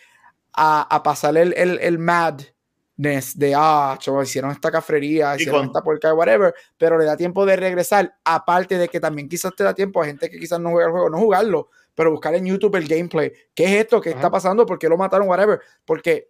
a, 0.52 0.82
a 0.94 1.02
pasar 1.02 1.38
el, 1.38 1.54
el, 1.54 1.80
el 1.80 1.98
madness 1.98 2.53
de, 2.96 3.54
ah, 3.56 3.98
hicieron 4.24 4.52
esta 4.52 4.72
cafrería, 4.72 5.36
hicieron 5.36 5.66
esta 5.66 5.82
porca, 5.82 6.14
whatever, 6.14 6.54
pero 6.78 6.98
le 6.98 7.06
da 7.06 7.18
tiempo 7.18 7.46
de 7.46 7.56
regresar, 7.56 8.16
aparte 8.24 8.78
de 8.78 8.88
que 8.88 9.00
también 9.00 9.28
quizás 9.28 9.54
te 9.56 9.64
da 9.64 9.74
tiempo 9.74 10.02
a 10.02 10.06
gente 10.06 10.30
que 10.30 10.40
quizás 10.40 10.60
no 10.60 10.70
juega 10.70 10.88
el 10.88 10.92
juego, 10.92 11.10
no 11.10 11.18
jugarlo, 11.18 11.70
pero 11.96 12.12
buscar 12.12 12.36
en 12.36 12.46
YouTube 12.46 12.76
el 12.76 12.88
gameplay. 12.88 13.32
¿Qué 13.54 13.66
es 13.66 13.84
esto? 13.84 14.02
¿Qué 14.02 14.12
está 14.12 14.30
pasando? 14.30 14.66
¿Por 14.66 14.80
qué 14.80 14.90
lo 14.90 14.98
mataron? 14.98 15.28
Whatever. 15.28 15.60
Porque, 15.86 16.30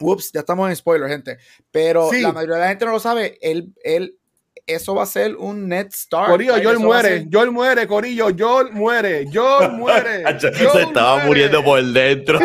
ups, 0.00 0.32
ya 0.32 0.40
estamos 0.40 0.68
en 0.68 0.76
spoiler, 0.76 1.08
gente. 1.08 1.38
Pero 1.70 2.10
la 2.12 2.32
mayoría 2.32 2.56
de 2.56 2.62
la 2.62 2.68
gente 2.68 2.84
no 2.84 2.92
lo 2.92 3.00
sabe. 3.00 3.38
Él, 3.40 3.72
él, 3.82 4.18
eso 4.66 4.94
va 4.94 5.02
a 5.02 5.06
ser 5.06 5.36
un 5.36 5.68
net 5.68 5.92
start. 5.92 6.30
Corillo, 6.30 6.54
Joel 6.62 6.78
muere, 6.78 7.26
Joel 7.30 7.50
muere, 7.50 7.86
Corillo, 7.86 8.28
Joel 8.36 8.72
muere, 8.72 9.26
Joel 9.32 9.72
muere. 9.78 10.24
Se 10.38 10.82
estaba 10.82 11.24
muriendo 11.24 11.62
por 11.64 11.82
dentro. 11.92 12.38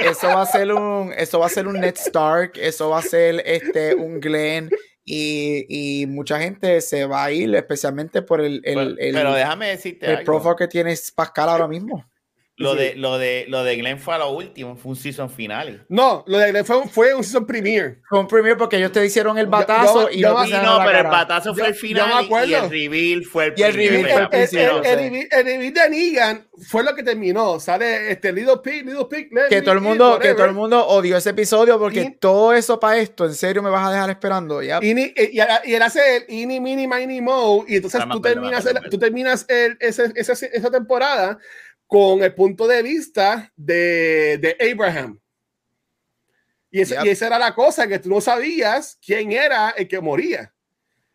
eso 0.00 0.28
va 0.28 0.42
a 0.42 0.46
ser 0.46 0.72
un, 0.72 1.12
eso 1.16 1.38
va 1.38 1.46
a 1.46 1.50
ser 1.50 1.66
un 1.66 1.80
Ned 1.80 1.96
Stark, 1.96 2.52
eso 2.56 2.90
va 2.90 2.98
a 2.98 3.02
ser 3.02 3.42
este 3.44 3.94
un 3.94 4.20
Glenn 4.20 4.70
y, 5.04 6.04
mucha 6.08 6.38
gente 6.38 6.80
se 6.80 7.06
va 7.06 7.24
a 7.24 7.32
ir, 7.32 7.54
especialmente 7.54 8.22
por 8.22 8.40
el, 8.40 8.60
el, 8.64 8.96
pero, 9.14 9.32
déjame 9.32 9.68
decirte 9.68 10.06
el 10.06 10.22
profile 10.22 10.54
que 10.58 10.68
tienes 10.68 11.10
Pascal 11.10 11.48
ahora 11.48 11.66
mismo. 11.66 12.04
Lo, 12.58 12.74
de, 12.74 12.96
lo, 12.96 13.18
de, 13.18 13.44
lo 13.48 13.62
de 13.62 13.76
Glenn 13.76 14.00
fue 14.00 14.16
a 14.16 14.18
lo 14.18 14.30
último, 14.32 14.74
fue 14.76 14.90
un 14.90 14.96
season 14.96 15.30
final. 15.30 15.86
No, 15.88 16.24
lo 16.26 16.38
de 16.38 16.50
Glenn 16.50 16.64
fue, 16.64 16.88
fue 16.88 17.14
un 17.14 17.22
season 17.22 17.46
premiere. 17.46 18.00
Fue 18.08 18.18
un 18.18 18.26
premiere 18.26 18.56
porque 18.56 18.78
ellos 18.78 18.90
te 18.90 19.06
hicieron 19.06 19.38
el 19.38 19.46
batazo 19.46 20.10
y 20.10 20.22
no, 20.22 20.44
no 20.44 20.80
pero 20.84 20.98
el 20.98 21.06
batazo 21.06 21.54
fue 21.54 21.68
el 21.68 21.74
final 21.74 22.26
y 22.46 22.54
el 22.54 22.68
reveal 22.68 23.24
fue 23.24 23.46
el, 23.46 23.54
y 23.56 23.62
el 23.62 23.74
reveal 23.74 24.10
fue 24.10 24.22
el, 24.22 24.28
principio. 24.28 24.82
El, 24.82 25.44
reveal 25.44 25.72
de 25.72 25.90
Negan 25.90 26.48
fue 26.68 26.82
lo 26.82 26.96
que 26.96 27.04
terminó. 27.04 27.60
Sale 27.60 28.10
este 28.10 28.32
Little 28.32 28.58
Pig, 28.62 28.84
Little 28.84 29.06
Pig. 29.08 29.30
Que 29.48 29.62
todo 29.62 29.74
el 29.74 29.80
mundo, 29.80 30.18
que 30.20 30.34
todo 30.34 30.46
el 30.46 30.54
mundo 30.54 30.84
odió 30.84 31.16
ese 31.16 31.30
episodio 31.30 31.78
porque 31.78 32.16
todo 32.18 32.52
eso 32.52 32.80
para 32.80 32.98
esto, 32.98 33.24
en 33.24 33.34
serio 33.34 33.62
me 33.62 33.70
vas 33.70 33.86
a 33.86 33.92
dejar 33.92 34.10
esperando. 34.10 34.62
ya 34.62 34.80
Y, 34.82 34.98
y, 34.98 35.14
y, 35.16 35.74
él 35.74 35.82
hace 35.82 36.16
el 36.16 36.24
Ini, 36.28 36.58
Mini, 36.58 36.88
Mini, 36.88 37.20
Mo 37.20 37.64
y 37.68 37.76
entonces 37.76 38.02
tú 38.10 38.20
terminas, 38.20 38.68
tú 38.90 38.98
terminas 38.98 39.46
esa, 39.48 40.04
esa 40.12 40.70
temporada 40.72 41.38
con 41.88 42.22
el 42.22 42.34
punto 42.34 42.68
de 42.68 42.82
vista 42.82 43.50
de, 43.56 44.38
de 44.38 44.56
Abraham. 44.70 45.18
Y, 46.70 46.80
y, 46.80 46.82
esa 46.82 47.26
era 47.26 47.38
la 47.38 47.54
cosa, 47.54 47.88
que 47.88 47.98
tú 47.98 48.10
no 48.10 48.20
sabías 48.20 48.98
quién 49.04 49.32
era 49.32 49.70
el 49.70 49.88
que 49.88 50.00
moría. 50.00 50.52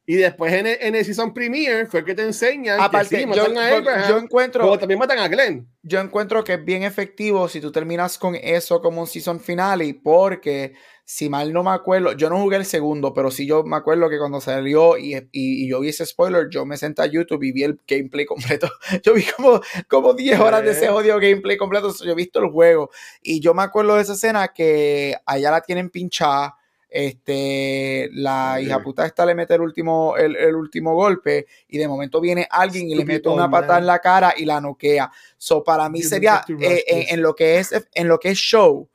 Y 0.05 0.15
después 0.15 0.51
en 0.51 0.67
el, 0.67 0.77
en 0.81 0.95
el 0.95 1.05
season 1.05 1.33
premiere 1.33 1.85
fue 1.85 2.03
que 2.03 2.13
te 2.13 2.23
enseñan 2.23 2.81
Aparte, 2.81 3.25
que 3.25 3.33
yo, 3.33 3.57
a 3.57 3.67
Abraham, 3.67 4.09
yo 4.09 4.17
encuentro, 4.17 4.77
también 4.77 4.99
matan 4.99 5.19
a 5.19 5.29
Glenn. 5.29 5.65
Yo 5.81 6.01
encuentro 6.01 6.43
que 6.43 6.55
es 6.55 6.65
bien 6.65 6.83
efectivo 6.83 7.47
si 7.47 7.61
tú 7.61 7.71
terminas 7.71 8.17
con 8.17 8.35
eso 8.35 8.81
como 8.81 9.01
un 9.01 9.07
season 9.07 9.39
finale, 9.39 9.97
porque 10.03 10.73
si 11.05 11.27
mal 11.27 11.51
no 11.51 11.63
me 11.63 11.71
acuerdo, 11.71 12.13
yo 12.13 12.29
no 12.29 12.39
jugué 12.39 12.55
el 12.55 12.65
segundo, 12.65 13.13
pero 13.13 13.29
sí 13.29 13.45
yo 13.45 13.63
me 13.63 13.75
acuerdo 13.75 14.09
que 14.09 14.17
cuando 14.17 14.39
salió 14.39 14.97
y, 14.97 15.15
y, 15.33 15.67
yo 15.67 15.81
vi 15.81 15.89
ese 15.89 16.05
spoiler, 16.05 16.47
yo 16.49 16.65
me 16.65 16.77
senté 16.77 17.01
a 17.01 17.07
YouTube 17.07 17.43
y 17.43 17.51
vi 17.51 17.63
el 17.63 17.79
gameplay 17.85 18.25
completo. 18.25 18.69
Yo 19.03 19.13
vi 19.13 19.23
como, 19.23 19.59
como 19.89 20.13
10 20.13 20.39
horas 20.39 20.63
de 20.63 20.71
ese 20.71 20.89
odio 20.89 21.19
gameplay 21.19 21.57
completo, 21.57 21.93
yo 22.03 22.11
he 22.11 22.15
visto 22.15 22.39
el 22.39 22.49
juego. 22.49 22.89
Y 23.21 23.39
yo 23.39 23.53
me 23.53 23.63
acuerdo 23.63 23.95
de 23.95 24.03
esa 24.03 24.13
escena 24.13 24.47
que 24.49 25.15
allá 25.25 25.51
la 25.51 25.61
tienen 25.61 25.89
pinchada. 25.89 26.55
Este, 26.89 28.09
la 28.13 28.61
hija 28.61 28.79
puta 28.83 29.05
esta 29.05 29.25
le 29.25 29.33
mete 29.33 29.55
el 29.55 29.61
último, 29.61 30.15
el, 30.15 30.35
el, 30.35 30.53
último 30.53 30.93
golpe 30.93 31.47
y 31.67 31.79
de 31.79 31.87
momento 31.87 32.21
viene 32.21 32.47
alguien 32.47 32.87
y 32.87 32.93
le 32.93 33.03
mete 33.03 33.29
una 33.29 33.49
patada 33.49 33.79
en 33.79 33.87
la 33.87 33.97
cara 33.97 34.35
y 34.37 34.45
la 34.45 34.61
noquea. 34.61 35.11
So, 35.37 35.63
para 35.63 35.89
mí 35.89 36.03
sería 36.03 36.45
eh, 36.61 36.83
en, 36.85 37.15
en, 37.15 37.21
lo 37.23 37.33
que 37.33 37.57
es, 37.57 37.73
en 37.95 38.07
lo 38.07 38.19
que 38.19 38.29
es 38.29 38.37
show, 38.37 38.87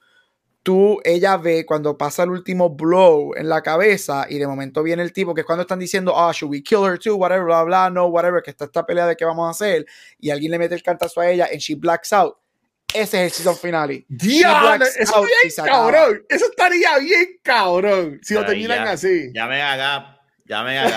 tú, 0.68 1.00
ella 1.02 1.38
ve 1.38 1.64
cuando 1.64 1.96
pasa 1.96 2.24
el 2.24 2.28
último 2.28 2.68
blow 2.68 3.32
en 3.34 3.48
la 3.48 3.62
cabeza 3.62 4.26
y 4.28 4.36
de 4.36 4.46
momento 4.46 4.82
viene 4.82 5.02
el 5.02 5.14
tipo 5.14 5.32
que 5.32 5.40
es 5.40 5.46
cuando 5.46 5.62
están 5.62 5.78
diciendo, 5.78 6.12
ah, 6.14 6.30
should 6.30 6.52
we 6.52 6.62
kill 6.62 6.84
her 6.84 6.98
too, 6.98 7.14
whatever, 7.14 7.46
bla, 7.46 7.62
bla, 7.62 7.88
no, 7.88 8.08
whatever, 8.08 8.42
que 8.42 8.50
está 8.50 8.66
esta 8.66 8.84
pelea 8.84 9.06
de 9.06 9.16
qué 9.16 9.24
vamos 9.24 9.46
a 9.46 9.50
hacer 9.52 9.86
y 10.18 10.28
alguien 10.28 10.50
le 10.50 10.58
mete 10.58 10.74
el 10.74 10.82
cantazo 10.82 11.22
a 11.22 11.30
ella 11.30 11.48
y 11.50 11.56
she 11.56 11.74
blacks 11.74 12.12
out. 12.12 12.36
Ese 12.92 13.02
es 13.02 13.14
el 13.14 13.30
season 13.30 13.56
finale. 13.56 14.04
Diablo, 14.08 14.84
eso, 14.84 15.22
bien 15.22 15.66
cabrón. 15.66 16.26
eso 16.28 16.44
estaría 16.50 16.98
bien 16.98 17.40
cabrón 17.42 18.20
si 18.22 18.34
lo 18.34 18.44
terminan 18.44 18.88
así. 18.88 19.30
Ya 19.32 19.46
me 19.46 19.62
haga, 19.62 20.20
ya 20.44 20.62
me 20.64 20.78
haga. 20.80 20.96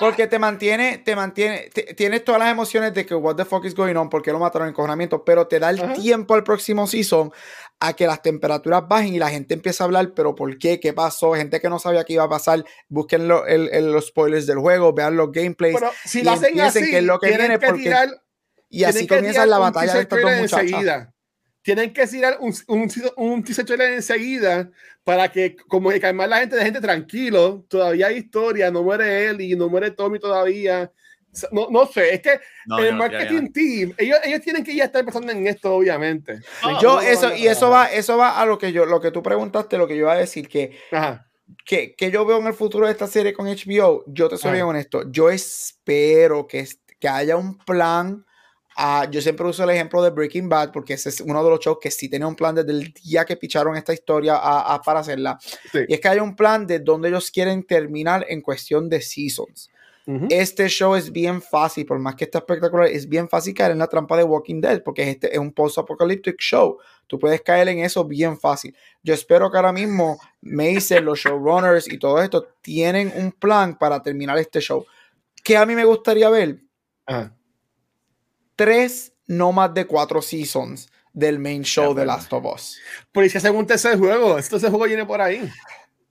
Porque 0.00 0.26
te 0.26 0.38
mantiene, 0.38 0.98
te 0.98 1.16
mantiene, 1.16 1.70
tienes 1.96 2.24
todas 2.24 2.38
las 2.38 2.50
emociones 2.50 2.94
de 2.94 3.04
que 3.04 3.14
what 3.14 3.36
the 3.36 3.44
fuck 3.44 3.64
is 3.64 3.74
going 3.74 3.96
on, 3.96 4.08
porque 4.08 4.30
lo 4.30 4.38
mataron 4.38 4.68
en 4.68 4.70
encojonamiento, 4.70 5.24
pero 5.24 5.46
te 5.46 5.58
da 5.58 5.70
el 5.70 5.92
tiempo 5.94 6.34
al 6.34 6.44
próximo 6.44 6.86
season 6.86 7.32
a 7.80 7.92
que 7.94 8.06
las 8.06 8.22
temperaturas 8.22 8.86
bajen 8.88 9.14
y 9.14 9.18
la 9.18 9.30
gente 9.30 9.54
empieza 9.54 9.84
a 9.84 9.86
hablar, 9.86 10.12
pero 10.14 10.34
¿por 10.34 10.58
qué? 10.58 10.80
¿Qué 10.80 10.92
pasó? 10.92 11.34
Gente 11.34 11.60
que 11.60 11.68
no 11.68 11.78
sabía 11.78 12.04
qué 12.04 12.14
iba 12.14 12.24
a 12.24 12.28
pasar, 12.28 12.64
busquen 12.88 13.28
los 13.28 14.06
spoilers 14.06 14.46
del 14.46 14.58
juego, 14.58 14.92
vean 14.92 15.16
los 15.16 15.32
gameplays. 15.32 15.76
Pero 15.76 15.90
si 16.04 16.22
lo 16.22 16.32
hacen 16.32 16.60
así, 16.60 16.90
que 16.90 16.98
es 16.98 17.04
lo 17.04 17.18
que 17.18 17.36
viene 17.36 17.58
porque, 17.58 17.94
y 18.68 18.84
así 18.84 19.06
comienza 19.06 19.46
la 19.46 19.58
batalla 19.58 19.94
de 19.94 20.00
estas 20.02 20.20
dos 20.22 20.32
muchachas 20.38 21.08
tienen 21.68 21.92
que 21.92 22.06
tirar 22.06 22.38
un, 22.40 22.54
un, 22.68 22.90
un 23.16 23.44
enseguida 23.80 24.70
para 25.04 25.30
que, 25.30 25.54
como 25.54 25.90
que 25.90 26.00
calmar 26.00 26.26
la 26.26 26.38
gente 26.38 26.56
de 26.56 26.64
gente 26.64 26.80
tranquilo, 26.80 27.66
todavía 27.68 28.06
hay 28.06 28.16
historia, 28.16 28.70
no 28.70 28.82
muere 28.82 29.26
él 29.26 29.42
y 29.42 29.54
no 29.54 29.68
muere 29.68 29.90
Tommy 29.90 30.18
todavía. 30.18 30.90
No, 31.52 31.68
no 31.70 31.84
sé, 31.84 32.14
es 32.14 32.22
que 32.22 32.40
el 32.78 32.94
marketing 32.94 33.52
team, 33.52 33.94
ellos, 33.98 34.18
ellos 34.24 34.40
tienen 34.40 34.64
que 34.64 34.74
ya 34.74 34.84
estar 34.84 35.04
pensando 35.04 35.30
en 35.30 35.46
esto, 35.46 35.74
obviamente. 35.74 36.40
yo, 36.80 37.02
eso, 37.02 37.36
y 37.36 37.46
eso 37.46 37.68
va, 37.68 37.92
eso 37.92 38.16
va 38.16 38.40
a 38.40 38.46
lo 38.46 38.56
que 38.56 38.72
yo, 38.72 38.86
lo 38.86 38.98
que 38.98 39.10
tú 39.10 39.22
preguntaste, 39.22 39.76
lo 39.76 39.86
que 39.86 39.94
yo 39.94 40.04
iba 40.04 40.14
a 40.14 40.16
decir, 40.16 40.48
que, 40.48 40.74
que, 41.66 41.94
que, 41.94 42.10
yo 42.10 42.24
veo 42.24 42.38
en 42.38 42.46
el 42.46 42.54
futuro 42.54 42.86
de 42.86 42.92
esta 42.92 43.06
serie 43.06 43.34
con 43.34 43.46
HBO, 43.46 44.04
yo 44.06 44.30
te 44.30 44.38
soy 44.38 44.52
bien 44.52 44.64
honesto, 44.64 45.02
yo 45.10 45.28
espero 45.28 46.46
que, 46.46 46.66
que 46.98 47.08
haya 47.08 47.36
un 47.36 47.58
plan 47.58 48.24
Ah, 48.80 49.08
yo 49.10 49.20
siempre 49.20 49.44
uso 49.44 49.64
el 49.64 49.70
ejemplo 49.70 50.00
de 50.02 50.10
Breaking 50.10 50.48
Bad 50.48 50.70
porque 50.70 50.94
ese 50.94 51.08
es 51.08 51.20
uno 51.20 51.42
de 51.42 51.50
los 51.50 51.58
shows 51.58 51.78
que 51.80 51.90
sí 51.90 52.08
tenía 52.08 52.28
un 52.28 52.36
plan 52.36 52.54
desde 52.54 52.70
el 52.70 52.92
día 52.92 53.24
que 53.24 53.36
picharon 53.36 53.76
esta 53.76 53.92
historia 53.92 54.36
a, 54.36 54.74
a- 54.74 54.80
para 54.82 55.00
hacerla. 55.00 55.36
Sí. 55.72 55.80
Y 55.88 55.94
es 55.94 56.00
que 56.00 56.08
hay 56.08 56.20
un 56.20 56.36
plan 56.36 56.64
de 56.64 56.78
donde 56.78 57.08
ellos 57.08 57.30
quieren 57.32 57.64
terminar 57.64 58.24
en 58.28 58.40
cuestión 58.40 58.88
de 58.88 59.00
seasons. 59.02 59.68
Ujú. 60.06 60.26
Este 60.30 60.68
show 60.68 60.94
es 60.94 61.10
bien 61.12 61.42
fácil, 61.42 61.84
por 61.84 61.98
más 61.98 62.14
que 62.14 62.24
está 62.24 62.38
espectacular, 62.38 62.86
es 62.86 63.06
bien 63.08 63.28
fácil 63.28 63.52
caer 63.52 63.72
en 63.72 63.78
la 63.78 63.88
trampa 63.88 64.16
de 64.16 64.22
Walking 64.24 64.60
Dead, 64.60 64.82
porque 64.82 65.10
este 65.10 65.32
es 65.32 65.38
un 65.38 65.52
post-apocalyptic 65.52 66.36
show. 66.38 66.78
Tú 67.06 67.18
puedes 67.18 67.42
caer 67.42 67.68
en 67.68 67.80
eso 67.80 68.04
bien 68.04 68.38
fácil. 68.38 68.74
Yo 69.02 69.12
espero 69.12 69.50
que 69.50 69.56
ahora 69.58 69.72
mismo 69.72 70.18
Mason, 70.40 71.04
los 71.04 71.18
showrunners 71.18 71.92
y 71.92 71.98
todo 71.98 72.22
esto 72.22 72.46
tienen 72.62 73.12
un 73.16 73.32
plan 73.32 73.76
para 73.76 74.00
terminar 74.00 74.38
este 74.38 74.60
show. 74.60 74.86
Que 75.44 75.56
a 75.56 75.66
mí 75.66 75.74
me 75.74 75.84
gustaría 75.84 76.30
ver 76.30 76.60
Ajá. 77.04 77.34
Tres, 78.58 79.12
no 79.28 79.52
más 79.52 79.72
de 79.72 79.86
cuatro 79.86 80.20
seasons 80.20 80.90
del 81.12 81.38
main 81.38 81.62
show 81.62 81.94
de. 81.94 82.04
Last 82.04 82.32
of 82.32 82.44
Us. 82.44 82.78
Pero 83.12 83.24
y 83.24 83.30
si 83.30 83.38
hacen 83.38 83.54
un 83.54 83.66
tercer 83.66 83.96
juego, 83.96 84.36
este 84.36 84.50
tercer 84.50 84.70
juego 84.70 84.84
viene 84.86 85.06
por 85.06 85.20
ahí. 85.22 85.48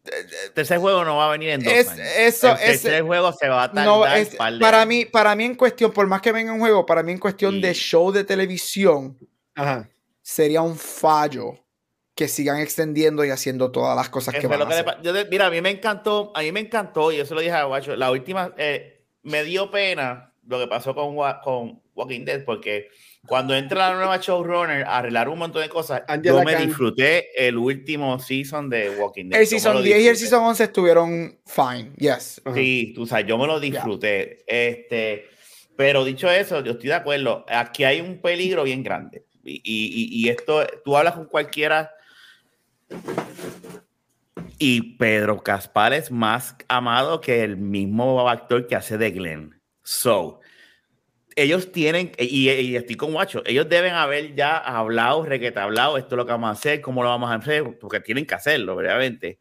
El 0.05 0.53
tercer 0.53 0.77
juego 0.79 1.03
no 1.03 1.17
va 1.17 1.27
a 1.27 1.31
venir 1.31 1.49
en 1.49 1.61
dos 1.63 1.73
Es- 1.73 1.89
años. 1.89 2.07
eso- 2.17 2.51
el 2.53 2.57
tercer 2.57 2.93
ese- 2.93 3.01
juego 3.01 3.33
se 3.33 3.49
va 3.49 3.63
a 3.63 3.67
tardar 3.67 3.85
No, 3.85 4.05
es- 4.07 4.35
par 4.35 4.53
de 4.53 4.59
para 4.59 4.85
mí, 4.85 5.03
para 5.03 5.35
mí 5.35 5.43
en 5.43 5.55
cuestión, 5.55 5.91
por 5.91 6.07
más 6.07 6.21
que 6.21 6.31
venga 6.31 6.53
un 6.53 6.59
juego, 6.61 6.85
para 6.85 7.03
mí 7.03 7.11
en 7.11 7.19
cuestión 7.19 7.59
de 7.59 7.73
Sí. 7.73 7.81
show 7.81 8.11
de 8.13 8.23
televisión, 8.23 9.17
Ajá. 9.55 9.89
sería 10.21 10.61
un 10.61 10.77
fallo 10.77 11.59
que 12.15 12.29
sigan 12.29 12.59
extendiendo 12.59 13.25
y 13.25 13.29
haciendo 13.31 13.69
todas 13.69 13.95
las 13.97 14.07
cosas 14.09 14.33
Eso 14.35 14.41
que 14.41 14.47
van 14.47 14.61
a 14.61 14.65
que 14.67 14.73
le 14.75 14.79
hacer. 14.79 15.01
yo 15.03 15.13
te- 15.13 15.25
mira, 15.25 15.47
a 15.47 15.49
mí 15.51 15.61
me 15.61 15.69
encantó, 15.71 16.31
a 16.33 16.41
mí 16.41 16.51
me 16.53 16.61
encantó, 16.61 17.11
y 17.11 17.19
eso 17.19 17.35
lo 17.35 17.41
dije 17.41 17.51
a 17.53 17.65
Guacho, 17.65 17.95
la 17.97 18.09
última, 18.09 18.53
eh, 18.57 19.03
me 19.23 19.43
dio 19.43 19.69
pena 19.69 20.33
lo 20.47 20.57
que 20.57 20.67
pasó 20.67 20.95
con, 20.95 21.15
con 21.43 21.81
Walking 21.97 22.23
Dead, 22.25 22.45
porque 22.45 22.89
cuando 23.25 23.55
entra 23.55 23.89
la 23.89 23.95
nueva 23.95 24.17
showrunner 24.17 24.83
a 24.85 24.99
arreglar 24.99 25.27
un 25.29 25.39
montón 25.39 25.61
de 25.63 25.67
cosas, 25.69 26.03
Angela 26.07 26.37
yo 26.39 26.43
me 26.45 26.51
disfruté 26.67 27.47
el 27.47 27.57
último 27.57 28.19
season 28.19 28.69
de 28.69 28.91
Walking 28.91 29.29
Dead. 29.29 29.41
El 29.41 29.47
season 29.47 29.73
lo 29.73 29.81
10 29.81 29.99
y 30.03 30.07
el 30.07 30.15
season 30.15 30.43
11 30.43 30.63
estuvieron 30.63 31.39
fine, 31.45 31.91
yes. 31.97 32.41
Sí, 32.53 32.93
tú 32.95 33.05
sabes, 33.07 33.25
yo 33.25 33.37
me 33.37 33.47
lo 33.47 33.59
disfruté. 33.59 34.43
Este, 34.47 35.25
pero 35.75 36.05
dicho 36.05 36.29
eso, 36.29 36.63
yo 36.63 36.73
estoy 36.73 36.89
de 36.89 36.95
acuerdo. 36.95 37.45
Aquí 37.49 37.83
hay 37.83 37.99
un 37.99 38.21
peligro 38.21 38.63
bien 38.63 38.83
grande. 38.83 39.25
Y, 39.43 39.55
y- 39.55 39.59
y- 39.63 40.25
y 40.25 40.29
esto, 40.29 40.65
tú 40.85 40.95
hablas 40.95 41.15
con 41.15 41.25
cualquiera. 41.25 41.91
Y 44.59 44.97
Pedro 44.97 45.41
Caspar 45.43 45.93
es 45.93 46.09
más 46.11 46.55
amado 46.67 47.21
que 47.21 47.43
el 47.43 47.57
mismo 47.57 48.27
actor 48.29 48.67
que 48.67 48.75
hace 48.75 48.97
de 48.97 49.11
Glenn. 49.11 49.61
So, 49.83 50.39
ellos 51.37 51.71
tienen, 51.71 52.11
y, 52.17 52.49
y 52.49 52.75
estoy 52.75 52.95
con 52.95 53.13
Guacho, 53.13 53.43
ellos 53.45 53.69
deben 53.69 53.93
haber 53.93 54.33
ya 54.35 54.57
hablado, 54.57 55.23
requete 55.23 55.59
hablado, 55.59 55.97
esto 55.97 56.15
es 56.15 56.17
lo 56.17 56.25
que 56.25 56.31
vamos 56.31 56.49
a 56.49 56.53
hacer, 56.53 56.81
cómo 56.81 57.03
lo 57.03 57.09
vamos 57.09 57.29
a 57.31 57.35
hacer, 57.35 57.63
porque 57.79 57.99
tienen 57.99 58.25
que 58.25 58.33
hacerlo, 58.35 58.75
obviamente. 58.75 59.37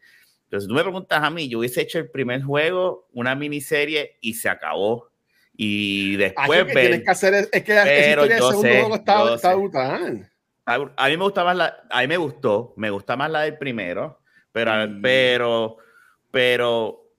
Pero 0.49 0.61
si 0.61 0.69
tú 0.69 0.75
me 0.75 0.83
preguntas 0.83 1.23
a 1.23 1.31
mí, 1.31 1.49
yo 1.49 1.59
hubiese 1.59 1.81
hecho 1.81 1.99
el 1.99 2.11
primer 2.11 2.43
juego, 2.43 3.09
una 3.13 3.35
miniserie 3.35 4.19
y 4.21 4.35
se 4.35 4.49
acabó. 4.49 5.11
Y 5.57 6.17
después 6.17 6.61
lo 6.61 6.67
que 6.67 6.73
tienes 6.75 7.03
que 7.03 7.11
hacer 7.11 7.35
es, 7.35 7.49
es 7.51 7.65
que 7.65 7.75
la 7.75 7.83
esa 7.83 7.91
Pero 7.91 8.25
historia 8.27 8.35
del 8.37 8.45
segundo 8.45 8.69
sé, 8.69 8.81
juego 8.81 8.95
está, 8.97 9.35
está 9.35 9.55
brutal. 9.55 10.33
A, 10.67 10.75
a 10.97 11.09
mí 11.09 11.17
me 11.17 11.25
gusta 11.25 11.45
más 11.45 11.57
la, 11.57 11.87
a 11.91 12.01
mí 12.03 12.07
me 12.09 12.17
gustó, 12.19 12.75
me 12.77 12.91
gusta 12.91 13.17
más 13.17 13.31
la 13.31 13.41
del 13.43 13.57
primero, 13.57 14.21
pero, 14.53 14.87
Mm. 14.87 15.01
pero, 15.01 15.77
pero 16.31 17.11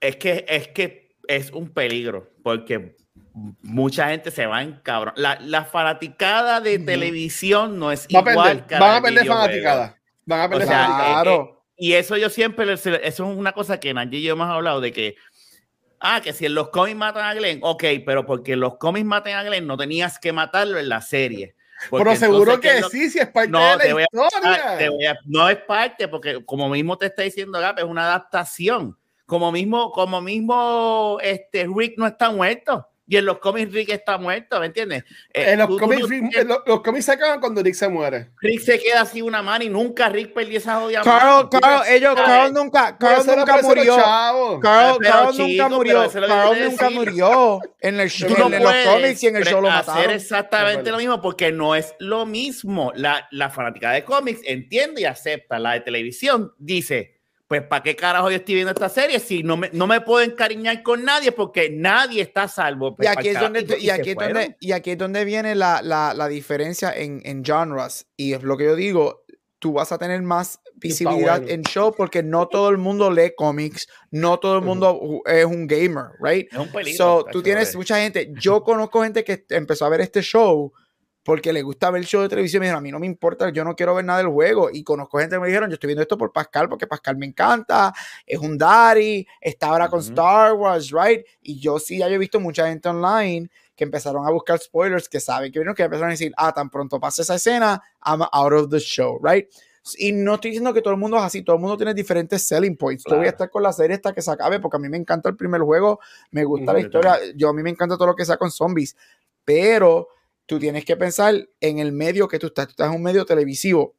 es 0.00 0.16
que 0.16 0.44
es 0.48 0.68
que 0.68 1.16
es 1.26 1.50
un 1.50 1.70
peligro 1.70 2.30
porque 2.42 2.94
mucha 3.62 4.08
gente 4.08 4.30
se 4.30 4.46
va 4.46 4.62
en 4.62 4.74
cabrón. 4.82 5.12
La, 5.16 5.38
la 5.40 5.64
fanaticada 5.64 6.60
de 6.60 6.78
televisión 6.78 7.78
no 7.78 7.90
es 7.92 8.06
Va 8.14 8.20
a 8.20 8.30
igual 8.32 8.64
la 8.68 8.78
van 8.78 8.96
a 8.96 9.02
perder 9.02 9.26
fanaticada. 9.26 9.98
Van 10.24 10.40
a 10.40 10.44
O 10.46 10.48
perder 10.50 10.68
sea, 10.68 10.78
fanaticada. 10.86 11.22
Claro. 11.22 11.32
eh, 11.32 11.50
eh, 11.50 11.60
y 11.76 11.92
eso 11.94 12.16
yo 12.16 12.30
siempre, 12.30 12.72
eso 12.72 12.94
es 13.02 13.20
una 13.20 13.52
cosa 13.52 13.80
que 13.80 13.92
Nancy 13.92 14.18
y 14.18 14.22
yo 14.22 14.34
hemos 14.34 14.48
hablado 14.48 14.80
de 14.80 14.92
que, 14.92 15.16
ah, 15.98 16.20
que 16.22 16.32
si 16.32 16.46
en 16.46 16.54
los 16.54 16.68
cómics 16.70 16.96
matan 16.96 17.24
a 17.24 17.34
Glenn, 17.34 17.58
ok, 17.62 17.82
pero 18.06 18.24
porque 18.24 18.52
en 18.52 18.60
los 18.60 18.76
cómics 18.78 19.04
maten 19.04 19.34
a 19.34 19.42
Glenn 19.42 19.66
no 19.66 19.76
tenías 19.76 20.18
que 20.20 20.32
matarlo 20.32 20.78
en 20.78 20.88
la 20.88 21.00
serie. 21.00 21.56
Porque 21.90 22.04
Pero 22.04 22.16
seguro 22.16 22.52
entonces, 22.54 22.60
¿qué 22.70 22.76
que 22.76 22.80
lo- 22.82 22.88
sí, 22.88 23.10
si 23.10 23.18
es 23.18 23.26
parte 23.28 23.50
No, 23.50 23.72
de 23.72 23.78
te 23.82 23.88
la 23.88 23.94
voy 23.94 24.02
a- 24.04 24.06
historia. 24.12 24.78
Te 24.78 24.88
voy 24.88 25.06
a- 25.06 25.18
no 25.26 25.48
es 25.50 25.56
parte, 25.56 26.06
porque 26.06 26.44
como 26.44 26.68
mismo 26.68 26.96
te 26.96 27.06
está 27.06 27.22
diciendo 27.22 27.58
Gap, 27.58 27.78
es 27.80 27.84
una 27.84 28.04
adaptación. 28.04 28.96
Como 29.26 29.50
mismo, 29.50 29.90
como 29.90 30.20
mismo 30.20 31.18
este 31.20 31.66
Rick 31.74 31.94
no 31.98 32.06
está 32.06 32.30
muerto. 32.30 32.88
Y 33.06 33.18
en 33.18 33.26
los 33.26 33.38
cómics 33.38 33.70
Rick 33.70 33.90
está 33.90 34.16
muerto, 34.16 34.58
¿me 34.60 34.66
entiendes? 34.66 35.04
Eh, 35.32 35.50
en 35.52 35.58
los, 35.58 35.68
tú- 35.68 35.74
tú 35.76 35.80
cómics, 35.84 36.00
no- 36.00 36.06
Rick- 36.08 36.36
en 36.38 36.48
los, 36.48 36.58
los 36.66 36.80
cómics 36.82 37.04
se 37.04 37.12
acaban 37.12 37.38
cuando 37.38 37.62
Rick 37.62 37.74
se 37.74 37.88
muere. 37.88 38.30
Rick 38.40 38.60
se 38.60 38.78
queda 38.78 39.02
así 39.02 39.20
una 39.20 39.42
mano 39.42 39.62
y 39.62 39.68
nunca 39.68 40.08
Rick 40.08 40.32
perdió 40.32 40.56
esa 40.56 40.80
jodida 40.80 41.02
Carl, 41.02 41.26
mano. 41.44 41.50
Carl, 41.50 41.86
ellos. 41.88 42.14
Carl 42.14 42.52
nunca, 42.54 42.96
Carl 42.96 43.26
nunca 43.26 43.56
los 43.58 43.66
murió. 43.66 43.96
Carl, 43.96 44.96
Pero, 44.98 45.12
Carl 45.12 45.32
chico, 45.32 45.46
nunca 45.48 45.68
murió. 45.68 46.10
Carl 46.10 46.62
nunca 46.70 46.90
murió. 46.90 47.60
En, 47.80 48.00
el, 48.00 48.10
Tú 48.18 48.24
en, 48.26 48.32
no 48.38 48.46
en 48.46 48.52
los 48.52 48.62
puedes 48.62 48.86
cómics 48.88 49.22
y 49.22 49.26
en 49.26 49.36
el 49.36 49.44
show 49.44 49.60
lo 49.60 49.68
hacer 49.70 49.86
mataron. 49.86 50.14
exactamente 50.14 50.82
De 50.84 50.90
lo 50.92 50.96
mismo 50.96 51.20
porque 51.20 51.52
no 51.52 51.74
es 51.74 51.94
lo 51.98 52.24
mismo. 52.24 52.90
La, 52.94 53.28
la 53.32 53.50
fanática 53.50 53.90
de 53.92 54.02
cómics 54.04 54.40
entiende 54.44 55.02
y 55.02 55.04
acepta. 55.04 55.58
La 55.58 55.72
de 55.72 55.80
televisión 55.80 56.54
dice, 56.58 57.13
pues 57.46 57.62
¿para 57.62 57.82
qué 57.82 57.94
carajo 57.94 58.30
yo 58.30 58.36
estoy 58.36 58.54
viendo 58.54 58.72
esta 58.72 58.88
serie 58.88 59.20
si 59.20 59.42
no 59.42 59.56
me, 59.56 59.70
no 59.72 59.86
me 59.86 60.00
puedo 60.00 60.24
encariñar 60.24 60.82
con 60.82 61.04
nadie 61.04 61.32
porque 61.32 61.70
nadie 61.70 62.22
está 62.22 62.44
a 62.44 62.48
salvo? 62.48 62.96
Pues, 62.96 63.06
Y 63.06 63.12
aquí, 63.12 63.28
es 63.28 63.40
donde, 63.40 63.60
y, 63.78 63.90
aquí 63.90 64.10
es 64.10 64.16
donde, 64.16 64.56
y 64.60 64.72
aquí 64.72 64.90
es 64.92 64.98
donde 64.98 65.24
viene 65.24 65.54
la, 65.54 65.82
la, 65.82 66.14
la 66.14 66.28
diferencia 66.28 66.92
en, 66.92 67.20
en 67.24 67.44
genres. 67.44 68.06
Y 68.16 68.32
es 68.32 68.42
lo 68.42 68.56
que 68.56 68.64
yo 68.64 68.76
digo, 68.76 69.24
tú 69.58 69.72
vas 69.72 69.92
a 69.92 69.98
tener 69.98 70.20
más 70.22 70.60
visibilidad 70.74 71.48
en 71.48 71.62
show 71.62 71.94
porque 71.96 72.22
no 72.22 72.48
todo 72.48 72.68
el 72.70 72.78
mundo 72.78 73.10
lee 73.10 73.32
cómics, 73.36 73.88
no 74.10 74.38
todo 74.38 74.58
el 74.58 74.62
mundo 74.62 75.22
es 75.26 75.44
un 75.44 75.66
gamer, 75.66 76.06
right? 76.20 76.52
Es 76.52 76.58
un 76.58 76.70
peligro. 76.70 77.22
So, 77.22 77.26
tú 77.30 77.42
tienes 77.42 77.74
mucha 77.76 77.98
gente. 77.98 78.30
Yo 78.38 78.62
conozco 78.62 79.02
gente 79.02 79.24
que 79.24 79.44
empezó 79.50 79.86
a 79.86 79.88
ver 79.88 80.00
este 80.00 80.20
show 80.22 80.72
porque 81.24 81.52
le 81.52 81.62
gusta 81.62 81.90
ver 81.90 82.02
el 82.02 82.06
show 82.06 82.22
de 82.22 82.28
televisión. 82.28 82.60
Me 82.60 82.66
dijeron, 82.66 82.78
a 82.78 82.82
mí 82.82 82.92
no 82.92 83.00
me 83.00 83.06
importa, 83.06 83.50
yo 83.50 83.64
no 83.64 83.74
quiero 83.74 83.94
ver 83.94 84.04
nada 84.04 84.18
del 84.18 84.28
juego. 84.28 84.70
Y 84.72 84.84
conozco 84.84 85.18
gente 85.18 85.36
que 85.36 85.40
me 85.40 85.48
dijeron, 85.48 85.70
yo 85.70 85.74
estoy 85.74 85.88
viendo 85.88 86.02
esto 86.02 86.16
por 86.16 86.32
Pascal 86.32 86.68
porque 86.68 86.86
Pascal 86.86 87.16
me 87.16 87.26
encanta, 87.26 87.92
es 88.26 88.38
un 88.38 88.56
daddy, 88.56 89.26
está 89.40 89.68
ahora 89.68 89.88
con. 89.88 90.04
Star 90.04 90.52
Wars, 90.52 90.90
right? 90.90 91.24
Y 91.40 91.58
yo 91.58 91.78
sí, 91.78 91.98
ya 91.98 92.08
yo 92.08 92.14
he 92.14 92.18
visto 92.18 92.38
mucha 92.38 92.68
gente 92.68 92.88
online 92.88 93.50
que 93.74 93.84
empezaron 93.84 94.26
a 94.26 94.30
buscar 94.30 94.58
spoilers, 94.58 95.08
que 95.08 95.18
saben 95.18 95.50
que 95.50 95.58
vieron 95.58 95.74
que 95.74 95.82
empezaron 95.82 96.10
a 96.10 96.12
decir, 96.12 96.32
ah, 96.36 96.52
tan 96.52 96.70
pronto 96.70 97.00
pasa 97.00 97.22
esa 97.22 97.36
escena, 97.36 97.82
I'm 98.04 98.22
out 98.30 98.52
of 98.52 98.70
the 98.70 98.78
show, 98.78 99.18
right? 99.22 99.48
Y 99.98 100.12
no 100.12 100.34
estoy 100.34 100.52
diciendo 100.52 100.72
que 100.72 100.80
todo 100.80 100.94
el 100.94 101.00
mundo 101.00 101.16
es 101.16 101.24
así, 101.24 101.42
todo 101.42 101.56
el 101.56 101.60
mundo 101.60 101.76
tiene 101.76 101.92
diferentes 101.92 102.42
selling 102.46 102.76
points. 102.76 103.04
Yo 103.08 103.16
voy 103.16 103.26
a 103.26 103.30
estar 103.30 103.50
con 103.50 103.62
la 103.62 103.72
serie 103.72 103.96
hasta 103.96 104.12
que 104.12 104.22
se 104.22 104.30
acabe, 104.30 104.60
porque 104.60 104.76
a 104.76 104.80
mí 104.80 104.88
me 104.88 104.96
encanta 104.96 105.28
el 105.28 105.36
primer 105.36 105.60
juego, 105.62 106.00
me 106.30 106.44
gusta 106.44 106.72
la 106.72 106.80
historia, 106.80 107.18
yo 107.34 107.48
a 107.48 107.52
mí 107.52 107.62
me 107.62 107.70
encanta 107.70 107.96
todo 107.96 108.06
lo 108.08 108.14
que 108.14 108.24
sea 108.24 108.36
con 108.36 108.50
zombies, 108.50 108.96
pero 109.44 110.08
tú 110.46 110.58
tienes 110.58 110.84
que 110.84 110.96
pensar 110.96 111.48
en 111.60 111.78
el 111.78 111.92
medio 111.92 112.28
que 112.28 112.38
tú 112.38 112.48
estás, 112.48 112.66
tú 112.66 112.70
estás 112.72 112.88
en 112.88 112.96
un 112.96 113.02
medio 113.02 113.24
televisivo. 113.24 113.96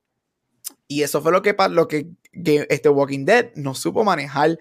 Y 0.87 1.03
eso 1.03 1.21
fue 1.21 1.31
lo 1.31 1.41
que, 1.41 1.55
lo 1.69 1.87
que, 1.87 2.07
que 2.31 2.67
este 2.69 2.89
Walking 2.89 3.25
Dead 3.25 3.51
no 3.55 3.73
supo 3.73 4.03
manejar. 4.03 4.57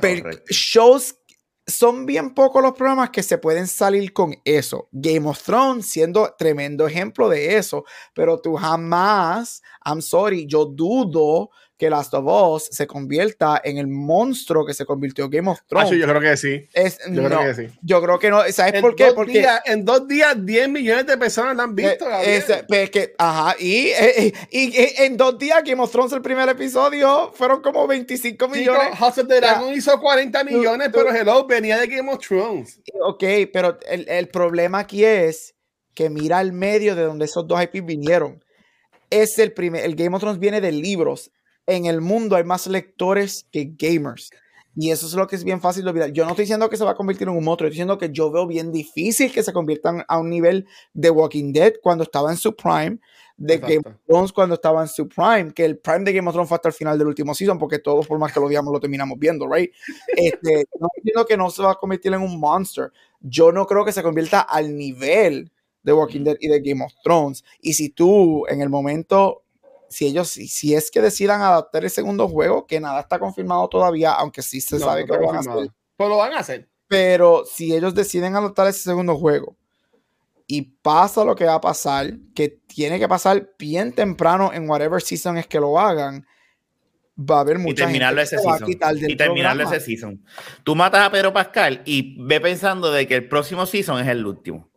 Correcto. 0.00 0.42
shows 0.48 1.16
son 1.66 2.04
bien 2.04 2.34
pocos 2.34 2.62
los 2.62 2.72
programas 2.72 3.10
que 3.10 3.22
se 3.22 3.38
pueden 3.38 3.66
salir 3.66 4.12
con 4.12 4.34
eso. 4.44 4.88
Game 4.92 5.28
of 5.28 5.42
Thrones 5.42 5.86
siendo 5.86 6.34
tremendo 6.36 6.86
ejemplo 6.86 7.28
de 7.28 7.56
eso, 7.56 7.84
pero 8.14 8.40
tú 8.40 8.56
jamás, 8.56 9.62
I'm 9.84 10.02
sorry, 10.02 10.46
yo 10.46 10.66
dudo 10.66 11.50
que 11.80 11.88
Last 11.88 12.12
of 12.12 12.26
Us 12.26 12.68
se 12.70 12.86
convierta 12.86 13.58
en 13.64 13.78
el 13.78 13.86
monstruo 13.88 14.66
que 14.66 14.74
se 14.74 14.84
convirtió 14.84 15.30
Game 15.30 15.50
of 15.50 15.58
Ah, 15.60 15.64
Thrones. 15.66 15.88
sí, 15.88 15.98
yo 15.98 16.06
creo 16.06 16.20
que 16.20 16.36
sí. 16.36 16.68
Es- 16.74 16.98
Yo 17.08 17.22
no, 17.22 17.28
creo 17.28 17.40
que 17.40 17.54
sí. 17.54 17.74
yo 17.80 18.02
creo 18.02 18.18
que 18.18 18.28
no. 18.30 18.42
¿Sabes 18.52 18.74
En 18.74 18.80
por 18.82 18.94
qué? 18.94 19.12
Porque 19.14 19.38
días- 19.38 19.62
en 19.64 19.84
dos 19.86 20.06
días, 20.06 20.36
10 20.44 20.68
millones 20.68 21.06
de 21.06 21.16
personas 21.16 21.56
la 21.56 21.62
han 21.62 21.70
eh, 21.70 21.72
visto. 21.88 22.06
Ese- 22.20 22.64
pues 22.68 22.90
que, 22.90 23.14
ajá, 23.16 23.56
y, 23.58 23.86
eh, 23.86 23.94
eh, 24.26 24.32
y, 24.50 24.76
eh, 24.78 24.94
en 25.06 25.16
dos 25.16 25.38
días 25.38 25.62
Game 25.64 25.82
of 25.82 25.90
Thrones 25.90 26.12
el 26.12 26.20
primer 26.20 26.46
episodio 26.50 27.32
fueron 27.34 27.62
como 27.62 27.86
25 27.86 28.44
Chico, 28.46 28.48
millones. 28.56 28.98
House 28.98 29.16
of 29.16 29.26
the 29.28 29.36
Dragon 29.40 29.72
hizo 29.74 29.98
40 29.98 30.44
millones, 30.44 30.92
tú- 30.92 30.98
pero 30.98 31.14
hello, 31.14 31.46
venía 31.46 31.78
de 31.78 31.86
Game 31.86 32.12
of 32.12 32.18
Thrones. 32.18 32.78
Ok, 33.02 33.24
pero 33.52 33.78
el, 33.88 34.06
el 34.06 34.28
problema 34.28 34.80
aquí 34.80 35.02
es 35.04 35.54
que 35.94 36.10
mira 36.10 36.42
el 36.42 36.52
medio 36.52 36.94
de 36.94 37.04
donde 37.04 37.24
esos 37.24 37.46
dos 37.48 37.62
IP 37.62 37.80
vinieron. 37.80 38.44
Es 39.08 39.38
el 39.38 39.52
primer, 39.52 39.84
el 39.84 39.96
Game 39.96 40.14
of 40.14 40.20
Thrones 40.20 40.38
viene 40.38 40.60
de 40.60 40.70
libros. 40.72 41.32
En 41.70 41.86
el 41.86 42.00
mundo 42.00 42.36
hay 42.36 42.44
más 42.44 42.66
lectores 42.66 43.46
que 43.52 43.72
gamers. 43.78 44.30
Y 44.76 44.90
eso 44.90 45.06
es 45.06 45.14
lo 45.14 45.26
que 45.26 45.36
es 45.36 45.44
bien 45.44 45.60
fácil 45.60 45.84
de 45.84 45.90
olvidar. 45.90 46.12
Yo 46.12 46.24
no 46.24 46.30
estoy 46.30 46.44
diciendo 46.44 46.68
que 46.70 46.76
se 46.76 46.84
va 46.84 46.92
a 46.92 46.94
convertir 46.94 47.28
en 47.28 47.34
un 47.34 47.44
monstruo, 47.44 47.66
estoy 47.66 47.76
diciendo 47.76 47.98
que 47.98 48.10
yo 48.10 48.30
veo 48.30 48.46
bien 48.46 48.72
difícil 48.72 49.32
que 49.32 49.42
se 49.42 49.52
conviertan 49.52 50.04
a 50.06 50.18
un 50.18 50.30
nivel 50.30 50.66
de 50.94 51.10
Walking 51.10 51.52
Dead 51.52 51.74
cuando 51.82 52.04
estaba 52.04 52.30
en 52.30 52.36
su 52.36 52.54
prime, 52.54 52.98
de 53.36 53.58
Game 53.58 53.78
of 53.78 53.86
Exacto. 53.86 54.00
Thrones 54.06 54.32
cuando 54.32 54.54
estaba 54.54 54.82
en 54.82 54.88
su 54.88 55.08
prime, 55.08 55.52
que 55.52 55.64
el 55.64 55.78
prime 55.78 56.00
de 56.04 56.12
Game 56.12 56.28
of 56.28 56.34
Thrones 56.34 56.48
fue 56.48 56.56
hasta 56.56 56.68
el 56.68 56.74
final 56.74 56.98
del 56.98 57.08
último 57.08 57.34
season, 57.34 57.58
porque 57.58 57.78
todos, 57.78 58.06
por 58.06 58.18
más 58.18 58.32
que 58.32 58.38
lo 58.38 58.46
odiamos, 58.46 58.72
lo 58.72 58.80
terminamos 58.80 59.18
viendo, 59.18 59.48
right? 59.48 59.72
Este, 60.16 60.66
no 60.78 60.88
entiendo 60.96 61.26
que 61.26 61.36
no 61.36 61.50
se 61.50 61.62
va 61.62 61.72
a 61.72 61.74
convertir 61.74 62.12
en 62.12 62.20
un 62.20 62.38
monster. 62.38 62.92
Yo 63.20 63.50
no 63.50 63.66
creo 63.66 63.84
que 63.84 63.92
se 63.92 64.02
convierta 64.02 64.40
al 64.40 64.76
nivel 64.76 65.50
de 65.82 65.92
Walking 65.92 66.24
Dead 66.24 66.36
y 66.38 66.48
de 66.48 66.60
Game 66.60 66.84
of 66.84 66.92
Thrones. 67.02 67.44
Y 67.60 67.72
si 67.72 67.90
tú 67.90 68.46
en 68.46 68.60
el 68.60 68.68
momento, 68.68 69.42
si 69.90 70.06
ellos, 70.06 70.30
si, 70.30 70.48
si 70.48 70.74
es 70.74 70.90
que 70.90 71.02
decidan 71.02 71.42
adaptar 71.42 71.84
el 71.84 71.90
segundo 71.90 72.28
juego, 72.28 72.66
que 72.66 72.80
nada 72.80 73.00
está 73.00 73.18
confirmado 73.18 73.68
todavía, 73.68 74.12
aunque 74.14 74.42
sí 74.42 74.62
se 74.62 74.78
No, 74.78 74.86
sabe 74.86 75.04
no 75.04 75.06
que 75.06 75.12
lo 75.12 75.20
van 75.20 75.36
a 75.36 75.40
hacer. 75.40 75.70
Pero 75.96 76.08
lo 76.10 76.16
van 76.18 76.32
a 76.34 76.38
hacer. 76.38 76.70
Pero 76.88 77.44
si 77.44 77.74
ellos 77.74 77.94
deciden 77.94 78.36
adoptar 78.36 78.66
ese 78.68 78.80
segundo 78.84 79.16
juego 79.18 79.56
y 80.46 80.62
pasa 80.62 81.24
lo 81.24 81.36
que 81.36 81.44
va 81.44 81.54
a 81.54 81.60
pasar, 81.60 82.12
que 82.34 82.48
tiene 82.66 82.98
que 82.98 83.08
pasar 83.08 83.52
bien 83.58 83.92
temprano 83.94 84.52
en 84.52 84.68
whatever 84.68 85.00
season 85.02 85.38
es 85.38 85.46
que 85.46 85.60
lo 85.60 85.78
hagan, 85.78 86.26
va 87.18 87.38
a 87.38 87.40
haber 87.40 87.58
Y 87.60 87.60
mucha 87.60 87.74
terminarlo 87.74 88.22
gente 88.22 88.22
ese 88.22 88.36
que 88.36 88.38
se 88.38 88.48
va 88.48 88.56
a 88.56 88.58
season. 88.58 88.66
quitar 88.66 88.96
del 88.96 89.12
Y 89.12 89.16
terminarlo 89.16 89.64
programa. 89.64 89.76
ese 89.76 89.84
season. 89.84 90.24
Tú 90.64 90.74
matas 90.76 91.06
a 91.06 91.10
Pedro 91.12 91.32
Pascal 91.32 91.82
y 91.84 92.16
ve 92.24 92.40
pensando 92.40 92.90
de 92.92 93.06
que 93.06 93.16
el 93.16 93.28
próximo 93.28 93.66
season 93.66 94.00
es 94.00 94.08
el 94.08 94.26
último. 94.26 94.69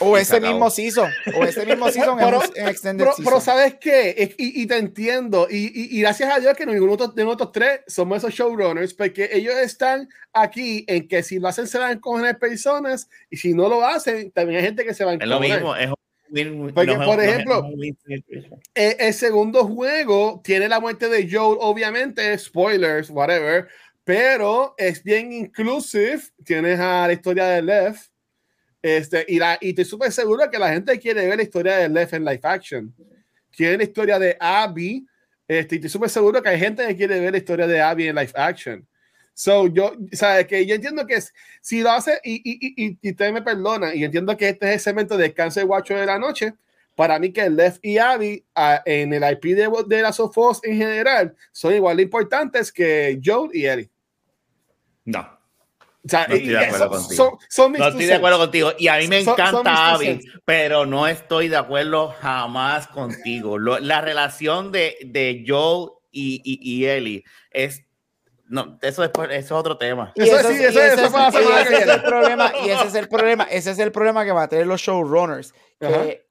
O 0.00 0.16
ese 0.16 0.40
mismo 0.40 0.68
season. 0.70 1.08
O 1.36 1.44
ese 1.44 1.64
mismo 1.64 1.88
season 1.90 2.18
en, 2.18 2.24
Pero- 2.24 2.38
un- 2.40 2.56
en 2.56 2.68
Extended 2.68 3.04
Pero, 3.04 3.14
Season. 3.16 3.24
pero 3.32 3.40
¿sabes 3.40 3.74
qué? 3.80 4.14
Es- 4.18 4.34
Y, 4.38 4.62
y 4.62 4.66
te 4.66 4.76
entiendo. 4.78 5.46
Y, 5.48 5.66
y- 5.66 5.96
y 5.96 6.00
gracias 6.00 6.34
a 6.34 6.40
Dios 6.40 6.56
que 6.56 6.66
ninguno 6.66 6.96
de 6.96 7.24
nosotros- 7.24 7.52
tres 7.52 7.80
somos 7.86 8.18
esos 8.18 8.32
showrunners, 8.34 8.94
porque 8.94 9.28
ellos 9.32 9.54
están 9.56 10.08
aquí 10.32 10.84
en 10.88 11.06
que 11.06 11.22
si 11.22 11.38
lo 11.38 11.48
hacen 11.48 11.66
se 11.68 11.78
van 11.78 11.90
a 11.90 11.92
encoger 11.92 12.38
personas 12.38 13.08
y 13.30 13.36
si 13.36 13.54
no 13.54 13.68
lo 13.68 13.84
hacen, 13.86 14.32
también 14.32 14.58
hay 14.60 14.66
gente 14.66 14.84
que 14.84 14.94
se 14.94 15.04
va 15.04 15.12
a 15.12 15.14
Es 15.14 15.20
lo 15.20 15.36
encojonar. 15.36 15.58
mismo. 15.60 15.76
Es 15.76 15.88
Porque, 16.74 16.96
no 16.96 17.04
por 17.04 17.16
no 17.18 17.22
ejemplo, 17.22 17.62
no 17.62 17.82
situation. 18.06 18.60
Eh, 18.74 18.96
el 19.00 19.12
segundo 19.12 19.66
juego 19.66 20.40
tiene 20.42 20.66
la 20.66 20.80
muerte 20.80 21.08
de 21.10 21.28
Joel, 21.30 21.58
obviamente, 21.60 22.36
spoilers, 22.38 23.10
whatever, 23.10 23.68
pero 24.02 24.74
es 24.78 25.04
bien 25.04 25.30
inclusive. 25.32 26.22
Tienes 26.44 26.80
a 26.80 27.06
la 27.06 27.12
historia 27.12 27.44
de 27.48 27.60
Left. 27.62 28.11
Este, 28.82 29.24
y, 29.28 29.38
la, 29.38 29.56
y 29.60 29.70
estoy 29.70 29.84
súper 29.84 30.10
seguro 30.10 30.50
que 30.50 30.58
la 30.58 30.72
gente 30.72 30.98
quiere 30.98 31.26
ver 31.26 31.36
la 31.36 31.44
historia 31.44 31.76
de 31.76 31.88
Left 31.88 32.14
en 32.14 32.24
live 32.24 32.40
action. 32.42 32.94
Tiene 33.56 33.76
la 33.78 33.82
historia 33.84 34.18
de 34.18 34.36
Abby. 34.38 35.06
Este, 35.46 35.76
y 35.76 35.78
estoy 35.78 35.90
súper 35.90 36.10
seguro 36.10 36.42
que 36.42 36.48
hay 36.48 36.58
gente 36.58 36.86
que 36.86 36.96
quiere 36.96 37.20
ver 37.20 37.32
la 37.32 37.38
historia 37.38 37.66
de 37.66 37.80
Abby 37.80 38.08
en 38.08 38.16
live 38.16 38.32
action. 38.34 38.86
So, 39.34 39.66
yo, 39.68 39.94
sabes 40.12 40.46
que 40.46 40.66
yo 40.66 40.74
entiendo 40.74 41.06
que 41.06 41.18
si 41.60 41.80
lo 41.80 41.90
hace, 41.90 42.20
y, 42.22 42.34
y, 42.34 42.58
y, 42.60 42.86
y, 42.86 42.98
y 43.00 43.10
usted 43.12 43.32
me 43.32 43.40
perdona, 43.40 43.94
y 43.94 44.04
entiendo 44.04 44.36
que 44.36 44.50
este 44.50 44.66
es 44.68 44.74
el 44.74 44.80
segmento 44.80 45.16
de 45.16 45.32
Cáncer 45.32 45.64
Guacho 45.64 45.94
de 45.94 46.04
la 46.04 46.18
noche, 46.18 46.54
para 46.94 47.18
mí 47.18 47.32
que 47.32 47.48
Left 47.48 47.84
y 47.84 47.98
Abby 47.98 48.44
en 48.84 49.12
el 49.12 49.22
IP 49.32 49.56
de, 49.56 49.70
de 49.86 50.02
las 50.02 50.20
of 50.20 50.36
Us 50.36 50.60
en 50.62 50.76
general 50.76 51.34
son 51.50 51.74
igual 51.74 51.96
de 51.96 52.02
importantes 52.02 52.70
que 52.70 53.18
Joel 53.24 53.50
y 53.54 53.66
Ellie. 53.66 53.90
No. 55.04 55.31
O 56.04 56.08
sea, 56.08 56.26
No 56.26 56.34
estoy 56.34 56.48
de 56.50 56.58
acuerdo 56.58 56.78
son- 56.84 57.00
contigo. 57.02 57.24
son- 57.24 57.38
son 57.48 57.72
mis 57.72 57.78
No 57.80 57.86
estoy 57.88 58.06
de 58.06 58.14
acuerdo 58.14 58.38
contigo. 58.38 58.72
Y 58.78 58.88
a 58.88 58.98
mí 58.98 59.06
me 59.08 59.20
encanta 59.20 59.92
Abby, 59.94 60.20
pero 60.44 60.84
no 60.84 61.06
estoy 61.06 61.48
de 61.48 61.56
acuerdo 61.56 62.08
jamás 62.20 62.88
contigo. 62.88 63.56
Lo- 63.58 63.78
la 63.78 64.00
relación 64.00 64.72
de, 64.72 64.96
de 65.04 65.44
Joel 65.46 65.90
y, 66.10 66.40
y, 66.44 66.58
y 66.80 66.86
Ellie 66.86 67.24
es. 67.50 67.82
No, 68.48 68.78
eso, 68.82 69.00
después, 69.02 69.30
eso 69.30 69.38
es 69.38 69.52
otro 69.52 69.78
tema. 69.78 70.12
Y 70.14 70.22
Eso 70.24 70.38
sí, 70.40 70.54
es- 70.54 70.60
eso- 70.76 70.80
y 70.80 70.82
eso 70.82 71.00
y 71.00 71.90
el 71.90 72.02
problema, 72.02 72.52
y 72.64 72.68
ese 72.70 72.86
es 72.88 72.94
el 72.96 73.08
problema, 73.08 73.44
ese 73.44 73.70
es 73.70 73.78
el 73.78 73.92
problema 73.92 74.24
que 74.24 74.32
va 74.32 74.42
a 74.42 74.48
tener 74.48 74.66
los 74.66 74.80
showrunners. 74.80 75.54
Que 75.80 76.26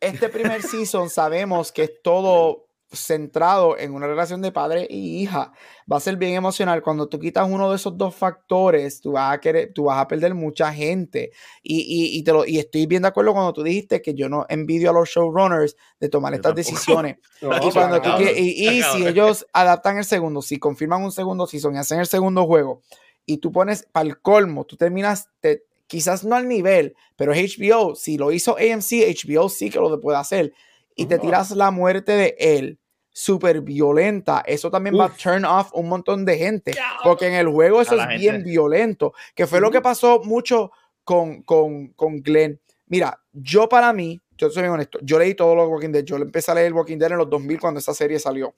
este 0.00 0.28
primer 0.28 0.62
season 0.62 1.10
sabemos 1.10 1.72
que 1.72 1.82
es 1.84 1.92
todo 2.02 2.65
centrado 2.92 3.76
en 3.78 3.92
una 3.94 4.06
relación 4.06 4.40
de 4.42 4.52
padre 4.52 4.86
y 4.88 5.22
hija. 5.22 5.52
Va 5.90 5.96
a 5.96 6.00
ser 6.00 6.16
bien 6.16 6.34
emocional. 6.34 6.82
Cuando 6.82 7.08
tú 7.08 7.18
quitas 7.18 7.48
uno 7.50 7.70
de 7.70 7.76
esos 7.76 7.96
dos 7.96 8.14
factores, 8.14 9.00
tú 9.00 9.12
vas 9.12 9.34
a 9.34 9.40
querer, 9.40 9.72
tú 9.74 9.84
vas 9.84 9.98
a 9.98 10.08
perder 10.08 10.34
mucha 10.34 10.72
gente. 10.72 11.32
Y, 11.62 11.80
y, 11.80 12.18
y 12.18 12.22
te 12.22 12.32
lo, 12.32 12.46
y 12.46 12.58
estoy 12.58 12.86
bien 12.86 13.02
de 13.02 13.08
acuerdo 13.08 13.32
cuando 13.32 13.52
tú 13.52 13.62
dijiste 13.62 14.00
que 14.02 14.14
yo 14.14 14.28
no 14.28 14.46
envidio 14.48 14.90
a 14.90 14.92
los 14.92 15.08
showrunners 15.08 15.76
de 16.00 16.08
tomar 16.08 16.32
Yo 16.32 16.36
estas 16.36 16.54
tampoco. 16.54 16.70
decisiones. 16.74 17.16
No, 17.42 17.50
Y, 17.68 17.70
cuando 17.70 18.00
tú 18.00 18.08
quieres- 18.16 18.38
y, 18.38 18.82
si 18.82 19.06
ellos 19.06 19.46
adaptan 19.52 19.98
el 19.98 20.04
segundo, 20.04 20.40
si 20.40 20.58
confirman 20.58 21.02
un 21.02 21.12
segundo 21.12 21.46
season 21.46 21.74
y 21.74 21.78
hacen 21.78 22.00
el 22.00 22.06
segundo 22.06 22.46
juego, 22.46 22.80
y 23.26 23.38
tú 23.38 23.52
pones 23.52 23.86
para 23.92 24.08
el 24.08 24.20
colmo, 24.20 24.64
tú 24.64 24.76
terminas, 24.76 25.28
te- 25.40 25.64
quizás 25.86 26.24
no 26.24 26.34
al 26.34 26.48
nivel, 26.48 26.94
pero 27.16 27.32
HBO, 27.34 27.94
si 27.94 28.16
lo 28.16 28.32
hizo 28.32 28.56
AMC, 28.56 29.04
HBO 29.14 29.48
sí 29.50 29.68
que 29.68 29.78
lo 29.78 30.00
puede 30.00 30.16
hacer, 30.18 30.52
y 30.96 31.06
te 31.06 31.18
tiras 31.18 31.50
la 31.52 31.70
muerte 31.70 32.12
de 32.12 32.36
él, 32.38 32.80
súper 33.12 33.60
violenta, 33.60 34.42
eso 34.46 34.70
también 34.70 34.98
va 34.98 35.06
a 35.06 35.10
turn 35.10 35.44
off 35.44 35.70
un 35.74 35.88
montón 35.88 36.24
de 36.24 36.36
gente, 36.36 36.72
porque 37.04 37.28
en 37.28 37.34
el 37.34 37.48
juego 37.48 37.80
eso 37.80 37.94
es 37.94 38.00
gente. 38.00 38.16
bien 38.16 38.42
violento, 38.42 39.12
que 39.34 39.46
fue 39.46 39.60
lo 39.60 39.70
que 39.70 39.80
pasó 39.80 40.22
mucho 40.24 40.72
con, 41.04 41.42
con, 41.42 41.88
con 41.88 42.22
Glenn. 42.22 42.58
Mira, 42.86 43.22
yo 43.32 43.68
para 43.68 43.92
mí, 43.92 44.20
yo 44.36 44.50
soy 44.50 44.62
bien 44.62 44.72
honesto, 44.72 44.98
yo 45.02 45.18
leí 45.18 45.34
todo 45.34 45.54
lo 45.54 45.68
Walking 45.68 45.90
Dead, 45.90 46.04
yo 46.04 46.16
empecé 46.16 46.50
a 46.50 46.54
leer 46.54 46.72
Walking 46.72 46.98
Dead 46.98 47.12
en 47.12 47.18
los 47.18 47.30
2000 47.30 47.60
cuando 47.60 47.80
esa 47.80 47.94
serie 47.94 48.18
salió. 48.18 48.54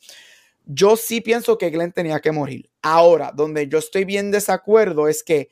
Yo 0.65 0.97
sí 0.97 1.21
pienso 1.21 1.57
que 1.57 1.71
Glenn 1.71 1.93
tenía 1.93 2.21
que 2.21 2.31
morir. 2.31 2.69
Ahora, 2.83 3.33
donde 3.35 3.69
yo 3.69 3.79
estoy 3.79 4.05
bien 4.05 4.31
desacuerdo 4.31 5.09
es 5.09 5.23
que 5.23 5.49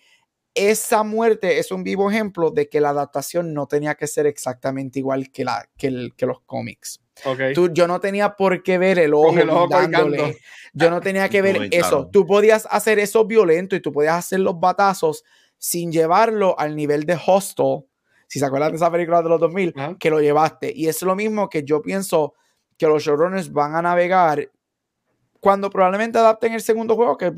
esa 0.57 1.03
muerte 1.05 1.59
es 1.59 1.71
un 1.71 1.85
vivo 1.85 2.11
ejemplo 2.11 2.51
de 2.51 2.69
que 2.69 2.81
la 2.81 2.89
adaptación 2.91 3.55
no 3.55 3.67
tenía 3.67 3.95
que 3.95 4.07
ser 4.07 4.27
exactamente 4.27 4.99
igual 4.99 5.31
que, 5.31 5.45
la, 5.45 5.69
que, 5.77 5.87
el- 5.89 6.15
que 6.17 6.27
los 6.27 6.41
cómics. 6.41 7.01
Ok. 7.25 7.39
Tú- 7.55 7.71
yo 7.73 7.87
no 7.87 8.01
tenía 8.01 8.35
por 8.37 8.63
qué 8.63 8.79
ver 8.79 8.99
el 8.99 9.15
ojo, 9.15 9.39
el 9.39 9.49
ojo. 9.51 9.69
Yo 10.73 10.91
no 10.91 11.01
tenía 11.01 11.29
que 11.29 11.41
ver 11.43 11.69
eso. 11.73 12.09
Tú 12.13 12.27
podías 12.27 12.67
hacer 12.71 12.99
eso 12.99 13.25
violento 13.25 13.77
y 13.77 13.81
tú 13.81 13.93
podías 13.93 14.17
hacer 14.17 14.41
los 14.41 14.59
batazos 14.59 15.23
sin 15.59 15.93
llevarlo 15.93 16.59
al 16.59 16.75
nivel 16.77 17.05
de 17.05 17.19
Hostel. 17.27 17.85
Si 18.29 18.39
se 18.39 18.45
acuerdan 18.47 18.73
de 18.73 18.77
esa 18.77 18.91
película 18.91 19.23
de 19.23 19.29
los 19.29 19.41
2000, 19.41 19.73
Ajá. 19.77 19.97
que 19.99 20.11
lo 20.11 20.21
llevaste. 20.21 20.73
Y 20.75 20.89
es 20.89 21.01
lo 21.03 21.15
mismo 21.15 21.49
que 21.49 21.63
yo 21.63 21.81
pienso 21.81 22.35
que 22.77 22.87
los 22.87 23.03
showrunners 23.03 23.53
van 23.53 23.75
a 23.77 23.83
navegar 23.83 24.51
cuando 25.41 25.71
probablemente 25.71 26.19
adapten 26.19 26.53
el 26.53 26.61
segundo 26.61 26.95
juego, 26.97 27.17
que 27.17 27.33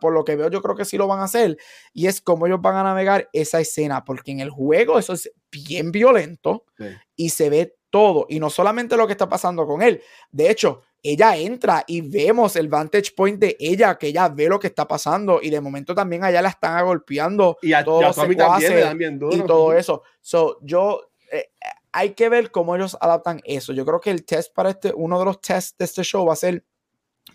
por 0.00 0.12
lo 0.12 0.24
que 0.24 0.36
veo 0.36 0.50
yo 0.50 0.60
creo 0.62 0.76
que 0.76 0.84
sí 0.84 0.96
lo 0.96 1.06
van 1.06 1.20
a 1.20 1.24
hacer, 1.24 1.56
y 1.92 2.06
es 2.06 2.20
cómo 2.20 2.46
ellos 2.46 2.60
van 2.60 2.76
a 2.76 2.82
navegar 2.82 3.28
esa 3.32 3.60
escena, 3.60 4.04
porque 4.04 4.32
en 4.32 4.40
el 4.40 4.50
juego 4.50 4.98
eso 4.98 5.12
es 5.12 5.30
bien 5.50 5.92
violento 5.92 6.64
Sí. 6.78 6.84
y 7.16 7.30
se 7.30 7.50
ve 7.50 7.74
todo, 7.90 8.26
y 8.28 8.38
no 8.40 8.50
solamente 8.50 8.96
lo 8.96 9.06
que 9.06 9.12
está 9.12 9.28
pasando 9.28 9.66
con 9.66 9.82
él, 9.82 10.02
de 10.30 10.50
hecho, 10.50 10.82
ella 11.02 11.36
entra 11.36 11.84
y 11.86 12.00
vemos 12.00 12.56
el 12.56 12.68
vantage 12.68 13.12
point 13.16 13.38
de 13.38 13.56
ella, 13.60 13.96
que 13.96 14.08
ella 14.08 14.28
ve 14.28 14.48
lo 14.48 14.58
que 14.58 14.66
está 14.66 14.86
pasando, 14.86 15.40
y 15.40 15.48
de 15.48 15.60
momento 15.60 15.94
también 15.94 16.24
allá 16.24 16.42
la 16.42 16.48
están 16.50 16.76
agolpeando 16.76 17.56
Y 17.62 17.72
a, 17.72 17.84
todos 17.84 18.02
y 18.02 18.04
a 18.04 18.36
también 18.36 18.74
le 18.74 18.80
dan 18.80 18.98
bien 18.98 19.18
duro. 19.18 19.36
y 19.36 19.40
todo 19.46 19.72
eso. 19.72 20.02
So, 20.20 20.58
yo, 20.60 21.00
eh, 21.30 21.50
hay 21.92 22.10
que 22.10 22.28
ver 22.28 22.50
cómo 22.50 22.74
ellos 22.76 22.96
adaptan 23.00 23.40
eso. 23.44 23.72
Yo 23.72 23.86
creo 23.86 24.00
que 24.00 24.10
el 24.10 24.24
test 24.24 24.52
para 24.52 24.70
este, 24.70 24.92
uno 24.94 25.18
de 25.20 25.24
los 25.24 25.40
tests 25.40 25.76
de 25.78 25.84
este 25.84 26.02
show 26.02 26.26
va 26.26 26.32
a 26.34 26.36
ser 26.36 26.64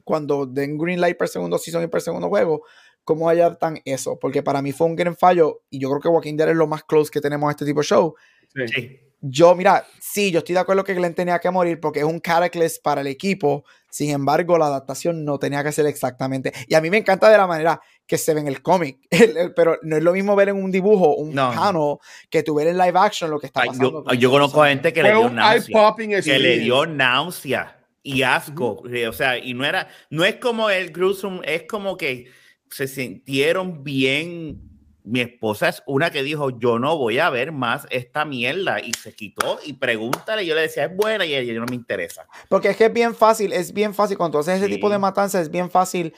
cuando 0.04 0.46
den 0.46 0.78
green 0.78 1.00
light 1.02 1.18
para 1.18 1.26
el 1.28 1.32
segundo 1.32 1.58
season 1.58 1.84
y 1.84 1.88
para 1.88 2.00
el 2.00 2.04
segundo 2.04 2.30
juego, 2.30 2.64
cómo 3.04 3.30
adaptan 3.30 3.80
eso. 3.86 4.18
Porque 4.20 4.44
para 4.44 4.62
mí 4.62 4.72
fue 4.72 4.88
un 4.88 4.96
gran 4.96 5.16
fallo 5.16 5.62
y 5.70 5.80
yo 5.80 5.90
creo 5.90 6.02
que 6.02 6.08
Walking 6.10 6.36
Dead 6.38 6.50
es 6.50 6.56
lo 6.56 6.68
más 6.68 6.84
close 6.84 7.12
que 7.12 7.22
tenemos 7.22 7.48
a 7.48 7.52
este 7.52 7.66
tipo 7.66 7.82
de 7.82 7.86
show. 7.86 8.16
Sí. 8.56 8.68
Sí. 8.68 9.00
Yo, 9.26 9.56
mira, 9.56 9.86
sí, 10.02 10.32
yo 10.32 10.40
estoy 10.40 10.54
de 10.54 10.60
acuerdo 10.60 10.84
que 10.84 10.94
Glenn 10.94 11.14
tenía 11.16 11.40
que 11.40 11.50
morir 11.50 11.80
porque 11.80 12.00
es 12.00 12.06
un 12.06 12.20
cataclysm 12.20 12.82
para 12.84 13.00
el 13.00 13.08
equipo. 13.08 13.64
Sin 13.90 14.10
embargo, 14.10 14.58
la 14.58 14.66
adaptación 14.66 15.24
no 15.24 15.40
tenía 15.40 15.64
que 15.64 15.72
ser 15.72 15.86
exactamente. 15.86 16.52
Y 16.68 16.76
a 16.76 16.82
mí 16.82 16.90
me 16.90 16.98
encanta 16.98 17.30
de 17.30 17.38
la 17.38 17.48
manera 17.48 17.80
que 18.06 18.18
se 18.18 18.34
ve 18.34 18.42
en 18.42 18.50
el 18.50 18.62
cómic. 18.62 18.98
Pero 19.56 19.80
no 19.84 19.96
es 19.96 20.04
lo 20.04 20.12
mismo 20.12 20.36
ver 20.36 20.50
en 20.50 20.62
un 20.62 20.72
dibujo, 20.72 21.16
un 21.16 21.34
No. 21.34 21.54
panel, 21.56 21.96
que 22.30 22.44
tú 22.44 22.56
ver 22.56 22.68
en 22.68 22.78
live 22.78 23.00
action 23.00 23.32
lo 23.32 23.40
que 23.40 23.48
está 23.48 23.62
Ay, 23.62 23.68
pasando. 23.70 23.90
yo, 23.92 24.04
con 24.04 24.18
yo 24.18 24.28
ese 24.28 24.34
conozco 24.34 24.64
gente 24.66 24.92
que 24.92 25.04
le 25.04 25.10
dio 25.12 25.22
un 25.22 25.36
náusea. 25.36 25.68
eye-popping 25.68 26.10
que 26.22 26.40
le 26.40 26.60
dio 26.60 26.86
náusea 26.86 27.80
y 28.04 28.22
asco. 28.24 28.84
eh, 28.94 29.08
O 29.08 29.14
sea, 29.14 29.38
y 29.38 29.54
no 29.54 29.66
era, 29.66 29.88
no 30.10 30.24
es 30.26 30.36
como 30.36 30.70
el 30.70 30.92
gruesome, 30.92 31.40
es 31.46 31.64
como 31.64 31.98
que 31.98 32.28
se 32.70 32.88
sintieron 32.88 33.84
bien. 33.84 34.70
Mi 35.06 35.20
esposa 35.20 35.68
es 35.68 35.84
una 35.86 36.12
que 36.12 36.24
dijo, 36.24 36.58
yo 36.60 36.80
no 36.80 36.98
voy 36.98 37.20
a 37.20 37.30
ver 37.30 37.52
más 37.52 37.86
esta 37.90 38.24
mierda. 38.24 38.80
Y 38.80 38.94
se 38.94 39.14
quitó 39.14 39.60
y 39.66 39.74
pregúntale. 39.74 40.46
Yo 40.46 40.56
le 40.56 40.62
decía, 40.62 40.86
es 40.86 40.96
buena 40.96 41.26
y 41.26 41.36
ella 41.36 41.54
no 41.60 41.66
me 41.66 41.76
interesa. 41.76 42.26
Porque 42.48 42.70
es 42.70 42.78
que 42.78 42.86
es 42.86 42.94
bien 42.94 43.14
fácil, 43.14 43.52
es 43.52 43.74
bien 43.74 43.94
fácil, 43.94 44.18
cuando 44.18 44.40
haces 44.40 44.58
ese 44.58 44.68
Sí. 44.68 44.72
tipo 44.76 44.90
de 44.90 44.98
matanza, 45.00 45.42
es 45.42 45.50
bien 45.52 45.70
fácil 45.70 46.14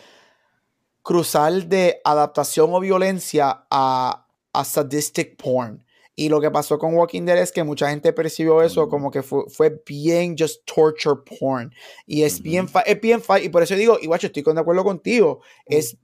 cruzar 1.01 1.51
de 1.67 2.01
adaptación 2.03 2.69
o 2.73 2.79
violencia 2.79 3.65
a, 3.69 4.27
a 4.53 4.63
sadistic 4.65 5.37
porn. 5.41 5.84
Y 6.15 6.29
lo 6.29 6.39
que 6.39 6.49
pasó 6.49 6.79
con 6.79 6.95
Walking 6.95 7.23
Dead 7.25 7.37
es 7.37 7.51
que 7.51 7.63
mucha 7.63 7.89
gente 7.89 8.13
percibió 8.13 8.61
eso 8.61 8.87
como 8.87 9.11
que 9.11 9.21
fue, 9.21 9.43
fue 9.49 9.81
bien 9.85 10.35
just 10.37 10.63
torture 10.65 11.17
porn. 11.39 11.73
Y 12.05 12.23
es 12.23 12.41
bien 12.41 12.65
Ujú. 12.65 12.73
fa- 12.73 12.81
es 12.81 13.01
bien 13.01 13.21
fa- 13.21 13.39
y 13.41 13.49
por 13.49 13.63
eso 13.63 13.75
digo, 13.75 13.97
igual 14.01 14.19
estoy 14.23 14.41
con- 14.43 14.55
de 14.55 14.61
acuerdo 14.61 14.83
contigo. 14.83 15.41
Es 15.65 15.97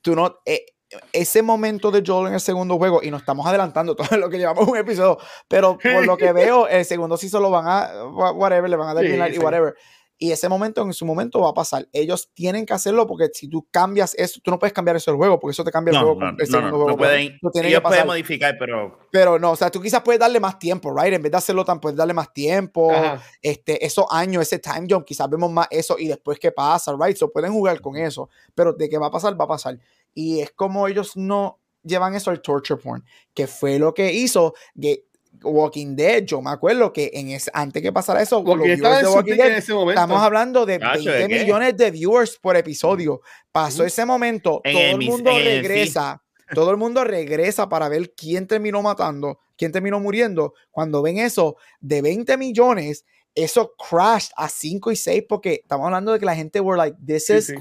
tú 0.00 0.14
no 0.14 0.38
eh, 0.46 0.64
ese 1.12 1.40
momento 1.42 1.90
de 1.90 2.02
Joel 2.06 2.28
en 2.28 2.34
el 2.34 2.40
segundo 2.40 2.76
juego, 2.76 3.00
y 3.02 3.10
nos 3.10 3.22
estamos 3.22 3.46
adelantando 3.46 3.96
todo 3.96 4.16
lo 4.18 4.28
que 4.28 4.38
llevamos 4.38 4.68
un 4.68 4.76
episodio, 4.76 5.18
pero 5.48 5.78
por 5.78 6.04
lo 6.06 6.16
que 6.16 6.32
veo, 6.32 6.68
el 6.68 6.84
segundo 6.84 7.16
sí 7.16 7.28
solo 7.28 7.50
van 7.50 7.64
a, 7.66 8.04
wha- 8.10 8.32
whatever, 8.32 8.68
le 8.68 8.76
van 8.76 8.88
a 8.90 8.94
dar 8.94 9.04
Sí, 9.04 9.16
light 9.16 9.32
y 9.34 9.38
sí. 9.38 9.42
whatever. 9.42 9.74
Y 10.22 10.30
ese 10.30 10.48
momento 10.48 10.82
en 10.82 10.92
su 10.92 11.04
momento 11.04 11.40
va 11.40 11.48
a 11.50 11.52
pasar. 11.52 11.88
Ellos 11.92 12.30
tienen 12.32 12.64
que 12.64 12.72
hacerlo 12.72 13.08
porque 13.08 13.28
si 13.34 13.48
tú 13.48 13.66
cambias 13.72 14.14
eso, 14.16 14.38
tú 14.40 14.52
no 14.52 14.58
puedes 14.60 14.72
cambiar 14.72 14.94
eso 14.94 15.10
del 15.10 15.18
juego 15.18 15.40
porque 15.40 15.50
eso 15.50 15.64
te 15.64 15.72
cambia 15.72 15.90
el 15.90 15.96
No, 15.98 16.02
juego. 16.14 16.20
no, 16.20 16.28
el 16.28 16.36
no, 16.36 16.46
segundo 16.46 16.68
no, 16.68 16.76
juego, 16.76 16.90
no 16.90 16.96
pueden, 16.96 17.38
Lo 17.42 17.50
tiene 17.50 17.66
que 17.66 17.70
ellos 17.72 17.82
pueden 17.82 17.96
pasar. 17.96 18.06
modificar, 18.06 18.56
pero 18.56 18.98
Pero 19.10 19.38
no, 19.40 19.50
o 19.50 19.56
sea, 19.56 19.68
tú 19.68 19.80
quizás 19.82 20.00
puedes 20.02 20.20
darle 20.20 20.38
más 20.38 20.60
tiempo, 20.60 20.94
right? 20.96 21.12
En 21.12 21.22
vez 21.22 21.32
de 21.32 21.38
hacerlo 21.38 21.64
tan, 21.64 21.80
puedes 21.80 21.96
darle 21.96 22.14
más 22.14 22.32
tiempo. 22.32 22.92
Ajá. 22.92 23.20
Este, 23.42 23.84
esos 23.84 24.06
años, 24.12 24.42
ese 24.42 24.60
time 24.60 24.86
jump, 24.88 25.04
quizás 25.04 25.28
vemos 25.28 25.50
más 25.50 25.66
eso 25.72 25.96
y 25.98 26.06
después 26.06 26.38
qué 26.38 26.52
pasa, 26.52 26.94
right? 26.96 27.16
So 27.16 27.32
pueden 27.32 27.52
jugar 27.52 27.80
con 27.80 27.96
eso, 27.96 28.28
pero 28.54 28.72
de 28.72 28.88
qué 28.88 28.98
va 28.98 29.08
a 29.08 29.10
pasar, 29.10 29.38
va 29.40 29.46
a 29.46 29.48
pasar. 29.48 29.76
Y 30.14 30.38
es 30.38 30.52
como 30.52 30.86
ellos 30.86 31.16
no 31.16 31.58
llevan 31.82 32.14
eso 32.14 32.30
al 32.30 32.40
torture 32.40 32.80
porn, 32.80 33.04
que 33.34 33.48
fue 33.48 33.80
lo 33.80 33.92
que 33.92 34.12
hizo 34.12 34.54
que 34.80 35.06
Walking 35.44 35.94
Dead. 35.96 36.24
Yo 36.24 36.40
me 36.42 36.50
acuerdo 36.50 36.92
que 36.92 37.10
en 37.14 37.30
ese, 37.30 37.50
antes 37.54 37.82
que 37.82 37.92
pasara 37.92 38.22
eso, 38.22 38.42
los 38.42 38.58
viewers 38.62 39.02
de 39.02 39.08
Walking 39.08 39.32
Dead, 39.36 39.56
ese 39.58 39.72
momento. 39.74 40.00
estamos 40.00 40.22
hablando 40.22 40.64
de 40.66 40.78
Cacho, 40.78 41.04
20 41.10 41.28
¿de 41.28 41.28
millones 41.44 41.76
de 41.76 41.90
viewers 41.90 42.38
por 42.38 42.56
episodio. 42.56 43.20
Pasó 43.50 43.84
ese 43.84 44.04
momento, 44.06 44.60
En 44.64 44.72
todo 44.72 44.82
el 44.82 44.98
mis- 44.98 45.08
mundo 45.10 45.30
el 45.30 45.44
regresa. 45.44 46.22
Todo 46.54 46.70
el 46.70 46.76
mundo 46.76 47.02
regresa 47.04 47.68
para 47.68 47.88
ver 47.88 48.12
quién 48.14 48.46
terminó 48.46 48.82
matando, 48.82 49.38
quién 49.56 49.72
terminó 49.72 49.98
muriendo. 50.00 50.52
Cuando 50.70 51.00
ven 51.00 51.16
eso 51.18 51.56
de 51.80 52.02
20 52.02 52.36
millones, 52.36 53.06
eso 53.34 53.72
crashed 53.88 54.32
a 54.36 54.50
5 54.50 54.92
y 54.92 54.96
6 54.96 55.24
porque 55.26 55.60
estamos 55.62 55.86
hablando 55.86 56.12
de 56.12 56.18
que 56.18 56.26
la 56.26 56.34
gente 56.36 56.60
were 56.60 56.76
like, 56.76 56.94
this 57.06 57.24
Sí, 57.24 57.32
is... 57.36 57.46
sí. 57.46 57.54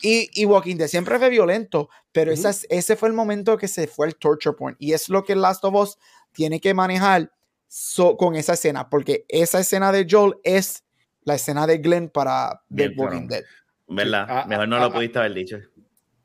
Y, 0.00 0.30
y 0.40 0.44
Walking 0.44 0.76
Dead 0.76 0.86
siempre 0.86 1.18
fue 1.18 1.28
violento, 1.30 1.88
pero 2.12 2.30
esa 2.30 2.50
es- 2.50 2.64
ese 2.70 2.94
fue 2.94 3.08
el 3.08 3.14
momento 3.16 3.58
que 3.58 3.66
se 3.66 3.88
fue 3.88 4.06
el 4.06 4.14
torture 4.14 4.54
point. 4.56 4.76
Y 4.80 4.92
es 4.92 5.08
lo 5.08 5.24
que 5.24 5.34
Last 5.34 5.64
of 5.64 5.74
Us 5.74 5.98
tiene 6.36 6.60
que 6.60 6.74
manejar 6.74 7.30
so- 7.66 8.16
con 8.16 8.36
esa 8.36 8.52
escena, 8.52 8.88
porque 8.88 9.24
esa 9.28 9.58
escena 9.58 9.90
de 9.90 10.06
Joel 10.08 10.34
es 10.44 10.84
la 11.22 11.34
escena 11.34 11.66
de 11.66 11.78
Glenn 11.78 12.08
para 12.10 12.62
The 12.74 12.92
Walking. 12.96 13.26
Dead. 13.26 13.42
¿verdad? 13.88 14.26
Ah, 14.28 14.44
Mejor 14.48 14.68
no 14.68 14.76
ah, 14.76 14.80
lo 14.80 14.84
ah, 14.86 14.92
pudiste 14.92 15.18
haber 15.18 15.34
dicho. 15.34 15.58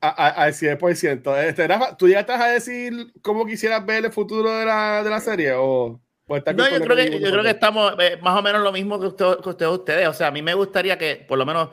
Al 0.02 0.54
100%. 0.54 1.44
Este, 1.48 1.68
Rafa, 1.68 1.96
¿tú 1.96 2.08
llegaste 2.08 2.32
a 2.34 2.48
decir 2.48 3.14
cómo 3.22 3.46
quisieras 3.46 3.86
ver 3.86 4.06
el 4.06 4.12
futuro 4.12 4.52
de 4.52 4.66
la, 4.66 5.04
de 5.04 5.10
la 5.12 5.20
serie? 5.20 5.54
¿O, 5.54 6.02
o 6.28 6.38
estás 6.38 6.56
No, 6.56 6.68
yo 6.68 6.82
creo 6.82 6.96
que, 6.98 7.20
yo 7.20 7.30
creo 7.32 7.44
que 7.44 7.52
estamos 7.52 7.94
eh, 8.00 8.18
más 8.22 8.38
o 8.38 8.42
menos 8.42 8.64
lo 8.64 8.72
mismo 8.72 9.00
que, 9.00 9.08
usted- 9.08 9.38
que 9.44 9.50
ustedes, 9.50 9.72
ustedes. 9.72 10.08
O 10.08 10.14
sea, 10.14 10.28
a 10.28 10.32
mí 10.32 10.42
me 10.42 10.56
gustaría 10.56 10.98
que, 10.98 11.24
por 11.28 11.38
lo 11.38 11.46
menos, 11.46 11.70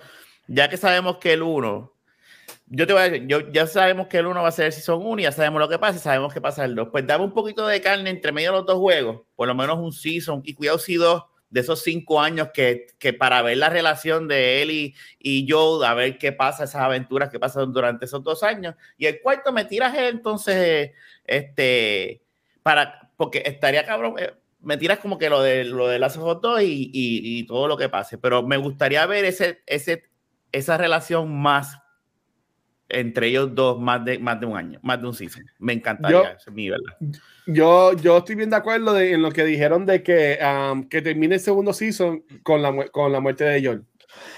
ya 0.47 0.69
que 0.69 0.77
sabemos 0.77 1.17
que 1.17 1.33
el 1.33 1.43
1, 1.43 1.93
yo 2.71 2.87
te 2.87 2.93
voy 2.93 3.03
a 3.03 3.11
decir, 3.11 3.27
yo, 3.27 3.51
ya 3.51 3.67
sabemos 3.67 4.09
que 4.09 4.19
el 4.19 4.27
1 4.27 4.43
va 4.43 4.49
a 4.49 4.53
ser 4.53 4.67
el 4.67 4.73
Season 4.73 5.01
1 5.03 5.21
y 5.21 5.25
ya 5.25 5.33
sabemos 5.33 5.61
lo 5.61 5.69
que 5.69 5.79
pasa 5.79 5.99
y 5.99 6.01
sabemos 6.01 6.35
que 6.35 6.41
pasa 6.41 6.65
el 6.65 6.75
2. 6.75 6.89
Pues 6.91 7.07
dame 7.07 7.25
un 7.25 7.33
poquito 7.33 7.67
de 7.67 7.81
carne 7.81 8.11
entre 8.11 8.33
medio 8.33 8.51
de 8.51 8.59
los 8.59 8.67
dos 8.67 8.79
juegos, 8.79 9.23
por 9.37 9.49
lo 9.49 9.55
menos 9.55 9.79
un 9.79 9.93
Season, 9.93 10.43
y 10.45 10.55
cuidado 10.55 10.79
si 10.79 10.97
dos 10.97 11.25
de 11.51 11.61
esos 11.61 11.83
cinco 11.83 12.21
años 12.21 12.51
que, 12.53 12.89
que 12.99 13.15
para 13.15 13.41
ver 13.41 13.57
la 13.57 13.71
relación 13.71 14.29
de 14.29 14.61
él 14.61 14.71
y, 14.71 14.95
y 15.19 15.47
Joe, 15.49 15.87
a 15.87 15.95
ver 15.95 16.19
qué 16.19 16.33
pasa, 16.33 16.65
esas 16.65 16.83
aventuras 16.83 17.31
que 17.31 17.41
pasan 17.41 17.73
durante 17.73 18.05
esos 18.05 18.23
dos 18.23 18.43
años. 18.43 18.75
Y 18.99 19.07
el 19.07 19.21
cuarto 19.23 19.51
me 19.51 19.65
tiras 19.65 19.97
entonces, 19.97 20.91
este, 21.25 22.23
para, 22.63 23.11
porque 23.17 23.43
estaría 23.47 23.87
cabrón, 23.87 24.17
eh, 24.19 24.35
me 24.61 24.77
tiras 24.77 24.99
como 24.99 25.17
que 25.17 25.31
lo 25.31 25.41
de 25.41 25.65
lo 25.65 25.89
de 25.89 25.99
Last 25.99 26.19
of 26.19 26.37
Us 26.37 26.43
2 26.43 26.63
y, 26.63 26.91
y, 26.93 27.39
y 27.39 27.47
todo 27.47 27.67
lo 27.67 27.79
que 27.79 27.89
pase, 27.89 28.19
pero 28.19 28.43
me 28.43 28.59
gustaría 28.59 29.07
ver 29.07 29.25
ese, 29.25 29.63
ese, 29.67 30.05
esa 30.53 30.77
relación 30.77 31.35
más 31.35 31.79
entre 32.89 33.29
ellos 33.29 33.55
dos 33.55 33.81
más 33.81 34.05
de, 34.05 34.19
más 34.19 34.41
de 34.41 34.47
un 34.47 34.57
año, 34.57 34.79
más 34.83 35.01
de 35.01 35.07
un 35.09 35.15
season. 35.15 35.45
Me 35.59 35.73
encantaría, 35.75 36.23
Yo- 36.23 36.29
es 36.47 36.53
mi 36.53 36.71
verdad. 36.71 36.95
Yo, 37.47 37.93
yo 37.95 38.19
estoy 38.19 38.35
bien 38.35 38.51
de 38.51 38.57
acuerdo 38.57 38.93
de- 38.95 39.13
en 39.13 39.23
lo 39.23 39.31
que 39.31 39.45
dijeron 39.45 39.87
de 39.87 40.03
que, 40.03 40.39
um, 40.43 40.89
que 40.89 41.01
termine 41.03 41.37
el 41.37 41.41
segundo 41.41 41.73
season 41.73 42.23
con 42.43 42.61
la, 42.63 42.87
con 42.91 43.11
la 43.13 43.21
muerte 43.21 43.45
de 43.45 43.65
Joel. 43.65 43.85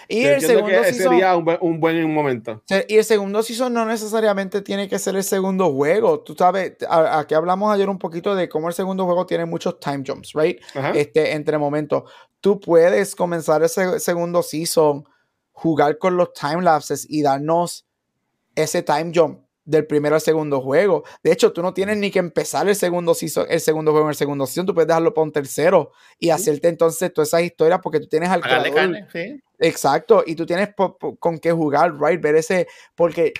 Y 0.08 0.24
Yo 0.24 0.30
el 0.30 0.40
segundo 0.40 0.66
que 0.68 0.80
ese 0.80 0.92
season- 0.94 1.10
sería 1.12 1.36
un 1.36 1.44
buen, 1.44 1.58
un 1.60 1.80
buen 1.80 2.12
momento. 2.12 2.62
Y 2.88 2.96
el 2.96 3.04
segundo 3.04 3.40
season 3.42 3.72
no 3.72 3.86
necesariamente 3.86 4.62
tiene 4.62 4.88
que 4.88 4.98
ser 4.98 5.14
el 5.16 5.22
segundo 5.24 5.72
juego. 5.72 6.20
Tú 6.20 6.34
sabes, 6.36 6.72
a- 6.88 7.20
aquí 7.20 7.34
hablamos 7.34 7.72
ayer 7.72 7.88
un 7.88 7.98
poquito 7.98 8.34
de 8.34 8.48
cómo 8.48 8.66
el 8.68 8.74
segundo 8.74 9.04
juego 9.04 9.26
tiene 9.26 9.44
muchos 9.44 9.78
time 9.78 10.02
jumps, 10.06 10.32
right? 10.34 10.60
Ajá. 10.74 10.90
Este, 10.90 11.32
entre 11.34 11.56
momentos. 11.56 12.02
Tú 12.40 12.58
puedes 12.58 13.14
comenzar 13.14 13.62
ese 13.62 14.00
segundo 14.00 14.42
season, 14.42 15.04
jugar 15.52 15.98
con 15.98 16.16
los 16.16 16.32
time 16.32 16.62
lapses 16.62 17.06
y 17.08 17.22
darnos 17.22 17.86
ese 18.54 18.82
time 18.82 19.12
jump 19.14 19.40
del 19.64 19.86
primero 19.86 20.16
al 20.16 20.20
segundo 20.20 20.60
juego. 20.60 21.04
De 21.22 21.30
hecho, 21.30 21.52
tú 21.52 21.62
no 21.62 21.72
tienes 21.74 21.96
ni 21.98 22.10
que 22.10 22.18
empezar 22.18 22.68
el 22.68 22.74
segundo 22.74 23.14
season, 23.14 23.46
el 23.48 23.60
segundo 23.60 23.92
juego 23.92 24.06
en 24.06 24.10
el 24.10 24.16
segundo 24.16 24.46
season, 24.46 24.66
tú 24.66 24.74
puedes 24.74 24.88
dejarlo 24.88 25.14
para 25.14 25.24
un 25.24 25.32
tercero 25.32 25.92
y 26.18 26.30
hacerte 26.30 26.68
entonces 26.68 27.12
todas 27.12 27.28
esas 27.28 27.42
historias 27.42 27.78
porque 27.82 28.00
tú 28.00 28.08
tienes 28.08 28.30
al 28.30 28.40
Pagarle 28.40 28.70
creador- 28.72 28.74
carne, 28.74 29.06
sí. 29.12 29.40
Exacto, 29.60 30.24
y 30.26 30.34
tú 30.34 30.46
tienes 30.46 30.74
po- 30.74 30.96
po- 30.98 31.16
con 31.16 31.38
qué 31.38 31.52
jugar, 31.52 31.94
right? 32.00 32.20
Ver 32.20 32.34
ese, 32.36 32.66
porque 32.96 33.32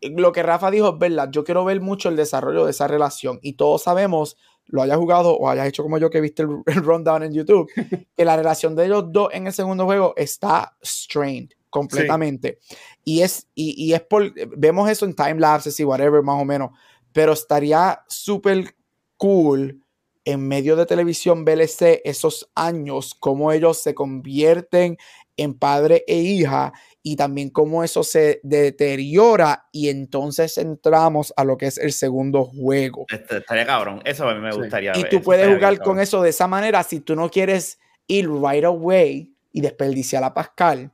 lo 0.00 0.32
que 0.32 0.42
Rafa 0.42 0.70
dijo 0.70 0.88
es 0.90 0.98
verdad, 0.98 1.28
yo 1.30 1.44
quiero 1.44 1.64
ver 1.64 1.80
mucho 1.80 2.08
el 2.08 2.16
desarrollo 2.16 2.64
de 2.64 2.72
esa 2.72 2.86
relación 2.88 3.38
y 3.42 3.54
todos 3.54 3.82
sabemos, 3.84 4.36
lo 4.66 4.82
hayas 4.82 4.96
jugado 4.98 5.34
o 5.36 5.48
hayas 5.48 5.66
hecho 5.66 5.82
como 5.82 5.98
yo 5.98 6.10
que 6.10 6.20
viste 6.20 6.42
el, 6.42 6.48
el 6.66 6.82
rundown 6.84 7.22
en 7.22 7.32
YouTube, 7.32 7.70
que 8.16 8.24
la 8.24 8.36
relación 8.36 8.74
de 8.76 8.84
ellos 8.86 9.04
dos 9.08 9.30
en 9.32 9.46
el 9.46 9.52
segundo 9.52 9.86
juego 9.86 10.12
está 10.16 10.76
strained 10.84 11.50
completamente. 11.70 12.58
Y 13.04 13.22
es, 13.22 13.46
y, 13.54 13.74
y 13.82 13.94
es 13.94 14.00
por, 14.02 14.32
vemos 14.56 14.88
eso 14.90 15.04
en 15.04 15.14
time 15.14 15.40
lapses 15.40 15.78
y 15.80 15.84
whatever 15.84 16.22
más 16.22 16.40
o 16.40 16.44
menos, 16.44 16.70
pero 17.12 17.32
estaría 17.32 18.02
súper 18.08 18.74
cool 19.16 19.82
en 20.24 20.46
medio 20.46 20.76
de 20.76 20.84
televisión 20.86 21.44
VLC 21.44 22.02
esos 22.04 22.50
años, 22.54 23.14
cómo 23.18 23.50
ellos 23.52 23.80
se 23.80 23.94
convierten 23.94 24.98
en 25.38 25.54
padre 25.54 26.04
e 26.06 26.16
hija 26.16 26.72
y 27.02 27.16
también 27.16 27.48
cómo 27.50 27.82
eso 27.84 28.02
se 28.02 28.40
deteriora 28.42 29.68
y 29.72 29.88
entonces 29.88 30.58
entramos 30.58 31.32
a 31.36 31.44
lo 31.44 31.56
que 31.56 31.66
es 31.66 31.78
el 31.78 31.92
segundo 31.92 32.44
juego. 32.44 33.06
Este, 33.10 33.38
estaría 33.38 33.64
cabrón. 33.64 34.02
Eso 34.04 34.28
a 34.28 34.34
mí 34.34 34.40
me 34.40 34.52
Sí. 34.52 34.58
gustaría 34.58 34.92
Y 34.96 35.02
ver, 35.02 35.10
tú 35.10 35.16
eso 35.16 35.24
puedes 35.24 35.46
jugar 35.46 35.60
bien 35.70 35.76
con 35.76 35.84
cabrón. 35.94 36.00
eso 36.02 36.22
de 36.22 36.30
esa 36.30 36.46
manera 36.46 36.82
si 36.82 37.00
tú 37.00 37.14
no 37.16 37.30
quieres 37.30 37.78
ir 38.06 38.28
right 38.30 38.64
away 38.64 39.32
y 39.52 39.60
desperdiciar 39.60 40.24
a 40.24 40.34
Pascal 40.34 40.90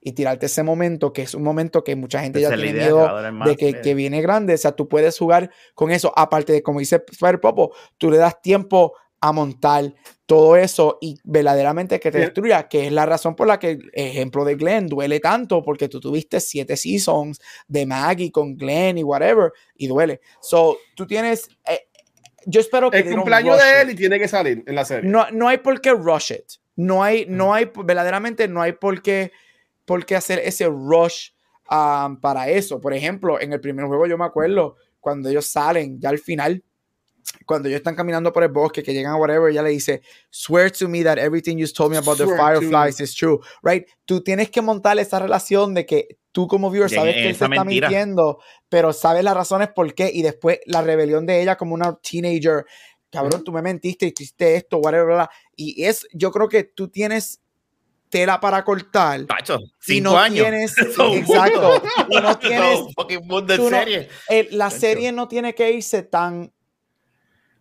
y 0.00 0.12
tirarte 0.12 0.46
ese 0.46 0.62
momento, 0.62 1.12
que 1.12 1.22
es 1.22 1.34
un 1.34 1.42
momento 1.42 1.84
que 1.84 1.96
mucha 1.96 2.20
gente 2.20 2.40
Esa 2.40 2.50
ya 2.50 2.56
tiene 2.56 2.78
miedo 2.78 3.08
de 3.44 3.56
que, 3.56 3.80
que 3.80 3.94
viene 3.94 4.20
grande. 4.22 4.54
O 4.54 4.58
sea, 4.58 4.72
tú 4.72 4.88
puedes 4.88 5.18
jugar 5.18 5.50
con 5.74 5.90
eso. 5.90 6.12
Aparte 6.16 6.52
de, 6.52 6.62
como 6.62 6.80
dice 6.80 7.02
Spider 7.10 7.40
Popo, 7.40 7.74
tú 7.98 8.10
le 8.10 8.18
das 8.18 8.40
tiempo 8.40 8.94
a 9.20 9.32
montar 9.32 9.92
todo 10.26 10.56
eso 10.56 10.98
y 11.00 11.18
verdaderamente 11.24 11.98
que 11.98 12.10
te 12.10 12.18
destruya, 12.18 12.68
que 12.68 12.86
es 12.86 12.92
la 12.92 13.06
razón 13.06 13.34
por 13.34 13.48
la 13.48 13.58
que 13.58 13.70
el 13.70 13.90
ejemplo 13.94 14.44
de 14.44 14.54
Glenn 14.54 14.86
duele 14.86 15.18
tanto, 15.20 15.62
porque 15.62 15.88
tú 15.88 16.00
tuviste 16.00 16.38
siete 16.38 16.76
seasons 16.76 17.40
de 17.66 17.86
Maggie 17.86 18.30
con 18.30 18.56
Glenn 18.56 18.98
y 18.98 19.02
whatever, 19.02 19.52
y 19.74 19.88
duele. 19.88 20.20
So, 20.40 20.78
tú 20.94 21.06
tienes... 21.06 21.48
eh, 21.66 21.88
yo 22.46 22.60
espero 22.60 22.90
que... 22.90 22.98
El 22.98 23.14
cumpleaños 23.14 23.58
de 23.58 23.82
él 23.82 23.90
y 23.90 23.94
tiene 23.94 24.18
que 24.18 24.28
salir 24.28 24.62
en 24.66 24.74
la 24.74 24.84
serie. 24.84 25.10
No, 25.10 25.28
no 25.32 25.48
hay 25.48 25.58
por 25.58 25.80
qué 25.80 25.92
rush 25.92 26.32
it. 26.32 26.44
No 26.76 27.02
hay, 27.02 27.26
no 27.28 27.52
hay, 27.54 27.70
verdaderamente 27.84 28.46
no 28.46 28.62
hay 28.62 28.72
por 28.72 29.02
qué, 29.02 29.32
por 29.88 30.04
qué 30.04 30.14
hacer 30.16 30.38
ese 30.44 30.66
rush 30.66 31.30
um, 31.70 32.20
para 32.20 32.48
eso. 32.50 32.78
Por 32.78 32.92
ejemplo, 32.92 33.40
en 33.40 33.54
el 33.54 33.60
primer 33.60 33.86
juego 33.86 34.06
yo 34.06 34.18
me 34.18 34.26
acuerdo 34.26 34.76
cuando 35.00 35.30
ellos 35.30 35.46
salen, 35.46 35.98
ya 35.98 36.10
al 36.10 36.18
final, 36.18 36.62
cuando 37.46 37.68
ellos 37.68 37.78
están 37.78 37.96
caminando 37.96 38.30
por 38.30 38.42
el 38.42 38.50
bosque, 38.50 38.82
que 38.82 38.92
llegan 38.92 39.14
a 39.14 39.16
whatever, 39.16 39.50
ella 39.50 39.62
le 39.62 39.70
dice, 39.70 40.02
swear 40.28 40.70
to 40.70 40.88
me 40.88 41.02
that 41.02 41.16
everything 41.16 41.56
you 41.56 41.66
told 41.66 41.90
me 41.90 41.96
about 41.96 42.18
the 42.18 42.24
Swear 42.24 42.36
to 42.36 42.60
fireflies 42.60 43.00
is 43.00 43.14
true, 43.14 43.40
right? 43.62 43.86
Tú 44.04 44.22
tienes 44.22 44.50
que 44.50 44.60
montar 44.60 44.98
esa 44.98 45.18
relación 45.18 45.72
de 45.72 45.86
que 45.86 46.18
tú 46.32 46.46
como 46.46 46.70
viewer 46.70 46.90
sabes 46.90 47.14
que 47.14 47.28
él 47.30 47.34
se 47.34 47.46
está 47.46 47.64
mintiendo, 47.64 48.40
pero 48.68 48.92
sabes 48.92 49.24
las 49.24 49.34
razones 49.34 49.68
por 49.74 49.94
qué, 49.94 50.10
y 50.12 50.20
después 50.20 50.60
la 50.66 50.82
rebelión 50.82 51.24
de 51.24 51.40
ella 51.40 51.56
como 51.56 51.74
una 51.74 51.96
teenager, 51.96 52.66
cabrón, 53.10 53.42
tú 53.42 53.52
me 53.52 53.62
mentiste, 53.62 54.06
hiciste 54.06 54.56
esto, 54.56 54.76
whatever, 54.76 55.06
bla, 55.06 55.14
bla. 55.14 55.30
y 55.56 55.82
es, 55.84 56.06
yo 56.12 56.30
creo 56.30 56.50
que 56.50 56.64
tú 56.64 56.88
tienes 56.88 57.40
tela 58.08 58.40
para 58.40 58.64
cortar, 58.64 59.20
y 59.20 59.26
cinco 59.80 60.10
no 60.10 60.18
años. 60.18 60.44
tienes, 60.46 60.78
exacto, 60.78 61.82
no 62.22 62.38
tienes, 62.40 62.80
tú 63.56 63.62
no- 63.64 63.68
serie. 63.68 64.08
eh, 64.28 64.48
la 64.52 64.70
serie 64.70 65.12
no 65.12 65.28
tiene 65.28 65.54
que 65.54 65.70
irse 65.72 66.02
tan 66.02 66.52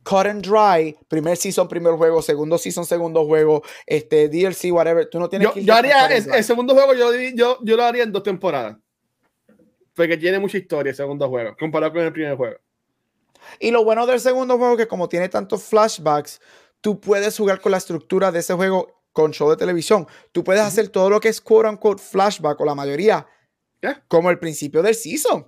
cut 0.04 0.26
and 0.26 0.42
dry, 0.46 0.98
primer 1.10 1.36
season, 1.36 1.68
primer 1.68 1.94
juego, 1.96 2.22
segundo 2.22 2.58
season, 2.58 2.86
segundo 2.86 3.26
juego, 3.26 3.62
este 3.86 4.30
DLC, 4.30 4.72
whatever, 4.72 5.10
tú 5.10 5.20
no 5.20 5.28
tienes 5.28 5.50
Yo, 5.50 5.54
que 5.54 5.64
yo 5.66 5.74
haría 5.76 6.08
el 6.08 6.44
segundo 6.44 6.74
juego, 6.74 6.94
yo, 6.94 7.12
yo, 7.36 7.58
yo 7.62 7.76
lo 7.76 7.84
haría 7.84 8.04
en 8.04 8.12
dos 8.14 8.24
temporadas. 8.24 8.78
Porque 9.94 10.16
tiene 10.16 10.40
mucha 10.40 10.58
historia 10.58 10.92
el 10.92 10.96
segundo 10.96 11.28
juego, 11.28 11.56
comparado 11.60 11.92
con 11.92 12.04
el 12.04 12.14
primer 12.14 12.38
juego. 12.38 12.56
Y 13.60 13.72
lo 13.72 13.84
bueno 13.84 14.06
del 14.06 14.20
segundo 14.20 14.58
juego 14.58 14.74
es 14.74 14.78
que 14.80 14.88
como 14.88 15.10
tiene 15.10 15.28
tantos 15.28 15.64
flashbacks, 15.64 16.40
tú 16.82 17.00
puedes 17.02 17.36
jugar 17.38 17.60
con 17.60 17.72
la 17.72 17.78
estructura 17.80 18.32
de 18.32 18.40
ese 18.40 18.54
juego 18.54 18.97
con 19.18 19.32
show 19.34 19.50
de 19.50 19.58
televisión. 19.58 20.06
Tú 20.32 20.44
puedes 20.44 20.62
hacer 20.62 20.90
todo 20.90 21.10
lo 21.10 21.20
que 21.20 21.30
es 21.30 21.42
quote 21.42 21.68
unquote 21.70 22.04
flashback 22.04 22.62
o 22.62 22.66
la 22.66 22.76
mayoría 22.76 23.26
Ya. 23.82 24.04
como 24.08 24.30
el 24.30 24.38
principio 24.38 24.84
del 24.84 24.94
season. 24.94 25.48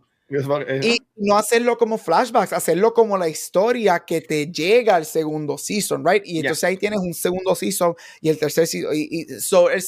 Y 0.84 0.98
no 1.18 1.38
hacerlo 1.38 1.78
como 1.78 2.00
flashbacks, 2.00 2.54
hacerlo 2.54 2.94
como 2.96 3.16
la 3.16 3.30
historia 3.30 4.00
que 4.06 4.22
te 4.22 4.52
llega 4.52 4.96
al 4.96 5.06
segundo 5.06 5.58
season, 5.60 6.04
right? 6.04 6.24
Y 6.26 6.40
entonces 6.40 6.64
ahí 6.64 6.78
tienes 6.78 7.00
un 7.00 7.14
segundo 7.14 7.54
season 7.54 7.94
y 8.22 8.30
el 8.30 8.40
tercer 8.40 8.66
season. 8.66 8.92
Y, 8.96 9.08
y- 9.22 9.40
so, 9.40 9.70
el 9.70 9.84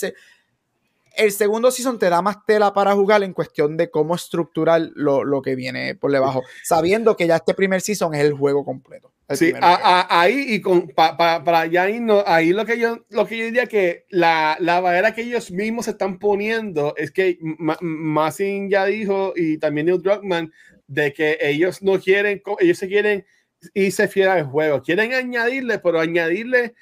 el 1.15 1.31
segundo 1.31 1.71
season 1.71 1.99
te 1.99 2.09
da 2.09 2.21
más 2.21 2.45
tela 2.45 2.73
para 2.73 2.93
jugar 2.93 3.23
en 3.23 3.33
cuestión 3.33 3.77
de 3.77 3.89
cómo 3.89 4.15
estructurar 4.15 4.89
lo, 4.95 5.23
lo 5.23 5.41
que 5.41 5.55
viene 5.55 5.95
por 5.95 6.11
debajo, 6.11 6.43
sabiendo 6.63 7.15
que 7.15 7.27
ya 7.27 7.35
este 7.38 7.53
primer 7.53 7.81
season 7.81 8.13
es 8.13 8.21
el 8.21 8.33
juego 8.33 8.63
completo. 8.65 9.11
el 9.27 9.38
Sí, 9.38 9.53
a- 9.61 9.75
a- 10.09 10.21
ahí 10.21 10.45
y 10.49 10.61
con 10.61 10.89
pa- 10.89 11.15
pa- 11.15 11.41
para 11.43 11.61
allá 11.61 11.89
irnos, 11.89 12.23
ahí 12.27 12.51
lo 12.51 12.65
que 12.65 12.77
yo 12.77 13.05
lo 13.09 13.25
que 13.25 13.38
yo 13.38 13.45
diría 13.45 13.65
que 13.65 14.05
la, 14.09 14.57
la 14.59 14.81
barrera 14.81 15.13
que 15.15 15.21
ellos 15.21 15.51
mismos 15.51 15.85
se 15.85 15.91
están 15.91 16.19
poniendo 16.19 16.93
es 16.97 17.11
que 17.11 17.38
Ma- 17.41 17.77
Massin 17.79 18.69
ya 18.69 18.83
dijo 18.85 19.31
y 19.35 19.57
también 19.57 19.85
Neil 19.88 20.01
Druckmann 20.01 20.51
de 20.88 21.13
que 21.13 21.38
ellos 21.39 21.81
no 21.81 21.97
quieren, 21.97 22.41
ellos 22.59 22.77
se 22.77 22.89
quieren 22.89 23.25
irse 23.73 24.09
fiel 24.09 24.27
al 24.27 24.43
juego, 24.43 24.81
quieren 24.81 25.13
añadirle, 25.13 25.79
pero 25.79 26.01
añadirle 26.01 26.73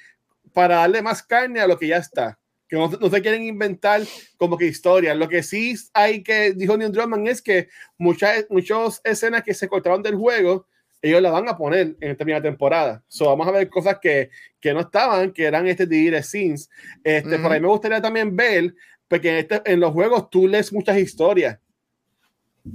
para 0.52 0.76
darle 0.78 1.02
más 1.02 1.22
carne 1.22 1.60
a 1.60 1.68
lo 1.68 1.78
que 1.78 1.86
ya 1.86 1.98
está. 1.98 2.39
Que 2.70 2.76
no, 2.76 2.88
no 2.88 3.10
se 3.10 3.20
quieren 3.20 3.42
inventar 3.42 4.00
como 4.38 4.56
que 4.56 4.66
historias. 4.66 5.16
Lo 5.16 5.28
que 5.28 5.42
sí 5.42 5.74
hay 5.92 6.22
que, 6.22 6.52
dijo 6.52 6.76
Neil 6.76 6.92
Druckmann, 6.92 7.26
es 7.26 7.42
que 7.42 7.68
muchas, 7.98 8.46
muchas 8.48 9.00
escenas 9.02 9.42
que 9.42 9.52
se 9.52 9.66
cortaron 9.68 10.02
del 10.02 10.14
juego, 10.14 10.66
ellos 11.02 11.20
la 11.20 11.30
van 11.32 11.48
a 11.48 11.56
poner 11.56 11.96
en 12.00 12.10
esta 12.12 12.24
primera 12.24 12.40
temporada. 12.42 13.02
So, 13.08 13.24
vamos 13.26 13.48
a 13.48 13.50
ver 13.50 13.68
cosas 13.68 13.98
que, 14.00 14.30
que 14.60 14.72
no 14.72 14.80
estaban, 14.80 15.32
que 15.32 15.44
eran 15.44 15.66
este 15.66 15.84
de 15.86 16.22
scenes. 16.22 16.70
Este, 17.02 17.34
Ujú. 17.34 17.42
Por 17.42 17.52
ahí 17.52 17.60
me 17.60 17.68
gustaría 17.68 18.00
también 18.00 18.36
ver, 18.36 18.72
porque 19.08 19.30
en, 19.30 19.36
este- 19.38 19.62
en 19.64 19.80
los 19.80 19.92
juegos 19.92 20.30
tú 20.30 20.46
lees 20.46 20.72
muchas 20.72 20.96
historias. 20.98 21.58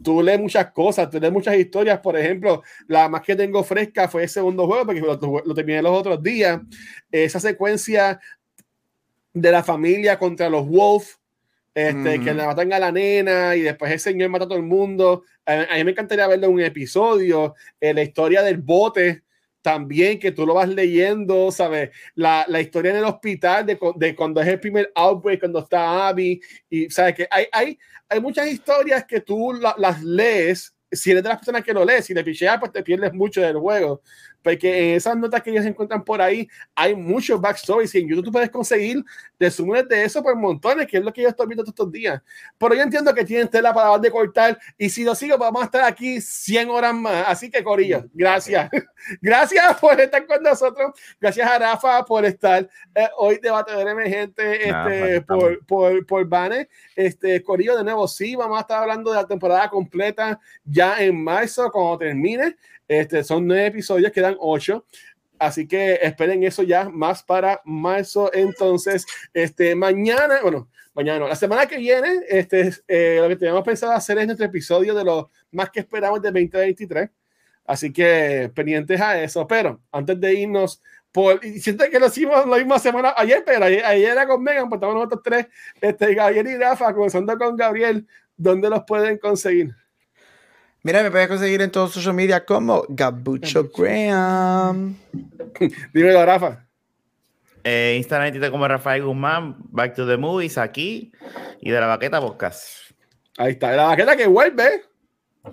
Tú 0.04 0.22
lees 0.24 0.40
muchas 0.40 0.72
cosas, 0.72 1.10
tú 1.10 1.20
lees 1.20 1.32
muchas 1.32 1.56
historias. 1.56 2.00
Por 2.00 2.18
ejemplo, 2.18 2.64
la 2.88 3.08
más 3.08 3.22
que 3.22 3.36
tengo 3.36 3.64
fresca 3.64 4.10
fue 4.10 4.24
el 4.24 4.30
segundo 4.30 4.66
juego, 4.66 4.88
porque 4.88 5.00
lo, 5.00 5.16
lo 5.46 5.54
terminé 5.54 5.82
los 5.82 5.98
otros 5.98 6.22
días. 6.22 6.60
Esa 7.12 7.40
secuencia 7.40 8.20
de 9.36 9.52
la 9.52 9.62
familia 9.64 10.18
contra 10.18 10.49
los 10.49 10.66
Wolf, 10.68 11.16
este, 11.76 12.16
Ujú. 12.16 12.24
que 12.24 12.34
le 12.34 12.45
matan 12.45 12.72
a 12.72 12.80
la 12.80 12.91
nena 12.91 13.53
y 13.56 13.62
después 13.62 13.91
el 13.91 13.99
señor 13.99 14.30
mata 14.30 14.45
a 14.45 14.48
todo 14.48 14.57
el 14.57 14.64
mundo. 14.64 15.24
A, 15.45 15.53
a 15.74 15.76
mí 15.76 15.84
me 15.84 15.91
encantaría 15.91 16.26
verlo 16.26 16.48
en 16.48 16.53
un 16.53 16.62
episodio. 16.62 17.53
eh, 17.82 17.94
la 17.94 18.02
historia 18.02 18.41
del 18.41 18.57
bote 18.57 19.24
también, 19.62 20.20
que 20.20 20.32
tú 20.32 20.45
lo 20.45 20.53
vas 20.53 20.70
leyendo, 20.70 21.52
¿sabes? 21.52 21.90
La, 22.14 22.45
la 22.48 22.62
historia 22.62 22.91
en 22.91 22.98
el 22.98 23.03
hospital 23.03 23.66
de, 23.66 23.78
de 23.95 24.16
cuando 24.16 24.40
es 24.40 24.48
el 24.48 24.60
primer 24.60 24.90
outbreak, 24.95 25.40
cuando 25.41 25.60
está 25.60 26.07
Abby, 26.07 26.40
y 26.70 26.90
sabes 26.90 27.16
que 27.16 27.28
hay, 27.30 27.48
hay, 27.52 27.78
hay 28.07 28.22
muchas 28.22 28.48
historias 28.48 29.03
que 29.06 29.20
tú 29.22 29.53
la- 29.53 29.76
las 29.78 30.02
lees. 30.02 30.74
Si 30.91 31.12
eres 31.12 31.24
de 31.24 31.30
las 31.30 31.40
personas 31.40 31.64
que 31.64 31.74
lo 31.74 31.84
lees, 31.84 32.06
si 32.06 32.14
le 32.14 32.24
picheas, 32.24 32.57
pues 32.60 32.72
te 32.72 32.84
pierdes 32.84 33.12
mucho 33.12 33.41
del 33.41 33.57
juego. 33.57 34.02
Porque 34.46 34.92
en 34.92 34.98
esas 34.98 35.18
notas 35.18 35.42
que 35.42 35.50
ellos 35.50 35.66
encuentran 35.66 36.04
por 36.04 36.22
ahí, 36.22 36.48
hay 36.76 36.94
muchos 36.94 37.42
backstories 37.42 37.96
y 37.96 37.98
en 37.98 38.10
YouTube 38.10 38.26
tú 38.26 38.32
puedes 38.32 38.52
conseguir 38.52 39.04
resúmenes 39.40 39.90
de 39.90 40.04
eso 40.04 40.22
por 40.22 40.36
montones, 40.36 40.86
que 40.86 40.98
es 40.98 41.04
lo 41.04 41.12
que 41.12 41.24
yo 41.24 41.30
estoy 41.30 41.48
viendo 41.48 41.64
todos 41.64 41.74
estos 41.74 41.92
días. 41.92 42.22
Pero 42.56 42.76
yo 42.76 42.84
entiendo 42.84 43.12
que 43.12 43.26
tienen 43.26 43.48
tela 43.48 43.74
para 43.74 43.98
de 43.98 44.12
cortar 44.12 44.60
y 44.78 44.88
si 44.88 45.04
lo 45.04 45.16
sigo, 45.16 45.36
vamos 45.40 45.64
a 45.64 45.66
estar 45.66 45.84
aquí 45.84 46.22
100 46.22 46.70
horas 46.70 46.94
más. 46.94 47.26
Así 47.28 47.50
que, 47.50 47.64
Corillo, 47.64 48.06
gracias. 48.14 48.70
Gracias 49.22 49.80
por 49.80 50.00
estar 50.02 50.26
con 50.26 50.42
nosotros. 50.42 50.92
Gracias 51.22 51.48
a 51.48 51.60
Rafa 51.60 52.04
por 52.06 52.26
estar 52.26 52.68
eh, 52.96 53.08
hoy 53.18 53.38
de 53.38 53.52
Batedor 53.52 53.88
Emergente 53.88 54.68
este, 54.68 55.22
pues, 55.22 55.26
por, 55.26 55.66
por, 55.66 56.06
por 56.06 56.28
Bane. 56.28 56.68
Este, 56.96 57.44
Corillo, 57.44 57.78
de 57.78 57.84
nuevo, 57.84 58.08
sí, 58.08 58.36
vamos 58.36 58.58
a 58.58 58.62
estar 58.62 58.82
hablando 58.82 59.12
de 59.12 59.18
la 59.18 59.28
temporada 59.28 59.70
completa 59.70 60.40
ya 60.64 61.00
en 61.04 61.24
marzo, 61.24 61.70
cuando 61.72 62.00
termine. 62.00 62.56
Este, 62.88 63.24
son 63.24 63.48
nueve 63.48 63.68
episodios, 63.68 64.12
quedan 64.12 64.36
ocho. 64.40 64.86
Así 65.38 65.68
que 65.68 65.99
esperen 66.02 66.44
eso 66.44 66.64
ya 66.64 66.90
más 66.90 67.24
para 67.24 67.62
marzo. 67.66 68.32
Entonces, 68.34 69.06
este, 69.34 69.76
mañana, 69.76 70.40
bueno, 70.41 70.70
mañana 70.94 71.20
no, 71.20 71.28
la 71.28 71.36
semana 71.36 71.66
que 71.66 71.78
viene, 71.78 72.22
este, 72.30 72.72
eh, 72.88 73.18
lo 73.22 73.28
que 73.28 73.36
teníamos 73.36 73.64
pensado 73.64 73.91
hacer 73.91 74.18
es 74.20 74.26
nuestro 74.26 74.45
episodio 74.45 74.94
de 74.94 75.03
los 75.03 75.26
más 75.52 75.70
que 75.70 75.82
esperamos 75.82 76.22
de 76.22 76.30
2023. 76.30 77.10
Así 77.66 77.91
que 77.91 78.52
pendientes 78.53 79.02
a 79.02 79.22
eso. 79.22 79.45
Pero 79.48 79.82
antes 79.91 80.20
de 80.20 80.34
irnos, 80.34 80.82
por, 81.12 81.44
y 81.44 81.60
siento 81.60 81.86
que 81.90 81.99
lo 81.99 82.07
hicimos 82.07 82.45
la 82.45 82.57
misma 82.57 82.78
semana 82.80 83.14
ayer, 83.18 83.44
pero 83.45 83.66
ayer, 83.66 83.86
ayer 83.86 84.12
era 84.12 84.28
con 84.28 84.44
Megan, 84.44 84.70
pues 84.70 84.78
estamos 84.78 84.95
nosotros 84.95 85.22
tres, 85.24 85.48
este, 85.82 86.14
Gabriel 86.14 86.48
y 86.48 86.57
Rafa, 86.57 86.94
comenzando 86.94 87.38
con 87.38 87.56
Gabriel. 87.56 88.06
¿Dónde 88.38 88.70
los 88.70 88.84
pueden 88.84 89.18
conseguir? 89.18 89.74
Mira, 90.86 91.02
me 91.02 91.10
puedes 91.10 91.28
conseguir 91.28 91.64
en 91.64 91.72
todos 91.72 91.94
social 91.94 92.14
media 92.14 92.45
como 92.45 92.86
Gabucho 92.88 93.72
Graham. 93.76 94.95
Dímelo, 95.95 96.24
Rafa. 96.24 96.64
Eh, 97.64 97.95
Instagram 97.98 98.30
Twitter 98.30 98.52
como 98.52 98.68
Rafael 98.68 99.03
Guzmán, 99.03 99.56
Back 99.72 99.95
to 99.95 100.06
the 100.06 100.16
Movies 100.16 100.60
aquí 100.60 101.12
y 101.60 101.72
de 101.72 101.80
la 101.80 101.88
Baqueta 101.88 102.22
Podcast. 102.22 102.91
Ahí 103.36 103.53
está, 103.53 103.72
la 103.72 103.86
vaqueta 103.86 104.16
que 104.16 104.28
vuelve. 104.28 104.84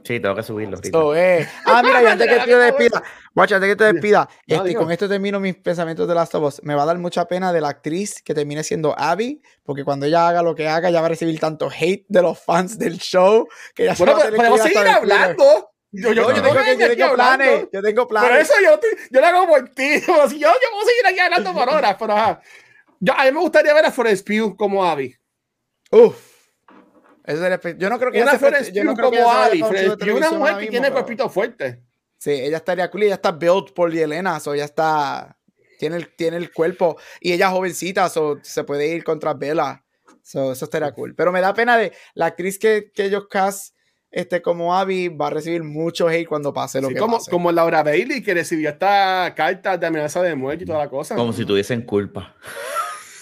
Sí, 0.04 0.20
tengo 0.20 0.34
que 0.34 0.42
subirlo. 0.42 0.76
ahorita. 0.76 1.38
Es. 1.38 1.48
Ah, 1.66 1.82
mira, 1.82 2.02
y 2.02 2.06
antes 2.06 2.28
que 2.28 2.38
te 2.44 2.56
despida, 2.56 3.02
guacha, 3.34 3.56
antes 3.56 3.70
que 3.70 3.76
te 3.76 3.92
despida, 3.92 4.28
No, 4.46 4.56
este, 4.56 4.74
con 4.74 4.90
esto 4.90 5.08
termino 5.08 5.38
mis 5.40 5.56
pensamientos 5.56 6.08
de 6.08 6.14
Last 6.14 6.34
of 6.34 6.44
Us. 6.44 6.62
Me 6.62 6.74
va 6.74 6.82
a 6.82 6.86
dar 6.86 6.98
mucha 6.98 7.26
pena 7.26 7.52
de 7.52 7.60
la 7.60 7.68
actriz 7.68 8.22
que 8.22 8.34
termine 8.34 8.62
siendo 8.64 8.94
Abby, 8.98 9.42
porque 9.62 9.84
cuando 9.84 10.06
ella 10.06 10.28
haga 10.28 10.42
lo 10.42 10.54
que 10.54 10.68
haga, 10.68 10.90
ya 10.90 11.00
va 11.00 11.06
a 11.06 11.10
recibir 11.10 11.38
tanto 11.38 11.68
hate 11.70 12.04
de 12.08 12.22
los 12.22 12.38
fans 12.38 12.78
del 12.78 12.98
show 12.98 13.46
que 13.74 13.84
ya 13.84 13.94
se 13.94 14.02
Bueno, 14.04 14.18
va 14.18 14.24
a 14.24 14.30
pero 14.30 14.36
tener 14.36 14.46
que 14.46 14.50
podemos 14.50 14.66
ir 14.70 14.76
seguir 14.78 14.88
hablando. 14.96 15.68
Yo, 15.94 16.12
yo, 16.12 16.22
No, 16.22 16.28
yo 16.36 16.42
tengo, 16.42 16.54
que- 16.64 16.78
yo 16.78 16.88
tengo 16.96 17.14
planes, 17.14 17.68
yo 17.70 17.82
tengo 17.82 18.08
planes. 18.08 18.40
eso 18.50 18.54
yo, 18.64 18.78
te- 18.78 18.96
yo 19.10 19.20
lo 19.20 19.26
hago 19.26 19.46
por 19.46 19.68
ti. 19.68 20.00
Yo, 20.06 20.08
yo 20.28 20.48
puedo 20.72 20.86
seguir 20.86 21.06
aquí 21.06 21.18
hablando 21.18 21.52
por 21.52 21.68
horas, 21.68 21.96
pero 21.98 22.14
ajá. 22.14 22.40
Yo, 22.98 23.12
a 23.12 23.24
mí 23.24 23.32
me 23.32 23.40
gustaría 23.40 23.74
ver 23.74 23.84
a 23.84 23.90
Forest 23.92 24.26
Pugh 24.26 24.56
como 24.56 24.82
Abby. 24.84 25.14
Uf. 25.90 26.31
Eso 27.24 27.44
espe- 27.46 27.76
yo 27.78 27.88
no 27.88 27.98
creo 27.98 28.10
que 28.10 28.20
Una 28.22 28.32
no 28.32 28.38
Pugh 28.38 28.46
ella 28.48 28.82
como 29.60 29.72
Pugh 29.98 30.08
es 30.08 30.16
una 30.16 30.30
mujer 30.38 30.54
que 30.54 30.60
mismo, 30.60 30.70
tiene 30.70 30.80
pero- 30.88 30.92
cuerpito 30.94 31.28
fuerte. 31.30 31.82
Sí, 32.18 32.30
ella 32.30 32.56
estaría 32.58 32.90
cool 32.90 33.02
y 33.02 33.06
ella 33.06 33.14
está 33.16 33.32
built 33.32 33.72
por 33.74 33.90
Yelena, 33.92 34.38
so 34.40 34.54
ella 34.54 34.64
está, 34.64 35.36
tiene 35.78 35.96
el, 35.96 36.14
tiene 36.14 36.36
el 36.36 36.52
cuerpo 36.52 36.96
y 37.20 37.32
ella 37.32 37.46
es 37.46 37.52
jovencita, 37.52 38.08
so 38.08 38.38
se 38.42 38.62
puede 38.64 38.86
ir 38.88 39.02
contra 39.02 39.34
Bella, 39.34 39.84
so 40.22 40.52
eso 40.52 40.64
estaría 40.64 40.92
cool. 40.92 41.14
Pero 41.16 41.32
me 41.32 41.40
da 41.40 41.52
pena 41.52 41.76
de 41.76 41.92
la 42.14 42.26
actriz 42.26 42.58
que, 42.58 42.92
que 42.94 43.04
ellos 43.06 43.26
cast 43.28 43.74
este, 44.12 44.42
como 44.42 44.76
Abby 44.76 45.08
va 45.08 45.28
a 45.28 45.30
recibir 45.30 45.62
mucho 45.64 46.06
hate 46.08 46.28
cuando 46.28 46.52
pase 46.52 46.80
lo 46.82 46.88
Sí, 46.88 46.94
que 46.94 47.00
como, 47.00 47.16
pase. 47.16 47.30
como 47.30 47.50
Laura 47.50 47.82
Bailey, 47.82 48.22
que 48.22 48.34
recibió 48.34 48.68
esta 48.68 49.32
carta 49.34 49.76
de 49.78 49.86
amenaza 49.86 50.20
de 50.22 50.34
muerte 50.34 50.64
y 50.64 50.66
toda 50.66 50.80
la 50.80 50.88
cosa. 50.90 51.16
Como 51.16 51.32
si 51.32 51.44
tuviesen 51.46 51.82
culpa. 51.82 52.36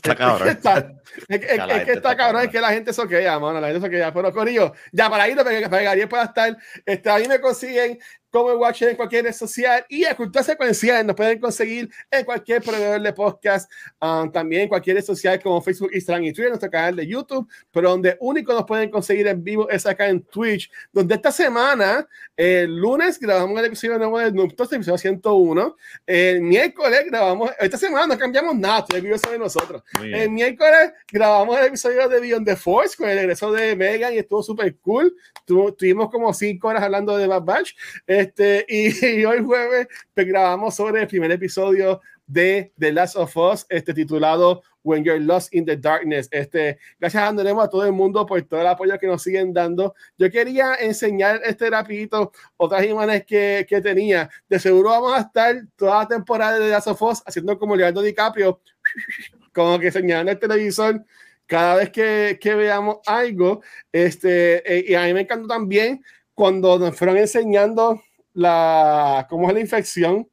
Está 0.02 0.16
cabrón. 0.16 0.48
Está- 0.48 0.92
es, 1.28 1.38
que- 1.40 1.46
es- 1.46 1.56
Ya 1.56 1.66
la 1.66 1.76
es 1.76 1.84
que 1.84 1.92
está 1.92 2.10
está 2.12 2.16
cabrón, 2.16 2.42
es 2.42 2.48
que 2.50 2.60
la 2.60 2.70
gente 2.70 2.92
soquea, 2.92 3.38
mano, 3.38 3.60
la 3.60 3.68
gente 3.68 3.80
soquea. 3.86 4.12
Pero 4.12 4.32
Corillo, 4.32 4.72
ya 4.92 5.10
para 5.10 5.28
irlo, 5.28 5.44
para 5.44 5.58
que, 5.58 5.68
Gabriel 5.68 6.08
pueda 6.08 6.24
estar, 6.24 6.56
este, 6.86 7.10
ahí 7.10 7.28
me 7.28 7.40
consiguen 7.40 7.98
como 8.30 8.52
Watcher 8.54 8.90
en 8.90 8.96
cualquier 8.96 9.24
red 9.24 9.32
social 9.32 9.84
y 9.88 10.04
a 10.04 10.14
Cultura 10.14 10.44
Secuencial 10.44 11.06
nos 11.06 11.16
pueden 11.16 11.40
conseguir 11.40 11.90
en 12.10 12.24
cualquier 12.24 12.62
proveedor 12.62 13.00
de 13.02 13.12
podcast, 13.12 13.70
um, 14.00 14.30
también 14.30 14.62
en 14.62 14.68
cualquier 14.68 14.96
red 14.96 15.04
social 15.04 15.42
como 15.42 15.60
Facebook, 15.60 15.90
Instagram 15.92 16.24
y 16.24 16.32
Twitter, 16.32 16.50
nuestro 16.50 16.70
canal 16.70 16.96
de 16.96 17.06
YouTube, 17.06 17.48
pero 17.72 17.90
donde 17.90 18.16
único 18.20 18.52
nos 18.52 18.64
pueden 18.64 18.90
conseguir 18.90 19.26
en 19.26 19.42
vivo 19.42 19.68
es 19.68 19.84
acá 19.86 20.08
en 20.08 20.22
Twitch, 20.22 20.70
donde 20.92 21.14
esta 21.16 21.32
semana, 21.32 22.06
el 22.36 22.76
lunes 22.76 23.18
grabamos 23.18 23.58
el 23.58 23.66
episodio 23.66 23.98
nuevo 23.98 24.18
de 24.18 24.26
el 24.28 24.36
episodio 24.76 24.98
101, 24.98 25.76
el 26.06 26.40
miércoles 26.42 27.04
grabamos, 27.06 27.50
esta 27.58 27.76
semana 27.76 28.06
no 28.06 28.18
cambiamos 28.18 28.54
nada, 28.56 28.86
el 28.94 29.02
vivo 29.02 29.16
de 29.16 29.38
nosotros. 29.38 29.82
El 30.02 30.30
miércoles 30.30 30.92
grabamos 31.10 31.58
el 31.58 31.66
episodio 31.66 32.08
de 32.08 32.20
Beyond 32.20 32.46
the 32.46 32.56
Force 32.56 32.96
con 32.96 33.08
el 33.08 33.18
regreso 33.18 33.50
de 33.52 33.76
Megan 33.76 34.14
y 34.14 34.18
estuvo 34.18 34.42
súper 34.42 34.76
cool. 34.76 35.14
Tu- 35.44 35.72
tuvimos 35.72 36.10
como 36.10 36.32
cinco 36.32 36.68
horas 36.68 36.82
hablando 36.82 37.16
de 37.16 37.26
Bad 37.26 37.42
Batch. 37.42 37.72
Este, 38.20 38.66
y, 38.68 39.06
y 39.20 39.24
hoy 39.24 39.42
jueves 39.42 39.88
pues, 40.12 40.26
grabamos 40.26 40.74
sobre 40.74 41.00
el 41.00 41.08
primer 41.08 41.30
episodio 41.30 42.02
de 42.26 42.70
The 42.78 42.92
Last 42.92 43.16
of 43.16 43.34
Us, 43.34 43.64
este, 43.70 43.94
titulado 43.94 44.62
When 44.82 45.02
You're 45.04 45.20
Lost 45.20 45.54
in 45.54 45.64
the 45.64 45.78
Darkness. 45.78 46.28
Este, 46.30 46.78
gracias 46.98 47.22
andremos 47.22 47.64
a 47.64 47.70
todo 47.70 47.86
el 47.86 47.92
mundo 47.92 48.26
por 48.26 48.40
todo 48.42 48.60
el 48.60 48.66
apoyo 48.66 48.98
que 48.98 49.06
nos 49.06 49.22
siguen 49.22 49.54
dando. 49.54 49.94
Yo 50.18 50.30
quería 50.30 50.74
enseñar 50.74 51.40
este 51.46 51.70
rapidito 51.70 52.30
otras 52.58 52.84
imágenes 52.84 53.24
que, 53.24 53.64
que 53.66 53.80
tenía. 53.80 54.28
De 54.50 54.58
seguro 54.58 54.90
vamos 54.90 55.14
a 55.14 55.20
estar 55.20 55.56
toda 55.76 56.02
la 56.02 56.08
temporada 56.08 56.58
de 56.58 56.66
The 56.66 56.70
Last 56.72 56.88
of 56.88 57.00
Us 57.00 57.22
haciendo 57.24 57.58
como 57.58 57.74
Leonardo 57.74 58.02
DiCaprio 58.02 58.60
como 59.54 59.78
que 59.78 59.90
señalando 59.90 60.32
el 60.32 60.38
televisor 60.38 61.02
cada 61.46 61.76
vez 61.76 61.88
que, 61.88 62.38
que 62.38 62.54
veamos 62.54 62.98
algo. 63.06 63.62
Este, 63.90 64.58
eh, 64.70 64.84
y 64.88 64.94
a 64.94 65.04
mí 65.04 65.14
me 65.14 65.22
encantó 65.22 65.48
también 65.48 66.02
cuando 66.40 66.78
nos 66.78 66.96
fueron 66.96 67.18
enseñando 67.18 68.02
la, 68.32 69.26
cómo 69.28 69.48
es 69.48 69.54
la 69.54 69.60
infección, 69.60 70.28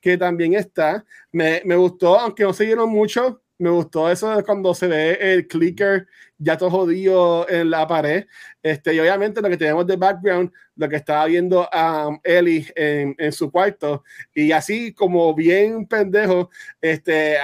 que 0.00 0.16
también 0.16 0.54
está. 0.54 1.04
Me, 1.32 1.62
me 1.64 1.76
gustó, 1.76 2.18
aunque 2.18 2.42
no 2.42 2.52
se 2.52 2.64
dieron 2.64 2.88
mucho 2.90 3.42
Me 3.58 3.68
gustó 3.70 4.10
eso 4.10 4.34
de 4.34 4.42
cuando 4.42 4.74
se 4.74 4.86
ve 4.86 5.18
el 5.20 5.46
clicker 5.46 6.06
ya 6.40 6.56
todo 6.56 6.70
jodido 6.70 7.46
en 7.48 7.68
la 7.70 7.86
pared. 7.86 8.26
Este, 8.62 8.94
y 8.94 9.00
obviamente 9.00 9.42
lo 9.42 9.50
que 9.50 9.58
tenemos 9.58 9.86
de 9.86 9.96
background, 9.96 10.50
lo 10.76 10.88
que 10.88 10.96
estaba 10.96 11.26
viendo 11.26 11.68
a 11.70 12.08
um, 12.08 12.18
Ellie 12.24 12.66
en, 12.74 13.14
en, 13.18 13.32
su 13.32 13.50
cuarto. 13.50 14.02
Y 14.34 14.50
así 14.52 14.94
como 14.94 15.34
bien 15.34 15.86
pendejo, 15.86 16.48
este, 16.80 17.36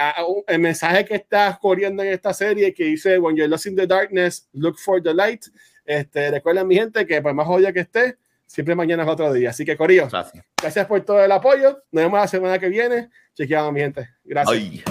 el 0.47 0.59
mensaje 0.59 1.05
que 1.05 1.17
está 1.17 1.59
corriendo 1.61 2.03
en 2.03 2.09
esta 2.13 2.33
serie 2.33 2.73
que 2.73 2.85
dice, 2.85 3.19
When 3.19 3.37
you're 3.37 3.49
lost 3.49 3.67
in 3.67 3.77
the 3.77 3.87
darkness, 3.87 4.49
look 4.55 4.79
for 4.79 5.03
the 5.03 5.13
light. 5.13 5.45
Este, 5.85 6.31
recuerden 6.31 6.67
mi 6.67 6.77
gente 6.77 7.07
que 7.07 7.21
por 7.21 7.35
más 7.35 7.47
jodida 7.47 7.73
que 7.75 7.81
esté, 7.81 8.17
siempre 8.47 8.75
mañana 8.75 9.03
es 9.03 9.09
otro 9.09 9.33
día. 9.33 9.51
Así 9.51 9.65
que 9.65 9.77
Corillo, 9.77 10.09
gracias. 10.09 10.45
gracias 10.61 10.87
por 10.87 11.01
todo 11.03 11.23
el 11.23 11.33
apoyo. 11.33 11.83
Nos 11.91 12.05
vemos 12.05 12.21
la 12.21 12.29
semana 12.29 12.59
que 12.59 12.69
viene. 12.69 13.11
Chequeamos 13.35 13.73
mi 13.73 13.81
gente. 13.81 14.09
Gracias. 14.25 14.57
Ay. 14.57 14.83